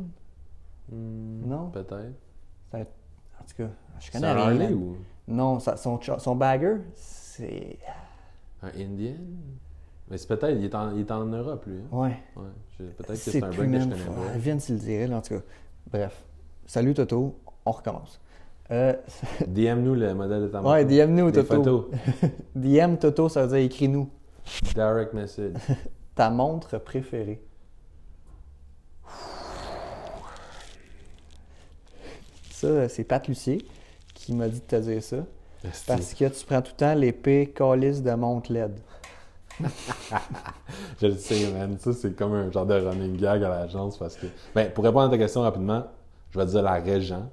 Hmm, 0.92 1.46
Non? 1.48 1.70
Peut-être. 1.70 1.94
Un- 2.74 2.80
En 2.80 3.46
tout 3.46 3.56
cas, 3.58 3.70
je 4.00 4.12
connais 4.12 4.32
rien. 4.32 4.42
Harley 4.44 4.74
ou? 4.74 4.98
Non, 5.28 5.60
ça- 5.60 5.78
son, 5.78 6.00
son 6.18 6.36
bagger, 6.36 6.78
c'est. 6.96 7.78
un 8.62 8.70
Indian? 8.80 9.14
Mais 10.14 10.20
c'est 10.20 10.28
peut-être, 10.28 10.56
il, 10.56 10.64
est 10.64 10.76
en- 10.76 10.92
il 10.92 11.00
est 11.00 11.12
en 11.12 11.26
Europe, 11.26 11.66
lui. 11.66 11.80
hein? 11.80 11.88
Ouais. 11.98 12.16
Peut-être 12.78 13.08
que 13.08 13.16
C'est 13.16 13.44
un 13.44 13.50
bug 13.50 13.72
que 13.72 13.80
je 13.80 13.84
connais 13.90 13.96
pas. 13.96 14.12
Viens 14.36 14.60
s'il 14.60 14.76
le 14.76 14.82
dirait, 14.82 15.08
là, 15.08 15.18
en 15.18 15.22
tout 15.22 15.34
cas. 15.34 15.42
Bref. 15.92 16.24
Salut 16.68 16.94
Toto, 16.94 17.40
on 17.66 17.72
recommence. 17.72 18.22
Euh, 18.70 18.94
DM-nous 19.48 19.96
le 19.96 20.14
modèle 20.14 20.44
de 20.44 20.48
ta 20.50 20.62
moto. 20.62 20.72
ouais, 20.72 20.86
DM-nous 20.86 21.32
Toto. 21.32 21.56
photos. 21.56 21.86
DM 22.56 22.98
Toto, 22.98 23.28
ça 23.28 23.42
veut 23.42 23.48
dire 23.58 23.66
écris-nous. 23.66 24.08
Direct 24.76 25.14
message. 25.16 25.54
Ta 26.16 26.30
montre 26.30 26.78
préférée. 26.78 27.42
Ça, 32.52 32.88
c'est 32.88 33.04
Pat 33.04 33.28
Lucier 33.28 33.66
qui 34.14 34.34
m'a 34.36 34.48
dit 34.48 34.60
de 34.60 34.66
te 34.66 34.76
dire 34.76 35.02
ça. 35.02 35.26
Parce 35.88 36.14
que 36.14 36.26
tu 36.26 36.46
prends 36.46 36.62
tout 36.62 36.72
le 36.74 36.78
temps 36.78 36.94
l'épée 36.94 37.52
calice 37.56 38.04
de 38.04 38.12
montre 38.14 38.54
LED. 38.54 38.80
Je 41.02 41.08
le 41.08 41.16
sais, 41.16 41.52
man. 41.52 41.78
Ça, 41.80 41.94
c'est 41.94 42.16
comme 42.16 42.34
un 42.34 42.52
genre 42.52 42.66
de 42.66 42.74
running 42.74 43.18
gag 43.18 43.44
à 43.44 43.50
l'agence 43.50 43.98
parce 43.98 44.16
que. 44.16 44.28
Ben, 44.56 44.72
pour 44.72 44.84
répondre 44.84 45.06
à 45.06 45.10
ta 45.10 45.18
question 45.18 45.42
rapidement, 45.42 45.86
je 46.32 46.40
vais 46.40 46.46
dire 46.46 46.62
la 46.62 46.74
Régent. 46.74 47.30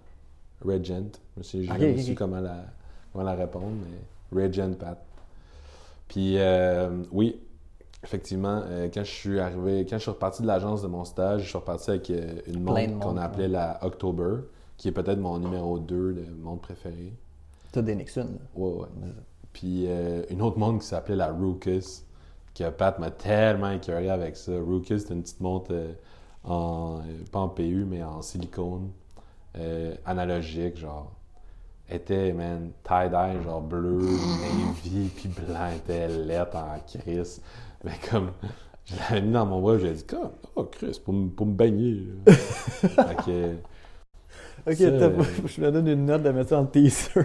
Regent. 0.64 1.12
Je 1.36 1.42
sais 1.42 1.64
jamais 1.64 1.92
ok, 1.92 1.98
su 2.00 2.12
ok. 2.12 2.18
comment 2.18 2.40
la, 2.40 2.64
comment 3.12 3.24
la 3.24 3.34
répondre, 3.34 3.72
mais 3.84 4.42
Regent 4.42 4.74
Pat. 4.74 4.98
Puis, 6.08 6.34
euh, 6.38 6.90
oui, 7.12 7.40
effectivement, 8.04 8.62
euh, 8.66 8.88
quand 8.92 9.04
je 9.04 9.10
suis 9.10 9.40
arrivé, 9.40 9.86
quand 9.88 9.96
je 9.96 10.02
suis 10.02 10.10
reparti 10.10 10.42
de 10.42 10.46
l'agence 10.46 10.82
de 10.82 10.88
mon 10.88 11.04
stage, 11.04 11.42
je 11.42 11.48
suis 11.48 11.58
reparti 11.58 11.90
avec 11.90 12.10
euh, 12.10 12.34
une 12.46 12.62
montre 12.62 12.98
qu'on 12.98 13.16
appelait 13.16 13.48
la 13.48 13.78
October, 13.82 14.40
qui 14.76 14.88
est 14.88 14.92
peut-être 14.92 15.18
mon 15.18 15.38
numéro 15.38 15.78
2 15.78 16.12
de 16.12 16.24
montre 16.42 16.62
préférée. 16.62 17.14
T'as 17.72 17.82
des 17.82 17.94
Nixon, 17.94 18.22
là. 18.22 18.46
Ouais, 18.54 18.80
ouais. 18.80 18.88
Puis 19.52 19.86
une 20.30 20.42
autre 20.42 20.58
montre 20.58 20.80
qui 20.80 20.86
s'appelait 20.86 21.16
la 21.16 21.32
Ruckus, 21.32 22.04
que 22.54 22.68
Pat 22.70 22.98
m'a 22.98 23.10
tellement 23.10 23.70
écœuré 23.70 24.10
avec 24.10 24.36
ça. 24.36 24.52
Ruckus, 24.52 25.04
c'est 25.06 25.14
une 25.14 25.22
petite 25.22 25.40
montre 25.40 25.70
euh, 25.72 25.92
en, 26.44 26.98
euh, 26.98 27.24
pas 27.30 27.40
en 27.40 27.48
PU, 27.48 27.84
mais 27.88 28.02
en 28.02 28.22
silicone, 28.22 28.90
euh, 29.58 29.94
analogique, 30.04 30.76
genre. 30.76 31.12
Était, 31.88 32.32
man, 32.32 32.70
tie-dye, 32.84 33.42
genre 33.42 33.60
bleu, 33.62 33.98
navy, 34.00 35.08
puis 35.16 35.28
blanc, 35.28 35.70
était 35.76 36.06
lettre 36.08 36.56
en 36.56 36.78
crise. 36.86 37.42
Mais 37.84 37.98
comme, 38.10 38.30
je 38.84 38.94
l'avais 38.96 39.22
mis 39.22 39.32
dans 39.32 39.46
mon 39.46 39.60
bras, 39.60 39.78
j'ai 39.78 39.92
dit, 39.92 40.04
comme, 40.04 40.30
oh, 40.54 40.64
Chris, 40.64 41.00
pour, 41.04 41.14
me- 41.14 41.52
baigner. 41.52 42.06
fait 42.26 43.16
que, 43.26 43.56
Ok, 44.66 44.74
Ça, 44.76 44.84
euh, 44.84 45.22
je 45.46 45.60
me 45.60 45.70
donne 45.72 45.88
une 45.88 46.04
note 46.06 46.22
de 46.22 46.30
mettre 46.30 46.50
ça 46.50 46.60
en 46.60 46.66
teaser. 46.66 47.20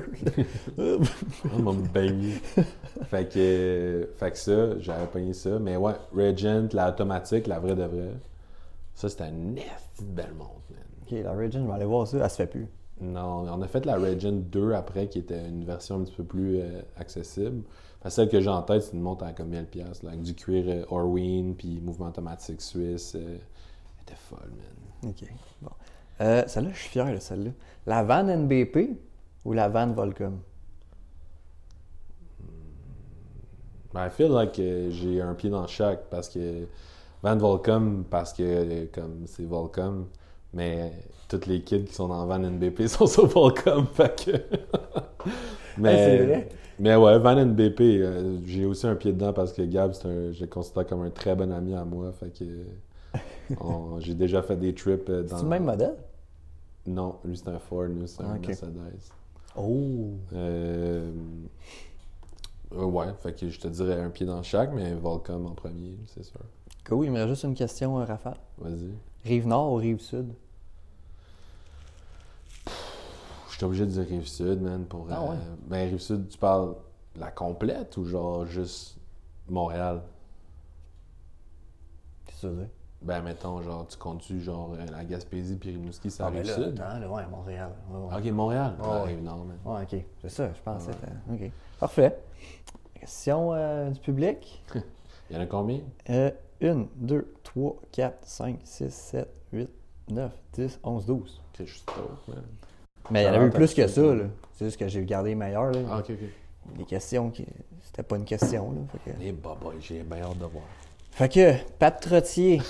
On 1.54 1.62
m'a 1.62 1.72
baigné. 1.94 2.34
fait 3.10 3.30
que, 3.32 4.10
fait 4.18 4.32
que 4.32 4.38
ça, 4.38 4.80
j'avais 4.80 5.06
pogné 5.08 5.34
ça. 5.34 5.60
Mais 5.60 5.76
ouais, 5.78 5.94
Regent, 6.14 6.70
la 6.74 6.90
automatique, 6.90 7.48
la 7.48 7.60
vraie 7.60 7.76
de 7.76 7.84
vraie, 7.84 8.14
ça 8.94 9.10
c'était 9.10 9.32
de 9.32 10.04
belle 10.06 10.34
montre, 10.38 10.52
man. 10.72 10.80
ok, 11.04 11.12
la 11.24 11.32
Regent, 11.34 11.62
je 11.64 11.68
vais 11.68 11.74
aller 11.74 11.86
voir 11.86 12.08
ça. 12.08 12.18
Elle 12.24 12.30
se 12.30 12.36
fait 12.36 12.48
plus. 12.48 12.68
Non, 13.02 13.46
on 13.52 13.62
a 13.62 13.68
fait 13.68 13.86
la 13.86 13.98
Regent 13.98 14.32
2 14.32 14.72
après, 14.74 15.08
qui 15.10 15.20
était 15.20 15.48
une 15.50 15.66
version 15.66 15.98
un 16.00 16.04
petit 16.04 16.14
peu 16.16 16.24
plus 16.24 16.60
euh, 16.62 16.82
accessible. 16.98 17.64
Que 18.02 18.10
celle 18.10 18.30
que 18.30 18.40
j'ai 18.40 18.50
en 18.50 18.62
tête, 18.62 18.84
c'est 18.84 18.94
une 18.94 19.02
montre 19.02 19.26
à 19.26 19.34
comme 19.34 19.52
1000$, 19.52 19.66
piastres, 19.66 20.06
là, 20.06 20.12
avec 20.12 20.22
du 20.22 20.34
cuir 20.36 20.64
euh, 20.68 20.86
Orween, 20.90 21.56
puis 21.56 21.82
mouvement 21.82 22.08
automatique 22.08 22.62
suisse. 22.62 23.16
euh, 23.16 23.20
elle 23.38 24.04
était 24.04 24.16
folle, 24.16 24.52
man. 24.52 25.12
Ok, 25.12 25.28
bon. 25.62 25.72
Euh, 26.22 26.44
celle-là, 26.48 26.70
je 26.74 26.80
suis 26.80 26.90
fier 26.90 27.12
de 27.12 27.20
celle-là. 27.20 27.52
La 27.86 28.04
Van 28.04 28.24
NBP 28.24 28.98
ou 29.44 29.54
la 29.54 29.70
Van 29.70 29.88
Volcom? 29.92 30.40
Ben, 33.94 34.08
I 34.08 34.10
feel 34.10 34.30
like 34.30 34.60
euh, 34.60 34.90
j'ai 34.92 35.22
un 35.22 35.34
pied 35.34 35.50
dans 35.50 35.68
chaque 35.68 36.10
parce 36.10 36.28
que 36.28 36.68
Van 37.24 37.38
Volcom, 37.38 38.04
parce 38.10 38.34
que 38.34 38.44
euh, 38.44 38.86
comme 38.94 39.24
c'est 39.26 39.46
Volcom, 39.46 40.08
mais 40.54 40.92
toutes 41.30 41.46
les 41.46 41.62
kids 41.62 41.86
qui 41.86 41.94
sont 41.94 42.08
dans 42.08 42.26
Van 42.26 42.40
NBP 42.40 42.82
sont 42.88 43.08
sur 43.08 43.26
Volcom, 43.28 43.86
fait 43.88 44.26
que. 44.26 44.32
mais, 45.78 45.98
c'est 45.98 46.26
vrai? 46.26 46.50
mais 46.78 46.96
ouais, 46.96 47.20
Van 47.20 47.36
NBP, 47.36 47.80
euh, 47.82 48.38
j'ai 48.46 48.66
aussi 48.66 48.86
un 48.86 48.96
pied 48.96 49.14
dedans 49.14 49.32
parce 49.32 49.54
que 49.54 49.62
Gab, 49.62 49.94
c'est 49.94 50.08
un, 50.08 50.32
je 50.32 50.42
le 50.42 50.48
considère 50.48 50.86
comme 50.88 51.04
un 51.04 51.10
très 51.10 51.36
bon 51.36 51.52
ami 51.52 51.74
à 51.74 51.86
moi, 51.86 52.12
fait 52.12 52.32
que. 52.38 52.46
On- 53.60 54.00
j'ai 54.00 54.14
déjà 54.16 54.42
fait 54.42 54.56
des 54.58 54.74
trips 54.74 55.10
euh, 55.10 55.24
dans. 55.24 55.38
C'est 55.38 55.44
le 55.44 55.50
même 55.50 55.66
modèle? 55.66 55.96
Non, 56.88 57.18
lui 57.24 57.38
c'est 57.38 57.48
un 57.48 57.60
Ford, 57.60 57.88
nous 57.90 58.08
c'est 58.08 58.22
un 58.22 58.36
Ah. 58.36 58.38
Mercedes. 58.38 59.12
Oh! 59.58 60.12
Euh, 60.34 61.12
euh, 62.74 62.84
ouais, 62.86 63.08
fait 63.24 63.34
que 63.34 63.50
je 63.50 63.60
te 63.60 63.68
dirais 63.68 64.00
un 64.02 64.10
pied 64.10 64.26
dans 64.26 64.44
chaque, 64.44 64.72
mais 64.74 64.94
Volcom 64.94 65.46
en 65.48 65.52
premier, 65.52 65.98
c'est 66.14 66.24
sûr. 66.24 66.40
Cool, 66.88 67.06
il 67.06 67.12
me 67.12 67.18
reste 67.18 67.30
juste 67.30 67.44
une 67.44 67.56
question, 67.56 67.96
Raphaël. 67.96 68.38
Vas-y. 68.60 68.92
Rive 69.24 69.48
nord 69.48 69.72
ou 69.74 69.76
rive 69.78 70.00
sud? 70.00 70.28
Je 73.50 73.56
suis 73.60 73.66
obligé 73.66 73.86
de 73.86 73.92
dire 73.92 74.06
Rive-Sud, 74.06 74.62
man, 74.62 74.86
pour... 74.86 75.08
Ah 75.10 75.22
euh, 75.24 75.30
ouais? 75.30 75.38
Ben, 75.68 75.90
Rive-Sud, 75.90 76.28
tu 76.28 76.38
parles 76.38 76.76
la 77.16 77.32
complète 77.32 77.96
ou 77.96 78.04
genre 78.06 78.46
juste 78.46 78.98
Montréal? 79.50 80.02
Qu'est-ce 82.26 82.36
que 82.36 82.42
ça 82.42 82.48
veut 82.50 82.56
dire? 82.58 82.70
Ben, 83.02 83.22
mettons, 83.22 83.62
genre, 83.62 83.86
tu 83.88 83.98
comptes-tu, 83.98 84.42
genre, 84.42 84.74
euh, 84.74 84.86
la 84.92 85.04
Gaspésie 85.06 85.58
puis 85.58 85.72
Rimouski, 85.72 86.10
c'est 86.10 86.24
à 86.24 86.28
Ah, 86.28 86.32
ben 86.32 86.46
là, 86.46 86.56
Rive-Sud? 86.56 86.80
attends, 86.80 87.00
là, 87.00 87.10
ouais, 87.10 87.28
Montréal. 87.28 87.72
Ouais, 87.92 88.00
ouais. 88.00 88.16
Ok, 88.28 88.32
Montréal? 88.34 88.76
Ah, 88.82 88.88
ouais. 89.04 89.04
Rive-Nord, 89.14 89.46
man. 89.46 89.58
Ouais, 89.64 89.82
ok. 89.84 90.02
C'est 90.22 90.30
ça, 90.30 90.50
je 90.54 90.62
pensais. 90.62 90.92
Ouais. 91.30 91.46
Ok. 91.48 91.52
Parfait. 91.80 92.18
Question 93.00 93.54
euh, 93.54 93.90
du 93.92 94.00
public. 94.00 94.64
Il 95.30 95.36
y 95.36 95.38
en 95.38 95.42
a 95.42 95.46
combien? 95.46 95.82
Euh, 96.10 96.32
1, 96.62 96.86
2, 96.96 97.36
3, 97.44 97.76
4, 97.92 98.18
5, 98.24 98.60
6, 98.64 98.90
7, 98.94 99.30
8, 99.54 99.70
9, 100.10 100.32
10, 100.54 100.80
11, 100.84 101.06
12. 101.06 101.42
Que 101.54 101.66
je 101.66 101.72
suis 101.72 101.80
stoked, 101.82 102.00
man. 102.28 102.44
Mais 103.12 103.22
il 103.22 103.26
y 103.26 103.28
en 103.28 103.32
Ça 103.34 103.36
avait 103.38 103.48
eu 103.48 103.52
plus 103.52 103.74
que 103.76 103.86
ça, 103.88 104.02
là. 104.02 104.24
C'est 104.54 104.66
juste 104.66 104.78
que 104.80 104.88
j'ai 104.88 105.06
gardé 105.06 105.30
les 105.30 105.36
meilleurs, 105.36 105.72
là. 105.72 105.80
Ah, 105.92 106.00
ok, 106.00 106.10
ok. 106.10 106.30
Les 106.80 106.86
questions, 106.86 107.30
qui... 107.30 107.46
c'était 107.84 108.02
pas 108.02 108.16
une 108.16 108.26
question, 108.26 108.72
là. 108.72 108.80
Que, 109.06 109.12
Eh, 109.22 109.32
bah, 109.32 109.56
bah, 109.62 109.70
j'ai 109.80 110.02
bien 110.02 110.24
hâte 110.24 110.40
de 110.40 110.46
voir. 110.46 110.64
Fait 111.16 111.30
que 111.30 111.54
Pat 111.80 112.00
Trottier. 112.00 112.62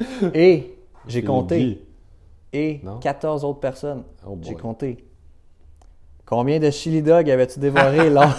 Et, 0.34 0.78
j'ai 1.06 1.22
compté. 1.22 1.84
Et 2.52 2.80
Non? 2.82 2.98
14 2.98 3.44
autres 3.44 3.60
personnes. 3.60 4.04
Oh. 4.26 4.38
J'ai 4.40 4.54
compté. 4.54 5.04
Combien 6.24 6.58
de 6.58 6.70
chili 6.70 7.02
dog 7.02 7.28
avais-tu 7.30 7.58
dévoré 7.58 8.10
lors, 8.10 8.34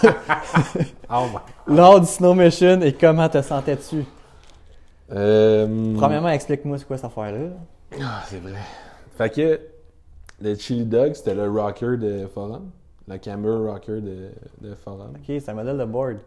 Oh 1.12 1.26
lors 1.68 2.00
du 2.00 2.08
Snow 2.08 2.34
Mission 2.34 2.82
et 2.82 2.94
comment 2.94 3.30
te 3.30 3.42
sentais-tu? 3.42 4.04
Euh, 5.12 5.96
Premièrement, 5.96 6.30
explique-moi 6.30 6.78
c'est 6.78 6.86
quoi 6.86 6.98
cette 6.98 7.06
affaire-là. 7.06 7.50
Ah, 8.02 8.24
c'est 8.28 8.40
vrai. 8.40 8.54
Fait 9.18 9.30
que 9.32 9.60
le 10.42 10.56
Chili 10.56 10.86
Dog, 10.86 11.14
c'était 11.14 11.34
le 11.36 11.50
rocker 11.50 11.98
de 11.98 12.28
Forum. 12.28 12.70
Le 13.08 13.18
Camber 13.18 13.72
rocker 13.72 14.02
de, 14.02 14.30
de 14.62 14.76
Forum. 14.76 15.14
Ok, 15.16 15.24
c'est 15.28 15.50
un 15.50 15.56
modèle 15.56 15.78
de 15.78 15.86
board. 15.86 16.18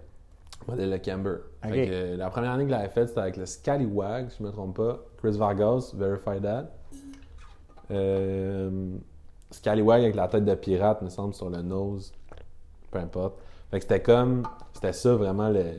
Modèle 0.69 0.91
le 0.91 0.99
Camber. 0.99 1.37
Fait 1.63 1.87
que, 1.87 1.93
euh, 1.93 2.17
la 2.17 2.31
première 2.31 2.53
année 2.53 2.65
que 2.65 2.71
je 2.71 2.75
l'avais 2.77 2.89
faite, 2.89 3.09
c'était 3.09 3.21
avec 3.21 3.37
le 3.37 3.47
Scallywag, 3.47 4.31
si 4.31 4.39
je 4.39 4.43
me 4.45 4.51
trompe 4.51 4.77
pas. 4.77 5.01
Chris 5.19 5.37
Vargas, 5.37 5.93
Verify 5.95 6.41
That. 6.41 6.71
Euh, 7.91 8.97
Scallywag 9.51 10.03
avec 10.03 10.15
la 10.15 10.29
tête 10.29 10.45
de 10.45 10.55
pirate, 10.55 11.03
me 11.03 11.09
semble, 11.09 11.35
sur 11.35 11.51
le 11.51 11.63
nose. 11.63 12.13
Peu 12.91 12.99
importe. 12.99 13.39
Fait 13.71 13.79
que 13.79 13.83
c'était 13.83 14.03
comme. 14.03 14.43
C'était 14.73 14.93
ça 14.93 15.15
vraiment 15.15 15.49
le- 15.49 15.79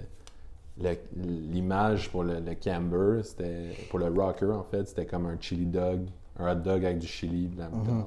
le- 0.81 0.97
l'image 1.15 2.11
pour 2.11 2.23
le, 2.23 2.39
le 2.39 2.55
camber. 2.55 3.23
C'était. 3.23 3.69
Pour 3.89 3.99
le 3.99 4.07
rocker, 4.07 4.51
en 4.51 4.63
fait, 4.63 4.87
c'était 4.87 5.05
comme 5.05 5.25
un 5.25 5.37
chili 5.39 5.65
dog. 5.65 6.07
Un 6.39 6.51
hot 6.51 6.55
dog 6.61 6.83
avec 6.85 6.99
du 6.99 7.07
chili, 7.07 7.47
de 7.47 7.59
la 7.59 7.69
moutarde. 7.69 8.05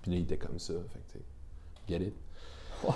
Puis 0.00 0.10
là, 0.10 0.16
il 0.18 0.22
était 0.24 0.38
comme 0.38 0.58
ça. 0.58 0.72
Fait 0.90 1.18
que, 1.18 1.24
get 1.88 2.06
it? 2.06 2.14
Ouais. 2.84 2.94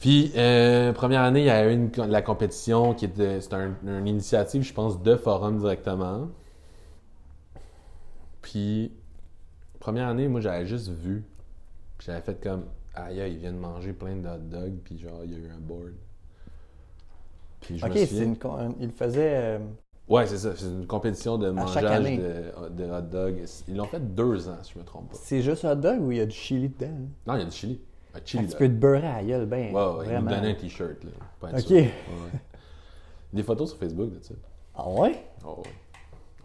Puis, 0.00 0.32
euh, 0.36 0.92
première 0.92 1.20
année, 1.22 1.40
il 1.40 1.46
y 1.46 1.50
a 1.50 1.68
eu 1.70 1.72
une, 1.74 1.90
la 2.08 2.22
compétition 2.22 2.94
qui 2.94 3.04
était. 3.04 3.40
C'était 3.40 3.56
un- 3.56 3.74
une 3.86 4.06
initiative, 4.08 4.62
je 4.62 4.72
pense, 4.72 5.02
de 5.02 5.14
forum 5.16 5.58
directement. 5.58 6.28
Puis, 8.42 8.92
première 9.80 10.08
année, 10.08 10.28
moi, 10.28 10.40
j'avais 10.42 10.66
juste 10.66 10.90
vu. 10.90 11.24
J'avais 12.00 12.22
fait 12.22 12.42
comme. 12.42 12.66
Aïe, 12.94 13.22
ils 13.32 13.38
viennent 13.38 13.58
manger 13.58 13.92
plein 13.92 14.16
de 14.16 14.28
hot 14.28 14.38
dogs. 14.38 14.78
Puis, 14.84 14.98
genre, 14.98 15.24
il 15.24 15.32
y 15.32 15.36
a 15.36 15.38
eu 15.38 15.50
un 15.50 15.60
board. 15.60 15.94
Puis, 17.60 17.78
je 17.78 17.86
Ok, 17.86 17.90
me 17.90 17.96
souviens. 17.96 18.26
une, 18.26 18.38
con- 18.38 18.74
il 18.80 18.90
faisait. 18.92 19.36
euh, 19.36 19.58
Ouais, 20.08 20.26
c'est 20.26 20.36
ça. 20.38 20.54
C'est 20.56 20.66
une 20.66 20.86
compétition 20.86 21.38
de 21.38 21.48
mangeage 21.50 22.12
de, 22.12 22.52
de 22.70 22.84
hot 22.84 23.00
dogs. 23.02 23.44
Ils 23.68 23.76
l'ont 23.76 23.86
fait 23.86 24.14
deux 24.14 24.48
ans, 24.48 24.58
si 24.62 24.72
je 24.74 24.78
me 24.78 24.84
trompe 24.84 25.10
pas. 25.12 25.20
c'est 25.22 25.40
juste 25.42 25.64
hot 25.64 25.76
dog 25.76 26.00
ou 26.02 26.10
il 26.10 26.18
y 26.18 26.20
a 26.20 26.26
du 26.26 26.34
chili 26.34 26.68
dedans? 26.68 26.88
hein? 26.88 27.08
Non, 27.26 27.34
il 27.36 27.40
y 27.40 27.42
a 27.42 27.44
du 27.46 27.50
chili. 27.56 27.80
Un 28.14 28.20
petit 28.20 28.56
peu 28.56 28.68
de 28.68 28.74
beurre 28.74 29.04
à 29.04 29.16
la 29.16 29.24
gueule, 29.24 29.46
ben. 29.46 29.74
Ouais, 29.74 29.98
ouais, 29.98 30.06
il 30.08 30.18
nous 30.18 30.28
donnait 30.28 30.50
un 30.50 30.54
t-shirt, 30.54 31.04
là. 31.04 31.50
Ok. 31.58 31.70
Ouais. 31.70 31.90
Des 33.32 33.42
photos 33.44 33.70
sur 33.70 33.78
Facebook 33.78 34.10
de 34.10 34.20
ça. 34.24 34.34
Ah 34.74 34.88
ouais? 34.88 35.24
Oh, 35.44 35.62
ouais. 35.64 35.70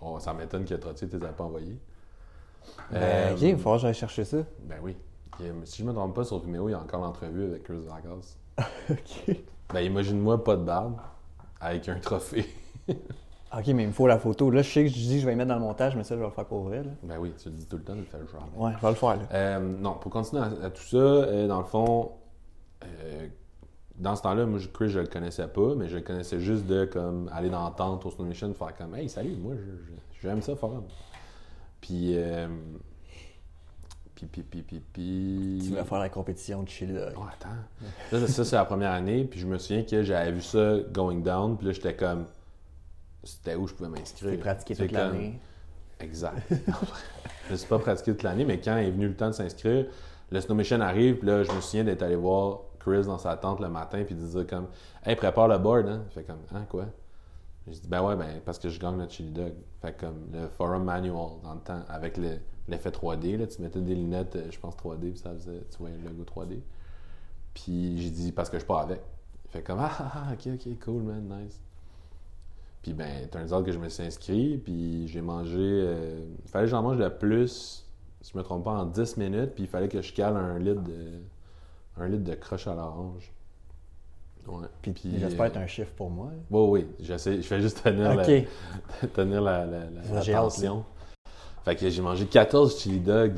Oh, 0.01 0.19
ça 0.19 0.33
m'étonne 0.33 0.65
que 0.65 0.75
Trottier 0.75 1.07
ne 1.11 1.17
les 1.17 1.25
a 1.25 1.29
pas 1.29 1.45
envoyés. 1.45 1.77
Ben, 2.91 3.01
Euh, 3.01 3.33
ok, 3.33 3.41
il 3.41 3.51
va 3.53 3.57
falloir 3.57 3.75
que 3.77 3.81
j'aille 3.81 3.93
chercher 3.95 4.23
ça. 4.23 4.37
Ben 4.63 4.77
oui. 4.83 4.95
Et, 5.39 5.51
si 5.65 5.81
je 5.81 5.87
me 5.87 5.93
trompe 5.93 6.15
pas, 6.15 6.23
sur 6.23 6.39
Vimeo, 6.39 6.69
il 6.69 6.73
y 6.73 6.75
a 6.75 6.79
encore 6.79 7.01
l'entrevue 7.01 7.45
avec 7.45 7.63
Chris 7.63 7.79
Vargas. 7.87 8.37
ok. 8.89 9.35
Ben 9.73 9.81
imagine-moi 9.81 10.43
pas 10.43 10.55
de 10.55 10.63
barbe, 10.63 10.97
avec 11.59 11.89
un 11.89 11.99
trophée. 11.99 12.45
Ok, 13.53 13.67
mais 13.67 13.83
il 13.83 13.87
me 13.87 13.91
faut 13.93 14.07
la 14.07 14.17
photo. 14.19 14.49
Là, 14.51 14.61
je 14.61 14.69
sais 14.69 14.83
que 14.83 14.89
je 14.89 14.95
dis 14.95 15.15
que 15.15 15.21
je 15.21 15.25
vais 15.25 15.33
y 15.33 15.35
mettre 15.35 15.49
dans 15.49 15.55
le 15.55 15.61
montage, 15.61 15.95
mais 15.95 16.03
ça, 16.03 16.15
je 16.15 16.19
vais 16.19 16.25
le 16.25 16.31
faire 16.31 16.45
pour 16.45 16.63
vrai. 16.63 16.83
Là. 16.83 16.89
Ben 17.03 17.17
oui, 17.19 17.31
tu 17.41 17.49
le 17.49 17.55
dis 17.55 17.65
tout 17.67 17.77
le 17.77 17.83
temps, 17.83 17.93
tu 17.93 17.99
le 17.99 18.05
fais 18.05 18.17
le 18.19 18.27
genre. 18.27 18.47
Ouais, 18.55 18.71
je 18.75 18.81
vais 18.81 18.89
le 18.89 18.95
faire. 18.95 19.15
Là. 19.15 19.21
Euh, 19.33 19.59
non, 19.59 19.93
pour 19.93 20.11
continuer 20.11 20.41
à, 20.41 20.65
à 20.65 20.69
tout 20.69 20.81
ça, 20.83 20.97
euh, 20.97 21.47
dans 21.47 21.59
le 21.59 21.65
fond, 21.65 22.11
euh, 22.83 23.27
dans 23.97 24.15
ce 24.15 24.23
temps-là, 24.23 24.45
moi, 24.45 24.59
je- 24.59 24.67
Chris, 24.67 24.89
je 24.89 24.99
le 24.99 25.07
connaissais 25.07 25.47
pas, 25.47 25.73
mais 25.75 25.87
je 25.87 25.95
le 25.97 26.01
connaissais 26.01 26.39
juste 26.39 26.65
de 26.65 26.83
comme 26.85 27.29
aller 27.33 27.49
dans 27.49 27.63
la 27.63 27.71
tente 27.71 28.05
au 28.05 28.11
Snow 28.11 28.25
Mission, 28.25 28.53
faire 28.53 28.75
comme 28.75 28.93
Hey, 28.95 29.07
salut, 29.07 29.35
moi, 29.37 29.53
j'aime 30.21 30.41
ça, 30.41 30.55
forum. 30.55 30.83
Puis, 31.79 32.17
euh, 32.17 32.47
puis, 34.15 34.25
puis, 34.25 34.41
puis, 34.43 34.61
puis, 34.63 34.81
puis. 34.91 35.59
Tu 35.63 35.73
vas 35.75 35.83
faire 35.85 35.99
la 35.99 36.09
compétition 36.09 36.63
de 36.63 36.67
chili 36.69 36.93
dog. 36.93 37.13
Oh, 37.15 37.21
attends. 37.31 37.49
Là, 38.11 38.19
ça, 38.19 38.27
ça, 38.27 38.43
c'est 38.43 38.55
la 38.55 38.65
première 38.65 38.91
année, 38.91 39.23
puis 39.23 39.39
je 39.39 39.47
me 39.47 39.57
souviens 39.57 39.83
que 39.83 40.03
j'avais 40.03 40.31
vu 40.31 40.41
ça 40.41 40.77
going 40.91 41.19
down, 41.19 41.55
puis 41.57 41.67
là, 41.67 41.73
j'étais 41.73 41.95
comme. 41.95 42.25
C'était 43.25 43.55
où 43.55 43.67
je 43.67 43.73
pouvais 43.73 43.89
m'inscrire. 43.89 44.31
Tu 44.31 44.37
pratiqué 44.37 44.75
toute 44.75 44.91
l'année. 44.91 45.39
Exact. 45.99 46.37
je 47.47 47.51
ne 47.51 47.57
suis 47.57 47.67
pas 47.67 47.79
pratiqué 47.79 48.11
toute 48.11 48.23
l'année, 48.23 48.45
mais 48.45 48.59
quand 48.59 48.77
est 48.77 48.91
venu 48.91 49.07
le 49.07 49.15
temps 49.15 49.27
de 49.27 49.33
s'inscrire, 49.33 49.87
le 50.31 50.41
Snow 50.41 50.55
Mission 50.55 50.79
arrive, 50.81 51.17
puis 51.17 51.27
là, 51.27 51.43
je 51.43 51.51
me 51.51 51.59
souviens 51.61 51.83
d'être 51.83 52.01
allé 52.03 52.15
voir 52.15 52.59
Chris 52.79 53.03
dans 53.05 53.17
sa 53.17 53.35
tente 53.37 53.59
le 53.59 53.69
matin, 53.69 54.03
puis 54.05 54.15
de 54.15 54.25
dire 54.25 54.45
comme 54.47 54.67
Hey, 55.03 55.15
prépare 55.15 55.47
le 55.47 55.57
board, 55.57 55.87
hein. 55.87 56.03
Il 56.09 56.11
fait 56.13 56.23
comme 56.23 56.39
Hein, 56.53 56.65
quoi 56.69 56.85
J'ai 57.67 57.79
dit 57.79 57.87
Ben 57.87 58.01
ouais, 58.03 58.15
ben 58.15 58.39
parce 58.45 58.59
que 58.59 58.69
je 58.69 58.79
gagne 58.79 58.97
notre 58.97 59.11
chili 59.13 59.31
dog. 59.31 59.53
Fait 59.81 59.97
comme 59.97 60.27
le 60.33 60.47
forum 60.47 60.83
manual 60.83 61.29
dans 61.43 61.53
le 61.53 61.59
temps, 61.61 61.81
avec 61.89 62.17
le- 62.17 62.39
l'effet 62.67 62.89
3D, 62.91 63.37
là, 63.37 63.47
tu 63.47 63.61
mettais 63.61 63.79
des 63.81 63.95
lunettes, 63.95 64.35
euh, 64.35 64.47
je 64.51 64.59
pense 64.59 64.75
3D, 64.75 65.11
puis 65.11 65.17
ça 65.19 65.31
faisait, 65.33 65.61
tu 65.71 65.77
voyais 65.79 65.97
le 65.97 66.09
logo 66.09 66.23
3D. 66.25 66.59
Puis 67.53 68.01
j'ai 68.01 68.09
dit 68.09 68.31
Parce 68.31 68.49
que 68.49 68.59
je 68.59 68.65
pars 68.65 68.79
avec. 68.79 69.01
Il 69.45 69.51
fait 69.51 69.61
comme 69.63 69.79
Ah, 69.79 69.91
ah, 69.99 70.11
ah, 70.15 70.33
ok, 70.33 70.53
ok, 70.55 70.79
cool, 70.83 71.03
man, 71.03 71.23
nice. 71.41 71.59
Puis 72.85 72.93
ben, 72.93 73.27
turns 73.31 73.51
out 73.51 73.65
que 73.65 73.71
je 73.71 73.79
me 73.79 73.89
suis 73.89 74.03
inscrit, 74.03 74.57
puis 74.63 75.07
j'ai 75.07 75.19
mangé. 75.21 75.57
euh, 75.57 76.19
il 76.43 76.49
fallait 76.51 76.65
que 76.65 76.69
j'en 76.69 76.83
mange 76.83 76.99
le 76.99 77.09
plus, 77.09 77.83
si 78.21 78.31
je 78.31 78.37
me 78.37 78.43
trompe 78.43 78.63
pas, 78.63 78.73
en 78.73 78.85
10 78.85 79.17
minutes, 79.17 79.55
puis 79.55 79.63
il 79.63 79.67
fallait 79.67 79.87
que 79.87 80.03
je 80.03 80.13
cale 80.13 80.37
un 80.37 80.59
litre 80.59 80.83
de, 80.83 81.19
un 81.97 82.07
litre 82.07 82.23
de 82.23 82.35
croche 82.35 82.67
à 82.67 82.75
l'orange. 82.75 83.31
Ouais. 84.45 84.67
Puis, 84.83 84.91
Puis, 84.91 85.17
j'espère 85.17 85.41
euh, 85.41 85.47
être 85.47 85.57
un 85.57 85.65
chiffre 85.65 85.93
pour 85.95 86.11
moi. 86.11 86.27
là. 86.27 86.37
Oui, 86.51 86.69
oui, 86.83 86.87
j'essaie, 86.99 87.37
je 87.37 87.41
fais 87.47 87.59
juste 87.59 87.81
tenir 87.81 88.11
Ok. 88.11 88.17
la, 89.01 89.07
tenir 89.15 89.41
la, 89.41 89.65
la, 89.65 89.79
la- 89.89 90.23
la 90.23 90.23
tension. 90.23 90.85
Fait 91.63 91.75
que 91.75 91.89
j'ai 91.89 92.01
mangé 92.03 92.27
14 92.27 92.79
chili 92.79 92.99
dogs 92.99 93.37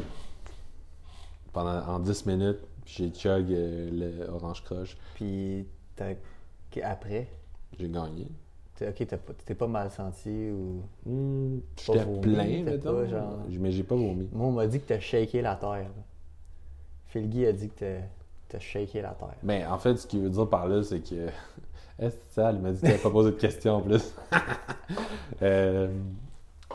pendant, 1.53 1.87
en 1.87 1.99
10 1.99 2.25
minutes, 2.25 2.59
puis 2.83 2.95
j'ai 2.97 3.09
chug 3.11 3.49
euh, 3.49 3.89
le 4.19 4.29
orange 4.29 4.61
croche. 4.65 4.97
Puis 5.15 5.65
après, 6.83 7.29
J'ai 7.79 7.87
gagné. 7.87 8.27
Ok, 8.81 9.07
t'es 9.45 9.55
pas 9.55 9.67
mal 9.67 9.89
senti 9.91 10.49
ou. 10.51 10.81
Pas 11.87 11.93
J'étais 11.93 12.05
plein, 12.21 12.63
mettons. 12.63 12.93
pas, 12.93 13.05
genre- 13.07 13.39
Mais 13.59 13.71
j'ai 13.71 13.83
pas 13.83 13.95
vomi. 13.95 14.27
Moi, 14.31 14.47
on 14.47 14.51
m'a 14.51 14.67
dit 14.67 14.79
que 14.79 14.87
t'as 14.87 14.99
shaké 14.99 15.41
la 15.41 15.55
terre. 15.55 15.89
Phil 17.07 17.29
Guy 17.29 17.45
a 17.45 17.53
dit 17.53 17.69
que 17.69 17.99
t'as- 18.49 18.59
shaké 18.59 19.01
la 19.01 19.09
terre. 19.11 19.35
Ben, 19.43 19.67
en 19.71 19.77
fait, 19.77 19.95
ce 19.97 20.07
qu'il 20.07 20.21
veut 20.21 20.29
dire 20.29 20.47
par 20.49 20.67
là, 20.67 20.83
c'est 20.83 20.99
que. 20.99 21.27
Est-ce 21.99 22.15
que 22.15 22.21
ça, 22.29 22.51
il 22.51 22.59
m'a 22.59 22.71
dit 22.71 22.79
qu'il 22.81 22.97
pas 22.99 23.09
posé 23.09 23.31
de 23.31 23.35
questions 23.37 23.75
en 23.75 23.81
plus? 23.81 24.13
Euh, 25.41 25.89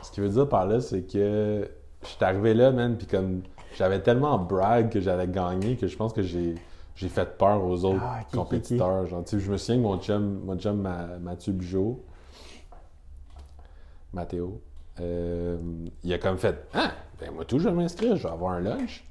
ce 0.03 0.11
qu'il 0.13 0.23
veut 0.23 0.29
dire 0.29 0.49
par 0.49 0.67
là, 0.67 0.81
c'est 0.81 1.03
que 1.03 1.69
je 2.03 2.07
suis 2.09 2.25
arrivé 2.25 2.55
là, 2.55 2.71
man, 2.73 2.97
puis 2.97 3.07
comme 3.07 3.41
j'avais 3.77 4.01
tellement 4.01 4.39
brag 4.39 4.91
que 4.91 5.01
j'avais 5.01 5.27
gagné 5.27 5.77
que 5.77 5.87
je 5.87 5.97
pense 5.97 6.13
que 6.13 6.23
j'ai. 6.23 6.55
J'ai 6.95 7.09
fait 7.09 7.39
peur 7.39 7.65
aux 7.65 7.85
autres 7.85 8.01
Ah, 8.03 8.21
qui, 8.25 8.31
qui, 8.31 8.37
compétiteurs. 8.37 9.07
Genre, 9.07 9.25
je 9.27 9.51
me 9.51 9.57
souviens 9.57 9.77
que 9.77 9.83
mon 9.83 9.99
chum, 9.99 10.41
mon 10.45 10.57
chum 10.59 10.77
Ma- 10.81 11.19
Mathieu 11.19 11.53
Bugeaud, 11.53 12.03
Mathéo, 14.13 14.61
euh, 15.01 15.57
il 16.05 16.13
a 16.13 16.19
comme 16.19 16.37
fait 16.39 16.67
Ah, 16.75 16.93
ben 17.21 17.31
moi 17.33 17.45
tout, 17.45 17.59
je 17.59 17.69
vais 17.69 17.75
m'inscrire, 17.75 18.17
je 18.17 18.25
vais 18.25 18.33
avoir 18.33 18.53
un 18.53 18.61
lunch. 18.61 19.05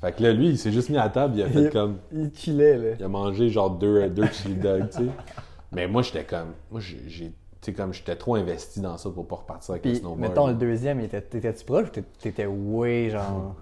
Fait 0.00 0.12
que 0.14 0.22
là, 0.22 0.32
lui, 0.32 0.50
il 0.50 0.58
s'est 0.58 0.70
juste 0.70 0.90
mis 0.90 0.96
à 0.96 1.04
la 1.04 1.08
table, 1.10 1.34
il 1.36 1.42
a 1.42 1.48
fait 1.48 1.62
Il- 1.64 1.70
comme. 1.70 1.98
Il 2.12 2.30
chillait, 2.32 2.78
là. 2.78 2.94
Il 3.00 3.04
a 3.04 3.08
mangé 3.08 3.48
genre 3.48 3.70
deux, 3.70 4.08
deux 4.08 4.26
chili 4.28 4.54
dogs, 4.54 4.88
tu 4.90 4.98
sais. 4.98 5.06
Mais 5.72 5.88
moi, 5.88 6.02
j'étais 6.02 6.24
comme. 6.24 6.52
Moi, 6.70 6.80
j'ai. 6.80 7.32
Tu 7.60 7.72
sais, 7.72 7.72
comme 7.72 7.92
j'étais 7.92 8.14
trop 8.14 8.36
investi 8.36 8.80
dans 8.80 8.96
ça 8.96 9.10
pour 9.10 9.26
pas 9.26 9.34
repartir 9.34 9.72
avec 9.72 9.84
le 9.84 9.90
Puis, 9.90 9.98
snowboard. 9.98 10.20
mettons, 10.20 10.46
le 10.46 10.54
deuxième, 10.54 11.00
t'étais-tu 11.08 11.64
proche 11.64 11.88
ou 11.88 12.00
t'étais 12.20 12.46
way, 12.46 13.10
genre. 13.10 13.56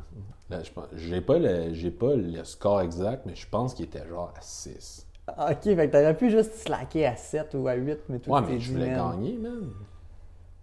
Là, 0.49 0.63
je 0.63 0.71
pense- 0.71 0.87
j'ai 0.97 1.21
pas, 1.21 1.39
le, 1.39 1.91
pas 1.91 2.15
le 2.15 2.45
score 2.45 2.81
exact, 2.81 3.27
mais 3.27 3.35
je 3.35 3.49
pense 3.49 3.75
qu'il 3.75 3.87
était 3.87 4.07
genre 4.07 4.33
à 4.37 4.41
6. 4.41 5.07
Ah, 5.27 5.51
Ok, 5.51 5.63
fait 5.65 5.77
que 5.77 5.93
t'aurais 5.93 6.17
pu 6.17 6.31
juste 6.31 6.55
slacker 6.55 7.05
à 7.07 7.17
7 7.17 7.55
ou 7.55 7.67
à 7.67 7.75
8, 7.75 7.99
mais 8.09 8.19
tout 8.21 8.31
Ouais, 8.31 8.41
mais 8.49 8.61
je 8.61 8.73
voulais 8.73 8.91
gagner, 8.91 9.37
man. 9.39 9.71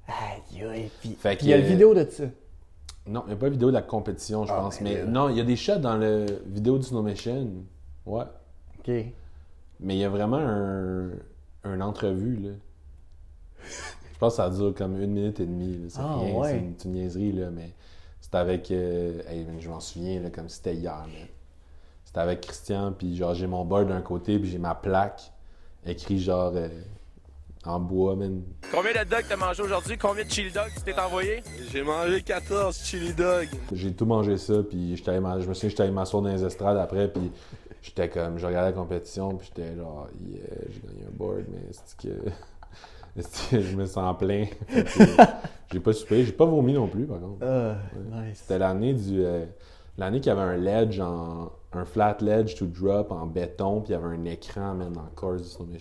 Aïe, 0.07 0.63
aïe, 0.65 0.91
puis 1.01 1.15
Fait 1.19 1.35
puis 1.35 1.47
il 1.47 1.49
y 1.49 1.53
a 1.53 1.57
le 1.57 1.63
vidéo 1.63 1.93
de 1.93 2.05
ça. 2.09 2.23
Non, 3.07 3.23
il 3.25 3.29
n'y 3.29 3.33
a 3.33 3.35
pas 3.37 3.47
de 3.47 3.51
vidéo 3.51 3.67
de 3.69 3.73
la 3.73 3.81
compétition, 3.81 4.45
je 4.45 4.53
Ah, 4.53 4.61
pense. 4.61 4.77
ben 4.79 4.83
Mais 4.85 4.97
là. 4.99 5.05
non, 5.05 5.27
il 5.29 5.35
y 5.37 5.41
a 5.41 5.43
des 5.43 5.57
shots 5.57 5.79
dans 5.79 5.97
la 5.97 6.25
vidéo 6.45 6.77
du 6.77 6.83
Snow 6.85 7.01
Mission. 7.01 7.49
Ouais. 8.05 8.23
Ok. 8.79 8.87
Mais 9.81 9.95
il 9.95 9.97
y 9.97 10.03
a 10.05 10.09
vraiment 10.09 10.37
un, 10.37 11.09
un 11.65 11.81
entrevue, 11.81 12.37
là. 12.37 12.49
Je 14.13 14.17
pense 14.19 14.33
que 14.33 14.37
ça 14.37 14.49
dure 14.49 14.73
comme 14.73 15.01
une 15.01 15.11
minute 15.11 15.39
et 15.41 15.45
demie. 15.45 15.77
là. 15.79 15.85
C'est 15.89 15.99
Ah, 16.01 16.17
rien, 16.19 16.35
ouais. 16.35 16.49
c'est 16.51 16.57
une, 16.59 16.73
c'est 16.77 16.85
une 16.87 16.93
niaiserie, 16.93 17.31
là, 17.33 17.49
mais 17.51 17.71
c'était 18.33 18.41
avec... 18.41 18.71
euh, 18.71 19.21
hey, 19.29 19.45
je 19.59 19.69
m'en 19.69 19.79
souviens, 19.79 20.19
là, 20.19 20.31
comme 20.31 20.49
c'était 20.49 20.73
hier. 20.73 21.05
C'était 22.03 22.19
avec 22.19 22.41
Christian, 22.41 22.91
puis 22.91 23.15
genre, 23.15 23.35
j'ai 23.35 23.45
mon 23.45 23.63
board 23.63 23.89
d'un 23.89 24.01
côté, 24.01 24.39
puis 24.39 24.49
j'ai 24.49 24.57
ma 24.57 24.73
plaque 24.73 25.31
écrit 25.85 26.19
genre 26.19 26.51
euh, 26.55 26.67
en 27.63 27.79
bois, 27.79 28.15
man. 28.15 28.41
Combien 28.71 28.91
de 28.91 29.07
dogs 29.07 29.25
t'as 29.29 29.35
mangé 29.35 29.61
aujourd'hui? 29.61 29.99
Combien 29.99 30.25
de 30.25 30.31
chili 30.31 30.51
dogs 30.51 30.71
tu 30.75 30.81
t'es 30.81 30.99
envoyé? 30.99 31.43
J'ai 31.71 31.83
mangé 31.83 32.23
14 32.23 32.75
chili 32.83 33.13
dogs. 33.13 33.49
J'ai 33.71 33.93
tout 33.93 34.07
mangé 34.07 34.37
ça, 34.37 34.63
puis 34.63 34.97
je 34.97 35.11
me 35.11 35.53
souviens 35.53 35.53
que 35.53 35.69
j'étais 35.69 35.83
allé 35.83 35.91
m'asseoir 35.91 36.23
dans 36.23 36.29
les 36.29 36.43
estrades 36.43 36.77
après, 36.77 37.09
puis 37.09 37.31
j'étais 37.83 38.09
comme, 38.09 38.39
je 38.39 38.47
regardais 38.47 38.71
la 38.71 38.75
compétition, 38.75 39.35
puis 39.35 39.51
j'étais 39.55 39.75
genre, 39.75 40.07
yeah, 40.25 40.41
j'ai 40.71 40.79
gagné 40.79 41.05
un 41.07 41.15
board, 41.15 41.43
mais 41.51 41.71
c'est 41.71 42.07
que 42.07 42.31
je 43.51 43.75
me 43.75 43.85
sens 43.85 44.17
plein. 44.17 44.45
J'ai 45.71 45.79
pas 45.79 45.93
soupé, 45.93 46.23
j'ai 46.23 46.31
pas 46.31 46.45
vomi 46.45 46.73
non 46.73 46.87
plus, 46.87 47.05
par 47.07 47.19
contre. 47.19 47.43
Ah, 47.43 47.75
nice. 47.95 48.39
C'était 48.41 48.59
l'année 48.59 48.93
du, 48.93 49.25
euh, 49.25 49.45
l'année 49.97 50.19
qu'il 50.19 50.29
y 50.29 50.31
avait 50.31 50.41
un 50.41 50.57
ledge 50.57 50.99
en, 50.99 51.51
un 51.71 51.85
flat 51.85 52.17
ledge 52.21 52.53
to 52.55 52.67
drop 52.67 53.11
en 53.11 53.25
béton, 53.25 53.81
puis 53.81 53.89
il 53.89 53.93
y 53.93 53.95
avait 53.95 54.15
un 54.15 54.25
écran, 54.25 54.75
même 54.75 54.93
dans 54.93 55.01
le 55.01 55.09
course. 55.15 55.57
Puis 55.57 55.79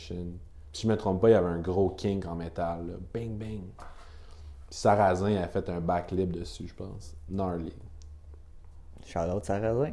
si 0.72 0.82
je 0.86 0.88
me 0.88 0.96
trompe 0.96 1.20
pas, 1.20 1.28
il 1.28 1.32
y 1.32 1.34
avait 1.34 1.48
un 1.48 1.58
gros 1.60 1.90
kink 1.90 2.24
en 2.26 2.34
métal, 2.34 2.86
là. 2.86 2.94
bang 3.12 3.32
bang. 3.36 3.60
Puis 3.76 4.78
Sarrazin 4.78 5.36
a 5.36 5.46
fait 5.48 5.68
un 5.68 5.80
backlip 5.80 6.32
dessus, 6.32 6.68
je 6.68 6.74
pense. 6.74 7.14
Gnarly. 7.28 7.74
Shout-out 9.04 9.44
Sarrazin. 9.44 9.92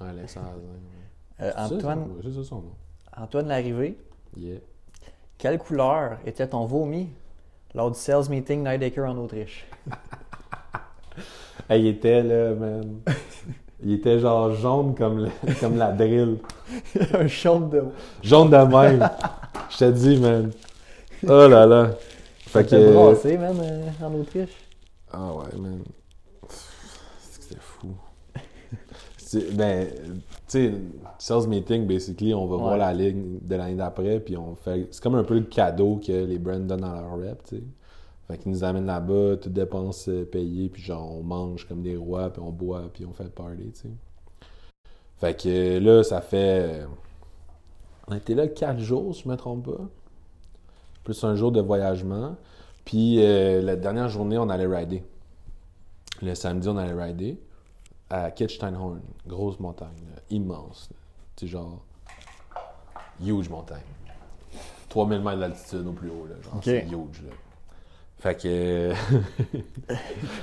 Ouais, 0.00 0.26
Sarrazin. 0.26 0.56
ouais. 0.56 1.42
Euh, 1.42 1.52
Antoine, 1.56 2.08
C'est 2.22 2.32
ça 2.32 2.42
son 2.42 2.56
nom. 2.62 2.74
Antoine 3.16 3.46
Larrivée, 3.46 3.96
Yeah. 4.36 4.58
Quelle 5.38 5.58
couleur 5.58 6.18
était 6.26 6.46
ton 6.48 6.64
vomi 6.64 7.08
lors 7.74 7.90
du 7.90 7.98
sales 7.98 8.28
meeting 8.30 8.66
Nidecker 8.66 9.02
en 9.08 9.16
Autriche? 9.18 9.66
Hey, 11.68 11.80
il 11.80 11.86
était 11.88 12.22
là, 12.22 12.54
man. 12.54 13.00
Il 13.82 13.94
était 13.94 14.20
genre 14.20 14.54
jaune 14.54 14.94
comme, 14.94 15.24
le- 15.24 15.54
comme 15.58 15.76
la 15.76 15.90
drill. 15.90 16.38
un 17.14 17.26
chaude 17.26 17.70
de 17.70 17.82
Jaune 18.22 18.50
de 18.50 18.56
même. 18.56 19.10
Je 19.70 19.76
te 19.78 19.90
dis, 19.90 20.16
man. 20.18 20.52
Oh 21.26 21.48
là 21.48 21.66
là. 21.66 21.90
Fait 22.46 22.64
que. 22.64 22.92
brassé, 22.92 23.36
man, 23.36 23.58
euh, 23.60 23.90
en 24.06 24.14
Autriche? 24.14 24.54
Ah 25.12 25.32
ouais, 25.32 25.58
man. 25.58 25.82
C'est 27.18 27.58
fou. 27.60 27.94
Ben, 29.54 29.88
sais, 30.52 30.74
sales 31.18 31.48
meeting, 31.48 31.86
basically, 31.86 32.34
on 32.34 32.46
va 32.46 32.56
voir 32.56 32.76
la 32.76 32.92
ligne 32.92 33.38
de 33.42 33.54
l'année 33.56 33.74
d'après, 33.76 34.20
puis 34.20 34.36
on 34.36 34.54
fait. 34.54 34.88
C'est 34.90 35.02
comme 35.02 35.14
un 35.16 35.24
peu 35.24 35.34
le 35.34 35.44
cadeau 35.44 36.00
que 36.04 36.12
les 36.12 36.38
brands 36.38 36.60
donnent 36.60 36.84
à 36.84 37.00
leur 37.00 37.18
rep, 37.18 37.42
tu 37.44 37.56
sais. 37.56 37.62
Fait 38.28 38.38
qu'ils 38.38 38.50
nous 38.52 38.64
amènent 38.64 38.86
là-bas, 38.86 39.36
toutes 39.36 39.52
dépenses 39.52 40.08
euh, 40.08 40.24
payées, 40.24 40.68
puis 40.68 40.82
genre, 40.82 41.12
on 41.18 41.22
mange 41.22 41.66
comme 41.68 41.82
des 41.82 41.96
rois, 41.96 42.30
puis 42.30 42.42
on 42.42 42.50
boit, 42.50 42.82
puis 42.92 43.04
on 43.06 43.12
fait 43.12 43.24
le 43.24 43.30
party, 43.30 43.70
tu 43.72 43.80
sais. 43.82 43.88
Fait 45.18 45.34
que 45.40 45.48
euh, 45.48 45.80
là, 45.80 46.02
ça 46.02 46.20
fait. 46.20 46.82
euh, 46.82 46.86
On 48.08 48.14
était 48.14 48.34
là 48.34 48.48
quatre 48.48 48.80
jours, 48.80 49.14
si 49.14 49.22
je 49.22 49.28
me 49.28 49.36
trompe 49.36 49.66
pas. 49.66 49.84
Plus 51.04 51.22
un 51.24 51.34
jour 51.36 51.52
de 51.52 51.60
voyagement. 51.60 52.36
Puis 52.84 53.18
euh, 53.24 53.62
la 53.62 53.76
dernière 53.76 54.08
journée, 54.08 54.38
on 54.38 54.48
allait 54.48 54.66
rider. 54.66 55.02
Le 56.22 56.34
samedi, 56.34 56.68
on 56.68 56.76
allait 56.76 57.00
rider 57.00 57.38
à 58.10 58.30
Kitsteinhorn. 58.30 59.00
Grosse 59.26 59.58
montagne, 59.60 59.88
là, 60.14 60.20
immense. 60.30 60.90
sais, 61.36 61.46
genre. 61.46 61.82
Huge 63.24 63.48
montagne. 63.48 63.80
3000 64.88 65.20
mètres 65.22 65.38
d'altitude 65.40 65.86
au 65.86 65.92
plus 65.92 66.08
haut, 66.10 66.26
là. 66.28 66.34
Genre, 66.42 66.60
c'est 66.62 66.84
huge, 66.86 67.22
là. 67.24 67.32
Fait 68.18 68.34
que. 68.34 68.48
euh, 68.48 68.94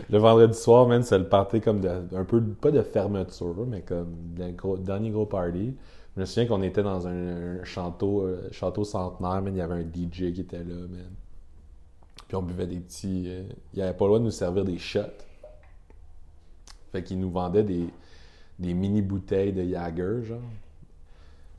le 0.09 0.18
vendredi 0.18 0.57
soir, 0.57 0.88
man, 0.88 1.03
c'est 1.03 1.18
le 1.18 1.28
party 1.28 1.61
comme 1.61 1.82
de. 1.82 1.89
Un 2.16 2.24
peu. 2.24 2.41
Pas 2.41 2.72
de 2.72 2.82
fermeture, 2.82 3.66
mais 3.68 3.82
comme. 3.82 4.14
d'un 4.36 4.51
gros- 4.51 4.78
dernier 4.78 5.09
gros 5.11 5.26
party. 5.26 5.76
Je 6.16 6.22
me 6.22 6.26
souviens 6.26 6.45
qu'on 6.47 6.61
était 6.61 6.84
dans 6.84 7.07
un, 7.07 7.59
un 7.59 7.64
château, 7.64 8.22
euh, 8.22 8.47
château 8.51 8.84
centenaire, 8.84 9.41
man. 9.41 9.53
Il 9.55 9.57
y 9.57 9.61
avait 9.61 9.76
un 9.76 9.82
DJ 9.82 10.34
qui 10.34 10.41
était 10.41 10.64
là, 10.64 10.76
man. 10.76 11.09
Puis 12.28 12.36
on 12.38 12.41
buvait 12.43 12.68
des 12.68 12.80
petits. 12.80 13.26
euh, 13.28 13.43
il 13.74 13.82
avait 13.82 13.93
pas 13.93 14.05
le 14.05 14.09
droit 14.09 14.20
de 14.20 14.26
nous 14.26 14.32
servir 14.32 14.64
des 14.66 14.78
shots. 14.78 14.99
Fait 16.93 17.03
qu'il 17.03 17.19
nous 17.19 17.29
vendait 17.31 17.63
des, 17.63 17.89
des 18.59 18.73
mini 18.73 19.01
bouteilles 19.01 19.51
de 19.51 19.67
Jagger, 19.67 20.23
genre. 20.23 20.39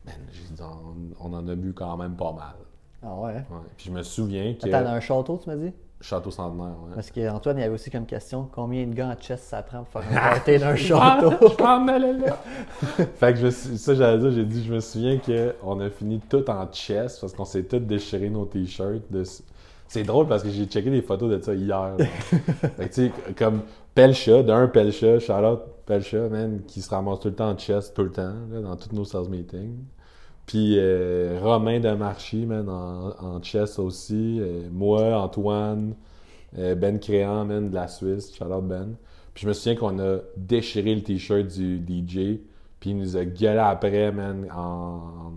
Man, 0.06 0.14
j'ai 0.32 0.54
dit, 0.54 0.62
on, 0.62 1.28
on 1.28 1.34
en 1.34 1.46
a 1.48 1.54
bu 1.54 1.72
quand 1.74 1.96
même 1.96 2.14
pas 2.14 2.32
mal. 2.32 2.54
Ah 3.02 3.14
ouais? 3.16 3.32
Ouais. 3.34 3.42
Puis 3.76 3.86
je 3.86 3.90
me 3.90 4.02
souviens 4.02 4.54
que. 4.54 4.66
Attends, 4.68 4.84
dans 4.84 4.90
un 4.94 5.00
château, 5.00 5.38
tu 5.42 5.50
m'as 5.50 5.56
dit? 5.56 5.72
Château 6.00 6.30
centenaire, 6.30 6.66
ouais. 6.86 6.94
Parce 6.94 7.10
qu'Antoine, 7.10 7.56
il 7.58 7.62
y 7.62 7.64
avait 7.64 7.74
aussi 7.74 7.90
comme 7.90 8.04
question 8.06 8.48
combien 8.52 8.86
de 8.86 8.92
gars 8.94 9.08
en 9.08 9.20
chess 9.20 9.40
ça 9.42 9.62
prend 9.62 9.84
pour 9.84 10.02
faire 10.02 10.10
un 10.24 10.30
party 10.34 10.58
d'un 10.58 10.76
château? 10.76 11.32
je 11.58 11.62
m'en 11.62 11.88
allais 11.92 12.12
là. 12.12 12.38
fait 13.16 13.32
que 13.32 13.38
je, 13.40 13.50
ça, 13.50 13.94
j'allais 13.94 14.18
dire, 14.18 14.30
j'ai 14.32 14.44
dit, 14.44 14.64
je 14.64 14.72
me 14.74 14.80
souviens 14.80 15.18
qu'on 15.18 15.80
a 15.80 15.90
fini 15.90 16.20
tout 16.28 16.48
en 16.50 16.66
chest 16.70 17.20
parce 17.20 17.32
qu'on 17.32 17.44
s'est 17.46 17.64
tous 17.64 17.78
déchiré 17.80 18.28
nos 18.30 18.44
t-shirts. 18.44 19.02
de- 19.10 19.24
C'est 19.88 20.02
drôle 20.04 20.26
parce 20.28 20.42
que 20.42 20.50
j'ai 20.50 20.66
checké 20.66 20.90
des 20.90 21.02
photos 21.02 21.30
de 21.30 21.40
ça 21.42 21.54
hier. 21.54 21.96
fait 21.98 22.88
que 22.88 22.94
tu 22.94 23.06
sais, 23.06 23.12
comme 23.36 23.62
Pelcha, 23.94 24.42
d'un 24.42 24.68
Pelcha, 24.68 25.18
Charlotte 25.20 25.62
Pelcha, 25.86 26.28
man, 26.28 26.62
qui 26.66 26.82
se 26.82 26.90
ramasse 26.90 27.20
tout 27.20 27.28
le 27.28 27.34
temps 27.34 27.50
en 27.50 27.56
chest, 27.56 27.94
tout 27.94 28.02
le 28.02 28.10
temps, 28.10 28.34
là, 28.50 28.60
dans 28.60 28.76
tous 28.76 28.94
nos 28.94 29.04
sales 29.04 29.28
meetings. 29.28 29.84
Puis 30.46 30.76
euh, 30.78 31.38
Romain 31.42 31.80
de 31.80 31.90
Marchi, 31.92 32.44
man, 32.44 32.68
en, 32.68 33.14
en 33.18 33.42
chess 33.42 33.78
aussi. 33.78 34.38
Euh, 34.40 34.68
moi, 34.70 35.14
Antoine, 35.18 35.94
euh, 36.58 36.74
Ben 36.74 36.98
Créant, 36.98 37.44
man, 37.44 37.70
de 37.70 37.74
la 37.74 37.88
Suisse. 37.88 38.34
Charlotte 38.34 38.66
Ben. 38.66 38.96
Puis 39.32 39.42
je 39.42 39.48
me 39.48 39.52
souviens 39.52 39.76
qu'on 39.76 39.98
a 40.00 40.18
déchiré 40.36 40.94
le 40.94 41.02
t-shirt 41.02 41.46
du 41.46 41.78
DJ. 41.78 42.40
Puis 42.80 42.90
il 42.90 42.98
nous 42.98 43.16
a 43.16 43.24
gueulé 43.24 43.58
après, 43.58 44.12
man, 44.12 44.46
en, 44.54 45.32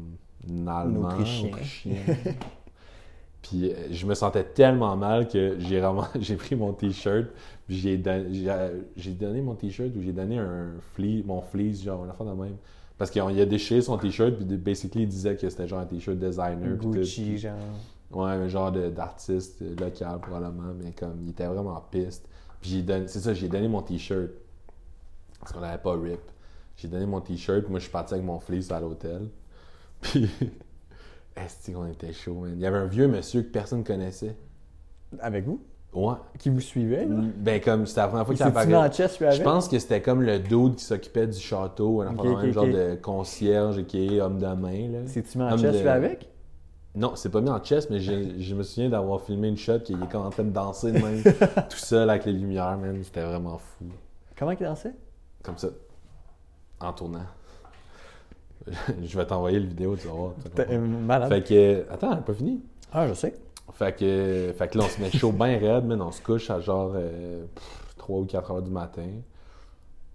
en 0.49 0.67
allemand. 0.67 1.07
autrichien. 1.09 1.95
Puis 3.41 3.71
euh, 3.71 3.75
je 3.91 4.05
me 4.05 4.13
sentais 4.15 4.43
tellement 4.43 4.95
mal 4.97 5.27
que 5.27 5.55
j'ai 5.59 5.79
vraiment 5.79 6.07
j'ai 6.19 6.35
pris 6.35 6.55
mon 6.55 6.73
t-shirt, 6.73 7.27
puis 7.67 7.77
j'ai 7.77 7.97
don- 7.97 8.25
j'ai 8.95 9.11
donné 9.13 9.41
mon 9.41 9.55
t-shirt 9.55 9.89
ou 9.95 10.01
j'ai 10.01 10.11
donné 10.13 10.37
un 10.39 10.71
mon 11.25 11.41
fleece 11.41 11.83
genre 11.83 12.03
une 12.03 12.09
affaire 12.11 12.25
de 12.27 12.33
même 12.41 12.55
parce 12.97 13.11
qu'il 13.11 13.21
a 13.21 13.45
déchiré 13.45 13.81
son 13.81 13.97
t-shirt 13.97 14.35
puis 14.35 14.45
basically 14.57 15.03
il 15.03 15.07
disait 15.07 15.35
que 15.35 15.47
c'était 15.49 15.67
genre 15.67 15.79
un 15.79 15.85
t-shirt 15.85 16.17
designer 16.17 16.77
puis 16.77 16.87
tout. 16.87 16.91
Gucci, 16.91 17.37
genre. 17.37 17.53
Ouais, 18.09 18.29
un 18.31 18.47
genre 18.47 18.71
de- 18.71 18.89
d'artiste 18.89 19.61
euh, 19.61 19.75
local 19.79 20.19
probablement, 20.21 20.73
mais 20.81 20.91
comme 20.91 21.21
il 21.23 21.29
était 21.29 21.45
vraiment 21.45 21.79
piste. 21.91 22.27
Puis 22.61 22.71
j'ai 22.71 22.81
donné, 22.81 23.07
c'est 23.07 23.19
ça, 23.19 23.33
j'ai 23.33 23.47
donné 23.49 23.67
mon 23.67 23.81
t-shirt 23.81 24.29
parce 25.39 25.51
qu'on 25.51 25.59
n'avait 25.59 25.77
pas 25.77 25.93
rip. 25.93 26.19
J'ai 26.77 26.87
donné 26.87 27.05
mon 27.05 27.21
t-shirt, 27.21 27.61
puis 27.61 27.69
moi 27.69 27.79
je 27.79 27.83
suis 27.83 27.91
parti 27.91 28.13
avec 28.15 28.25
mon 28.25 28.39
fleece 28.39 28.71
à 28.71 28.79
l'hôtel. 28.79 29.27
Puis 30.01 30.27
est-ce 31.37 31.71
qu'on 31.71 31.85
était 31.87 32.13
chaud, 32.13 32.35
man. 32.35 32.53
Il 32.55 32.61
y 32.61 32.65
avait 32.65 32.77
un 32.77 32.85
vieux 32.85 33.07
monsieur 33.07 33.41
que 33.41 33.49
personne 33.51 33.83
connaissait. 33.83 34.35
Avec 35.19 35.45
vous? 35.45 35.61
Ouais. 35.93 36.15
Qui 36.37 36.49
vous 36.49 36.59
suivait, 36.59 37.05
là? 37.05 37.15
Ben 37.37 37.61
comme 37.61 37.85
c'était 37.85 38.01
la 38.01 38.07
première 38.09 38.25
fois 38.25 38.35
Il 38.35 38.37
qu'il 38.37 38.93
chess, 38.93 39.19
lui, 39.19 39.25
Je 39.27 39.31
avec? 39.31 39.43
pense 39.43 39.67
que 39.67 39.79
c'était 39.79 40.01
comme 40.01 40.21
le 40.21 40.37
dude 40.39 40.75
qui 40.75 40.83
s'occupait 40.83 41.27
du 41.27 41.39
château, 41.39 42.01
un 42.01 42.13
genre 42.51 42.65
de 42.65 42.95
concierge 43.01 43.83
qui 43.85 44.05
est 44.15 44.21
homme 44.21 44.37
de 44.37 44.47
main. 44.47 44.89
Là. 44.91 44.99
C'est-tu 45.07 45.37
mis 45.37 45.45
en 45.45 45.57
chess, 45.57 45.81
de- 45.81 45.87
avec? 45.87 46.29
Non, 46.93 47.15
c'est 47.15 47.29
pas 47.29 47.41
mis 47.41 47.49
en 47.49 47.59
chest, 47.59 47.89
mais 47.89 47.99
je, 47.99 48.39
je 48.39 48.55
me 48.55 48.63
souviens 48.63 48.89
d'avoir 48.89 49.21
filmé 49.21 49.47
une 49.47 49.57
shot 49.57 49.79
qui 49.79 49.93
est 49.93 50.11
comme 50.11 50.25
en 50.25 50.29
train 50.31 50.43
de 50.43 50.49
danser 50.49 50.91
de 50.91 50.99
même, 50.99 51.21
tout 51.69 51.77
seul 51.77 52.09
avec 52.09 52.25
les 52.25 52.33
lumières, 52.33 52.77
man. 52.77 52.99
C'était 53.03 53.23
vraiment 53.23 53.57
fou. 53.59 53.85
Comment 54.37 54.51
il 54.51 54.57
dansait? 54.59 54.93
Comme 55.43 55.57
ça, 55.57 55.69
en 56.79 56.91
tournant. 56.93 57.21
je 59.03 59.17
vais 59.17 59.25
t'envoyer 59.25 59.59
le 59.59 59.67
vidéo, 59.67 59.95
tu 59.95 60.07
vas 60.07 60.13
voir. 60.13 60.31
T'es 60.55 60.77
malade. 60.77 61.29
Fait 61.29 61.43
que, 61.43 61.91
attends, 61.91 62.17
pas 62.17 62.33
fini? 62.33 62.61
Ah, 62.91 63.07
je 63.07 63.13
sais. 63.13 63.33
Fait 63.73 63.95
que, 63.95 64.53
fait 64.57 64.67
que 64.69 64.77
là, 64.77 64.85
on 64.85 64.89
se 64.89 65.01
met 65.01 65.11
chaud 65.11 65.31
bien 65.31 65.57
raide, 65.59 65.85
man. 65.85 66.01
On 66.01 66.11
se 66.11 66.21
couche 66.21 66.49
à 66.49 66.59
genre 66.59 66.95
3 67.97 68.19
ou 68.19 68.25
4 68.25 68.51
heures 68.51 68.61
du 68.61 68.71
matin. 68.71 69.07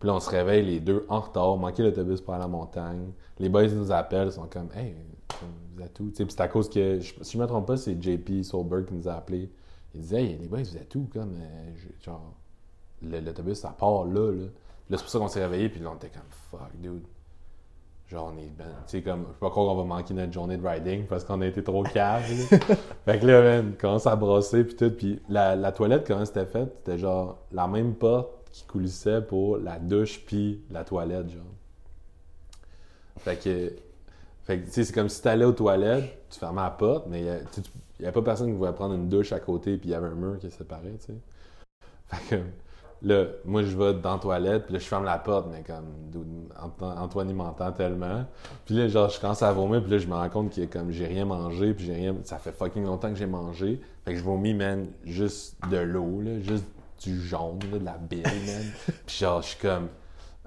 Puis 0.00 0.06
là, 0.08 0.14
on 0.14 0.20
se 0.20 0.30
réveille 0.30 0.64
les 0.66 0.80
deux 0.80 1.04
en 1.08 1.20
retard, 1.20 1.56
manquer 1.56 1.82
l'autobus 1.84 2.20
pour 2.20 2.34
aller 2.34 2.42
à 2.42 2.46
la 2.46 2.50
montagne. 2.50 3.12
Les 3.38 3.48
boys 3.48 3.68
nous 3.68 3.92
appellent, 3.92 4.28
ils 4.28 4.32
sont 4.32 4.46
comme, 4.48 4.68
hey, 4.74 4.94
vous 5.76 5.82
êtes 5.82 5.98
où? 6.00 6.10
Puis 6.10 6.26
c'est 6.28 6.40
à 6.40 6.48
cause 6.48 6.68
que, 6.68 6.98
je- 6.98 7.14
si 7.22 7.32
je 7.32 7.38
me 7.38 7.46
trompe 7.46 7.66
pas, 7.66 7.76
c'est 7.76 8.00
JP 8.02 8.42
Solberg 8.42 8.86
qui 8.86 8.94
nous 8.94 9.08
a 9.08 9.12
appelés. 9.14 9.48
Il 9.94 10.00
disait, 10.00 10.22
hey, 10.24 10.38
les 10.40 10.48
boys, 10.48 10.58
vous 10.62 10.76
êtes 10.76 10.94
où? 10.96 11.08
Comme, 11.12 11.34
euh, 11.34 11.70
je- 11.76 12.04
genre, 12.04 12.32
l'autobus, 13.02 13.58
ça 13.58 13.68
part 13.78 14.04
là, 14.06 14.32
là. 14.32 14.46
Puis 14.86 14.90
là, 14.90 14.96
c'est 14.98 15.02
pour 15.04 15.08
ça 15.10 15.18
qu'on 15.20 15.28
s'est 15.28 15.44
réveillé, 15.44 15.68
puis 15.68 15.80
là, 15.80 15.90
on 15.92 15.96
était 15.96 16.08
comme, 16.10 16.22
fuck, 16.50 16.70
dude. 16.80 17.02
Genre, 18.12 18.30
on 18.34 18.38
est 18.38 18.50
ben, 18.50 18.66
tu 18.86 18.98
sais, 18.98 19.02
comme, 19.02 19.22
je 19.28 19.32
sais 19.32 19.38
pas 19.40 19.48
croire 19.48 19.68
qu'on 19.68 19.74
va 19.76 19.84
manquer 19.84 20.12
notre 20.12 20.32
journée 20.32 20.58
de 20.58 20.66
riding 20.66 21.06
parce 21.06 21.24
qu'on 21.24 21.40
a 21.40 21.46
été 21.46 21.64
trop 21.64 21.82
cave. 21.94 22.22
Fait 23.06 23.18
que 23.18 23.26
là, 23.26 23.40
man, 23.40 23.74
commence 23.80 24.06
à 24.06 24.14
brosser 24.16 24.64
puis 24.64 24.76
tout. 24.76 24.90
Puis 24.90 25.18
la, 25.30 25.56
la 25.56 25.72
toilette, 25.72 26.06
comment 26.06 26.24
c'était 26.26 26.44
fait? 26.44 26.68
C'était 26.84 26.98
genre 26.98 27.38
la 27.52 27.66
même 27.66 27.94
porte 27.94 28.28
qui 28.52 28.64
coulissait 28.64 29.22
pour 29.22 29.56
la 29.56 29.78
douche 29.78 30.20
puis 30.26 30.60
la 30.70 30.84
toilette, 30.84 31.30
genre. 31.30 31.42
Fait 33.20 33.36
que, 33.36 33.72
fait 34.44 34.58
que 34.60 34.66
tu 34.66 34.72
sais, 34.72 34.84
c'est 34.84 34.92
comme 34.92 35.08
si 35.08 35.22
t'allais 35.22 35.44
aux 35.44 35.52
toilettes, 35.52 36.26
tu 36.30 36.38
fermais 36.38 36.62
la 36.62 36.70
porte, 36.70 37.06
mais 37.08 37.20
il 38.00 38.04
y 38.04 38.06
a- 38.06 38.12
pas 38.12 38.22
personne 38.22 38.48
qui 38.50 38.56
voulait 38.58 38.72
prendre 38.72 38.94
une 38.94 39.08
douche 39.08 39.32
à 39.32 39.40
côté 39.40 39.76
puis 39.78 39.88
il 39.88 39.92
y 39.92 39.94
avait 39.94 40.08
un 40.08 40.14
mur 40.14 40.38
qui 40.38 40.50
séparait, 40.50 40.96
tu 41.00 41.06
sais. 41.06 41.14
Fait 42.08 42.36
que 42.36 42.42
là, 43.02 43.26
moi, 43.44 43.62
je 43.62 43.76
vais 43.76 43.94
dans 43.94 44.14
la 44.14 44.18
toilette 44.18 44.64
puis 44.66 44.74
là, 44.74 44.78
je 44.78 44.84
ferme 44.86 45.04
la 45.04 45.18
porte, 45.18 45.48
mais 45.50 45.62
comme, 45.62 45.86
Antoine, 46.80 47.28
il 47.28 47.34
m'entend 47.36 47.72
tellement. 47.72 48.24
Puis 48.64 48.74
là, 48.74 48.88
genre, 48.88 49.08
je 49.08 49.20
commence 49.20 49.42
à 49.42 49.52
vomir, 49.52 49.82
puis 49.82 49.90
là, 49.90 49.98
je 49.98 50.06
me 50.06 50.14
rends 50.14 50.28
compte 50.28 50.54
que 50.54 50.64
comme 50.66 50.90
j'ai 50.90 51.06
rien 51.06 51.24
mangé, 51.24 51.74
puis 51.74 51.86
j'ai 51.86 51.94
rien. 51.94 52.14
Ça 52.24 52.38
fait 52.38 52.52
fucking 52.52 52.84
longtemps 52.84 53.08
que 53.08 53.16
j'ai 53.16 53.26
mangé. 53.26 53.80
Fait 54.04 54.12
que 54.12 54.18
je 54.18 54.24
vomis, 54.24 54.54
man, 54.54 54.88
juste 55.04 55.56
de 55.70 55.78
l'eau, 55.78 56.20
là, 56.20 56.40
juste 56.40 56.64
du 57.02 57.20
jaune, 57.20 57.58
là, 57.70 57.78
de 57.78 57.84
la 57.84 57.98
bile, 57.98 58.22
man. 58.22 58.72
puis 59.06 59.16
genre, 59.16 59.42
je 59.42 59.48
suis 59.48 59.58
comme. 59.60 59.88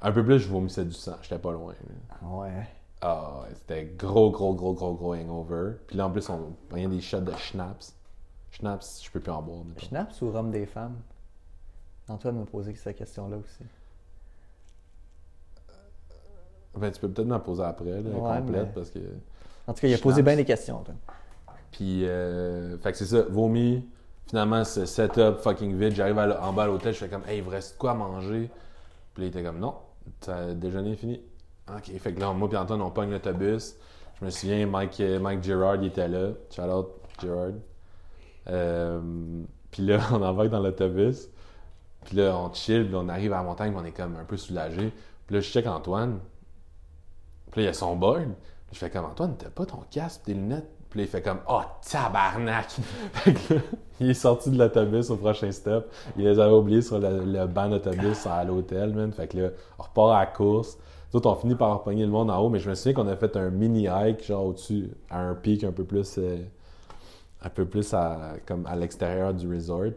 Un 0.01 0.11
peu 0.11 0.23
plus, 0.23 0.39
je 0.39 0.47
vomissais 0.49 0.85
du 0.85 0.93
sang, 0.93 1.15
j'étais 1.21 1.39
pas 1.39 1.51
loin. 1.51 1.73
là. 1.73 2.17
Ah 2.21 2.35
Ouais. 2.37 2.67
Ah, 3.01 3.41
ouais, 3.41 3.53
c'était 3.55 3.93
gros, 3.97 4.31
gros, 4.31 4.53
gros, 4.53 4.73
gros, 4.73 4.93
gros 4.93 5.13
hangover. 5.13 5.73
Puis 5.87 5.97
là, 5.97 6.07
en 6.07 6.11
plus, 6.11 6.27
on 6.29 6.55
prenait 6.69 6.87
des 6.87 7.01
shots 7.01 7.21
de 7.21 7.33
schnapps. 7.33 7.93
Schnapps, 8.51 9.01
je 9.03 9.11
peux 9.11 9.19
plus 9.19 9.31
en 9.31 9.41
boire. 9.41 9.63
Schnaps 9.77 10.21
ou 10.21 10.31
rhum 10.31 10.49
des 10.51 10.65
femmes? 10.65 10.95
Antoine 12.07 12.37
m'a 12.39 12.45
posé 12.45 12.73
cette 12.75 12.97
question-là 12.97 13.37
aussi. 13.37 13.63
Ben, 16.77 16.91
tu 16.91 16.99
peux 16.99 17.09
peut-être 17.09 17.27
m'en 17.27 17.39
poser 17.39 17.63
après, 17.63 17.85
là, 17.85 18.09
Ouais, 18.09 18.37
complète, 18.39 18.65
mais- 18.67 18.71
parce 18.73 18.89
que. 18.89 18.99
En 19.67 19.73
tout 19.73 19.81
cas, 19.81 19.87
il 19.87 19.93
a 19.93 19.97
posé 19.97 20.21
bien 20.21 20.35
des 20.35 20.45
questions, 20.45 20.77
Antoine. 20.77 20.97
Puis, 21.71 22.05
euh, 22.05 22.77
fait 22.77 22.91
que 22.91 22.97
c'est 22.97 23.05
ça, 23.05 23.23
vomi. 23.29 23.87
Finalement, 24.27 24.63
ce 24.63 24.85
setup 24.85 25.37
fucking 25.39 25.75
vide. 25.77 25.93
J'arrive 25.93 26.17
en 26.17 26.53
bas 26.53 26.63
à 26.63 26.67
l'hôtel, 26.67 26.93
je 26.93 26.99
fais 26.99 27.07
comme, 27.09 27.23
hey, 27.27 27.37
il 27.37 27.43
vous 27.43 27.49
reste 27.51 27.77
quoi 27.77 27.91
à 27.91 27.93
manger? 27.93 28.49
Puis 29.13 29.21
là, 29.23 29.27
il 29.27 29.29
était 29.29 29.43
comme, 29.43 29.59
non, 29.59 29.75
t'as 30.19 30.53
déjeuner 30.53 30.93
est 30.93 30.95
fini. 30.95 31.21
Ok, 31.69 31.91
fait 31.97 32.13
que 32.13 32.19
là, 32.19 32.31
moi 32.33 32.49
et 32.51 32.57
Antoine, 32.57 32.81
on 32.81 32.91
pogne 32.91 33.11
l'autobus. 33.11 33.75
Je 34.19 34.25
me 34.25 34.29
souviens, 34.29 34.65
Mike, 34.67 34.99
euh, 34.99 35.19
Mike 35.19 35.43
Girard, 35.43 35.75
il 35.77 35.85
était 35.87 36.07
là. 36.07 36.29
Shout 36.53 36.61
out, 36.63 36.87
Girard. 37.19 37.51
Euh, 38.47 38.99
puis 39.71 39.83
là, 39.83 39.99
on 40.11 40.21
embarque 40.21 40.49
dans 40.49 40.59
l'autobus. 40.61 41.29
Puis 42.05 42.17
là, 42.17 42.35
on 42.37 42.53
chill, 42.53 42.85
puis 42.85 42.95
on 42.95 43.09
arrive 43.09 43.33
à 43.33 43.37
la 43.37 43.43
montagne, 43.43 43.71
puis 43.73 43.81
on 43.81 43.85
est 43.85 43.91
comme 43.91 44.15
un 44.15 44.23
peu 44.23 44.37
soulagé. 44.37 44.93
Puis 45.27 45.35
là, 45.35 45.41
je 45.41 45.49
check 45.49 45.67
Antoine. 45.67 46.19
Puis 47.51 47.61
là, 47.61 47.63
il 47.63 47.65
y 47.65 47.69
a 47.69 47.73
son 47.73 47.95
board. 47.95 48.29
Je 48.71 48.77
fais 48.77 48.89
comme 48.89 49.05
Antoine, 49.05 49.35
t'as 49.37 49.49
pas 49.49 49.65
ton 49.65 49.79
casque, 49.89 50.23
tes 50.25 50.33
lunettes? 50.33 50.67
Puis 50.89 50.99
là, 50.99 51.05
il 51.05 51.09
fait 51.09 51.21
comme 51.21 51.39
Oh, 51.49 51.61
tabarnak! 51.89 52.67
Fait 53.13 53.33
que 53.33 53.53
là, 53.55 53.61
il 53.99 54.09
est 54.09 54.13
sorti 54.13 54.49
de 54.49 54.57
l'autobus 54.57 55.09
au 55.09 55.17
prochain 55.17 55.51
stop. 55.51 55.91
Il 56.17 56.23
les 56.25 56.39
avait 56.39 56.53
oubliés 56.53 56.81
sur 56.81 56.99
le, 56.99 57.23
le 57.25 57.47
banc 57.47 57.69
d'autobus 57.69 58.25
à 58.27 58.43
l'hôtel, 58.43 58.93
man. 58.93 59.11
Fait 59.11 59.27
que 59.27 59.37
là, 59.37 59.49
on 59.79 59.83
repart 59.83 60.11
à 60.15 60.19
la 60.19 60.25
course. 60.27 60.71
Sais, 61.11 61.19
Tout 61.19 61.27
on 61.27 61.35
finit 61.35 61.55
par 61.55 61.73
repogner 61.79 62.03
le 62.05 62.11
monde 62.11 62.29
en 62.31 62.37
haut, 62.39 62.49
mais 62.49 62.59
je 62.59 62.69
me 62.69 62.75
souviens 62.75 62.93
qu'on 62.93 63.07
a 63.07 63.15
fait 63.15 63.35
un 63.35 63.49
mini 63.49 63.87
hike, 63.89 64.23
genre 64.25 64.45
au-dessus, 64.45 64.89
à 65.09 65.19
un 65.21 65.35
pic 65.35 65.63
un 65.63 65.71
peu 65.71 65.83
plus. 65.83 66.17
euh, 66.17 66.37
un 67.41 67.49
peu 67.49 67.65
plus 67.65 67.93
à, 67.93 68.33
comme 68.45 68.65
à 68.65 68.75
l'extérieur 68.75 69.33
du 69.33 69.47
resort. 69.53 69.91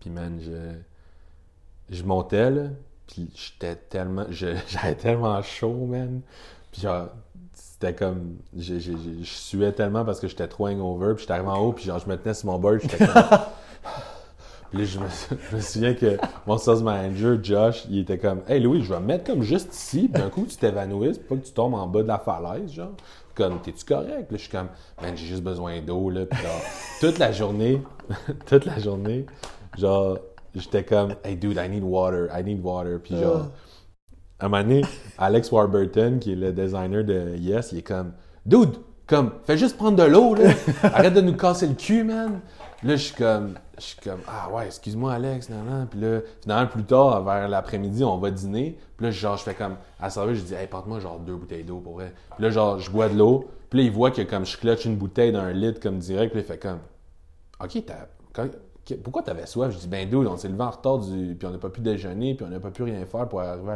Puis, 0.00 0.10
man, 0.10 0.40
je, 0.40 0.72
je 1.90 2.02
montais, 2.04 2.50
là, 2.50 2.62
puis 3.06 3.28
j'étais 3.34 3.76
tellement. 3.76 4.26
J'avais 4.30 4.94
tellement 4.96 5.42
chaud, 5.42 5.86
man. 5.86 6.20
Puis, 6.72 6.82
genre, 6.82 7.08
c'était 7.54 7.94
comme. 7.94 8.36
Je, 8.56 8.78
je, 8.78 8.92
je- 8.92 9.22
je 9.22 9.30
suais 9.30 9.72
tellement 9.72 10.04
parce 10.04 10.20
que 10.20 10.28
j'étais 10.28 10.48
trop 10.48 10.68
hangover, 10.68 11.14
puis 11.14 11.22
j'étais 11.22 11.32
arrivé 11.34 11.48
en 11.48 11.58
haut, 11.60 11.72
puis 11.72 11.84
genre, 11.84 11.98
je 11.98 12.08
me 12.08 12.16
tenais 12.16 12.34
sur 12.34 12.46
mon 12.46 12.58
board, 12.58 12.80
j'étais 12.82 13.06
comme. 13.06 13.14
Puis 14.70 14.78
là, 14.78 14.84
je 14.84 14.98
me, 15.00 15.06
je 15.50 15.56
me 15.56 15.60
souviens 15.60 15.94
que 15.94 16.16
mon 16.46 16.56
sales 16.56 16.84
manager, 16.84 17.42
Josh, 17.42 17.86
il 17.90 17.98
était 17.98 18.18
comme 18.18 18.42
Hey 18.46 18.60
Louis, 18.60 18.84
je 18.84 18.92
vais 18.94 19.00
me 19.00 19.06
mettre 19.06 19.24
comme 19.24 19.42
juste 19.42 19.74
ici, 19.74 20.08
d'un 20.08 20.28
coup, 20.30 20.46
tu 20.48 20.56
t'évanouisses, 20.56 21.18
pas 21.18 21.34
que 21.34 21.44
tu 21.44 21.50
tombes 21.52 21.74
en 21.74 21.88
bas 21.88 22.02
de 22.02 22.06
la 22.08 22.18
falaise, 22.20 22.70
genre. 22.72 22.92
Comme, 23.34 23.60
t'es-tu 23.62 23.84
correct? 23.84 24.30
Là, 24.30 24.36
je 24.36 24.36
suis 24.36 24.48
comme, 24.50 24.68
man, 25.02 25.16
j'ai 25.16 25.26
juste 25.26 25.42
besoin 25.42 25.80
d'eau, 25.80 26.08
là. 26.10 26.24
Puis 26.26 26.40
genre, 26.40 26.60
toute 27.00 27.18
la 27.18 27.32
journée, 27.32 27.82
toute 28.46 28.64
la 28.64 28.78
journée, 28.78 29.26
genre, 29.78 30.18
j'étais 30.54 30.84
comme, 30.84 31.14
hey 31.24 31.36
dude, 31.36 31.56
I 31.56 31.68
need 31.68 31.82
water, 31.82 32.28
I 32.32 32.42
need 32.42 32.60
water. 32.62 32.98
Puis 33.02 33.16
genre, 33.16 33.50
à 34.38 34.46
un 34.46 34.48
moment 34.48 34.62
donné, 34.62 34.82
Alex 35.18 35.52
Warburton, 35.52 36.18
qui 36.20 36.32
est 36.32 36.36
le 36.36 36.52
designer 36.52 37.04
de 37.04 37.36
Yes, 37.36 37.72
il 37.72 37.78
est 37.78 37.82
comme, 37.82 38.12
dude, 38.46 38.76
comme, 39.06 39.32
fais 39.44 39.58
juste 39.58 39.76
prendre 39.76 39.96
de 39.96 40.08
l'eau, 40.08 40.34
là. 40.34 40.50
Arrête 40.82 41.14
de 41.14 41.20
nous 41.20 41.36
casser 41.36 41.66
le 41.66 41.74
cul, 41.74 42.04
man. 42.04 42.40
Là, 42.82 42.96
je 42.96 43.02
suis 43.02 43.14
comme, 43.14 43.54
je 43.76 43.82
suis 43.82 44.00
comme, 44.00 44.20
ah 44.26 44.48
ouais, 44.52 44.66
excuse-moi, 44.66 45.12
Alex, 45.12 45.50
non, 45.50 45.62
non. 45.68 45.86
Puis 45.86 46.00
là, 46.00 46.20
finalement, 46.40 46.66
plus 46.68 46.84
tard, 46.84 47.22
vers 47.24 47.48
l'après-midi, 47.48 48.04
on 48.04 48.18
va 48.18 48.30
dîner. 48.30 48.78
Puis 48.96 49.06
là, 49.06 49.12
genre, 49.12 49.36
je 49.36 49.42
fais 49.42 49.54
comme, 49.54 49.76
à 49.98 50.04
la 50.04 50.10
serveuse, 50.10 50.38
je 50.38 50.44
dis, 50.44 50.54
hey, 50.54 50.66
porte-moi 50.66 51.00
genre 51.00 51.18
deux 51.18 51.34
bouteilles 51.34 51.64
d'eau, 51.64 51.80
pour 51.80 51.94
vrai. 51.94 52.14
Puis 52.36 52.44
là, 52.44 52.50
genre, 52.50 52.78
je 52.78 52.90
bois 52.90 53.08
de 53.08 53.18
l'eau. 53.18 53.50
Puis 53.68 53.80
là, 53.80 53.84
il 53.84 53.90
voit 53.90 54.10
que 54.10 54.22
comme 54.22 54.46
je 54.46 54.56
clutch 54.56 54.84
une 54.84 54.96
bouteille 54.96 55.32
d'un 55.32 55.52
litre, 55.52 55.80
comme 55.80 55.98
direct. 55.98 56.32
Puis 56.32 56.40
là, 56.40 56.46
il 56.46 56.52
fait 56.52 56.58
comme, 56.58 56.78
OK, 57.62 57.84
t'as. 57.84 58.44
Pourquoi 58.96 59.22
t'avais 59.22 59.46
soif? 59.46 59.72
Je 59.72 59.78
dis, 59.78 59.88
ben, 59.88 60.08
dude, 60.08 60.26
on 60.26 60.36
s'est 60.36 60.48
levé 60.48 60.62
en 60.62 60.70
retard, 60.70 60.98
du... 60.98 61.34
puis 61.38 61.46
on 61.46 61.50
n'a 61.50 61.58
pas 61.58 61.68
pu 61.68 61.80
déjeuner, 61.80 62.34
puis 62.34 62.44
on 62.46 62.50
n'a 62.50 62.60
pas 62.60 62.70
pu 62.70 62.82
rien 62.82 63.04
faire 63.04 63.28
pour 63.28 63.40
arriver 63.40 63.72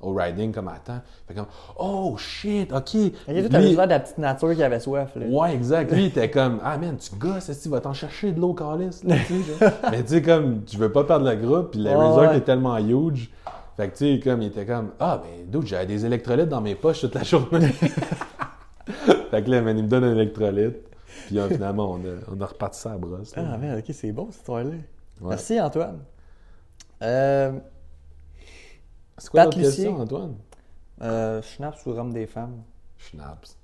au 0.00 0.12
riding 0.14 0.52
comme 0.52 0.68
à 0.68 0.78
temps. 0.78 1.00
Fait 1.26 1.34
comme, 1.34 1.46
oh 1.78 2.16
shit, 2.16 2.72
OK. 2.72 2.78
Ok, 2.78 3.12
toi, 3.24 3.34
Lui- 3.34 3.48
t'avais 3.48 3.68
l'air 3.70 3.84
de 3.86 3.90
la 3.90 4.00
petite 4.00 4.18
nature 4.18 4.54
qui 4.54 4.62
avait 4.62 4.80
soif, 4.80 5.10
là. 5.16 5.26
Ouais, 5.26 5.54
exact. 5.54 5.92
Lui, 5.92 6.02
il 6.02 6.06
était 6.08 6.30
comme, 6.30 6.60
ah 6.62 6.78
man, 6.78 6.96
tu 6.96 7.14
gosses, 7.16 7.50
tu 7.62 7.68
vas 7.68 7.80
t'en 7.80 7.92
chercher 7.94 8.32
de 8.32 8.40
l'eau 8.40 8.54
calice, 8.54 9.02
là, 9.04 9.16
tu 9.26 9.42
sais, 9.42 9.58
genre. 9.60 9.70
Mais 9.90 10.02
tu 10.02 10.08
sais, 10.14 10.22
comme, 10.22 10.64
tu 10.64 10.76
veux 10.76 10.92
pas 10.92 11.04
perdre 11.04 11.28
le 11.28 11.36
groupe, 11.36 11.72
puis 11.72 11.80
le 11.80 11.90
Ouais, 11.90 11.96
resort 11.96 12.30
ouais. 12.30 12.36
est 12.36 12.42
tellement 12.42 12.76
huge. 12.78 13.30
Fait 13.76 13.88
que 13.88 13.96
tu 13.96 14.14
sais, 14.16 14.20
comme, 14.20 14.42
il 14.42 14.48
était 14.48 14.66
comme, 14.66 14.90
ah 14.98 15.22
ben, 15.22 15.46
dude, 15.50 15.66
j'avais 15.68 15.86
des 15.86 16.04
électrolytes 16.04 16.48
dans 16.48 16.60
mes 16.60 16.74
poches 16.74 17.00
toute 17.00 17.14
la 17.14 17.22
journée. 17.22 17.68
fait 19.30 19.42
que 19.44 19.50
là, 19.50 19.62
man, 19.62 19.76
il 19.78 19.84
me 19.84 19.88
donne 19.88 20.04
un 20.04 20.12
électrolyte. 20.14 20.87
Puis 21.28 21.38
euh, 21.38 21.48
finalement, 21.48 21.92
on 21.92 21.96
a, 22.04 22.16
on 22.34 22.40
a 22.40 22.46
reparti 22.46 22.80
ça 22.80 22.92
à 22.92 22.96
brosse. 22.98 23.36
là. 23.36 23.50
Ah, 23.52 23.58
merde, 23.58 23.78
ok, 23.86 23.94
c'est 23.94 24.12
bon 24.12 24.26
cette 24.30 24.40
histoire-là. 24.40 24.70
Ouais. 24.70 24.80
Merci, 25.28 25.60
Antoine. 25.60 25.98
Euh, 27.02 27.52
C'est 29.18 29.30
quoi 29.30 29.44
Pat 29.44 29.52
question, 29.54 29.90
Lucier. 29.90 30.02
Antoine? 30.02 30.34
euh, 31.02 31.42
Schnaps 31.42 31.86
ou 31.86 31.92
rhum 31.92 32.12
des 32.12 32.26
femmes? 32.26 32.62
Schnaps. 32.96 33.56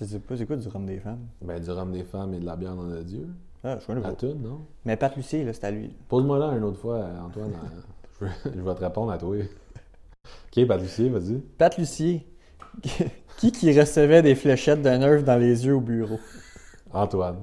Je 0.00 0.04
sais 0.04 0.18
pas, 0.18 0.36
c'est 0.36 0.46
quoi 0.46 0.56
du 0.56 0.68
rhum 0.68 0.84
des 0.86 0.98
femmes? 0.98 1.26
Ben, 1.40 1.62
du 1.62 1.70
rhum 1.70 1.92
des 1.92 2.02
femmes 2.04 2.34
et 2.34 2.40
de 2.40 2.44
la 2.46 2.56
bière 2.56 2.74
dans 2.74 2.82
le 2.82 3.04
Dieu. 3.04 3.28
Ah, 3.64 3.78
je 3.80 3.86
connais 3.86 4.00
pas. 4.00 4.12
toune, 4.12 4.42
non? 4.42 4.66
Mais 4.84 4.96
Pat 4.96 5.14
Lucier, 5.14 5.44
là, 5.44 5.52
c'est 5.52 5.64
à 5.64 5.70
lui. 5.70 5.94
Pose-moi 6.08 6.36
là 6.38 6.48
une 6.56 6.64
autre 6.64 6.78
fois, 6.80 7.06
Antoine. 7.24 7.52
euh, 8.22 8.26
je, 8.44 8.60
vais 8.60 8.74
te 8.74 8.80
répondre 8.80 9.12
à 9.12 9.18
toi. 9.18 9.36
Ok, 9.36 10.66
Patricia, 10.66 11.08
vas-y. 11.10 11.38
Pat 11.58 11.78
Lucier, 11.78 12.26
qui 13.38 13.52
qui 13.52 13.78
recevait 13.78 14.22
des 14.22 14.34
fléchettes 14.34 14.82
de 14.82 14.88
nerf 14.90 15.22
dans 15.22 15.36
les 15.38 15.64
yeux 15.64 15.76
au 15.76 15.80
bureau? 15.80 16.18
Antoine. 16.92 17.36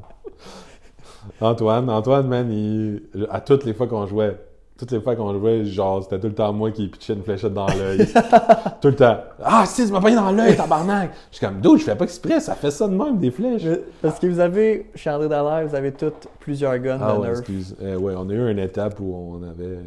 Antoine, 1.41 1.89
Antoine, 1.89 2.27
man, 2.27 2.51
il, 2.51 3.01
à 3.29 3.41
toutes 3.41 3.65
les 3.65 3.73
fois 3.73 3.87
qu'on 3.87 4.05
jouait, 4.05 4.37
toutes 4.77 4.91
les 4.91 5.01
fois 5.01 5.15
qu'on 5.15 5.33
jouait, 5.37 5.65
genre, 5.65 6.01
c'était 6.03 6.19
tout 6.19 6.27
le 6.27 6.33
temps 6.33 6.53
moi 6.53 6.71
qui 6.71 6.87
pitchais 6.87 7.13
une 7.13 7.23
fléchette 7.23 7.53
dans 7.53 7.67
l'œil. 7.67 8.07
tout 8.81 8.87
le 8.87 8.95
temps. 8.95 9.17
Ah, 9.43 9.65
si, 9.65 9.85
tu 9.85 9.91
m'as 9.91 9.99
pogné 10.01 10.15
dans 10.15 10.31
l'œil, 10.31 10.55
tabarnak! 10.55 11.11
Je 11.31 11.37
suis 11.37 11.45
comme, 11.45 11.59
dude, 11.59 11.77
je 11.79 11.83
fais 11.83 11.95
pas 11.95 12.05
exprès, 12.05 12.39
ça 12.39 12.55
fait 12.55 12.71
ça 12.71 12.87
de 12.87 12.95
même, 12.95 13.17
des 13.17 13.31
flèches. 13.31 13.61
Je- 13.61 13.79
Parce 14.01 14.17
que 14.19 14.27
vous 14.27 14.39
avez, 14.39 14.89
chez 14.95 15.09
André 15.09 15.27
Dallaire, 15.27 15.67
vous 15.67 15.75
avez 15.75 15.91
toutes 15.91 16.27
plusieurs 16.39 16.77
guns 16.79 16.99
Ah 17.01 17.13
de 17.15 17.19
ouais, 17.19 17.29
excuse. 17.31 17.75
Euh, 17.81 17.97
ouais, 17.97 18.13
on 18.17 18.29
a 18.29 18.33
eu 18.33 18.51
une 18.51 18.59
étape 18.59 18.99
où 19.01 19.13
on 19.13 19.43
avait, 19.43 19.79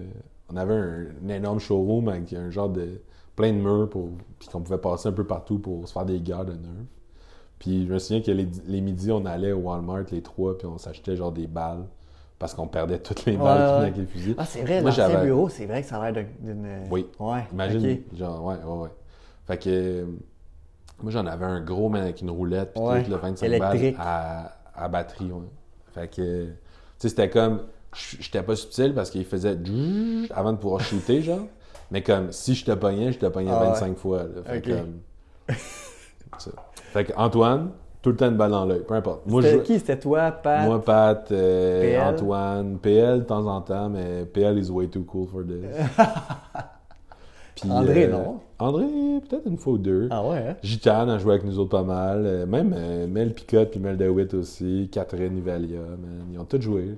on 0.53 0.57
avait 0.57 0.75
un, 0.75 1.07
un 1.25 1.29
énorme 1.31 1.59
showroom 1.61 2.09
avec 2.09 2.33
un 2.35 2.51
genre 2.51 2.69
de 2.69 3.01
plein 3.35 3.53
de 3.53 3.59
murs 3.59 3.89
pour, 3.89 4.11
puis 4.39 4.49
qu'on 4.51 4.61
pouvait 4.61 4.79
passer 4.79 5.09
un 5.09 5.13
peu 5.13 5.25
partout 5.25 5.59
pour 5.59 5.89
se 5.89 5.93
faire 5.95 6.05
des 6.05 6.21
guerres 6.21 6.45
de 6.45 6.53
nerfs. 6.53 6.87
Puis 7.63 7.87
je 7.87 7.93
me 7.93 7.99
souviens 8.01 8.21
que 8.23 8.33
les, 8.33 8.49
les 8.67 8.81
midis, 8.81 9.13
on 9.13 9.25
allait 9.25 9.53
au 9.53 9.59
Walmart, 9.59 10.03
les 10.11 10.21
trois, 10.21 10.59
puis 10.59 10.67
on 10.67 10.79
s'achetait 10.79 11.15
genre 11.15 11.31
des 11.31 11.47
balles 11.47 11.85
parce 12.41 12.55
qu'on 12.55 12.67
perdait 12.67 12.99
toutes 12.99 13.25
les 13.25 13.37
Ouais, 13.37 13.39
balles 13.39 13.59
qui 13.59 13.63
ouais. 13.67 13.73
venaient 13.77 13.83
avec 13.87 13.97
les 13.99 14.07
fusils. 14.07 14.35
Ah, 14.37 14.45
c'est 14.45 14.63
vrai, 14.63 14.81
Moi, 14.81 14.91
l'ancien 14.91 15.09
j'avais- 15.09 15.27
bureau, 15.27 15.49
c'est 15.49 15.67
vrai 15.67 15.81
que 15.83 15.87
ça 15.89 16.03
a 16.03 16.11
l'air 16.11 16.25
d'une-. 16.41 16.67
Oui. 16.91 17.07
Ouais, 17.21 17.45
Imagine, 17.53 17.99
genre, 18.19 18.45
ouais, 18.45 18.57
ouais, 18.57 18.79
ouais. 18.83 18.89
Fait 19.47 19.59
que, 19.59 20.07
moi, 21.01 21.13
j'en 21.13 21.25
avais 21.27 21.45
un 21.45 21.61
gros, 21.61 21.89
mais 21.89 22.01
avec 22.01 22.21
une 22.21 22.31
roulette, 22.31 22.73
puis 22.75 22.83
Ouais, 22.83 23.05
tout, 23.05 23.11
le 23.13 23.17
25 23.19 23.47
électrique. 23.47 23.97
balles 23.97 24.05
à, 24.05 24.57
à 24.75 24.89
batterie, 24.89 25.31
ouais. 25.31 25.47
Fait 25.95 26.09
que, 26.09 26.47
tu 26.47 26.53
sais, 26.99 27.11
c'était 27.11 27.31
comme, 27.31 27.63
j'étais 28.19 28.43
pas 28.43 28.57
subtil 28.57 28.93
parce 28.93 29.09
qu'il 29.11 29.25
faisait 29.25 29.57
avant 30.35 30.53
de 30.53 30.59
pouvoir 30.59 30.81
shooter, 30.81 31.23
genre. 31.23 31.47
Mais 31.93 32.03
comme, 32.03 32.33
si 32.33 32.57
je 32.57 32.65
te 32.65 32.73
pognais, 32.73 33.13
je 33.13 33.21
te 33.21 33.27
pognais 33.27 33.53
Ah 33.53 33.61
ouais. 33.61 33.67
25 33.69 33.97
fois, 33.99 34.25
là. 34.25 34.43
Fait 34.47 34.57
Ok. 34.57 34.63
que, 34.65 34.71
comme, 34.81 34.99
ça. 36.39 36.51
Fait 36.93 37.05
que, 37.05 37.13
Antoine, 37.17 37.71
tout 38.03 38.11
le 38.11 38.17
temps 38.17 38.29
une 38.29 38.37
balle 38.37 38.51
dans 38.51 38.65
l'œil, 38.65 38.83
peu 38.87 38.95
importe. 38.95 39.27
Moi, 39.27 39.43
C'était 39.43 39.55
je, 39.59 39.63
qui? 39.63 39.79
C'était 39.79 39.99
toi, 39.99 40.31
Pat? 40.31 40.67
moi, 40.67 40.83
Pat, 40.83 41.31
euh, 41.33 41.81
PL? 41.81 42.03
Antoine, 42.03 42.79
PL 42.79 43.19
de 43.21 43.25
temps 43.25 43.47
en 43.47 43.61
temps, 43.63 43.89
mais 43.89 44.25
PL 44.27 44.59
is 44.59 44.71
way 44.71 44.89
too 44.89 45.05
cool 45.05 45.27
for 45.27 45.43
this. 45.43 45.65
Puis, 47.55 47.71
André, 47.71 48.05
euh, 48.07 48.11
non? 48.13 48.41
André, 48.59 48.85
peut-être 49.29 49.47
une 49.47 49.59
fois 49.59 49.75
ou 49.75 49.79
deux. 49.79 50.09
Ah 50.11 50.27
ouais, 50.27 50.39
hein? 50.51 50.57
Gitane 50.63 51.11
a 51.11 51.19
joué 51.19 51.35
avec 51.35 51.45
nous 51.45 51.59
autres 51.59 51.71
pas 51.71 51.83
mal. 51.83 52.25
Euh, 52.25 52.47
même 52.47 52.75
euh, 52.77 53.07
Mel 53.07 53.35
Picotte 53.35 53.71
puis 53.71 53.81
Mel 53.81 53.97
DeWitt 53.97 54.33
aussi. 54.35 54.89
Catherine 54.91 55.37
Ivalia, 55.37 55.79
man. 55.81 56.27
Ils 56.33 56.39
ont 56.39 56.45
tous 56.45 56.61
joué. 56.61 56.97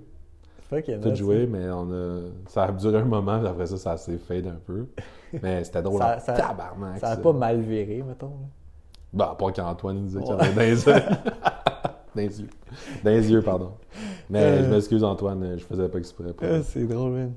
Tous 0.71 1.09
ça. 1.09 1.15
joué, 1.15 1.47
mais 1.47 1.69
on 1.71 1.91
a... 1.93 2.19
ça 2.49 2.65
a 2.65 2.73
duré 2.73 2.99
un 2.99 3.05
moment, 3.05 3.39
puis 3.39 3.47
après 3.47 3.67
ça, 3.67 3.77
ça 3.77 3.97
s'est 3.97 4.17
fade 4.19 4.47
un 4.49 4.59
peu. 4.67 4.87
Mais 5.43 5.63
c'était 5.63 5.83
drôle. 5.83 6.01
Ça- 6.01 6.19
ça- 6.19 6.33
tabarnak, 6.33 6.99
Ça 6.99 7.09
a 7.11 7.15
ça. 7.17 7.21
pas 7.21 7.33
mal 7.33 7.61
viré, 7.61 8.03
mettons. 8.07 8.33
Bah, 9.15 9.37
part 9.39 9.53
qu'Antoine 9.53 9.99
il 9.99 10.05
disait 10.07 10.21
qu'il 10.21 10.31
y 10.31 10.41
avait 10.41 10.53
dans 10.53 10.61
les 10.61 10.87
yeux. 10.87 10.93
dans 12.15 12.17
les 12.17 12.41
yeux. 12.41 12.49
Dans 13.05 13.11
les 13.11 13.31
yeux, 13.31 13.43
pardon. 13.43 13.73
Mais 14.29 14.41
Euh. 14.43 14.65
je 14.65 14.71
m'excuse, 14.71 15.05
Antoine, 15.05 15.57
je 15.59 15.65
faisais 15.65 15.89
pas 15.89 15.99
exprès. 15.99 16.35
Ah, 16.43 16.63
c'est 16.63 16.85
drôle, 16.85 17.13
man. 17.13 17.33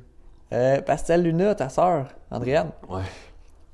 Euh, 0.53 0.81
Pastel 0.81 1.23
Luna, 1.23 1.55
ta 1.55 1.69
sœur, 1.69 2.07
Andréane, 2.31 2.71
Ouais. 2.89 3.01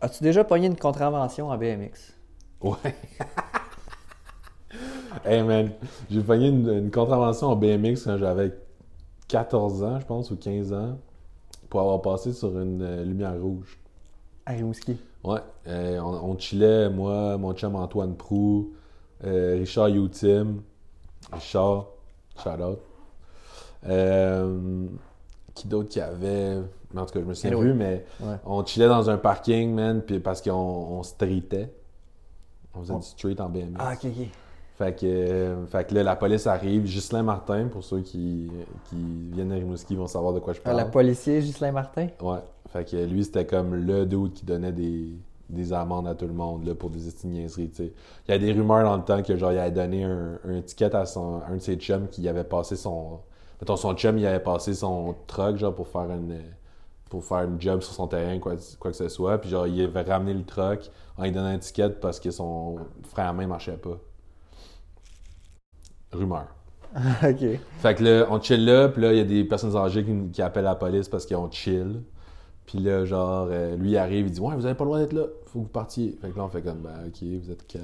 as-tu 0.02 0.24
déjà 0.24 0.44
pogné 0.44 0.68
une 0.68 0.76
contravention 0.78 1.50
en 1.50 1.58
BMX? 1.58 2.14
Ouais. 2.62 2.78
hey 5.26 5.44
man, 5.44 5.72
j'ai 6.10 6.22
pogné 6.22 6.48
une, 6.50 6.68
une 6.70 6.92
contravention 6.92 7.48
en 7.48 7.56
BMX 7.56 8.04
quand 8.06 8.18
j'avais 8.18 8.52
14 9.28 9.84
ans, 9.84 10.00
je 10.00 10.06
pense, 10.06 10.32
ou 10.32 10.36
15 10.36 10.74
ans, 10.74 10.98
pour 11.70 11.82
avoir 11.82 12.02
passé 12.02 12.34
sur 12.34 12.58
une 12.60 12.82
euh, 12.82 13.04
lumière 13.04 13.40
rouge. 13.40 13.80
À 14.46 14.52
Rimouski. 14.54 14.98
Ouais, 15.24 15.40
euh, 15.68 16.00
on, 16.00 16.32
on 16.32 16.38
chillait, 16.38 16.90
moi, 16.90 17.38
mon 17.38 17.54
chum 17.54 17.76
Antoine 17.76 18.16
Prou, 18.16 18.74
euh, 19.24 19.56
Richard 19.58 19.90
Youtim, 19.90 20.62
Richard, 21.32 21.86
shout 22.42 22.50
out. 22.62 22.80
Euh, 23.88 24.86
qui 25.54 25.68
d'autre 25.68 25.90
qu'il 25.90 26.02
y 26.02 26.06
avait? 26.06 26.58
Mais 26.94 27.02
En 27.02 27.06
tout 27.06 27.14
cas, 27.14 27.20
je 27.22 27.26
me 27.26 27.34
souviens 27.34 27.58
plus, 27.58 27.74
mais 27.74 28.06
Ouais. 28.22 28.36
on 28.46 28.66
chillait 28.66 28.88
dans 28.88 29.10
un 29.10 29.18
parking, 29.18 29.74
man, 29.74 30.02
puis 30.02 30.20
parce 30.20 30.42
qu'on 30.42 30.52
on 30.52 31.04
streetait. 31.04 31.74
On 32.76 32.82
faisait 32.82 32.94
On- 32.94 33.00
du 33.00 33.06
street 33.06 33.40
en 33.40 33.50
BMX. 33.50 33.76
Ah, 33.80 33.94
ok, 33.94 34.06
ok. 34.06 34.28
Fait 34.76 34.96
que, 35.00 35.06
euh, 35.06 35.66
fait 35.68 35.86
que 35.88 35.94
là, 35.96 36.04
la 36.04 36.16
police 36.16 36.48
arrive. 36.48 36.84
Ghislain 36.86 37.24
Martin, 37.24 37.68
pour 37.68 37.84
ceux 37.84 38.02
qui, 38.02 38.50
qui 38.86 38.96
viennent 39.32 39.50
de 39.50 39.56
Rimouski, 39.56 39.96
vont 39.96 40.08
savoir 40.08 40.34
de 40.34 40.40
quoi 40.40 40.54
je 40.54 40.62
Ah, 40.66 40.74
parle. 40.74 40.78
la 40.78 40.86
policier 40.86 41.40
Ghislain 41.42 41.72
Martin? 41.72 42.08
Ouais. 42.22 42.40
Fait 42.70 42.84
que 42.90 42.96
lui, 42.98 43.24
c'était 43.24 43.46
comme 43.46 43.76
le 43.76 44.06
dude 44.06 44.34
qui 44.34 44.46
donnait 44.46 44.72
des, 44.72 45.10
des 45.50 45.74
amendes 45.74 46.08
à 46.08 46.16
tout 46.16 46.26
le 46.26 46.34
monde 46.34 46.66
là, 46.66 46.74
pour 46.74 46.90
des 46.90 47.00
sais. 47.02 47.70
Il 48.28 48.32
y 48.32 48.32
a 48.32 48.38
des 48.40 48.52
rumeurs 48.52 48.84
dans 48.84 48.98
le 48.98 49.04
temps 49.04 49.22
que 49.22 49.36
genre 49.38 49.52
il 49.52 49.60
avait 49.60 49.72
donné 49.72 50.04
un, 50.04 50.40
un 50.46 50.62
ticket 50.62 50.96
à 50.96 51.06
son, 51.06 51.42
un 51.48 51.56
de 51.58 51.60
ses 51.62 51.76
chums 51.76 52.08
qui 52.08 52.28
avait 52.28 52.44
passé 52.44 52.76
son. 52.76 53.20
Mettons, 53.62 53.76
son 53.76 53.94
chum, 53.96 54.18
il 54.18 54.26
avait 54.26 54.40
passé 54.44 54.74
son 54.74 55.16
truck 55.28 55.58
genre 55.58 55.76
pour 55.76 55.88
faire 55.88 56.10
une 56.12 56.40
pour 57.10 57.24
faire 57.24 57.44
une 57.44 57.62
job 57.62 57.82
sur 57.82 57.94
son 57.94 58.08
terrain, 58.08 58.40
quoi, 58.40 58.54
quoi 58.80 58.90
que 58.90 58.98
ce 58.98 59.08
soit. 59.08 59.38
Puis 59.38 59.50
genre, 59.52 59.68
il 59.68 59.84
avait 59.84 60.02
ramené 60.02 60.34
le 60.34 60.44
truck 60.44 60.90
en 61.18 61.24
lui 61.24 61.32
donnant 61.32 61.46
un 61.48 61.60
ticket 61.60 61.90
parce 62.02 62.20
que 62.20 62.32
son 62.32 62.78
frère 63.04 63.28
à 63.28 63.34
main 63.34 63.46
marchait 63.46 63.78
pas. 63.78 64.00
Rumeur. 66.14 66.48
ok. 66.96 67.60
Fait 67.80 67.96
que 67.96 68.04
là, 68.04 68.28
on 68.30 68.40
chill 68.42 68.66
là, 68.66 68.90
puis 68.90 69.02
là, 69.02 69.12
il 69.12 69.18
y 69.18 69.22
a 69.22 69.26
des 69.26 69.44
personnes 69.44 69.76
âgées 69.76 70.04
qui, 70.04 70.14
qui 70.32 70.42
appellent 70.42 70.64
la 70.64 70.76
police 70.76 71.10
parce 71.10 71.26
qu'ils 71.26 71.38
ont 71.38 71.50
chill. 71.50 72.02
Puis 72.66 72.80
là, 72.80 73.04
genre, 73.06 73.48
euh, 73.50 73.76
lui 73.76 73.92
il 73.92 73.98
arrive, 73.98 74.28
il 74.28 74.32
dit 74.32 74.40
Ouais, 74.40 74.56
vous 74.56 74.66
avez 74.66 74.76
pas 74.76 74.84
le 74.84 74.90
droit 74.90 75.00
d'être 75.00 75.14
là, 75.14 75.26
faut 75.46 75.60
que 75.60 75.64
vous 75.66 75.70
partiez. 75.70 76.18
Fait 76.22 76.30
que 76.30 76.38
là, 76.38 76.46
on 76.46 76.50
fait 76.50 76.62
comme 76.62 76.80
Ben, 76.80 77.08
ok, 77.08 77.24
vous 77.42 77.52
êtes 77.52 77.74
là. 77.74 77.82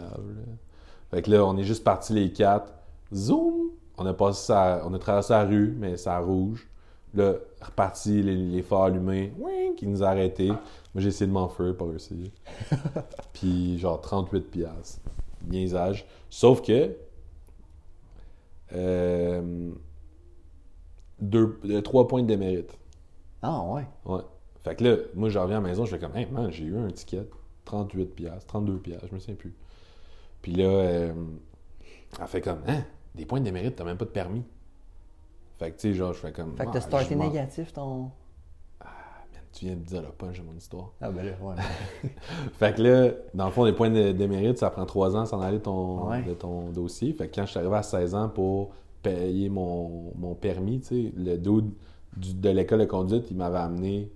Fait 1.12 1.22
que 1.22 1.32
là, 1.32 1.46
on 1.46 1.58
est 1.58 1.64
juste 1.64 1.84
partis 1.84 2.14
les 2.14 2.32
quatre. 2.32 2.72
Zoom 3.14 3.72
On 3.98 4.06
a, 4.06 4.14
passé 4.14 4.46
ça, 4.46 4.84
on 4.86 4.94
a 4.94 5.00
traversé 5.00 5.34
la 5.34 5.44
rue, 5.44 5.76
mais 5.78 6.08
à 6.08 6.20
rouge. 6.20 6.68
Là, 7.16 7.34
reparti, 7.60 8.22
les, 8.22 8.36
les 8.36 8.62
phares 8.62 8.84
allumés, 8.84 9.34
il 9.82 9.90
nous 9.90 10.04
a 10.04 10.10
arrêtés. 10.10 10.50
Moi, 10.50 10.58
j'ai 10.98 11.08
essayé 11.08 11.28
de 11.28 11.32
m'enfuir, 11.32 11.76
pas 11.76 11.86
réussi. 11.86 12.32
Puis, 13.34 13.80
genre, 13.80 14.00
38 14.00 14.42
piastres. 14.52 15.02
Niaisage. 15.48 16.06
Sauf 16.30 16.62
que. 16.62 16.96
Euh, 18.74 19.72
deux, 21.20 21.60
euh, 21.66 21.82
trois 21.82 22.08
points 22.08 22.22
de 22.22 22.28
démérite. 22.28 22.78
Ah, 23.42 23.62
ouais. 23.64 23.86
Ouais. 24.06 24.22
Fait 24.64 24.76
que 24.76 24.84
là, 24.84 24.98
moi, 25.16 25.30
je 25.30 25.40
reviens 25.40 25.58
à 25.58 25.62
la 25.62 25.68
maison, 25.68 25.86
je 25.86 25.92
fais 25.92 26.00
comme, 26.00 26.16
hey 26.16 26.26
man, 26.32 26.52
j'ai 26.52 26.66
eu 26.66 26.78
un 26.78 26.92
ticket, 26.92 27.26
38 27.66 28.06
piastres, 28.16 28.48
32 28.48 28.78
piastres, 28.80 29.08
je 29.10 29.14
me 29.16 29.20
souviens 29.20 29.36
plus. 29.36 29.54
Puis 30.42 30.54
là, 30.54 30.66
euh, 30.66 31.14
elle 32.20 32.28
fait 32.28 32.42
comme, 32.42 32.62
hein, 32.68 32.84
des 33.16 33.26
points 33.26 33.40
de 33.40 33.46
démérite, 33.46 33.76
t'as 33.76 33.84
même 33.86 33.98
pas 33.98 34.06
de 34.06 34.12
permis. 34.12 34.44
Fait 35.60 35.72
que, 35.72 35.76
tu 35.76 35.90
sais, 35.90 35.94
genre, 35.94 36.14
je 36.14 36.20
fais 36.20 36.32
comme. 36.32 36.56
Fait 36.58 36.66
que 36.66 36.70
Ah, 36.70 36.74
t'as 36.74 36.82
starté 36.82 37.14
je 37.14 37.18
m'en- 37.18 37.26
négatif 37.26 37.74
ton. 37.74 38.12
Tu 39.60 39.66
viens 39.66 39.76
de 39.76 39.82
dire 39.82 40.02
le 40.02 40.08
punch 40.08 40.40
de 40.40 40.46
mon 40.46 40.56
histoire. 40.56 40.92
Ah, 41.02 41.12
ben 41.12 41.26
là, 41.26 41.32
ouais. 41.42 41.56
Fait 42.54 42.74
que 42.74 42.82
là, 42.82 43.12
dans 43.34 43.46
le 43.48 43.52
fond, 43.52 43.66
les 43.66 43.74
points 43.74 43.90
de 43.90 44.14
démérite, 44.14 44.58
ça 44.58 44.70
prend 44.70 44.86
trois 44.86 45.18
ans 45.18 45.26
s'en 45.26 45.42
aller 45.42 45.60
ton, 45.60 46.08
Ouais. 46.10 46.24
de 46.24 46.34
ton 46.34 46.70
dossier. 46.70 47.12
Fait 47.12 47.28
que 47.28 47.36
quand 47.36 47.46
je 47.46 47.50
suis 47.52 47.60
arrivé 47.60 47.76
à 47.76 47.84
16 47.84 48.16
ans 48.16 48.30
pour 48.30 48.70
payer 49.04 49.50
mon, 49.50 50.14
mon 50.18 50.34
permis, 50.34 50.80
tu 50.80 50.88
sais, 50.88 51.14
le 51.18 51.36
du- 51.36 52.34
de 52.36 52.50
l'école 52.50 52.80
de 52.80 52.86
conduite, 52.86 53.26
il 53.32 53.36
m'avait 53.36 53.58
amené 53.58 54.10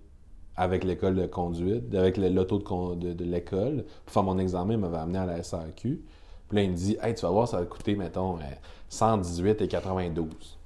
avec 0.55 0.85
l'école 0.85 1.15
de 1.15 1.25
conduite, 1.25 1.93
avec 1.93 2.15
le- 2.15 2.29
l'auto 2.29 2.59
de, 2.95 2.95
de, 3.09 3.13
de 3.13 3.23
l'école. 3.25 3.83
Pour 4.05 4.13
faire 4.13 4.23
mon 4.23 4.37
examen, 4.37 4.75
il 4.75 4.79
m'avait 4.79 4.97
amené 4.97 5.17
à 5.19 5.25
la 5.25 5.43
SAQ. 5.43 6.01
Puis 6.47 6.55
là, 6.57 6.63
il 6.63 6.71
me 6.71 6.75
dit 6.77 6.95
Hey, 7.01 7.15
tu 7.15 7.21
vas 7.23 7.31
voir, 7.31 7.49
ça 7.49 7.59
va 7.59 7.65
coûter, 7.65 7.95
mettons, 7.97 8.37
euh, 8.37 8.43
118 8.87 9.61
et 9.61 9.67
92. 9.67 10.57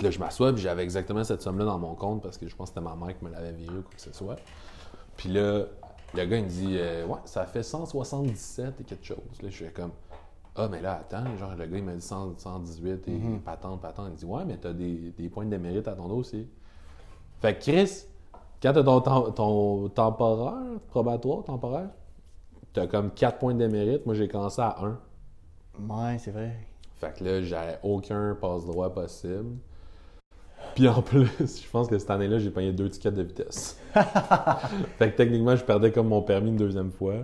Là, 0.00 0.10
je 0.10 0.18
m'assois, 0.18 0.52
puis 0.52 0.62
j'avais 0.62 0.82
exactement 0.82 1.24
cette 1.24 1.42
somme-là 1.42 1.64
dans 1.66 1.78
mon 1.78 1.94
compte 1.94 2.22
parce 2.22 2.38
que 2.38 2.48
je 2.48 2.56
pense 2.56 2.70
que 2.70 2.74
c'était 2.80 2.88
ma 2.88 2.96
mère 2.96 3.16
qui 3.16 3.24
me 3.24 3.30
l'avait 3.30 3.52
viré 3.52 3.78
ou 3.78 3.82
quoi 3.82 3.92
que 3.94 4.00
ce 4.00 4.12
soit. 4.12 4.36
Puis 5.16 5.28
là, 5.28 5.64
le 6.14 6.24
gars, 6.24 6.36
il 6.38 6.44
me 6.44 6.48
dit 6.48 6.76
euh, 6.78 7.06
Ouais, 7.06 7.18
ça 7.24 7.44
fait 7.44 7.62
177 7.62 8.80
et 8.80 8.84
quelque 8.84 9.04
chose. 9.04 9.18
Là, 9.42 9.50
je 9.50 9.64
fais 9.64 9.70
comme 9.70 9.92
Ah, 10.56 10.68
mais 10.68 10.80
là, 10.80 11.00
attends, 11.00 11.36
genre, 11.36 11.54
le 11.54 11.66
gars, 11.66 11.76
il 11.78 11.84
m'a 11.84 11.94
dit 11.94 12.00
100 12.00 12.38
118 12.38 13.08
et 13.08 13.20
patente, 13.44 13.80
patente. 13.80 14.08
Il 14.12 14.16
dit 14.16 14.24
Ouais, 14.24 14.44
mais 14.46 14.56
t'as 14.56 14.72
des, 14.72 15.12
des 15.16 15.28
points 15.28 15.44
de 15.44 15.50
démérite 15.50 15.86
à 15.86 15.92
ton 15.92 16.08
dossier. 16.08 16.48
Fait 17.40 17.54
que 17.54 17.60
Chris, 17.60 18.06
quand 18.62 18.72
t'as 18.72 18.82
ton, 18.82 19.00
ton, 19.00 19.30
ton 19.32 19.88
temporaire, 19.90 20.78
probatoire, 20.88 21.44
temporaire, 21.44 21.90
t'as 22.72 22.86
comme 22.86 23.10
4 23.10 23.38
points 23.38 23.54
de 23.54 23.58
démérite. 23.58 24.06
Moi, 24.06 24.14
j'ai 24.14 24.28
commencé 24.28 24.62
à 24.62 24.76
1. 24.82 24.98
Ouais, 25.88 26.18
c'est 26.18 26.30
vrai. 26.30 26.56
Fait 26.96 27.12
que 27.16 27.24
là, 27.24 27.42
j'avais 27.42 27.78
aucun 27.82 28.34
passe-droit 28.40 28.94
possible. 28.94 29.58
Puis 30.74 30.88
en 30.88 31.02
plus, 31.02 31.28
je 31.40 31.70
pense 31.70 31.88
que 31.88 31.98
cette 31.98 32.10
année-là, 32.10 32.38
j'ai 32.38 32.50
payé 32.50 32.72
deux 32.72 32.88
tickets 32.88 33.14
de 33.14 33.22
vitesse. 33.22 33.78
fait 34.98 35.10
que 35.12 35.16
techniquement, 35.16 35.56
je 35.56 35.64
perdais 35.64 35.92
comme 35.92 36.08
mon 36.08 36.22
permis 36.22 36.50
une 36.50 36.56
deuxième 36.56 36.90
fois. 36.90 37.14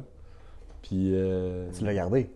Puis. 0.82 1.14
euh, 1.14 1.68
Tu 1.76 1.84
l'as 1.84 1.94
gardé? 1.94 2.30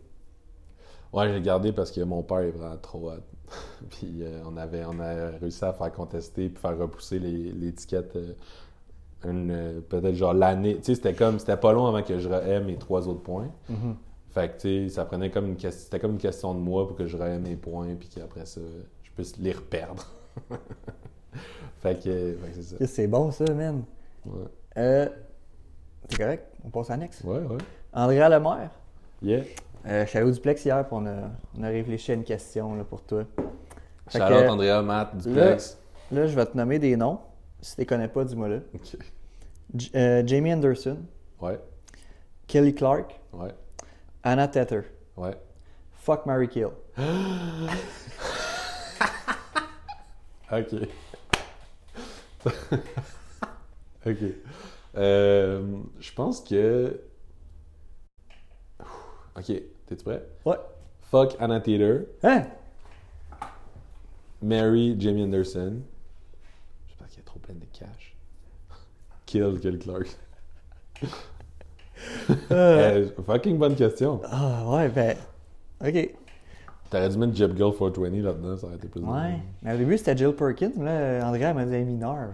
Ouais, 1.13 1.33
j'ai 1.33 1.41
gardé 1.41 1.73
parce 1.73 1.93
que 1.93 2.01
mon 2.01 2.23
père 2.23 2.41
est 2.41 2.51
vraiment 2.51 2.77
trop 2.79 3.11
hot. 3.11 3.21
puis 3.91 4.19
euh, 4.23 4.43
on, 4.47 4.57
avait, 4.57 4.85
on 4.85 4.99
a 5.01 5.31
réussi 5.41 5.65
à 5.65 5.73
faire 5.73 5.93
contester 5.93 6.49
puis 6.49 6.61
faire 6.61 6.77
repousser 6.77 7.19
les, 7.19 7.53
les 7.53 7.73
tickets 7.73 8.17
euh, 8.17 9.81
peut-être 9.89 10.15
genre 10.15 10.35
l'année. 10.35 10.77
Tu 10.77 10.83
sais, 10.85 10.95
c'était 10.97 11.15
comme 11.15 11.39
c'était 11.39 11.57
pas 11.57 11.73
long 11.73 11.87
avant 11.87 12.03
que 12.03 12.19
je 12.19 12.29
rehaie 12.29 12.61
mes 12.61 12.77
trois 12.77 13.07
autres 13.09 13.23
points. 13.23 13.49
Fait 14.31 14.49
que 14.49 14.55
tu 14.61 14.89
sais, 14.89 14.95
ça 14.95 15.05
prenait 15.05 15.31
comme 15.31 15.47
une 15.47 15.57
question. 15.57 15.83
C'était 15.85 16.01
comme 16.01 16.13
une 16.13 16.19
question 16.19 16.53
de 16.55 16.59
moi 16.59 16.87
pour 16.89 16.97
que 16.97 17.07
je 17.07 17.17
rehaie 17.17 17.39
mes 17.39 17.57
points 17.57 17.95
puis 17.95 18.09
qu'après 18.09 18.45
ça, 18.47 18.61
je 19.03 19.11
puisse 19.13 19.37
les 19.39 19.53
reperdre. 19.53 20.05
fait 21.83 21.95
que, 22.03 22.37
fait 22.43 22.49
que 22.51 22.55
c'est 22.55 22.63
ça. 22.63 22.77
Chris, 22.77 22.87
C'est 22.89 23.07
bon, 23.07 23.31
ça, 23.31 23.45
man. 23.53 23.83
Ouais. 24.27 24.45
Euh. 24.79 25.09
C'est 26.09 26.19
correct? 26.19 26.47
On 26.65 26.71
passe 26.71 26.91
à 26.91 26.97
next. 26.97 27.23
Ouais, 27.25 27.39
ouais. 27.39 27.59
Andrea 27.93 28.29
Lemaire. 28.29 28.71
Yeah. 29.23 29.43
Euh, 29.87 30.05
je 30.05 30.09
suis 30.11 30.19
allé 30.19 30.29
au 30.29 30.31
duplex 30.33 30.65
hier, 30.65 30.79
puis 30.87 30.97
on 30.99 31.07
a, 31.07 31.31
on 31.59 31.63
a 31.63 31.69
réfléchi 31.69 32.13
à 32.13 32.15
une 32.15 32.25
question 32.25 32.75
là, 32.75 32.85
pour 32.85 33.03
toi. 33.03 33.25
Charlotte, 34.09 34.45
que- 34.45 34.49
Andrea, 34.51 34.83
Matt, 34.83 35.17
Duplex. 35.17 35.79
Là, 36.13 36.27
je 36.27 36.35
vais 36.37 36.47
te 36.47 36.57
nommer 36.57 36.79
des 36.79 36.97
noms. 36.97 37.19
Si 37.61 37.75
tu 37.75 37.81
les 37.81 37.87
connais 37.87 38.09
pas, 38.09 38.25
dis-moi 38.25 38.49
là. 38.49 38.57
Euh, 39.95 40.23
Jamie 40.27 40.53
Anderson, 40.53 40.99
Ouais, 41.41 41.59
Kelly 42.47 42.75
Clark, 42.75 43.19
ouais, 43.33 43.51
Anna 44.23 44.47
Tether. 44.49 44.83
ouais. 45.17 45.35
Fuck 45.95 46.27
Mary 46.27 46.49
Kill. 46.49 46.69
Ok. 50.53 50.89
ok. 54.07 54.17
Euh, 54.97 55.63
je 56.01 56.13
pense 56.13 56.41
que. 56.41 57.01
Ok, 59.37 59.47
t'es-tu 59.47 60.05
prêt? 60.05 60.23
Ouais. 60.45 60.57
Fuck 61.11 61.37
Anna 61.41 61.61
Taylor, 61.61 62.03
Hein? 62.23 62.47
Mary 64.43 64.97
Jamie 64.99 65.23
Anderson. 65.25 65.81
Je 66.89 66.95
pense 66.97 67.09
qu'il 67.09 67.19
y 67.19 67.21
a 67.21 67.25
trop 67.25 67.39
plein 67.41 67.55
de 67.55 67.65
cash. 67.73 68.15
Kill 69.27 69.59
Kelly 69.61 69.79
Clark. 69.79 70.07
Euh, 72.51 73.09
fucking 73.25 73.57
bonne 73.57 73.77
question. 73.77 74.21
Ah, 74.25 74.65
ouais, 74.67 74.89
ben. 74.89 75.17
Ok. 75.81 76.15
T'aurais 76.95 77.09
dû 77.09 77.19
mettre 77.19 77.35
Jeb 77.35 77.57
Girl 77.57 77.73
420 77.77 78.23
là-dedans, 78.23 78.57
ça 78.57 78.67
aurait 78.67 78.77
été 78.77 78.87
plus 78.89 79.01
Ouais. 79.01 79.39
Mais 79.63 79.75
au 79.75 79.79
début, 79.79 79.99
c'était 79.99 80.17
Jill 80.17 80.33
Perkins. 80.33 80.71
mais 80.77 81.19
Là, 81.19 81.27
Andrea 81.29 81.49
elle 81.51 81.55
m'a 81.55 81.65
dit 81.65 81.77
mineur. 81.85 82.29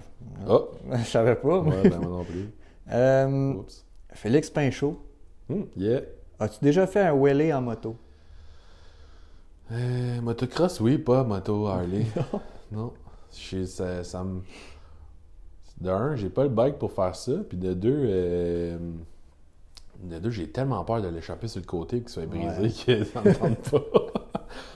Oh! 0.49 0.69
Je 0.93 1.05
savais 1.05 1.37
pas. 1.37 1.63
moi. 1.63 1.75
Ouais, 1.77 1.89
ben 1.89 1.99
moi 1.99 2.11
non 2.19 2.25
plus. 2.25 2.51
Euh, 2.93 3.53
Oups. 3.55 3.87
Félix 4.13 4.51
Pinchot. 4.51 5.01
Hmm, 5.49 5.63
yeah. 5.77 6.01
As-tu 6.41 6.59
déjà 6.63 6.87
fait 6.89 7.03
un 7.03 7.13
wheelie 7.13 7.53
en 7.55 7.63
moto? 7.63 7.95
Euh, 9.73 10.21
motocross, 10.21 10.81
oui, 10.81 10.99
pas 10.99 11.23
moto 11.23 11.67
Harley. 11.69 12.05
non. 12.73 12.93
Je- 13.33 13.65
ça, 13.65 14.03
ça 14.03 14.25
me. 14.25 14.41
De 15.81 15.89
un, 15.89 16.17
j'ai 16.17 16.29
pas 16.31 16.43
le 16.43 16.49
bike 16.49 16.79
pour 16.79 16.91
faire 16.93 17.15
ça. 17.15 17.33
Puis 17.49 17.57
de 17.57 17.73
deux, 17.75 18.03
euh, 18.07 18.77
de 20.03 20.19
deux, 20.19 20.31
j'ai 20.31 20.51
tellement 20.51 20.85
peur 20.85 21.01
de 21.01 21.09
l'échapper 21.09 21.47
sur 21.47 21.61
le 21.61 21.67
côté 21.67 21.99
et 21.99 22.01
qu'il 22.01 22.09
soit 22.09 22.27
brisé 22.27 22.71
que 22.85 23.05
ça 23.05 23.23
me 23.23 23.33
tente 23.33 23.71
pas. 23.71 23.83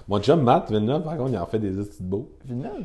Mon 0.08 0.20
chum 0.20 0.42
Matt 0.42 0.70
Villeneuve, 0.70 1.02
par 1.02 1.16
contre, 1.16 1.30
il 1.32 1.38
en 1.38 1.46
fait 1.46 1.58
des 1.58 1.70
petits 1.70 2.02
beaux. 2.02 2.30
Villeneuve? 2.44 2.84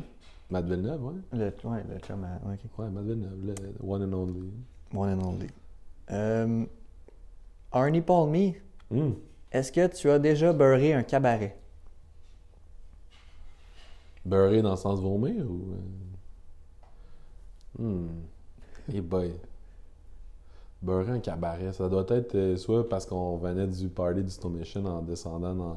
Matt 0.50 0.64
Villeneuve, 0.66 1.04
ouais. 1.04 1.14
Le, 1.32 1.44
ouais, 1.70 1.84
le 1.88 1.98
chum. 2.00 2.24
à- 2.24 2.48
ouais, 2.48 2.54
ok. 2.64 2.78
Ouais, 2.78 2.88
Matt 2.90 3.04
Villeneuve, 3.04 3.38
le 3.44 3.54
one 3.86 4.02
and 4.02 4.12
only. 4.16 4.50
One 4.94 5.10
and 5.20 5.24
only. 5.26 5.46
Euh, 6.10 6.64
Arnie 7.72 8.00
Palmy, 8.00 8.56
Hmm. 8.90 9.12
est-ce 9.52 9.70
que 9.70 9.86
tu 9.86 10.10
as 10.10 10.18
déjà 10.18 10.52
beurré 10.52 10.92
un 10.94 11.02
cabaret? 11.04 11.56
Beurré 14.24 14.60
dans 14.62 14.72
le 14.72 14.76
sens 14.76 15.00
vomir 15.00 15.44
ou. 15.48 15.72
euh? 17.78 17.82
Hmm. 17.82 18.08
Hey 18.92 19.00
boy. 19.00 19.32
Beurré 20.82 21.12
un 21.12 21.20
cabaret. 21.20 21.72
Ça 21.72 21.88
doit 21.88 22.04
être 22.08 22.34
euh, 22.34 22.56
soit 22.56 22.88
parce 22.88 23.06
qu'on 23.06 23.36
venait 23.36 23.66
du 23.66 23.88
party 23.88 24.22
du 24.22 24.30
Stone 24.30 24.54
Mission 24.54 24.84
en 24.86 25.02
descendant 25.02 25.54
dans 25.54 25.76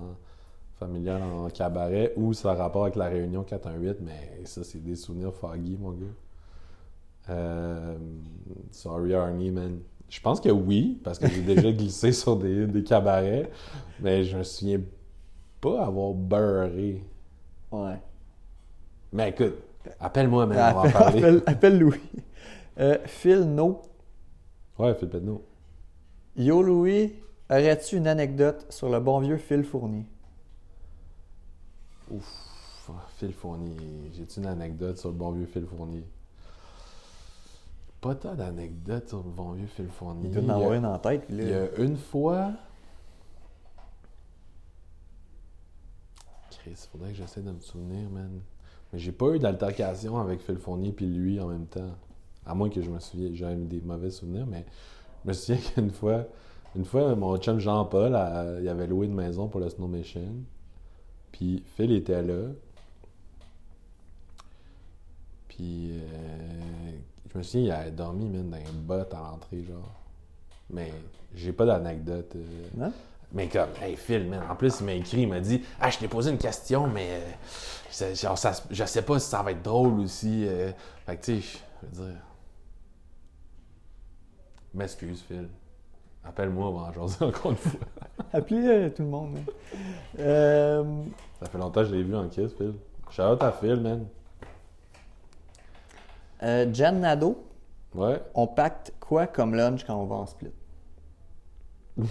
familial 0.79 1.21
en 1.23 1.49
cabaret 1.49 2.13
ou 2.17 2.33
ça 2.33 2.51
a 2.51 2.55
rapport 2.55 2.83
avec 2.83 2.95
la 2.95 3.05
réunion 3.07 3.43
418, 3.43 3.97
mais 4.01 4.41
ça, 4.45 4.63
c'est 4.63 4.83
des 4.83 4.95
souvenirs 4.95 5.33
foggy, 5.33 5.77
mon 5.79 5.91
gars. 5.91 6.05
Euh, 7.29 7.95
sorry, 8.71 9.13
Arnie, 9.13 9.51
man. 9.51 9.79
Je 10.09 10.19
pense 10.21 10.39
que 10.41 10.49
oui, 10.49 10.99
parce 11.03 11.17
que 11.19 11.27
j'ai 11.29 11.41
déjà 11.41 11.71
glissé 11.71 12.11
sur 12.11 12.35
des, 12.37 12.67
des 12.67 12.83
cabarets, 12.83 13.49
mais 13.99 14.23
je 14.23 14.37
me 14.37 14.43
souviens 14.43 14.81
pas 15.61 15.85
avoir 15.85 16.13
beurré. 16.13 17.03
Ouais. 17.71 17.99
Mais 19.11 19.29
écoute, 19.29 19.55
appelle-moi, 19.99 20.45
man, 20.45 20.57
on 20.57 20.61
va 20.61 20.79
en 20.81 20.83
Appelle, 20.83 20.91
parler. 20.93 21.19
appelle- 21.19 21.43
appelle 21.45 21.79
Louis. 21.79 22.01
Euh, 22.79 22.97
Phil 23.05 23.41
No. 23.41 23.81
Ouais, 24.77 24.93
Phil 24.95 25.07
Pedneau. 25.09 25.43
Yo 26.35 26.61
Louis, 26.63 27.13
aurais-tu 27.49 27.97
une 27.97 28.07
anecdote 28.07 28.65
sur 28.69 28.89
le 28.89 28.99
bon 28.99 29.19
vieux 29.19 29.37
Phil 29.37 29.63
Fournier? 29.63 30.05
Ouf, 32.11 32.89
Phil 33.17 33.33
Fournier. 33.33 33.75
J'ai-tu 34.13 34.39
une 34.39 34.45
anecdote 34.47 34.97
sur 34.97 35.09
le 35.09 35.15
bon 35.15 35.31
vieux 35.31 35.45
Phil 35.45 35.65
Fournier? 35.65 36.03
Pas 38.01 38.15
tant 38.15 38.35
d'anecdotes 38.35 39.07
sur 39.09 39.23
le 39.23 39.29
bon 39.29 39.51
vieux 39.53 39.67
Phil 39.67 39.87
Fournier. 39.87 40.29
Il 40.29 40.31
doit 40.41 40.43
en 40.43 40.57
avoir 40.57 40.73
une 40.73 40.85
en 40.85 40.99
tête. 40.99 41.29
là- 41.29 41.43
Il 41.43 41.49
y 41.49 41.53
a 41.53 41.75
une 41.77 41.97
fois. 41.97 42.51
Chris, 46.51 46.87
faudrait 46.91 47.09
que 47.11 47.15
j'essaie 47.17 47.41
de 47.41 47.51
me 47.51 47.59
souvenir, 47.59 48.09
man. 48.09 48.39
Mais 48.91 48.99
j'ai 48.99 49.11
pas 49.11 49.29
eu 49.33 49.39
d'altercation 49.39 50.17
avec 50.19 50.41
Phil 50.41 50.57
Fournier 50.57 50.91
puis 50.91 51.05
lui 51.07 51.39
en 51.39 51.47
même 51.47 51.65
temps. 51.65 51.91
À 52.45 52.53
moins 52.53 52.69
que 52.69 52.81
je 52.81 52.89
me 52.89 52.99
souvienne, 52.99 53.33
j'ai 53.33 53.55
des 53.55 53.81
mauvais 53.81 54.11
souvenirs, 54.11 54.45
mais 54.45 54.65
je 55.23 55.29
me 55.29 55.33
souviens 55.33 55.61
qu'une 55.75 55.91
fois, 55.91 56.25
une 56.75 56.85
fois, 56.85 57.15
mon 57.15 57.37
chum 57.37 57.59
Jean-Paul, 57.59 58.13
euh, 58.15 58.59
il 58.61 58.67
avait 58.67 58.87
loué 58.87 59.07
une 59.07 59.15
maison 59.15 59.47
pour 59.47 59.61
le 59.61 59.69
Snow 59.69 59.87
Mission. 59.87 60.43
Puis 61.33 61.63
Phil 61.75 61.91
était 61.91 62.21
là. 62.21 62.47
Puis 65.49 65.91
euh, 65.91 66.91
je 67.31 67.37
me 67.37 67.43
souviens, 67.43 67.61
il 67.65 67.71
avait 67.71 67.91
dormi 67.91 68.29
même 68.29 68.49
dans 68.49 68.57
un 68.57 68.73
bot 68.73 69.13
à 69.13 69.19
l'entrée, 69.19 69.63
genre. 69.63 69.93
Mais 70.69 70.93
j'ai 71.35 71.51
pas 71.53 71.65
d'anecdote. 71.65 72.33
euh, 72.35 72.67
Non? 72.77 72.93
mais 73.35 73.49
comme, 73.49 73.69
hey 73.81 73.95
Phil, 73.95 74.27
man, 74.29 74.43
en 74.49 74.55
plus, 74.55 74.79
il 74.79 74.85
m'a 74.85 74.93
écrit, 74.93 75.21
il 75.23 75.27
m'a 75.27 75.39
dit 75.39 75.61
Ah, 75.81 75.89
je 75.89 75.97
t'ai 75.97 76.07
posé 76.07 76.31
une 76.31 76.37
question, 76.37 76.87
mais 76.87 77.19
euh, 78.01 78.15
genre, 78.15 78.37
ça 78.37 78.53
je 78.69 78.85
sais 78.85 79.01
pas 79.01 79.19
si 79.19 79.29
ça 79.29 79.41
va 79.43 79.51
être 79.51 79.61
drôle 79.63 79.99
aussi. 79.99 80.45
euh. 80.47 80.71
Fait 81.05 81.17
que, 81.17 81.25
tu 81.25 81.41
sais, 81.41 81.59
je 81.81 81.99
veux 81.99 82.07
dire. 82.11 82.21
M'excuse, 84.73 85.21
Phil. 85.27 85.49
Appelle-moi, 86.25 86.67
on 86.69 86.71
va 86.73 86.81
en 86.87 86.91
jaser 86.93 87.25
encore 87.25 87.51
une 87.51 87.57
fois. 87.57 87.79
Appelez 88.31 88.65
euh, 88.67 88.89
tout 88.89 89.01
le 89.03 89.09
monde. 89.09 89.37
hein. 89.37 89.79
Euh, 90.19 91.03
Ça 91.39 91.47
fait 91.47 91.57
longtemps 91.57 91.81
que 91.81 91.87
je 91.89 91.95
l'ai 91.95 92.03
vu 92.03 92.15
en 92.15 92.27
kiss, 92.29 92.53
Phil. 92.53 92.73
Shout 93.11 93.21
out 93.23 93.43
à 93.43 93.51
Phil, 93.51 93.79
man. 93.81 94.05
euh, 96.43 96.73
Jan 96.73 96.93
Nadeau, 96.93 97.43
Ouais. 97.93 98.21
on 98.33 98.47
pacte 98.47 98.93
quoi 98.99 99.27
comme 99.27 99.53
lunch 99.55 99.83
quand 99.85 99.95
on 100.01 100.05
va 100.05 100.15
en 100.15 100.25
split? 100.25 100.51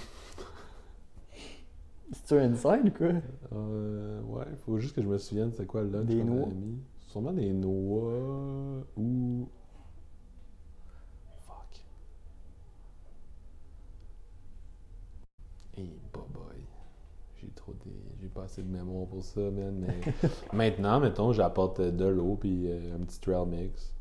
C'est-tu 2.12 2.34
un 2.40 2.52
inside 2.52 2.86
ou 2.86 2.90
quoi? 2.90 3.08
Euh, 3.56 4.20
ouais, 4.22 4.44
faut 4.66 4.78
juste 4.78 4.94
que 4.94 5.02
je 5.02 5.08
me 5.08 5.16
souvienne 5.18 5.50
c'est 5.56 5.66
quoi 5.66 5.80
le 5.82 5.88
lunch 5.90 6.06
Des 6.06 6.18
qu'on 6.18 6.24
noix. 6.24 6.46
avait 6.46 6.54
mis. 6.54 6.78
Sûrement 7.08 7.32
des 7.32 7.52
noix 7.52 8.84
ou. 8.96 9.48
Hey, 15.76 15.90
boy. 16.12 16.22
J'ai 17.40 17.48
trop 17.48 17.72
des. 17.84 17.90
J'ai 18.20 18.28
pas 18.28 18.42
assez 18.44 18.62
de 18.62 18.68
mémoire 18.68 19.06
pour 19.06 19.22
ça, 19.24 19.40
man. 19.40 19.84
Mais 19.86 20.00
maintenant, 20.52 21.00
mettons, 21.00 21.32
j'apporte 21.32 21.80
de 21.80 22.04
l'eau 22.06 22.36
puis 22.40 22.66
euh, 22.66 22.96
un 22.96 23.00
petit 23.04 23.20
trail 23.20 23.46
mix. 23.46 23.92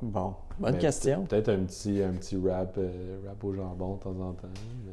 Bon, 0.00 0.34
bonne 0.58 0.74
Mais 0.74 0.78
question. 0.78 1.22
peut- 1.22 1.28
Peut-être 1.28 1.48
un 1.50 1.64
petit, 1.64 2.02
un 2.02 2.12
petit 2.12 2.36
wrap, 2.36 2.76
euh, 2.78 3.18
wrap 3.24 3.42
au 3.44 3.52
jambon 3.52 3.96
de 3.96 4.00
temps 4.00 4.20
en 4.20 4.32
temps. 4.32 4.48
mais- 4.86 4.92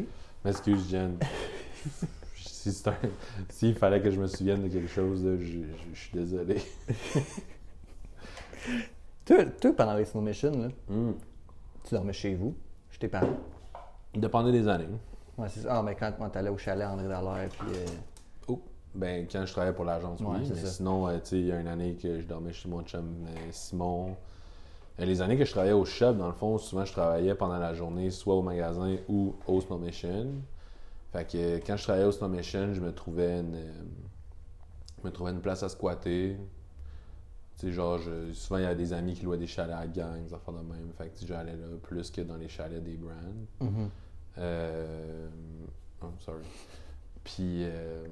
OK. 0.00 0.04
M'excuse, 0.44 0.88
Jen. 0.90 1.18
si 2.36 2.72
c'est 2.72 2.88
un- 2.88 2.94
S'il 3.48 3.74
fallait 3.74 4.00
que 4.02 4.10
je 4.10 4.20
me 4.20 4.26
souvienne 4.26 4.62
de 4.62 4.68
quelque 4.68 4.86
chose, 4.88 5.22
je, 5.24 5.36
je- 5.44 5.62
je 5.94 5.98
suis 5.98 6.12
désolé. 6.12 6.56
Toi, 9.24 9.44
toi, 9.60 9.72
pendant 9.76 9.94
les 9.94 10.04
Snow 10.06 10.20
Mission, 10.22 10.50
là, 10.52 10.68
Hmm. 10.88 11.12
tu 11.84 11.94
dormais 11.94 12.12
chez 12.14 12.34
vous, 12.34 12.54
chez 12.90 12.98
tes 12.98 13.08
parents? 13.08 13.36
Dépendait 14.14 14.52
des 14.52 14.66
années. 14.68 14.88
Ouais, 15.38 15.48
c'est 15.48 15.60
ça. 15.60 15.78
Ah, 15.78 15.82
mais 15.82 15.94
quand 15.94 16.12
moi, 16.18 16.28
t'allais 16.30 16.50
au 16.50 16.58
chalet 16.58 16.86
André 16.86 17.08
Dallaire, 17.08 17.48
puis... 17.48 17.68
euh, 17.74 17.86
Oh. 18.48 18.60
Ben, 18.94 19.26
quand 19.30 19.44
je 19.46 19.52
travaillais 19.52 19.74
pour 19.74 19.84
l'agence, 19.84 20.20
Ouais, 20.20 20.38
oui. 20.40 20.46
Mais 20.50 20.54
ça. 20.56 20.66
sinon, 20.66 21.06
euh, 21.08 21.18
tu 21.18 21.26
sais, 21.28 21.38
il 21.40 21.46
y 21.46 21.52
a 21.52 21.60
une 21.60 21.68
année 21.68 21.94
que 21.94 22.20
je 22.20 22.26
dormais 22.26 22.52
chez 22.52 22.68
mon 22.68 22.82
chum 22.82 23.24
euh, 23.26 23.30
Simon. 23.52 24.16
Euh, 24.98 25.04
les 25.04 25.22
années 25.22 25.36
que 25.38 25.44
je 25.44 25.50
travaillais 25.50 25.72
au 25.74 25.84
shop, 25.84 26.14
dans 26.14 26.26
le 26.26 26.32
fond, 26.32 26.58
souvent, 26.58 26.84
je 26.84 26.92
travaillais 26.92 27.34
pendant 27.34 27.58
la 27.58 27.72
journée, 27.74 28.10
soit 28.10 28.34
au 28.34 28.42
magasin 28.42 28.96
ou 29.08 29.34
au 29.46 29.60
Snow 29.60 29.78
Mission. 29.78 30.26
Fait 31.12 31.24
que 31.30 31.58
quand 31.64 31.76
je 31.76 31.84
travaillais 31.84 32.06
au 32.06 32.12
Snow 32.12 32.28
Mission, 32.28 32.72
je 32.74 32.80
me 32.80 32.92
trouvais 32.92 33.40
une, 33.40 33.56
je 35.00 35.06
me 35.06 35.12
trouvais 35.12 35.30
une 35.30 35.40
place 35.40 35.62
à 35.62 35.68
squatter. 35.68 36.36
Tu 37.58 37.66
sais, 37.66 37.72
genre, 37.72 37.98
je- 37.98 38.32
souvent, 38.32 38.58
il 38.58 38.64
y 38.64 38.66
a 38.66 38.74
des 38.74 38.92
amis 38.92 39.14
qui 39.14 39.24
louaient 39.24 39.36
des 39.38 39.46
chalets 39.46 39.76
à 39.76 39.86
gang, 39.86 40.22
des 40.24 40.34
affaires 40.34 40.54
de 40.54 40.60
même. 40.60 40.90
Fait 40.96 41.08
que 41.08 41.18
tu 41.18 41.26
j'allais 41.26 41.52
là 41.56 41.66
plus 41.82 42.10
que 42.10 42.20
dans 42.22 42.36
les 42.36 42.48
chalets 42.48 42.82
des 42.82 42.96
brands. 42.96 43.12
mhm. 43.60 43.68
Euh... 43.84 43.86
Oh, 46.02 46.06
sorry. 46.20 46.42
Puis, 47.24 47.64
euh, 47.64 48.06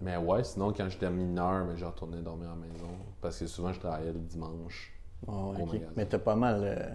mais 0.00 0.16
ouais, 0.16 0.44
sinon, 0.44 0.72
quand 0.72 0.88
j'étais 0.88 1.10
mineur, 1.10 1.66
ben, 1.66 1.76
je 1.76 1.84
retournais 1.84 2.20
dormir 2.22 2.48
à 2.50 2.54
la 2.54 2.56
maison. 2.56 2.88
Parce 3.20 3.38
que 3.38 3.46
souvent, 3.46 3.72
je 3.72 3.80
travaillais 3.80 4.12
le 4.12 4.20
dimanche. 4.20 4.92
Ouais, 5.26 5.34
ouais, 5.34 5.40
Au 5.60 5.64
ok. 5.64 5.72
magasin. 5.72 5.92
Mais 5.96 6.06
t'as 6.06 6.18
pas 6.18 6.36
mal... 6.36 6.60
euh, 6.62 6.94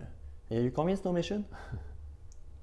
Il 0.51 0.57
y 0.57 0.59
a 0.61 0.63
eu 0.63 0.71
combien 0.71 0.93
de 0.95 0.99
Snow 0.99 1.11
Mission? 1.11 1.43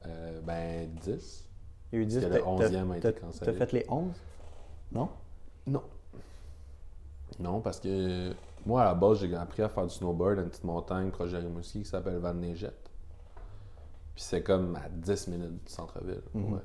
Euh, 0.06 0.40
ben, 0.42 0.88
10. 1.02 1.46
Il 1.92 1.96
y 1.96 1.98
a 1.98 2.02
eu 2.02 2.06
10. 2.06 2.14
Parce 2.20 2.26
que 2.26 2.32
le 2.38 2.40
t'as- 2.42 2.68
11e 2.78 2.90
a 2.92 2.96
été 2.98 3.12
cancellé. 3.12 3.52
T'as 3.52 3.66
fait 3.66 3.72
les 3.72 3.86
11? 3.88 4.14
Non? 4.92 5.08
Non. 5.66 5.82
Non, 7.38 7.60
parce 7.60 7.80
que 7.80 8.32
moi, 8.66 8.82
à 8.82 8.84
la 8.86 8.94
base, 8.94 9.20
j'ai 9.20 9.34
appris 9.34 9.62
à 9.62 9.68
faire 9.68 9.86
du 9.86 9.94
snowboard 9.94 10.38
une 10.38 10.48
petite 10.48 10.64
montagne 10.64 11.10
proche 11.10 11.32
de 11.32 11.38
Rimouski 11.38 11.80
qui 11.80 11.88
s'appelle 11.88 12.18
Van 12.18 12.34
Neigette. 12.34 12.89
Puis 14.20 14.26
c'est 14.28 14.42
comme 14.42 14.76
à 14.76 14.86
10 14.90 15.28
minutes 15.28 15.64
du 15.64 15.72
centre-ville. 15.72 16.20
Mhm. 16.34 16.52
ouais. 16.52 16.60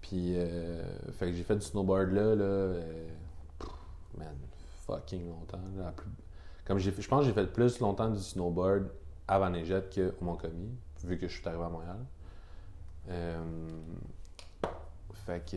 Puis, 0.00 0.32
euh, 0.36 0.82
fait 1.12 1.26
que 1.26 1.32
j'ai 1.34 1.44
fait 1.44 1.54
du 1.54 1.60
snowboard 1.64 2.10
là, 2.10 2.34
là, 2.34 2.42
euh, 2.44 3.08
man, 4.16 4.34
fucking 4.84 5.28
longtemps. 5.28 5.60
là, 5.76 5.84
la 5.84 5.92
plus- 5.92 6.10
Comme 6.64 6.78
j'ai 6.78 6.90
je 6.90 7.06
pense 7.08 7.20
que 7.20 7.26
j'ai 7.26 7.32
fait 7.32 7.46
plus 7.46 7.78
longtemps 7.78 8.10
du 8.10 8.18
snowboard 8.18 8.88
à 9.28 9.38
Van 9.38 9.52
qu'au 9.52 10.24
Montcomie, 10.24 10.74
vu 11.04 11.16
que 11.16 11.28
je 11.28 11.36
suis 11.38 11.46
arrivé 11.48 11.62
à 11.62 11.68
Montréal. 11.68 12.04
Euh, 13.08 13.40
fait 15.12 15.48
que. 15.48 15.56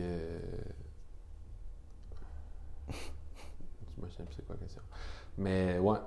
Je 2.92 4.02
me 4.02 4.08
souviens 4.08 4.24
plus 4.26 4.34
c'est 4.36 4.46
quoi 4.46 4.54
la 4.54 4.60
question? 4.60 4.82
Mais 5.36 5.80
ouais, 5.80 5.98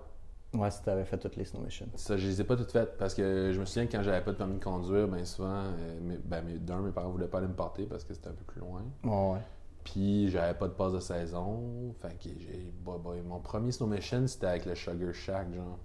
Ouais, 0.56 0.72
si 0.72 0.82
t'avais 0.84 1.06
fait 1.06 1.18
toutes 1.18 1.36
les 1.36 1.46
Snow 1.46 1.60
Mission. 1.62 1.88
ça, 1.96 2.18
je 2.18 2.28
les 2.28 2.40
ai 2.42 2.44
pas 2.44 2.56
toutes 2.56 2.72
faites 2.72 2.98
parce 2.98 3.14
que 3.14 3.52
je 3.54 3.60
me 3.60 3.66
souviens 3.66 3.86
que 3.88 3.92
quand 3.92 4.04
j'avais 4.04 4.22
pas 4.24 4.32
de 4.32 4.38
permis 4.38 4.58
de 4.58 4.64
conduire, 4.64 5.08
ben 5.08 5.26
souvent, 5.26 5.64
euh, 5.66 6.00
mes- 6.02 6.18
ben, 6.18 6.42
mes- 6.44 6.60
d'un, 6.60 6.80
mes 6.82 6.92
parents 6.92 7.10
voulaient 7.10 7.28
pas 7.28 7.40
aller 7.40 7.48
me 7.48 7.54
porter 7.54 7.86
parce 7.86 8.04
que 8.04 8.14
c'était 8.14 8.30
un 8.30 8.34
peu 8.34 8.44
plus 8.46 8.62
loin. 8.62 8.84
Ouais, 9.04 9.34
ouais. 9.34 9.42
Puis 9.84 10.30
j'avais 10.32 10.54
pas 10.58 10.68
de 10.68 10.74
passe 10.74 10.94
de 10.94 11.00
saison. 11.00 11.94
Fait 12.02 12.18
que 12.18 12.30
j'ai. 12.40 12.72
bah, 12.86 12.94
bah, 13.04 13.12
mon 13.28 13.40
premier 13.40 13.72
Snow 13.72 13.88
Mission, 13.88 14.26
c'était 14.28 14.48
avec 14.48 14.66
le 14.66 14.76
Sugar 14.76 15.14
Shack, 15.14 15.54
genre. 15.54 15.78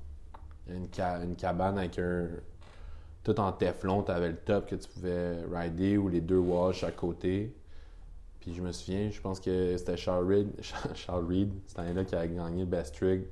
Une, 0.68 0.88
ca- 0.92 1.22
une 1.24 1.36
cabane 1.36 1.78
avec 1.78 1.98
un. 1.98 2.28
Tout 3.24 3.38
en 3.40 3.52
Teflon, 3.52 4.02
t'avais 4.02 4.30
le 4.30 4.36
top 4.36 4.66
que 4.66 4.76
tu 4.76 4.88
pouvais 4.88 5.42
rider 5.52 5.98
ou 5.98 6.08
les 6.08 6.20
deux 6.22 6.38
walls 6.38 6.72
chaque 6.74 6.96
côté. 6.96 7.54
Puis 8.40 8.54
je 8.54 8.62
me 8.62 8.72
souviens, 8.72 9.10
je 9.10 9.20
pense 9.20 9.40
que 9.40 9.76
c'était 9.76 9.96
Charles 9.98 10.26
Reed, 10.26 10.48
Charles 10.94 11.26
Reed 11.26 11.52
cette 11.66 11.78
année-là 11.80 12.04
qui 12.04 12.14
a 12.16 12.26
gagné 12.26 12.60
le 12.60 12.66
Best 12.66 12.94
Trig. 12.94 13.24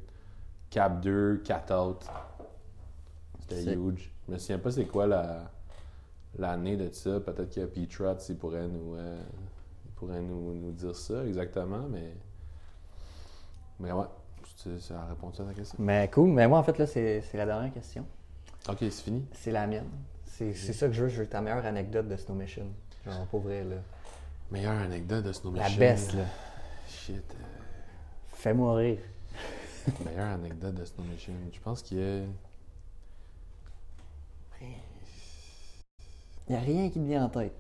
Cap 0.70 1.00
2, 1.00 1.38
4 1.44 1.74
out. 1.74 2.06
C'était 3.40 3.74
huge. 3.74 4.12
Je 4.26 4.32
me 4.32 4.38
souviens 4.38 4.58
pas 4.58 4.70
c'est 4.70 4.84
quoi 4.86 5.06
la 5.06 5.50
l'année 6.38 6.76
de 6.76 6.92
ça. 6.92 7.18
Peut-être 7.20 7.54
que 7.54 7.64
Pete 7.66 7.96
Rotz, 7.96 8.28
il 8.28 8.36
pourrait 8.36 8.68
nous. 8.68 8.94
euh, 8.96 9.18
il 9.86 9.90
pourrait 9.92 10.20
nous, 10.20 10.54
nous 10.54 10.72
dire 10.72 10.94
ça 10.94 11.24
exactement, 11.24 11.86
mais. 11.90 12.12
Mais 13.80 13.92
ouais, 13.92 14.04
ça 14.80 15.00
a 15.00 15.06
répondu 15.06 15.40
à 15.40 15.44
ta 15.44 15.54
question. 15.54 15.76
Mais 15.80 16.08
cool. 16.12 16.30
Mais 16.30 16.46
moi, 16.48 16.58
en 16.58 16.62
fait, 16.62 16.76
là, 16.78 16.86
c'est 16.86 17.22
la 17.34 17.46
dernière 17.46 17.72
question. 17.72 18.04
Ok, 18.68 18.78
c'est 18.80 18.90
fini. 18.90 19.24
C'est 19.32 19.52
la 19.52 19.66
mienne. 19.66 19.88
C'est 20.24 20.52
ça 20.54 20.86
que 20.86 20.92
je 20.92 21.02
veux. 21.04 21.08
Je 21.08 21.22
veux 21.22 21.26
ta 21.28 21.40
meilleure 21.40 21.64
anecdote 21.64 22.06
de 22.08 22.16
Snow 22.16 22.34
Mission. 22.34 22.66
Genre, 23.06 23.26
pour 23.26 23.40
vrai, 23.40 23.64
là. 23.64 23.76
Meilleure 24.50 24.78
anecdote 24.78 25.24
de 25.24 25.32
Snow 25.32 25.52
La 25.54 25.64
Mission. 25.64 25.78
best, 25.80 26.12
là. 26.14 26.24
Shit. 26.88 27.14
euh, 27.16 27.44
Fais-moi 28.34 28.74
rire. 28.76 28.98
meilleure 30.04 30.28
anecdote 30.34 30.74
de 30.74 30.84
Snow 30.84 31.04
Mission. 31.04 31.32
Je 31.52 31.60
pense 31.60 31.82
qu'il 31.82 31.98
y 31.98 32.02
a. 32.02 32.22
Y 36.48 36.54
a 36.54 36.60
rien 36.60 36.88
qui 36.88 36.98
te 36.98 37.04
vient 37.04 37.24
en 37.24 37.28
tête. 37.28 37.52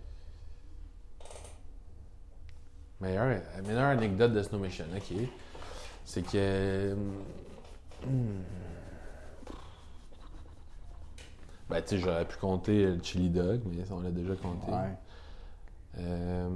Meilleure, 3.00 3.40
meilleure 3.64 3.84
anecdote 3.90 4.32
de 4.32 4.42
Snow 4.42 4.58
Mission, 4.58 4.86
ok. 4.96 5.12
C'est 6.04 6.22
que. 6.22 6.96
hmm. 8.06 8.42
Ben, 11.68 11.82
tu 11.82 11.88
sais, 11.88 11.98
j'aurais 11.98 12.26
pu 12.26 12.38
compter 12.38 12.86
le 12.86 12.98
Chili 13.02 13.28
Dog, 13.28 13.60
mais 13.66 13.90
on 13.92 14.00
l'a 14.00 14.10
déjà 14.10 14.34
compté. 14.36 14.72
Ouais. 14.72 14.96
Euh, 15.98 16.48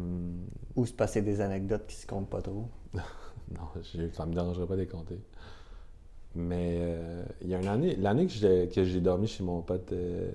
Ou 0.74 0.86
se 0.86 0.92
passer 0.94 1.20
des 1.20 1.42
anecdotes 1.42 1.86
qui 1.86 1.96
se 1.96 2.06
comptent 2.06 2.30
pas 2.30 2.42
trop. 2.42 2.68
Non, 3.50 3.68
j'ai- 3.92 4.10
ça 4.12 4.24
me 4.24 4.32
dérangerait 4.32 4.66
pas 4.66 4.76
de 4.76 4.80
les 4.82 4.86
compter. 4.86 5.18
Mais 6.34 6.78
euh, 6.80 7.24
il 7.42 7.48
y 7.48 7.54
a 7.54 7.58
une 7.58 7.68
année, 7.68 7.94
l'année 7.96 8.26
que 8.26 8.32
j'ai, 8.84 9.00
dormi 9.00 9.26
chez 9.26 9.44
mon 9.44 9.60
pote, 9.60 9.92
euh, 9.92 10.30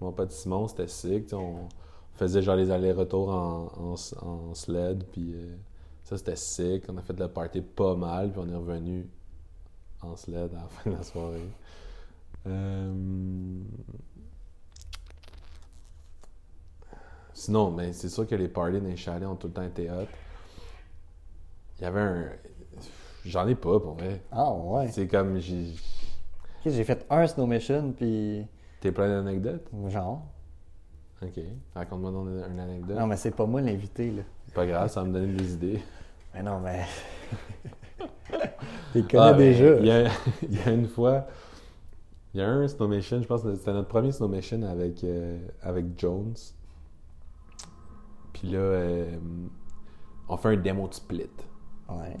mon 0.00 0.12
pote 0.12 0.30
Simon, 0.30 0.68
c'était 0.68 0.88
sick. 0.88 1.32
On 1.32 1.68
faisait 2.16 2.42
genre 2.42 2.56
les 2.56 2.70
allers-retours 2.70 3.30
en, 3.30 3.94
en, 3.94 4.54
sled, 4.54 5.04
puis 5.10 5.32
euh, 5.34 5.56
ça 6.04 6.18
c'était 6.18 6.36
sick. 6.36 6.84
On 6.88 6.96
a 6.98 7.02
fait 7.02 7.18
le 7.18 7.28
party 7.28 7.62
pas 7.62 7.94
mal, 7.94 8.30
puis 8.30 8.40
on 8.44 8.48
est 8.52 8.56
revenu 8.56 9.08
en 10.02 10.16
sled 10.16 10.52
à 10.52 10.56
la 10.56 10.68
fin 10.68 10.90
de 10.90 10.96
la 10.96 11.02
soirée. 11.02 11.48
Sinon, 17.32 17.70
mais 17.70 17.92
c'est 17.92 18.08
sûr 18.08 18.26
que 18.26 18.34
les 18.34 18.48
parties 18.48 18.80
dans 18.80 18.88
les 18.88 18.96
chalets 18.96 19.28
ont 19.28 19.36
tout 19.36 19.46
le 19.46 19.52
temps 19.52 19.62
été 19.62 19.90
hot. 19.90 20.08
Il 21.78 21.82
y 21.82 21.86
avait 21.86 22.00
un. 22.00 22.32
J'en 23.28 23.46
ai 23.46 23.54
pas 23.54 23.78
pour 23.78 23.94
vrai. 23.94 24.22
Ah, 24.32 24.50
ouais. 24.52 24.88
C'est 24.88 25.06
comme. 25.06 25.38
j'ai- 25.38 25.74
j'ai 26.64 26.84
fait 26.84 27.06
un 27.10 27.26
snow 27.26 27.46
mission, 27.46 27.92
puis 27.96 28.46
T'es 28.80 28.90
plein 28.92 29.08
d'anecdotes? 29.08 29.68
genre. 29.88 30.22
Ok. 31.22 31.40
Raconte-moi 31.74 32.10
donc 32.12 32.28
une 32.50 32.58
anecdote. 32.60 32.96
Non, 32.98 33.06
mais 33.06 33.16
c'est 33.16 33.32
pas 33.32 33.44
moi 33.46 33.60
l'invité, 33.60 34.10
là. 34.10 34.22
Pas 34.54 34.66
grave, 34.66 34.88
ça 34.88 35.00
va 35.02 35.06
me 35.08 35.12
donner 35.12 35.32
des 35.34 35.52
idées. 35.54 35.82
Mais 36.34 36.42
non, 36.42 36.60
mais. 36.60 36.84
T'es 38.92 39.02
connais 39.02 39.18
Ah, 39.22 39.32
déjà. 39.34 39.78
Il 39.80 39.86
y, 39.86 39.90
a, 39.90 40.08
il 40.42 40.56
y 40.56 40.62
a 40.62 40.70
une 40.72 40.86
fois, 40.88 41.26
il 42.34 42.40
y 42.40 42.42
a 42.42 42.48
un 42.48 42.66
Snowmation, 42.68 43.20
je 43.20 43.26
pense 43.26 43.42
que 43.42 43.54
c'était 43.54 43.72
notre 43.72 43.88
premier 43.88 44.12
Snowmation 44.12 44.62
avec, 44.62 45.02
euh, 45.04 45.38
avec 45.62 45.98
Jones. 45.98 46.34
Puis 48.32 48.48
là, 48.48 48.58
euh, 48.58 49.16
on 50.28 50.36
fait 50.36 50.48
un 50.50 50.56
démo 50.56 50.86
de 50.88 50.94
split. 50.94 51.26
Ouais. 51.88 52.16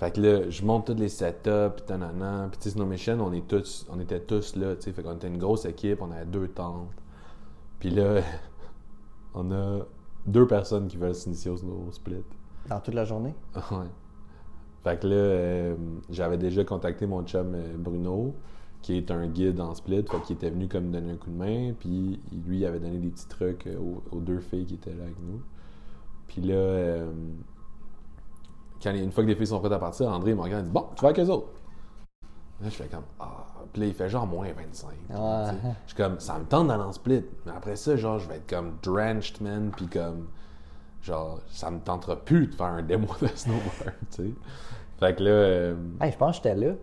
Fait 0.00 0.10
que 0.12 0.20
là, 0.22 0.48
je 0.48 0.64
monte 0.64 0.86
tous 0.86 0.94
les 0.94 1.10
setups, 1.10 1.74
puis 1.76 1.84
tanana. 1.86 2.48
Puis 2.50 2.58
tu 2.58 2.64
sais, 2.64 2.70
Snowmation, 2.70 3.20
on, 3.20 3.32
est 3.34 3.46
tous, 3.46 3.86
on 3.90 4.00
était 4.00 4.20
tous 4.20 4.56
là, 4.56 4.74
tu 4.74 4.84
sais. 4.84 4.92
Fait 4.92 5.02
qu'on 5.02 5.14
était 5.14 5.28
une 5.28 5.36
grosse 5.36 5.66
équipe, 5.66 6.00
on 6.00 6.10
avait 6.10 6.24
deux 6.24 6.48
tentes. 6.48 6.88
Puis 7.78 7.90
là, 7.90 8.22
on 9.34 9.52
a 9.52 9.80
deux 10.26 10.46
personnes 10.46 10.88
qui 10.88 10.96
veulent 10.96 11.14
s'initier 11.14 11.50
au 11.50 11.58
Snow 11.58 11.92
Split. 11.92 12.24
Dans 12.66 12.80
toute 12.80 12.94
la 12.94 13.04
journée? 13.04 13.34
Ouais. 13.70 13.88
Fait 14.82 14.98
que 14.98 15.06
là, 15.06 15.14
euh, 15.14 15.76
j'avais 16.08 16.38
déjà 16.38 16.64
contacté 16.64 17.06
mon 17.06 17.22
chum 17.24 17.52
euh, 17.54 17.76
Bruno, 17.76 18.34
qui 18.80 18.96
est 18.96 19.10
un 19.10 19.26
guide 19.26 19.60
en 19.60 19.74
split, 19.74 20.04
fait 20.10 20.20
qu'il 20.22 20.36
était 20.36 20.48
venu 20.48 20.66
comme 20.68 20.86
me 20.86 20.92
donner 20.92 21.10
un 21.10 21.16
coup 21.16 21.28
de 21.28 21.36
main, 21.36 21.74
puis 21.78 22.18
lui, 22.46 22.60
il 22.60 22.64
avait 22.64 22.80
donné 22.80 22.96
des 22.96 23.10
petits 23.10 23.28
trucs 23.28 23.66
euh, 23.66 23.76
aux, 23.76 24.02
aux 24.16 24.20
deux 24.20 24.40
filles 24.40 24.64
qui 24.64 24.76
étaient 24.76 24.94
là 24.94 25.02
avec 25.02 25.20
nous. 25.20 25.42
Puis 26.30 26.40
là, 26.40 26.54
euh, 26.54 27.12
quand, 28.82 28.92
une 28.94 29.12
fois 29.12 29.24
que 29.24 29.28
les 29.28 29.34
filles 29.34 29.46
sont 29.46 29.60
prêtes 29.60 29.72
à 29.72 29.78
partir, 29.78 30.08
André 30.08 30.34
me 30.34 30.40
regarde 30.42 30.62
et 30.64 30.66
dit 30.66 30.72
Bon, 30.72 30.86
tu 30.96 31.02
vas 31.02 31.08
avec 31.10 31.20
eux 31.24 31.28
autres. 31.30 31.48
Là, 32.62 32.68
je 32.68 32.74
fais 32.74 32.88
comme 32.88 33.04
Ah. 33.18 33.46
Puis 33.72 33.82
là, 33.82 33.86
il 33.88 33.94
fait 33.94 34.08
genre 34.08 34.26
moins 34.26 34.48
25. 34.52 34.62
tu 34.66 34.74
sais. 35.14 35.18
Ouais. 35.18 35.52
Je 35.84 35.88
suis 35.88 35.96
comme 35.96 36.18
Ça 36.18 36.38
me 36.38 36.44
tente 36.44 36.68
d'aller 36.68 36.82
en 36.82 36.92
split. 36.92 37.24
Mais 37.46 37.52
après 37.52 37.76
ça, 37.76 37.96
genre, 37.96 38.18
je 38.18 38.28
vais 38.28 38.36
être 38.36 38.48
comme 38.50 38.74
drenched, 38.82 39.40
man, 39.40 39.70
puis 39.76 39.86
comme. 39.86 40.26
Genre, 41.02 41.40
ça 41.48 41.70
me 41.70 41.78
tentera 41.80 42.16
plus 42.16 42.48
de 42.48 42.54
faire 42.54 42.66
un 42.66 42.82
démo 42.82 43.06
de 43.22 43.28
snowboard, 43.28 43.94
tu 44.10 44.16
sais. 44.16 44.30
Fait 44.98 45.14
que 45.16 45.22
là, 45.22 45.30
euh, 45.30 45.74
Hey, 46.00 46.12
je 46.12 46.16
pense 46.18 46.38
que 46.40 46.48
j'étais 46.48 46.66
là. 46.66 46.74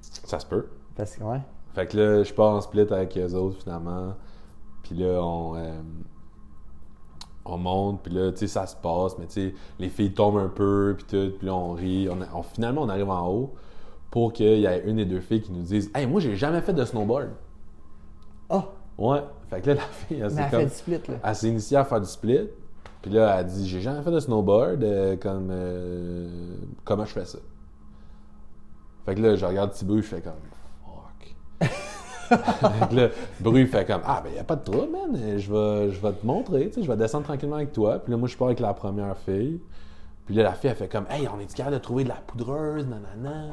ça 0.00 0.38
se 0.38 0.46
peut. 0.46 0.68
Parce 0.96 1.16
que, 1.16 1.22
ouais. 1.24 1.40
Fait 1.74 1.86
que 1.86 1.96
là, 1.98 2.22
je 2.22 2.32
pars 2.32 2.54
en 2.54 2.60
split 2.62 2.80
avec 2.90 3.18
eux 3.18 3.34
autres 3.34 3.60
finalement. 3.62 4.14
Puis 4.82 4.94
là, 4.94 5.20
on, 5.22 5.56
euh, 5.56 5.80
on 7.44 7.56
monte, 7.58 8.02
puis 8.02 8.12
là, 8.12 8.30
tu 8.32 8.38
sais, 8.38 8.46
ça 8.46 8.66
se 8.66 8.76
passe, 8.76 9.16
mais 9.18 9.26
tu 9.26 9.32
sais, 9.50 9.54
les 9.78 9.88
filles 9.88 10.12
tombent 10.12 10.38
un 10.38 10.48
peu, 10.48 10.94
puis 10.96 11.06
tout, 11.06 11.36
puis 11.38 11.46
là, 11.46 11.54
on 11.54 11.72
rit. 11.72 12.08
On, 12.08 12.18
on- 12.38 12.42
finalement, 12.42 12.82
on 12.82 12.88
arrive 12.88 13.10
en 13.10 13.26
haut 13.28 13.54
pour 14.10 14.32
qu'il 14.32 14.58
y 14.58 14.66
ait 14.66 14.82
une 14.86 14.96
des 14.96 15.04
deux 15.06 15.20
filles 15.20 15.40
qui 15.42 15.52
nous 15.52 15.62
dise 15.62 15.90
Hey, 15.94 16.06
moi, 16.06 16.20
j'ai 16.20 16.36
jamais 16.36 16.60
fait 16.60 16.72
de 16.74 16.84
snowboard. 16.84 17.30
Oh! 18.50 18.62
Ouais. 18.98 19.22
Fait 19.48 19.60
que 19.62 19.68
là, 19.70 19.74
la 19.76 19.80
fille, 19.82 20.20
elle 20.20 20.30
s'est 20.30 20.40
comme. 20.50 20.60
fait 20.60 20.66
du 20.66 20.74
split, 20.74 21.00
là. 21.08 21.14
Elle 21.24 21.34
s'est 21.36 21.48
initiée 21.48 21.76
à 21.76 21.84
faire 21.84 22.00
du 22.00 22.06
split. 22.08 22.48
Puis 23.02 23.10
là, 23.10 23.38
elle 23.40 23.46
dit 23.46 23.66
J'ai 23.68 23.80
jamais 23.80 24.02
fait 24.02 24.10
de 24.10 24.20
snowboard. 24.20 24.84
euh, 24.84 25.16
comme, 25.16 25.48
euh, 25.50 26.28
comment 26.84 27.04
je 27.06 27.12
fais 27.12 27.24
ça? 27.24 27.38
Fait 29.06 29.14
que 29.14 29.20
là, 29.22 29.36
je 29.36 29.46
regarde 29.46 29.70
Thibaut, 29.72 29.96
je 29.96 30.02
fais 30.02 30.20
comme 30.20 30.34
Fuck. 30.84 31.70
fait 32.36 32.88
que 32.90 32.94
là, 32.94 33.08
Bru 33.40 33.66
fait 33.66 33.84
comme 33.86 34.02
Ah, 34.04 34.20
ben, 34.24 34.32
y 34.34 34.38
a 34.38 34.44
pas 34.44 34.56
de 34.56 34.64
trouble, 34.64 34.88
man. 34.92 35.38
Je 35.38 35.52
vais, 35.52 35.90
je 35.92 36.00
vais 36.00 36.12
te 36.12 36.24
montrer. 36.24 36.68
tu 36.68 36.74
sais, 36.74 36.82
Je 36.82 36.90
vais 36.90 36.96
descendre 36.96 37.24
tranquillement 37.24 37.56
avec 37.56 37.72
toi. 37.72 37.98
Puis 37.98 38.10
là, 38.12 38.16
moi, 38.16 38.28
je 38.28 38.36
pars 38.36 38.46
avec 38.48 38.60
la 38.60 38.72
première 38.74 39.16
fille. 39.18 39.60
Puis 40.26 40.34
là, 40.34 40.44
la 40.44 40.52
fille, 40.52 40.70
elle 40.70 40.76
fait 40.76 40.88
comme 40.88 41.06
Hey, 41.10 41.28
on 41.34 41.40
est 41.40 41.52
capable 41.52 41.76
de 41.76 41.80
trouver 41.80 42.04
de 42.04 42.08
la 42.10 42.16
poudreuse, 42.26 42.86
nanana? 42.86 43.46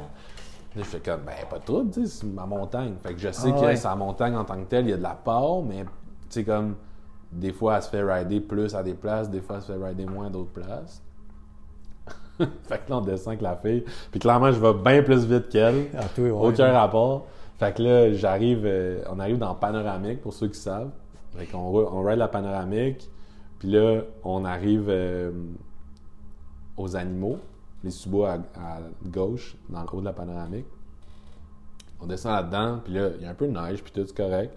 Là, 0.75 0.83
je 0.83 0.83
fais 0.83 0.99
comme, 0.99 1.21
ben, 1.25 1.33
pas 1.49 1.57
de 1.59 1.63
trouble, 1.63 1.89
tu 1.91 2.05
sais, 2.05 2.07
c'est 2.19 2.27
ma 2.27 2.45
montagne. 2.45 2.93
Fait 3.01 3.13
que 3.13 3.19
je 3.19 3.31
sais 3.31 3.49
Ah 3.55 3.59
que 3.59 3.65
ouais. 3.65 3.75
sa 3.75 3.95
montagne 3.95 4.35
en 4.35 4.43
tant 4.45 4.55
que 4.57 4.65
telle, 4.65 4.85
il 4.85 4.91
y 4.91 4.93
a 4.93 4.97
de 4.97 5.01
la 5.01 5.15
part, 5.15 5.61
mais, 5.63 5.83
tu 5.83 5.89
sais, 6.29 6.43
comme, 6.43 6.75
des 7.31 7.51
fois, 7.51 7.77
elle 7.77 7.81
se 7.83 7.89
fait 7.89 8.03
rider 8.03 8.39
plus 8.41 8.75
à 8.75 8.83
des 8.83 8.93
places, 8.93 9.29
des 9.29 9.41
fois, 9.41 9.55
elle 9.55 9.61
se 9.63 9.71
fait 9.71 9.83
rider 9.83 10.05
moins 10.05 10.27
à 10.27 10.29
d'autres 10.29 10.51
places. 10.51 11.01
fait 12.37 12.77
que 12.85 12.89
là, 12.91 12.97
on 12.97 13.01
descend 13.01 13.29
avec 13.29 13.41
la 13.41 13.55
fille. 13.55 13.83
Puis 14.11 14.19
clairement, 14.19 14.51
je 14.51 14.59
vais 14.59 14.73
bien 14.73 15.01
plus 15.01 15.25
vite 15.25 15.49
qu'elle. 15.49 15.87
Ah, 15.97 16.03
ouais. 16.19 16.29
Aucun 16.29 16.71
rapport. 16.71 17.25
Fait 17.57 17.75
que 17.75 17.81
là, 17.81 18.13
j'arrive, 18.13 18.63
euh, 18.65 19.03
on 19.09 19.19
arrive 19.19 19.37
dans 19.37 19.55
Panoramique, 19.55 20.21
pour 20.21 20.33
ceux 20.33 20.47
qui 20.47 20.59
savent. 20.59 20.91
Fait 21.35 21.45
qu'on 21.45 21.59
on 21.59 22.01
ride 22.03 22.19
la 22.19 22.27
Panoramique. 22.27 23.09
Puis 23.59 23.69
là, 23.69 24.01
on 24.23 24.45
arrive 24.45 24.85
euh, 24.89 25.31
aux 26.77 26.95
animaux, 26.95 27.39
les 27.83 27.89
sous-bois 27.89 28.37
à, 28.55 28.75
à 28.75 28.79
gauche, 29.05 29.57
dans 29.69 29.81
le 29.81 29.87
haut 29.91 29.99
de 29.99 30.05
la 30.05 30.13
Panoramique. 30.13 30.67
On 31.99 32.05
descend 32.05 32.33
là-dedans, 32.33 32.79
puis 32.83 32.93
là, 32.93 33.09
il 33.17 33.23
y 33.23 33.25
a 33.25 33.31
un 33.31 33.33
peu 33.33 33.47
de 33.47 33.51
neige, 33.51 33.83
puis 33.83 33.91
tout, 33.91 34.05
c'est 34.05 34.15
correct. 34.15 34.53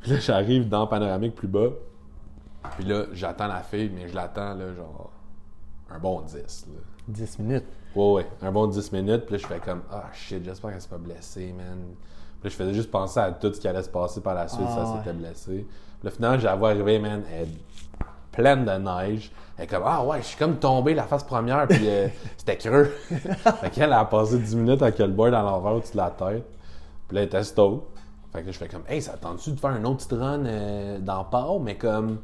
Puis 0.00 0.12
là, 0.12 0.18
j'arrive 0.20 0.68
dans 0.68 0.86
Panoramique 0.86 1.34
plus 1.34 1.48
bas. 1.48 1.70
Puis 2.76 2.84
là, 2.84 3.04
j'attends 3.12 3.48
la 3.48 3.62
fille, 3.62 3.90
mais 3.94 4.08
je 4.08 4.14
l'attends, 4.14 4.54
là, 4.54 4.72
genre, 4.74 5.10
un 5.90 5.98
bon 5.98 6.20
10, 6.22 6.34
là. 6.72 6.80
10 7.08 7.38
minutes. 7.38 7.64
Ouais, 7.96 8.12
ouais, 8.12 8.26
un 8.42 8.52
bon 8.52 8.66
10 8.66 8.92
minutes. 8.92 9.24
Puis 9.26 9.32
là, 9.36 9.38
je 9.38 9.46
fais 9.46 9.58
comme, 9.60 9.82
ah 9.90 10.04
shit, 10.12 10.44
j'espère 10.44 10.70
qu'elle 10.70 10.80
s'est 10.82 10.88
pas 10.88 10.98
blessée, 10.98 11.52
man. 11.56 11.78
Puis 12.40 12.44
là, 12.44 12.50
je 12.50 12.54
faisais 12.56 12.74
juste 12.74 12.90
penser 12.90 13.18
à 13.20 13.32
tout 13.32 13.52
ce 13.52 13.58
qui 13.60 13.66
allait 13.66 13.82
se 13.82 13.88
passer 13.88 14.20
par 14.20 14.34
la 14.34 14.46
suite 14.48 14.66
si 14.66 14.74
Ah, 14.76 14.80
elle 14.84 14.90
ouais. 14.92 14.98
s'était 14.98 15.12
blessée. 15.14 15.66
Puis 15.68 16.04
là, 16.04 16.10
finalement, 16.10 16.38
j'ai 16.38 16.48
vu 16.56 16.64
arriver, 16.64 16.98
man, 16.98 17.22
elle 17.32 17.48
est 17.48 18.02
pleine 18.30 18.64
de 18.64 18.70
neige. 18.72 19.32
Elle 19.56 19.64
est 19.64 19.66
comme, 19.66 19.82
ah 19.86 20.04
ouais, 20.04 20.18
je 20.20 20.26
suis 20.26 20.36
comme 20.36 20.56
tombé 20.58 20.94
la 20.94 21.04
face 21.04 21.24
première, 21.24 21.66
puis 21.66 21.88
euh, 21.88 22.06
c'était 22.36 22.56
creux. 22.56 22.84
fait 22.84 23.70
qu'elle 23.70 23.92
a 23.92 24.04
passé 24.04 24.38
10 24.38 24.54
minutes 24.56 24.82
avec 24.82 24.98
le 24.98 25.08
board 25.08 25.34
à 25.34 25.42
l'envers 25.42 25.72
au-dessus 25.72 25.92
de 25.92 25.96
la 25.96 26.10
tête. 26.10 26.44
Puis 27.08 27.14
là, 27.16 27.22
elle 27.22 27.26
était 27.26 27.42
stoked. 27.42 27.80
Fait 28.32 28.42
que 28.42 28.46
là, 28.46 28.52
je 28.52 28.58
fais 28.58 28.68
comme, 28.68 28.84
hey, 28.88 29.00
ça 29.02 29.14
tente-tu 29.14 29.52
de 29.52 29.58
faire 29.58 29.70
un 29.70 29.84
autre 29.84 30.06
petit 30.06 30.14
run 30.14 30.44
euh, 30.44 30.98
dans 31.00 31.24
Pau, 31.24 31.58
mais 31.58 31.76
comme 31.76 32.18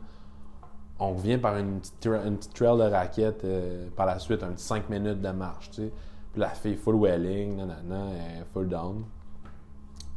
on 0.98 1.14
revient 1.14 1.38
par 1.38 1.56
une 1.56 1.80
petite, 1.80 2.54
trail 2.54 2.78
de 2.78 2.90
raquette 2.90 3.44
euh, 3.44 3.88
par 3.96 4.06
la 4.06 4.18
suite, 4.18 4.42
un 4.42 4.52
petit 4.52 4.64
5 4.64 4.88
minutes 4.88 5.20
de 5.20 5.30
marche. 5.30 5.70
Puis 5.70 5.90
la 6.36 6.50
fille 6.50 6.76
full 6.76 6.96
welling, 6.96 7.56
nanana, 7.56 8.10
full 8.52 8.68
down. 8.68 9.04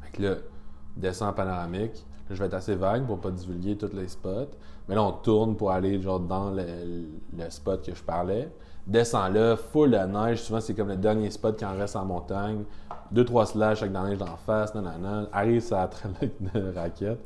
Fait 0.01 0.11
que 0.11 0.23
là, 0.23 0.35
descend 0.95 1.29
en 1.29 1.33
panoramique. 1.33 2.05
Là, 2.29 2.35
je 2.35 2.39
vais 2.39 2.45
être 2.45 2.53
assez 2.53 2.75
vague 2.75 3.05
pour 3.05 3.19
pas 3.19 3.31
divulguer 3.31 3.77
tous 3.77 3.93
les 3.93 4.07
spots. 4.07 4.51
Mais 4.87 4.95
là, 4.95 5.03
on 5.03 5.11
tourne 5.13 5.55
pour 5.55 5.71
aller 5.71 6.01
genre 6.01 6.19
dans 6.19 6.51
le, 6.51 6.63
le 7.37 7.49
spot 7.49 7.85
que 7.85 7.93
je 7.95 8.03
parlais. 8.03 8.51
Descend 8.85 9.33
là, 9.33 9.57
full 9.57 9.91
de 9.91 9.97
neige. 9.97 10.43
Souvent, 10.43 10.61
c'est 10.61 10.73
comme 10.73 10.87
le 10.87 10.95
dernier 10.95 11.29
spot 11.29 11.57
qui 11.57 11.65
en 11.65 11.75
reste 11.75 11.95
en 11.95 12.05
montagne. 12.05 12.63
Deux, 13.11 13.25
trois 13.25 13.45
slash 13.45 13.81
avec 13.81 13.91
de 13.91 13.97
la 13.97 14.09
neige 14.09 14.17
d'en 14.17 14.37
face, 14.37 14.73
nanana. 14.75 15.27
Arrive 15.33 15.61
ça 15.61 15.87
traîne 15.87 16.13
avec 16.15 16.41
de 16.41 16.73
raquette. 16.73 17.19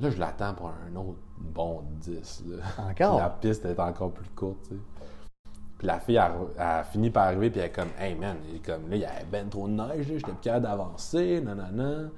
Là, 0.00 0.08
je 0.10 0.18
l'attends 0.18 0.54
pour 0.54 0.68
un 0.68 0.96
autre 0.96 1.18
bon 1.38 1.82
10. 2.00 2.44
là. 2.46 2.56
Encore? 2.90 3.18
La 3.18 3.28
piste 3.28 3.64
est 3.66 3.78
encore 3.78 4.12
plus 4.12 4.28
courte, 4.34 4.62
tu 4.62 4.74
sais. 4.74 4.80
Puis 5.76 5.86
la 5.86 5.98
fille, 5.98 6.16
elle, 6.16 6.32
elle 6.58 6.84
finit 6.84 7.10
par 7.10 7.24
arriver, 7.24 7.50
puis 7.50 7.60
elle 7.60 7.66
est 7.66 7.72
comme, 7.72 7.88
hey 7.98 8.14
man, 8.14 8.36
comme, 8.64 8.90
là, 8.90 8.96
il 8.96 9.02
y 9.02 9.04
avait 9.04 9.24
ben 9.30 9.48
trop 9.48 9.66
de 9.66 9.72
neige, 9.72 10.06
j'étais 10.08 10.32
plus 10.32 10.42
capable 10.42 10.66
d'avancer, 10.66 11.40
nanana. 11.40 12.10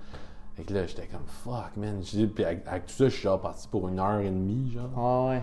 Fait 0.54 0.64
que 0.64 0.74
là, 0.74 0.86
j'étais 0.86 1.06
comme, 1.06 1.26
fuck, 1.26 1.76
man. 1.76 2.00
Puis 2.02 2.44
avec, 2.44 2.66
avec 2.66 2.86
tout 2.86 2.92
ça, 2.92 3.04
je 3.04 3.10
suis 3.10 3.22
genre 3.22 3.40
parti 3.40 3.68
pour 3.68 3.88
une 3.88 4.00
heure 4.00 4.18
et 4.18 4.30
demie, 4.30 4.70
genre. 4.72 4.90
Ah, 4.96 5.30
ouais. 5.30 5.42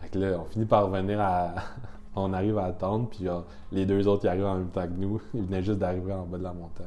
Fait 0.00 0.08
que 0.08 0.18
là, 0.18 0.38
on 0.40 0.44
finit 0.46 0.64
par 0.64 0.86
revenir 0.86 1.20
à. 1.20 1.54
on 2.16 2.32
arrive 2.32 2.58
à 2.58 2.64
attendre, 2.64 3.08
puis 3.08 3.24
genre, 3.24 3.44
les 3.70 3.86
deux 3.86 4.08
autres, 4.08 4.24
ils 4.24 4.28
arrivent 4.28 4.46
en 4.46 4.56
même 4.56 4.70
temps 4.70 4.86
que 4.86 4.92
nous. 4.92 5.20
Ils 5.34 5.44
venaient 5.44 5.62
juste 5.62 5.78
d'arriver 5.78 6.12
en 6.12 6.24
bas 6.24 6.38
de 6.38 6.42
la 6.42 6.52
montagne. 6.52 6.86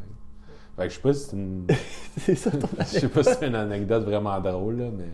Fait 0.78 0.84
que 0.84 0.90
je 0.90 0.96
sais 0.96 1.02
pas 1.02 1.14
si 1.14 1.20
c'est 1.30 1.36
une. 1.38 1.68
c'est 2.18 2.36
ça 2.36 2.52
ton 2.52 2.68
Je 2.80 2.84
sais 2.86 3.08
pas 3.10 3.24
si 3.24 3.34
c'est 3.40 3.48
une 3.48 3.56
anecdote 3.56 4.04
vraiment 4.04 4.40
drôle, 4.42 4.78
là, 4.78 4.90
mais 4.96 5.10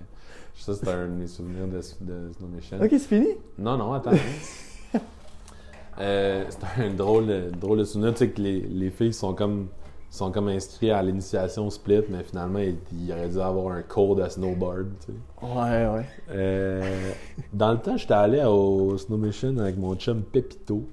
ça, 0.55 0.73
c'est 0.75 0.87
un 0.89 1.07
de 1.07 1.11
mes 1.13 1.27
souvenirs 1.27 1.67
de, 1.67 1.77
de 1.77 2.31
Snow 2.33 2.47
Mission. 2.47 2.77
Ok, 2.81 2.89
c'est 2.91 2.99
fini? 2.99 3.27
Non, 3.57 3.77
non, 3.77 3.93
attends. 3.93 4.11
euh, 5.99 6.45
c'est 6.49 6.83
un 6.83 6.89
drôle, 6.93 7.27
de- 7.27 7.49
drôle 7.59 7.79
de 7.79 7.83
souvenir. 7.83 8.11
Tu 8.13 8.19
sais 8.19 8.29
que 8.29 8.41
les, 8.41 8.61
les 8.61 8.89
filles 8.91 9.13
sont 9.13 9.33
comme, 9.33 9.67
sont 10.09 10.31
comme 10.31 10.49
inscrites 10.49 10.91
à 10.91 11.01
l'initiation 11.01 11.69
split, 11.69 12.03
mais 12.09 12.23
finalement, 12.23 12.59
il, 12.59 12.77
il 12.93 13.11
aurait 13.11 13.29
dû 13.29 13.39
avoir 13.39 13.75
un 13.75 13.81
cours 13.81 14.15
de 14.15 14.27
snowboard. 14.27 14.87
Tu 15.05 15.07
sais. 15.13 15.45
Ouais, 15.47 15.87
ouais. 15.87 16.05
Euh, 16.31 17.11
dans 17.53 17.71
le 17.71 17.79
temps, 17.79 17.97
j'étais 17.97 18.13
allé 18.13 18.43
au 18.43 18.97
Snow 18.97 19.17
Mission 19.17 19.57
avec 19.57 19.77
mon 19.77 19.95
chum 19.95 20.21
Pepito. 20.23 20.87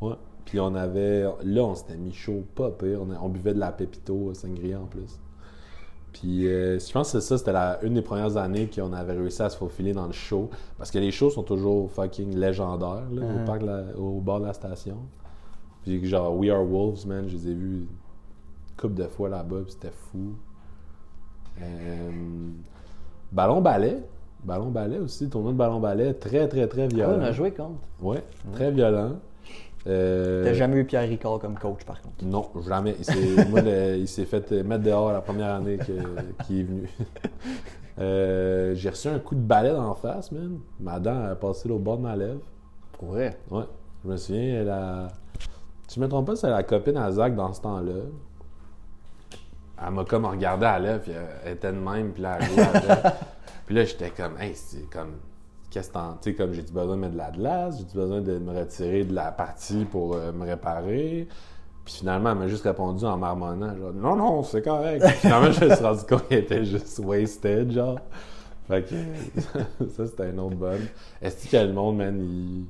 Ouais. 0.00 0.14
Puis 0.46 0.58
on 0.60 0.74
avait. 0.74 1.22
Là, 1.44 1.62
on 1.64 1.74
s'était 1.74 1.96
mis 1.96 2.12
chaud, 2.14 2.44
pas 2.54 2.70
pire. 2.70 3.00
On, 3.02 3.26
on 3.26 3.28
buvait 3.28 3.52
de 3.52 3.58
la 3.60 3.72
Pepito 3.72 4.32
sangria 4.32 4.80
en 4.80 4.86
plus. 4.86 5.18
Puis 6.12 6.46
euh, 6.46 6.78
je 6.78 6.90
pense 6.92 7.12
que 7.12 7.20
c'est 7.20 7.26
ça, 7.28 7.36
c'était 7.36 7.52
la, 7.52 7.78
une 7.84 7.92
des 7.92 8.00
premières 8.00 8.38
années 8.38 8.70
qu'on 8.74 8.94
avait 8.94 9.12
réussi 9.12 9.42
à 9.42 9.50
se 9.50 9.56
faufiler 9.58 9.92
dans 9.92 10.06
le 10.06 10.12
show. 10.12 10.48
Parce 10.78 10.90
que 10.90 10.98
les 10.98 11.10
shows 11.10 11.28
sont 11.28 11.42
toujours 11.42 11.90
fucking 11.90 12.34
légendaires 12.34 13.02
là, 13.12 13.22
au, 13.22 13.44
parc 13.44 13.60
de 13.60 13.66
la- 13.66 13.98
au 13.98 14.20
bord 14.20 14.40
de 14.40 14.46
la 14.46 14.54
station. 14.54 14.96
Puis 15.82 16.02
genre 16.06 16.34
We 16.34 16.50
Are 16.50 16.64
Wolves, 16.64 17.06
man, 17.06 17.28
je 17.28 17.36
les 17.36 17.48
ai 17.50 17.54
vus 17.54 17.80
une 17.80 17.86
couple 18.78 18.94
de 18.94 19.04
fois 19.08 19.28
là-bas, 19.28 19.58
puis 19.64 19.72
c'était 19.72 19.92
fou. 19.92 20.34
Euh, 21.60 22.10
ballon 23.32 23.60
ballet. 23.60 23.98
Ballon 24.44 24.70
ballet 24.70 24.98
aussi, 24.98 25.28
tournoi 25.28 25.52
de 25.52 25.56
ballon 25.56 25.80
ballet, 25.80 26.14
très 26.14 26.46
très 26.48 26.66
très 26.68 26.84
Ah, 26.84 26.86
violent. 26.88 27.18
on 27.18 27.22
a 27.22 27.32
joué 27.32 27.50
contre. 27.50 27.80
Ouais, 28.00 28.22
très 28.52 28.70
violent. 28.70 29.16
Euh, 29.86 30.44
T'as 30.44 30.52
jamais 30.54 30.76
eu 30.78 30.84
Pierre 30.84 31.08
Ricard 31.08 31.38
comme 31.38 31.56
coach, 31.58 31.84
par 31.84 32.00
contre? 32.00 32.24
Non, 32.24 32.48
jamais. 32.66 32.96
Il 32.98 33.04
s'est, 33.04 33.46
moi, 33.50 33.60
le- 33.60 33.96
il 33.98 34.08
s'est 34.08 34.24
fait 34.24 34.50
mettre 34.64 34.82
dehors 34.82 35.12
la 35.12 35.20
première 35.20 35.54
année 35.54 35.78
qu'il 36.46 36.60
est 36.60 36.62
venu. 36.64 36.88
Euh, 37.98 38.74
j'ai 38.74 38.90
reçu 38.90 39.08
un 39.08 39.18
coup 39.18 39.34
de 39.34 39.40
balai 39.40 39.70
dans 39.70 39.88
la 39.88 39.94
face, 39.94 40.30
man. 40.30 40.58
Ma 40.78 41.00
dent 41.00 41.18
a 41.30 41.34
passé 41.34 41.70
au 41.70 41.78
bord 41.78 41.96
de 41.96 42.02
ma 42.02 42.14
lèvre. 42.14 42.40
Pour 42.92 43.08
vrai? 43.12 43.38
Ouais. 43.50 43.62
Je 44.04 44.10
me 44.10 44.16
souviens, 44.18 44.60
elle 44.60 44.68
a... 44.68 45.08
Si 45.88 45.94
je 45.96 46.00
me 46.00 46.06
trompe 46.06 46.26
pas, 46.26 46.36
c'est 46.36 46.50
la 46.50 46.62
copine 46.62 46.98
à 46.98 47.10
Zach 47.10 47.34
dans 47.34 47.54
ce 47.54 47.62
temps-là. 47.62 47.94
Elle 49.82 49.92
m'a 49.94 50.04
comme 50.04 50.26
regardé 50.26 50.66
à 50.66 50.78
l'œuvre, 50.78 51.00
puis 51.04 51.12
elle 51.44 51.52
était 51.54 51.72
de 51.72 51.78
même, 51.78 52.12
puis 52.12 52.22
là, 52.22 52.38
elle. 52.40 53.12
Puis 53.64 53.74
là, 53.74 53.84
j'étais 53.84 54.10
comme, 54.10 54.38
hey, 54.40 54.54
c'est 54.54 54.90
comme, 54.90 55.12
qu'est-ce 55.76 55.90
que. 55.90 55.98
Tu 56.22 56.30
sais, 56.30 56.34
comme, 56.34 56.52
j'ai-tu 56.52 56.72
besoin 56.72 56.96
de 56.96 57.00
mettre 57.00 57.12
de 57.12 57.18
la 57.18 57.30
glace, 57.30 57.78
j'ai-tu 57.78 57.96
besoin 57.96 58.20
de 58.20 58.38
me 58.38 58.58
retirer 58.58 59.04
de 59.04 59.14
la 59.14 59.30
partie 59.30 59.84
pour 59.84 60.14
euh, 60.14 60.32
me 60.32 60.46
réparer? 60.46 61.28
Puis 61.84 61.94
finalement, 61.94 62.30
elle 62.32 62.38
m'a 62.38 62.48
juste 62.48 62.64
répondu 62.64 63.04
en 63.04 63.16
marmonnant, 63.16 63.76
genre, 63.76 63.92
non, 63.92 64.16
non, 64.16 64.42
c'est 64.42 64.62
correct. 64.62 65.04
Puis 65.04 65.16
finalement, 65.18 65.52
je 65.52 65.64
me 65.64 65.74
suis 65.74 65.84
rendu 65.84 66.04
compte 66.08 66.28
qu'elle 66.28 66.38
était 66.40 66.64
juste 66.64 66.98
wasted, 66.98 67.70
genre. 67.70 68.00
Fait 68.66 68.82
que, 68.82 68.94
ça, 69.96 70.06
c'était 70.06 70.24
un 70.24 70.38
autre 70.38 70.56
bonne. 70.56 70.86
Est-ce 71.22 71.48
que 71.48 71.56
le 71.56 71.72
monde, 71.72 71.98
man, 71.98 72.18
il. 72.18 72.64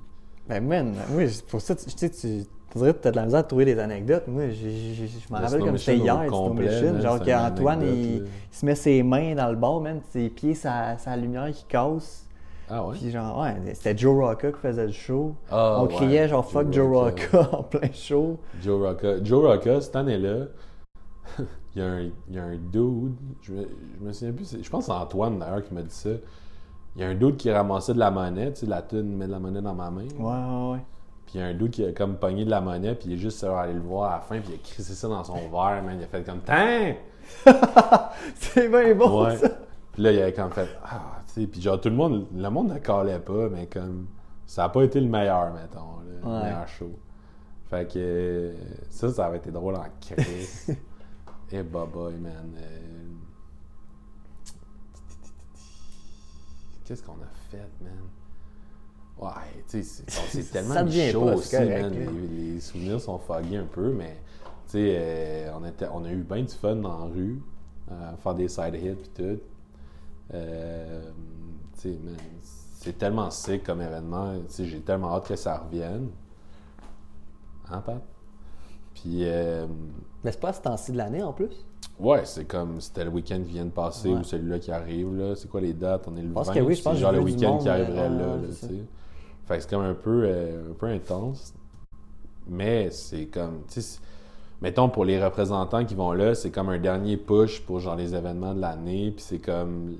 Ben, 0.48 0.64
man, 0.66 0.94
oui, 1.12 1.30
c'est 1.30 1.46
pour 1.46 1.60
ça, 1.60 1.74
tu 1.74 1.86
tu 1.86 1.92
sais, 1.96 2.10
tu. 2.10 2.44
Tu 2.72 2.78
dirais 2.78 2.92
que 2.92 2.98
t'as 2.98 3.12
de 3.12 3.16
la 3.16 3.24
misère 3.24 3.40
à 3.40 3.42
trouver 3.44 3.64
des 3.64 3.78
anecdotes. 3.78 4.26
Moi, 4.26 4.50
je 4.50 4.66
me 4.66 5.38
Le 5.38 5.44
rappelle 5.44 5.60
comme 5.60 5.78
c'était 5.78 5.98
hier, 5.98 6.24
Snow 6.26 7.00
Genre 7.00 7.22
qu'Antoine, 7.22 7.82
il 7.82 8.24
se 8.50 8.66
met 8.66 8.74
ses 8.74 9.02
mains 9.04 9.36
dans 9.36 9.48
le 9.48 9.56
bord, 9.56 9.80
man, 9.80 10.00
ses 10.10 10.28
pieds, 10.28 10.54
sa, 10.54 10.98
sa 10.98 11.16
lumière 11.16 11.50
qui 11.52 11.64
casse. 11.64 12.25
Ah 12.68 12.84
ouais? 12.84 12.96
Puis 12.96 13.10
genre, 13.10 13.40
ouais, 13.40 13.54
c'était 13.74 13.96
Joe 13.96 14.14
Rocca 14.24 14.50
qui 14.50 14.58
faisait 14.58 14.86
le 14.86 14.92
show. 14.92 15.34
Ah, 15.50 15.76
On 15.80 15.86
ouais, 15.86 15.94
criait 15.94 16.28
genre 16.28 16.44
fuck 16.44 16.72
Joe 16.72 16.88
Rocca. 16.96 17.48
En 17.52 17.62
plein 17.62 17.92
show. 17.92 18.38
Joe 18.62 18.80
Rocca. 18.88 19.22
Joe 19.22 19.44
Rocca, 19.46 19.80
cette 19.80 19.94
année-là, 19.96 20.46
il, 21.38 21.46
y 21.76 21.80
a 21.82 21.86
un, 21.86 22.00
il 22.00 22.34
y 22.34 22.38
a 22.38 22.44
un 22.44 22.56
dude, 22.56 23.14
je 23.42 23.52
me, 23.52 23.68
je 24.00 24.04
me 24.04 24.12
souviens 24.12 24.32
plus, 24.34 24.56
je 24.62 24.68
pense 24.70 24.86
que 24.86 24.92
c'est 24.92 24.98
Antoine 24.98 25.38
d'ailleurs 25.38 25.62
qui 25.62 25.74
m'a 25.74 25.82
dit 25.82 25.94
ça. 25.94 26.10
Il 26.96 27.02
y 27.02 27.04
a 27.04 27.08
un 27.08 27.14
dude 27.14 27.36
qui 27.36 27.52
ramassait 27.52 27.94
de 27.94 27.98
la 27.98 28.10
monnaie, 28.10 28.52
tu 28.52 28.60
sais, 28.60 28.66
la 28.66 28.82
tune 28.82 29.16
met 29.16 29.26
de 29.26 29.32
la 29.32 29.38
monnaie 29.38 29.60
dans 29.60 29.74
ma 29.74 29.90
main. 29.90 30.06
Ouais, 30.18 30.24
ouais, 30.24 30.72
ouais. 30.72 30.84
Puis 31.26 31.34
il 31.34 31.40
y 31.40 31.44
a 31.44 31.46
un 31.48 31.54
dude 31.54 31.70
qui 31.70 31.84
a 31.84 31.92
comme 31.92 32.16
pogné 32.16 32.44
de 32.44 32.50
la 32.50 32.60
monnaie, 32.60 32.94
puis 32.94 33.10
il 33.10 33.14
est 33.14 33.18
juste 33.18 33.44
allé 33.44 33.74
le 33.74 33.80
voir 33.80 34.10
à 34.12 34.14
la 34.14 34.20
fin, 34.20 34.38
puis 34.40 34.50
il 34.52 34.54
a 34.54 34.58
crissé 34.58 34.94
ça 34.94 35.06
dans 35.08 35.22
son 35.22 35.34
verre, 35.34 35.82
man. 35.84 35.96
Il 35.98 36.04
a 36.04 36.06
fait 36.06 36.24
comme 36.24 36.40
Tain! 36.40 36.94
C'est 38.36 38.68
bien 38.68 38.94
bon, 38.94 39.24
Ouais. 39.26 39.36
ça. 39.36 39.48
Puis 39.92 40.02
là, 40.02 40.12
il 40.12 40.20
avait 40.22 40.32
comme 40.32 40.50
fait 40.52 40.68
Ah, 40.84 41.15
sais, 41.40 41.46
puis 41.46 41.60
genre 41.60 41.80
tout 41.80 41.88
le 41.88 41.94
monde, 41.94 42.26
le 42.34 42.48
monde 42.50 42.68
ne 42.72 42.78
calait 42.78 43.18
pas, 43.20 43.48
mais 43.48 43.66
comme 43.66 44.06
ça 44.46 44.62
n'a 44.62 44.68
pas 44.68 44.82
été 44.84 45.00
le 45.00 45.08
meilleur, 45.08 45.52
mettons, 45.52 46.00
le 46.06 46.26
Ouais. 46.28 46.42
meilleur 46.44 46.68
show. 46.68 46.90
Fait 47.68 47.90
que 47.92 48.54
ça, 48.90 49.12
ça 49.12 49.26
avait 49.26 49.38
été 49.38 49.50
drôle 49.50 49.74
en 49.76 49.86
crise. 50.00 50.68
Et 51.50 51.62
bye 51.62 51.86
bye, 51.92 52.14
man. 52.20 52.54
Euh, 52.56 52.82
Qu'est-ce 56.84 57.02
qu'on 57.02 57.12
a 57.14 57.28
fait, 57.50 57.68
man? 57.82 57.92
Ouais, 59.18 59.62
tu 59.68 59.82
sais, 59.82 60.04
c'est- 60.08 60.52
tellement 60.52 60.86
chaud 61.10 61.32
aussi, 61.34 61.56
man. 61.56 61.90
Les, 61.92 62.52
les 62.54 62.60
souvenirs 62.60 63.00
sont 63.00 63.18
foggy 63.18 63.56
un 63.56 63.64
peu, 63.64 63.90
mais 63.92 64.18
tu 64.66 64.72
sais, 64.72 64.94
euh, 64.98 65.50
on, 65.58 65.64
était- 65.64 65.88
on 65.92 66.04
a 66.04 66.10
eu 66.12 66.22
bien 66.22 66.42
du 66.42 66.52
fun 66.54 66.76
dans 66.76 66.98
la 66.98 67.04
rue, 67.06 67.40
euh, 67.90 68.16
faire 68.18 68.34
des 68.34 68.48
side 68.48 68.74
hits 68.74 68.88
et 68.88 68.96
tout. 69.14 69.40
Euh, 70.34 71.10
c'est 71.74 72.96
tellement 72.98 73.30
sick 73.30 73.64
comme 73.64 73.80
événement. 73.82 74.34
J'ai 74.58 74.80
tellement 74.80 75.14
hâte 75.14 75.28
que 75.28 75.36
ça 75.36 75.58
revienne. 75.58 76.08
Hein, 77.70 77.80
Pat? 77.80 78.02
Puis, 78.94 79.20
euh, 79.24 79.66
Mais 80.24 80.32
c'est 80.32 80.40
pas 80.40 80.48
à 80.48 80.52
ce 80.52 80.62
temps-ci 80.62 80.92
de 80.92 80.96
l'année 80.96 81.22
en 81.22 81.32
plus? 81.32 81.50
ouais, 81.98 82.24
c'est 82.24 82.44
comme 82.44 82.80
c'était 82.80 83.04
le 83.04 83.10
week-end 83.10 83.36
qui 83.44 83.52
vient 83.52 83.64
de 83.64 83.70
passer 83.70 84.08
Ouais. 84.10 84.16
ou 84.18 84.22
celui-là 84.22 84.58
qui 84.58 84.70
arrive. 84.70 85.14
là. 85.16 85.34
C'est 85.34 85.48
quoi 85.48 85.60
les 85.60 85.72
dates? 85.72 86.06
On 86.08 86.16
est 86.16 86.22
le 86.22 86.30
pense 86.30 86.48
20. 86.48 86.54
que 86.54 86.60
oui, 86.60 86.74
je 86.74 86.82
pense 86.82 86.92
c'est 86.94 86.98
que 86.98 87.02
genre 87.02 87.12
le 87.12 87.20
week-end 87.20 87.58
qui 87.58 87.68
arriverait 87.68 88.10
euh, 88.10 88.18
là, 88.18 88.36
là. 88.36 88.48
Fait 89.46 89.56
que 89.56 89.62
c'est 89.62 89.70
comme 89.70 89.82
un 89.82 89.94
peu, 89.94 90.24
euh, 90.26 90.70
un 90.70 90.74
peu 90.74 90.86
intense. 90.86 91.54
Mais 92.48 92.90
c'est 92.90 93.26
comme, 93.26 93.62
mettons 94.60 94.88
pour 94.88 95.04
les 95.04 95.22
représentants 95.22 95.84
qui 95.84 95.94
vont 95.94 96.12
là, 96.12 96.34
c'est 96.34 96.50
comme 96.50 96.68
un 96.68 96.78
dernier 96.78 97.16
push 97.16 97.60
pour 97.62 97.80
genre 97.80 97.96
les 97.96 98.14
événements 98.14 98.54
de 98.54 98.60
l'année. 98.60 99.10
Puis 99.10 99.24
c'est 99.26 99.38
comme, 99.38 99.96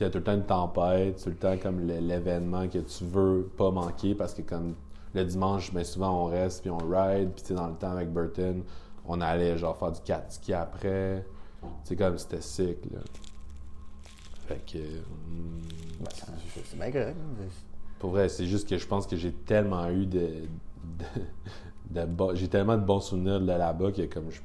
il 0.00 0.04
y 0.04 0.06
a 0.06 0.10
tout 0.10 0.18
le 0.18 0.24
temps 0.24 0.34
une 0.34 0.46
tempête, 0.46 1.22
tout 1.22 1.28
le 1.28 1.36
temps 1.36 1.56
comme 1.58 1.86
l'événement 1.86 2.68
que 2.68 2.78
tu 2.78 3.04
veux 3.04 3.50
pas 3.56 3.70
manquer 3.70 4.14
parce 4.14 4.34
que 4.34 4.42
comme 4.42 4.74
le 5.14 5.24
dimanche, 5.24 5.72
ben 5.72 5.84
souvent 5.84 6.24
on 6.24 6.26
reste 6.26 6.62
puis 6.62 6.70
on 6.70 6.78
ride. 6.78 7.30
Puis 7.32 7.54
dans 7.54 7.66
le 7.66 7.74
temps 7.74 7.90
avec 7.90 8.10
Burton, 8.12 8.62
on 9.06 9.20
allait 9.20 9.56
genre 9.58 9.76
faire 9.76 9.92
du 9.92 10.00
cat 10.00 10.24
ski 10.28 10.54
après. 10.54 11.24
C'est 11.84 11.96
comme, 11.96 12.16
c'était 12.16 12.40
sick, 12.40 12.78
là. 12.92 13.00
Fait 14.46 14.64
que. 14.64 14.78
hum, 14.78 15.60
C'est 16.08 16.64
c'est 16.64 16.78
bien 16.78 16.90
correct. 16.90 17.16
pour 17.98 18.10
vrai, 18.10 18.28
c'est 18.28 18.46
juste 18.46 18.68
que 18.68 18.78
je 18.78 18.86
pense 18.86 19.06
que 19.06 19.16
j'ai 19.16 19.32
tellement 19.32 19.88
eu 19.90 20.06
de. 20.06 20.28
de, 21.90 22.06
j'ai 22.34 22.48
tellement 22.48 22.76
de 22.76 22.84
bons 22.84 23.00
souvenirs 23.00 23.40
de 23.40 23.46
là-bas 23.46 23.92
que 23.92 24.02
comme 24.06 24.30
je. 24.30 24.40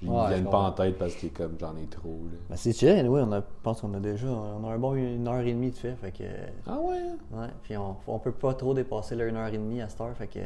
Ils 0.00 0.08
Ouais, 0.08 0.28
viennent 0.28 0.48
pas 0.48 0.58
en 0.60 0.70
tête 0.72 0.96
parce 0.96 1.14
que 1.16 1.26
comme 1.26 1.56
j'en 1.58 1.76
ai 1.76 1.86
trop. 1.86 2.20
Là. 2.30 2.38
Ben, 2.50 2.56
c'est 2.56 2.72
chill, 2.72 2.88
anyway, 2.90 3.20
on 3.22 3.32
a, 3.32 3.40
je 3.40 3.44
pense 3.62 3.80
qu'on 3.80 3.92
a 3.94 4.00
déjà 4.00 4.28
on 4.28 4.64
a 4.68 4.72
un 4.72 4.78
bon 4.78 4.94
une 4.94 5.26
heure 5.26 5.40
et 5.40 5.52
demie 5.52 5.70
de 5.70 5.76
fait. 5.76 5.96
fait 5.96 6.12
que, 6.12 6.24
Ah 6.66 6.78
ouais? 6.80 7.02
ouais, 7.32 7.48
puis 7.64 7.76
on, 7.76 7.96
on 8.06 8.18
peut 8.20 8.30
pas 8.32 8.54
trop 8.54 8.74
dépasser 8.74 9.16
la 9.16 9.26
une 9.26 9.36
heure 9.36 9.48
et 9.48 9.58
demie 9.58 9.80
à 9.82 9.88
cette 9.88 10.00
heure. 10.00 10.14
Fait 10.16 10.28
que 10.28 10.38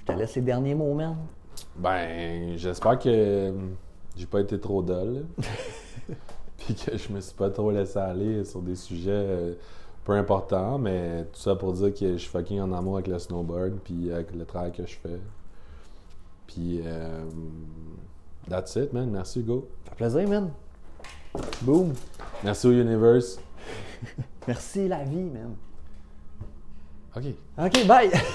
je 0.00 0.04
te 0.04 0.12
laisse 0.18 0.34
les 0.34 0.42
derniers 0.42 0.74
mots, 0.74 0.94
man. 0.94 1.16
Ben, 1.76 2.56
j'espère 2.56 2.98
que 2.98 3.50
hum, 3.50 3.76
j'ai 4.16 4.26
pas 4.26 4.40
été 4.40 4.58
trop 4.58 4.82
dol. 4.82 5.24
Puis 6.58 6.74
que 6.74 6.96
je 6.96 7.12
me 7.12 7.20
suis 7.20 7.34
pas 7.34 7.50
trop 7.50 7.70
laissé 7.70 7.98
aller 7.98 8.44
sur 8.44 8.60
des 8.60 8.74
sujets 8.74 9.10
euh, 9.12 9.54
peu 10.04 10.14
importants, 10.14 10.78
mais 10.78 11.24
tout 11.32 11.38
ça 11.38 11.54
pour 11.54 11.72
dire 11.74 11.94
que 11.94 12.12
je 12.12 12.16
suis 12.16 12.28
fucking 12.30 12.60
en 12.60 12.72
amour 12.72 12.94
avec 12.94 13.06
le 13.08 13.18
snowboard, 13.20 13.74
puis 13.84 14.10
avec 14.12 14.34
le 14.34 14.44
travail 14.44 14.72
que 14.72 14.84
je 14.84 14.96
fais. 14.96 15.20
Puis, 16.46 16.80
euh, 16.84 17.24
that's 18.48 18.76
it, 18.76 18.92
man. 18.92 19.10
Merci, 19.10 19.40
Hugo. 19.40 19.68
Ça 19.84 19.90
fait 19.90 19.96
plaisir, 19.96 20.28
man. 20.28 20.50
Boom. 21.62 21.94
Merci 22.42 22.66
au 22.66 22.72
Universe. 22.72 23.38
Merci 24.46 24.88
la 24.88 25.04
vie, 25.04 25.24
man. 25.24 25.56
OK. 27.16 27.24
Ok, 27.58 27.86
bye. 27.86 28.10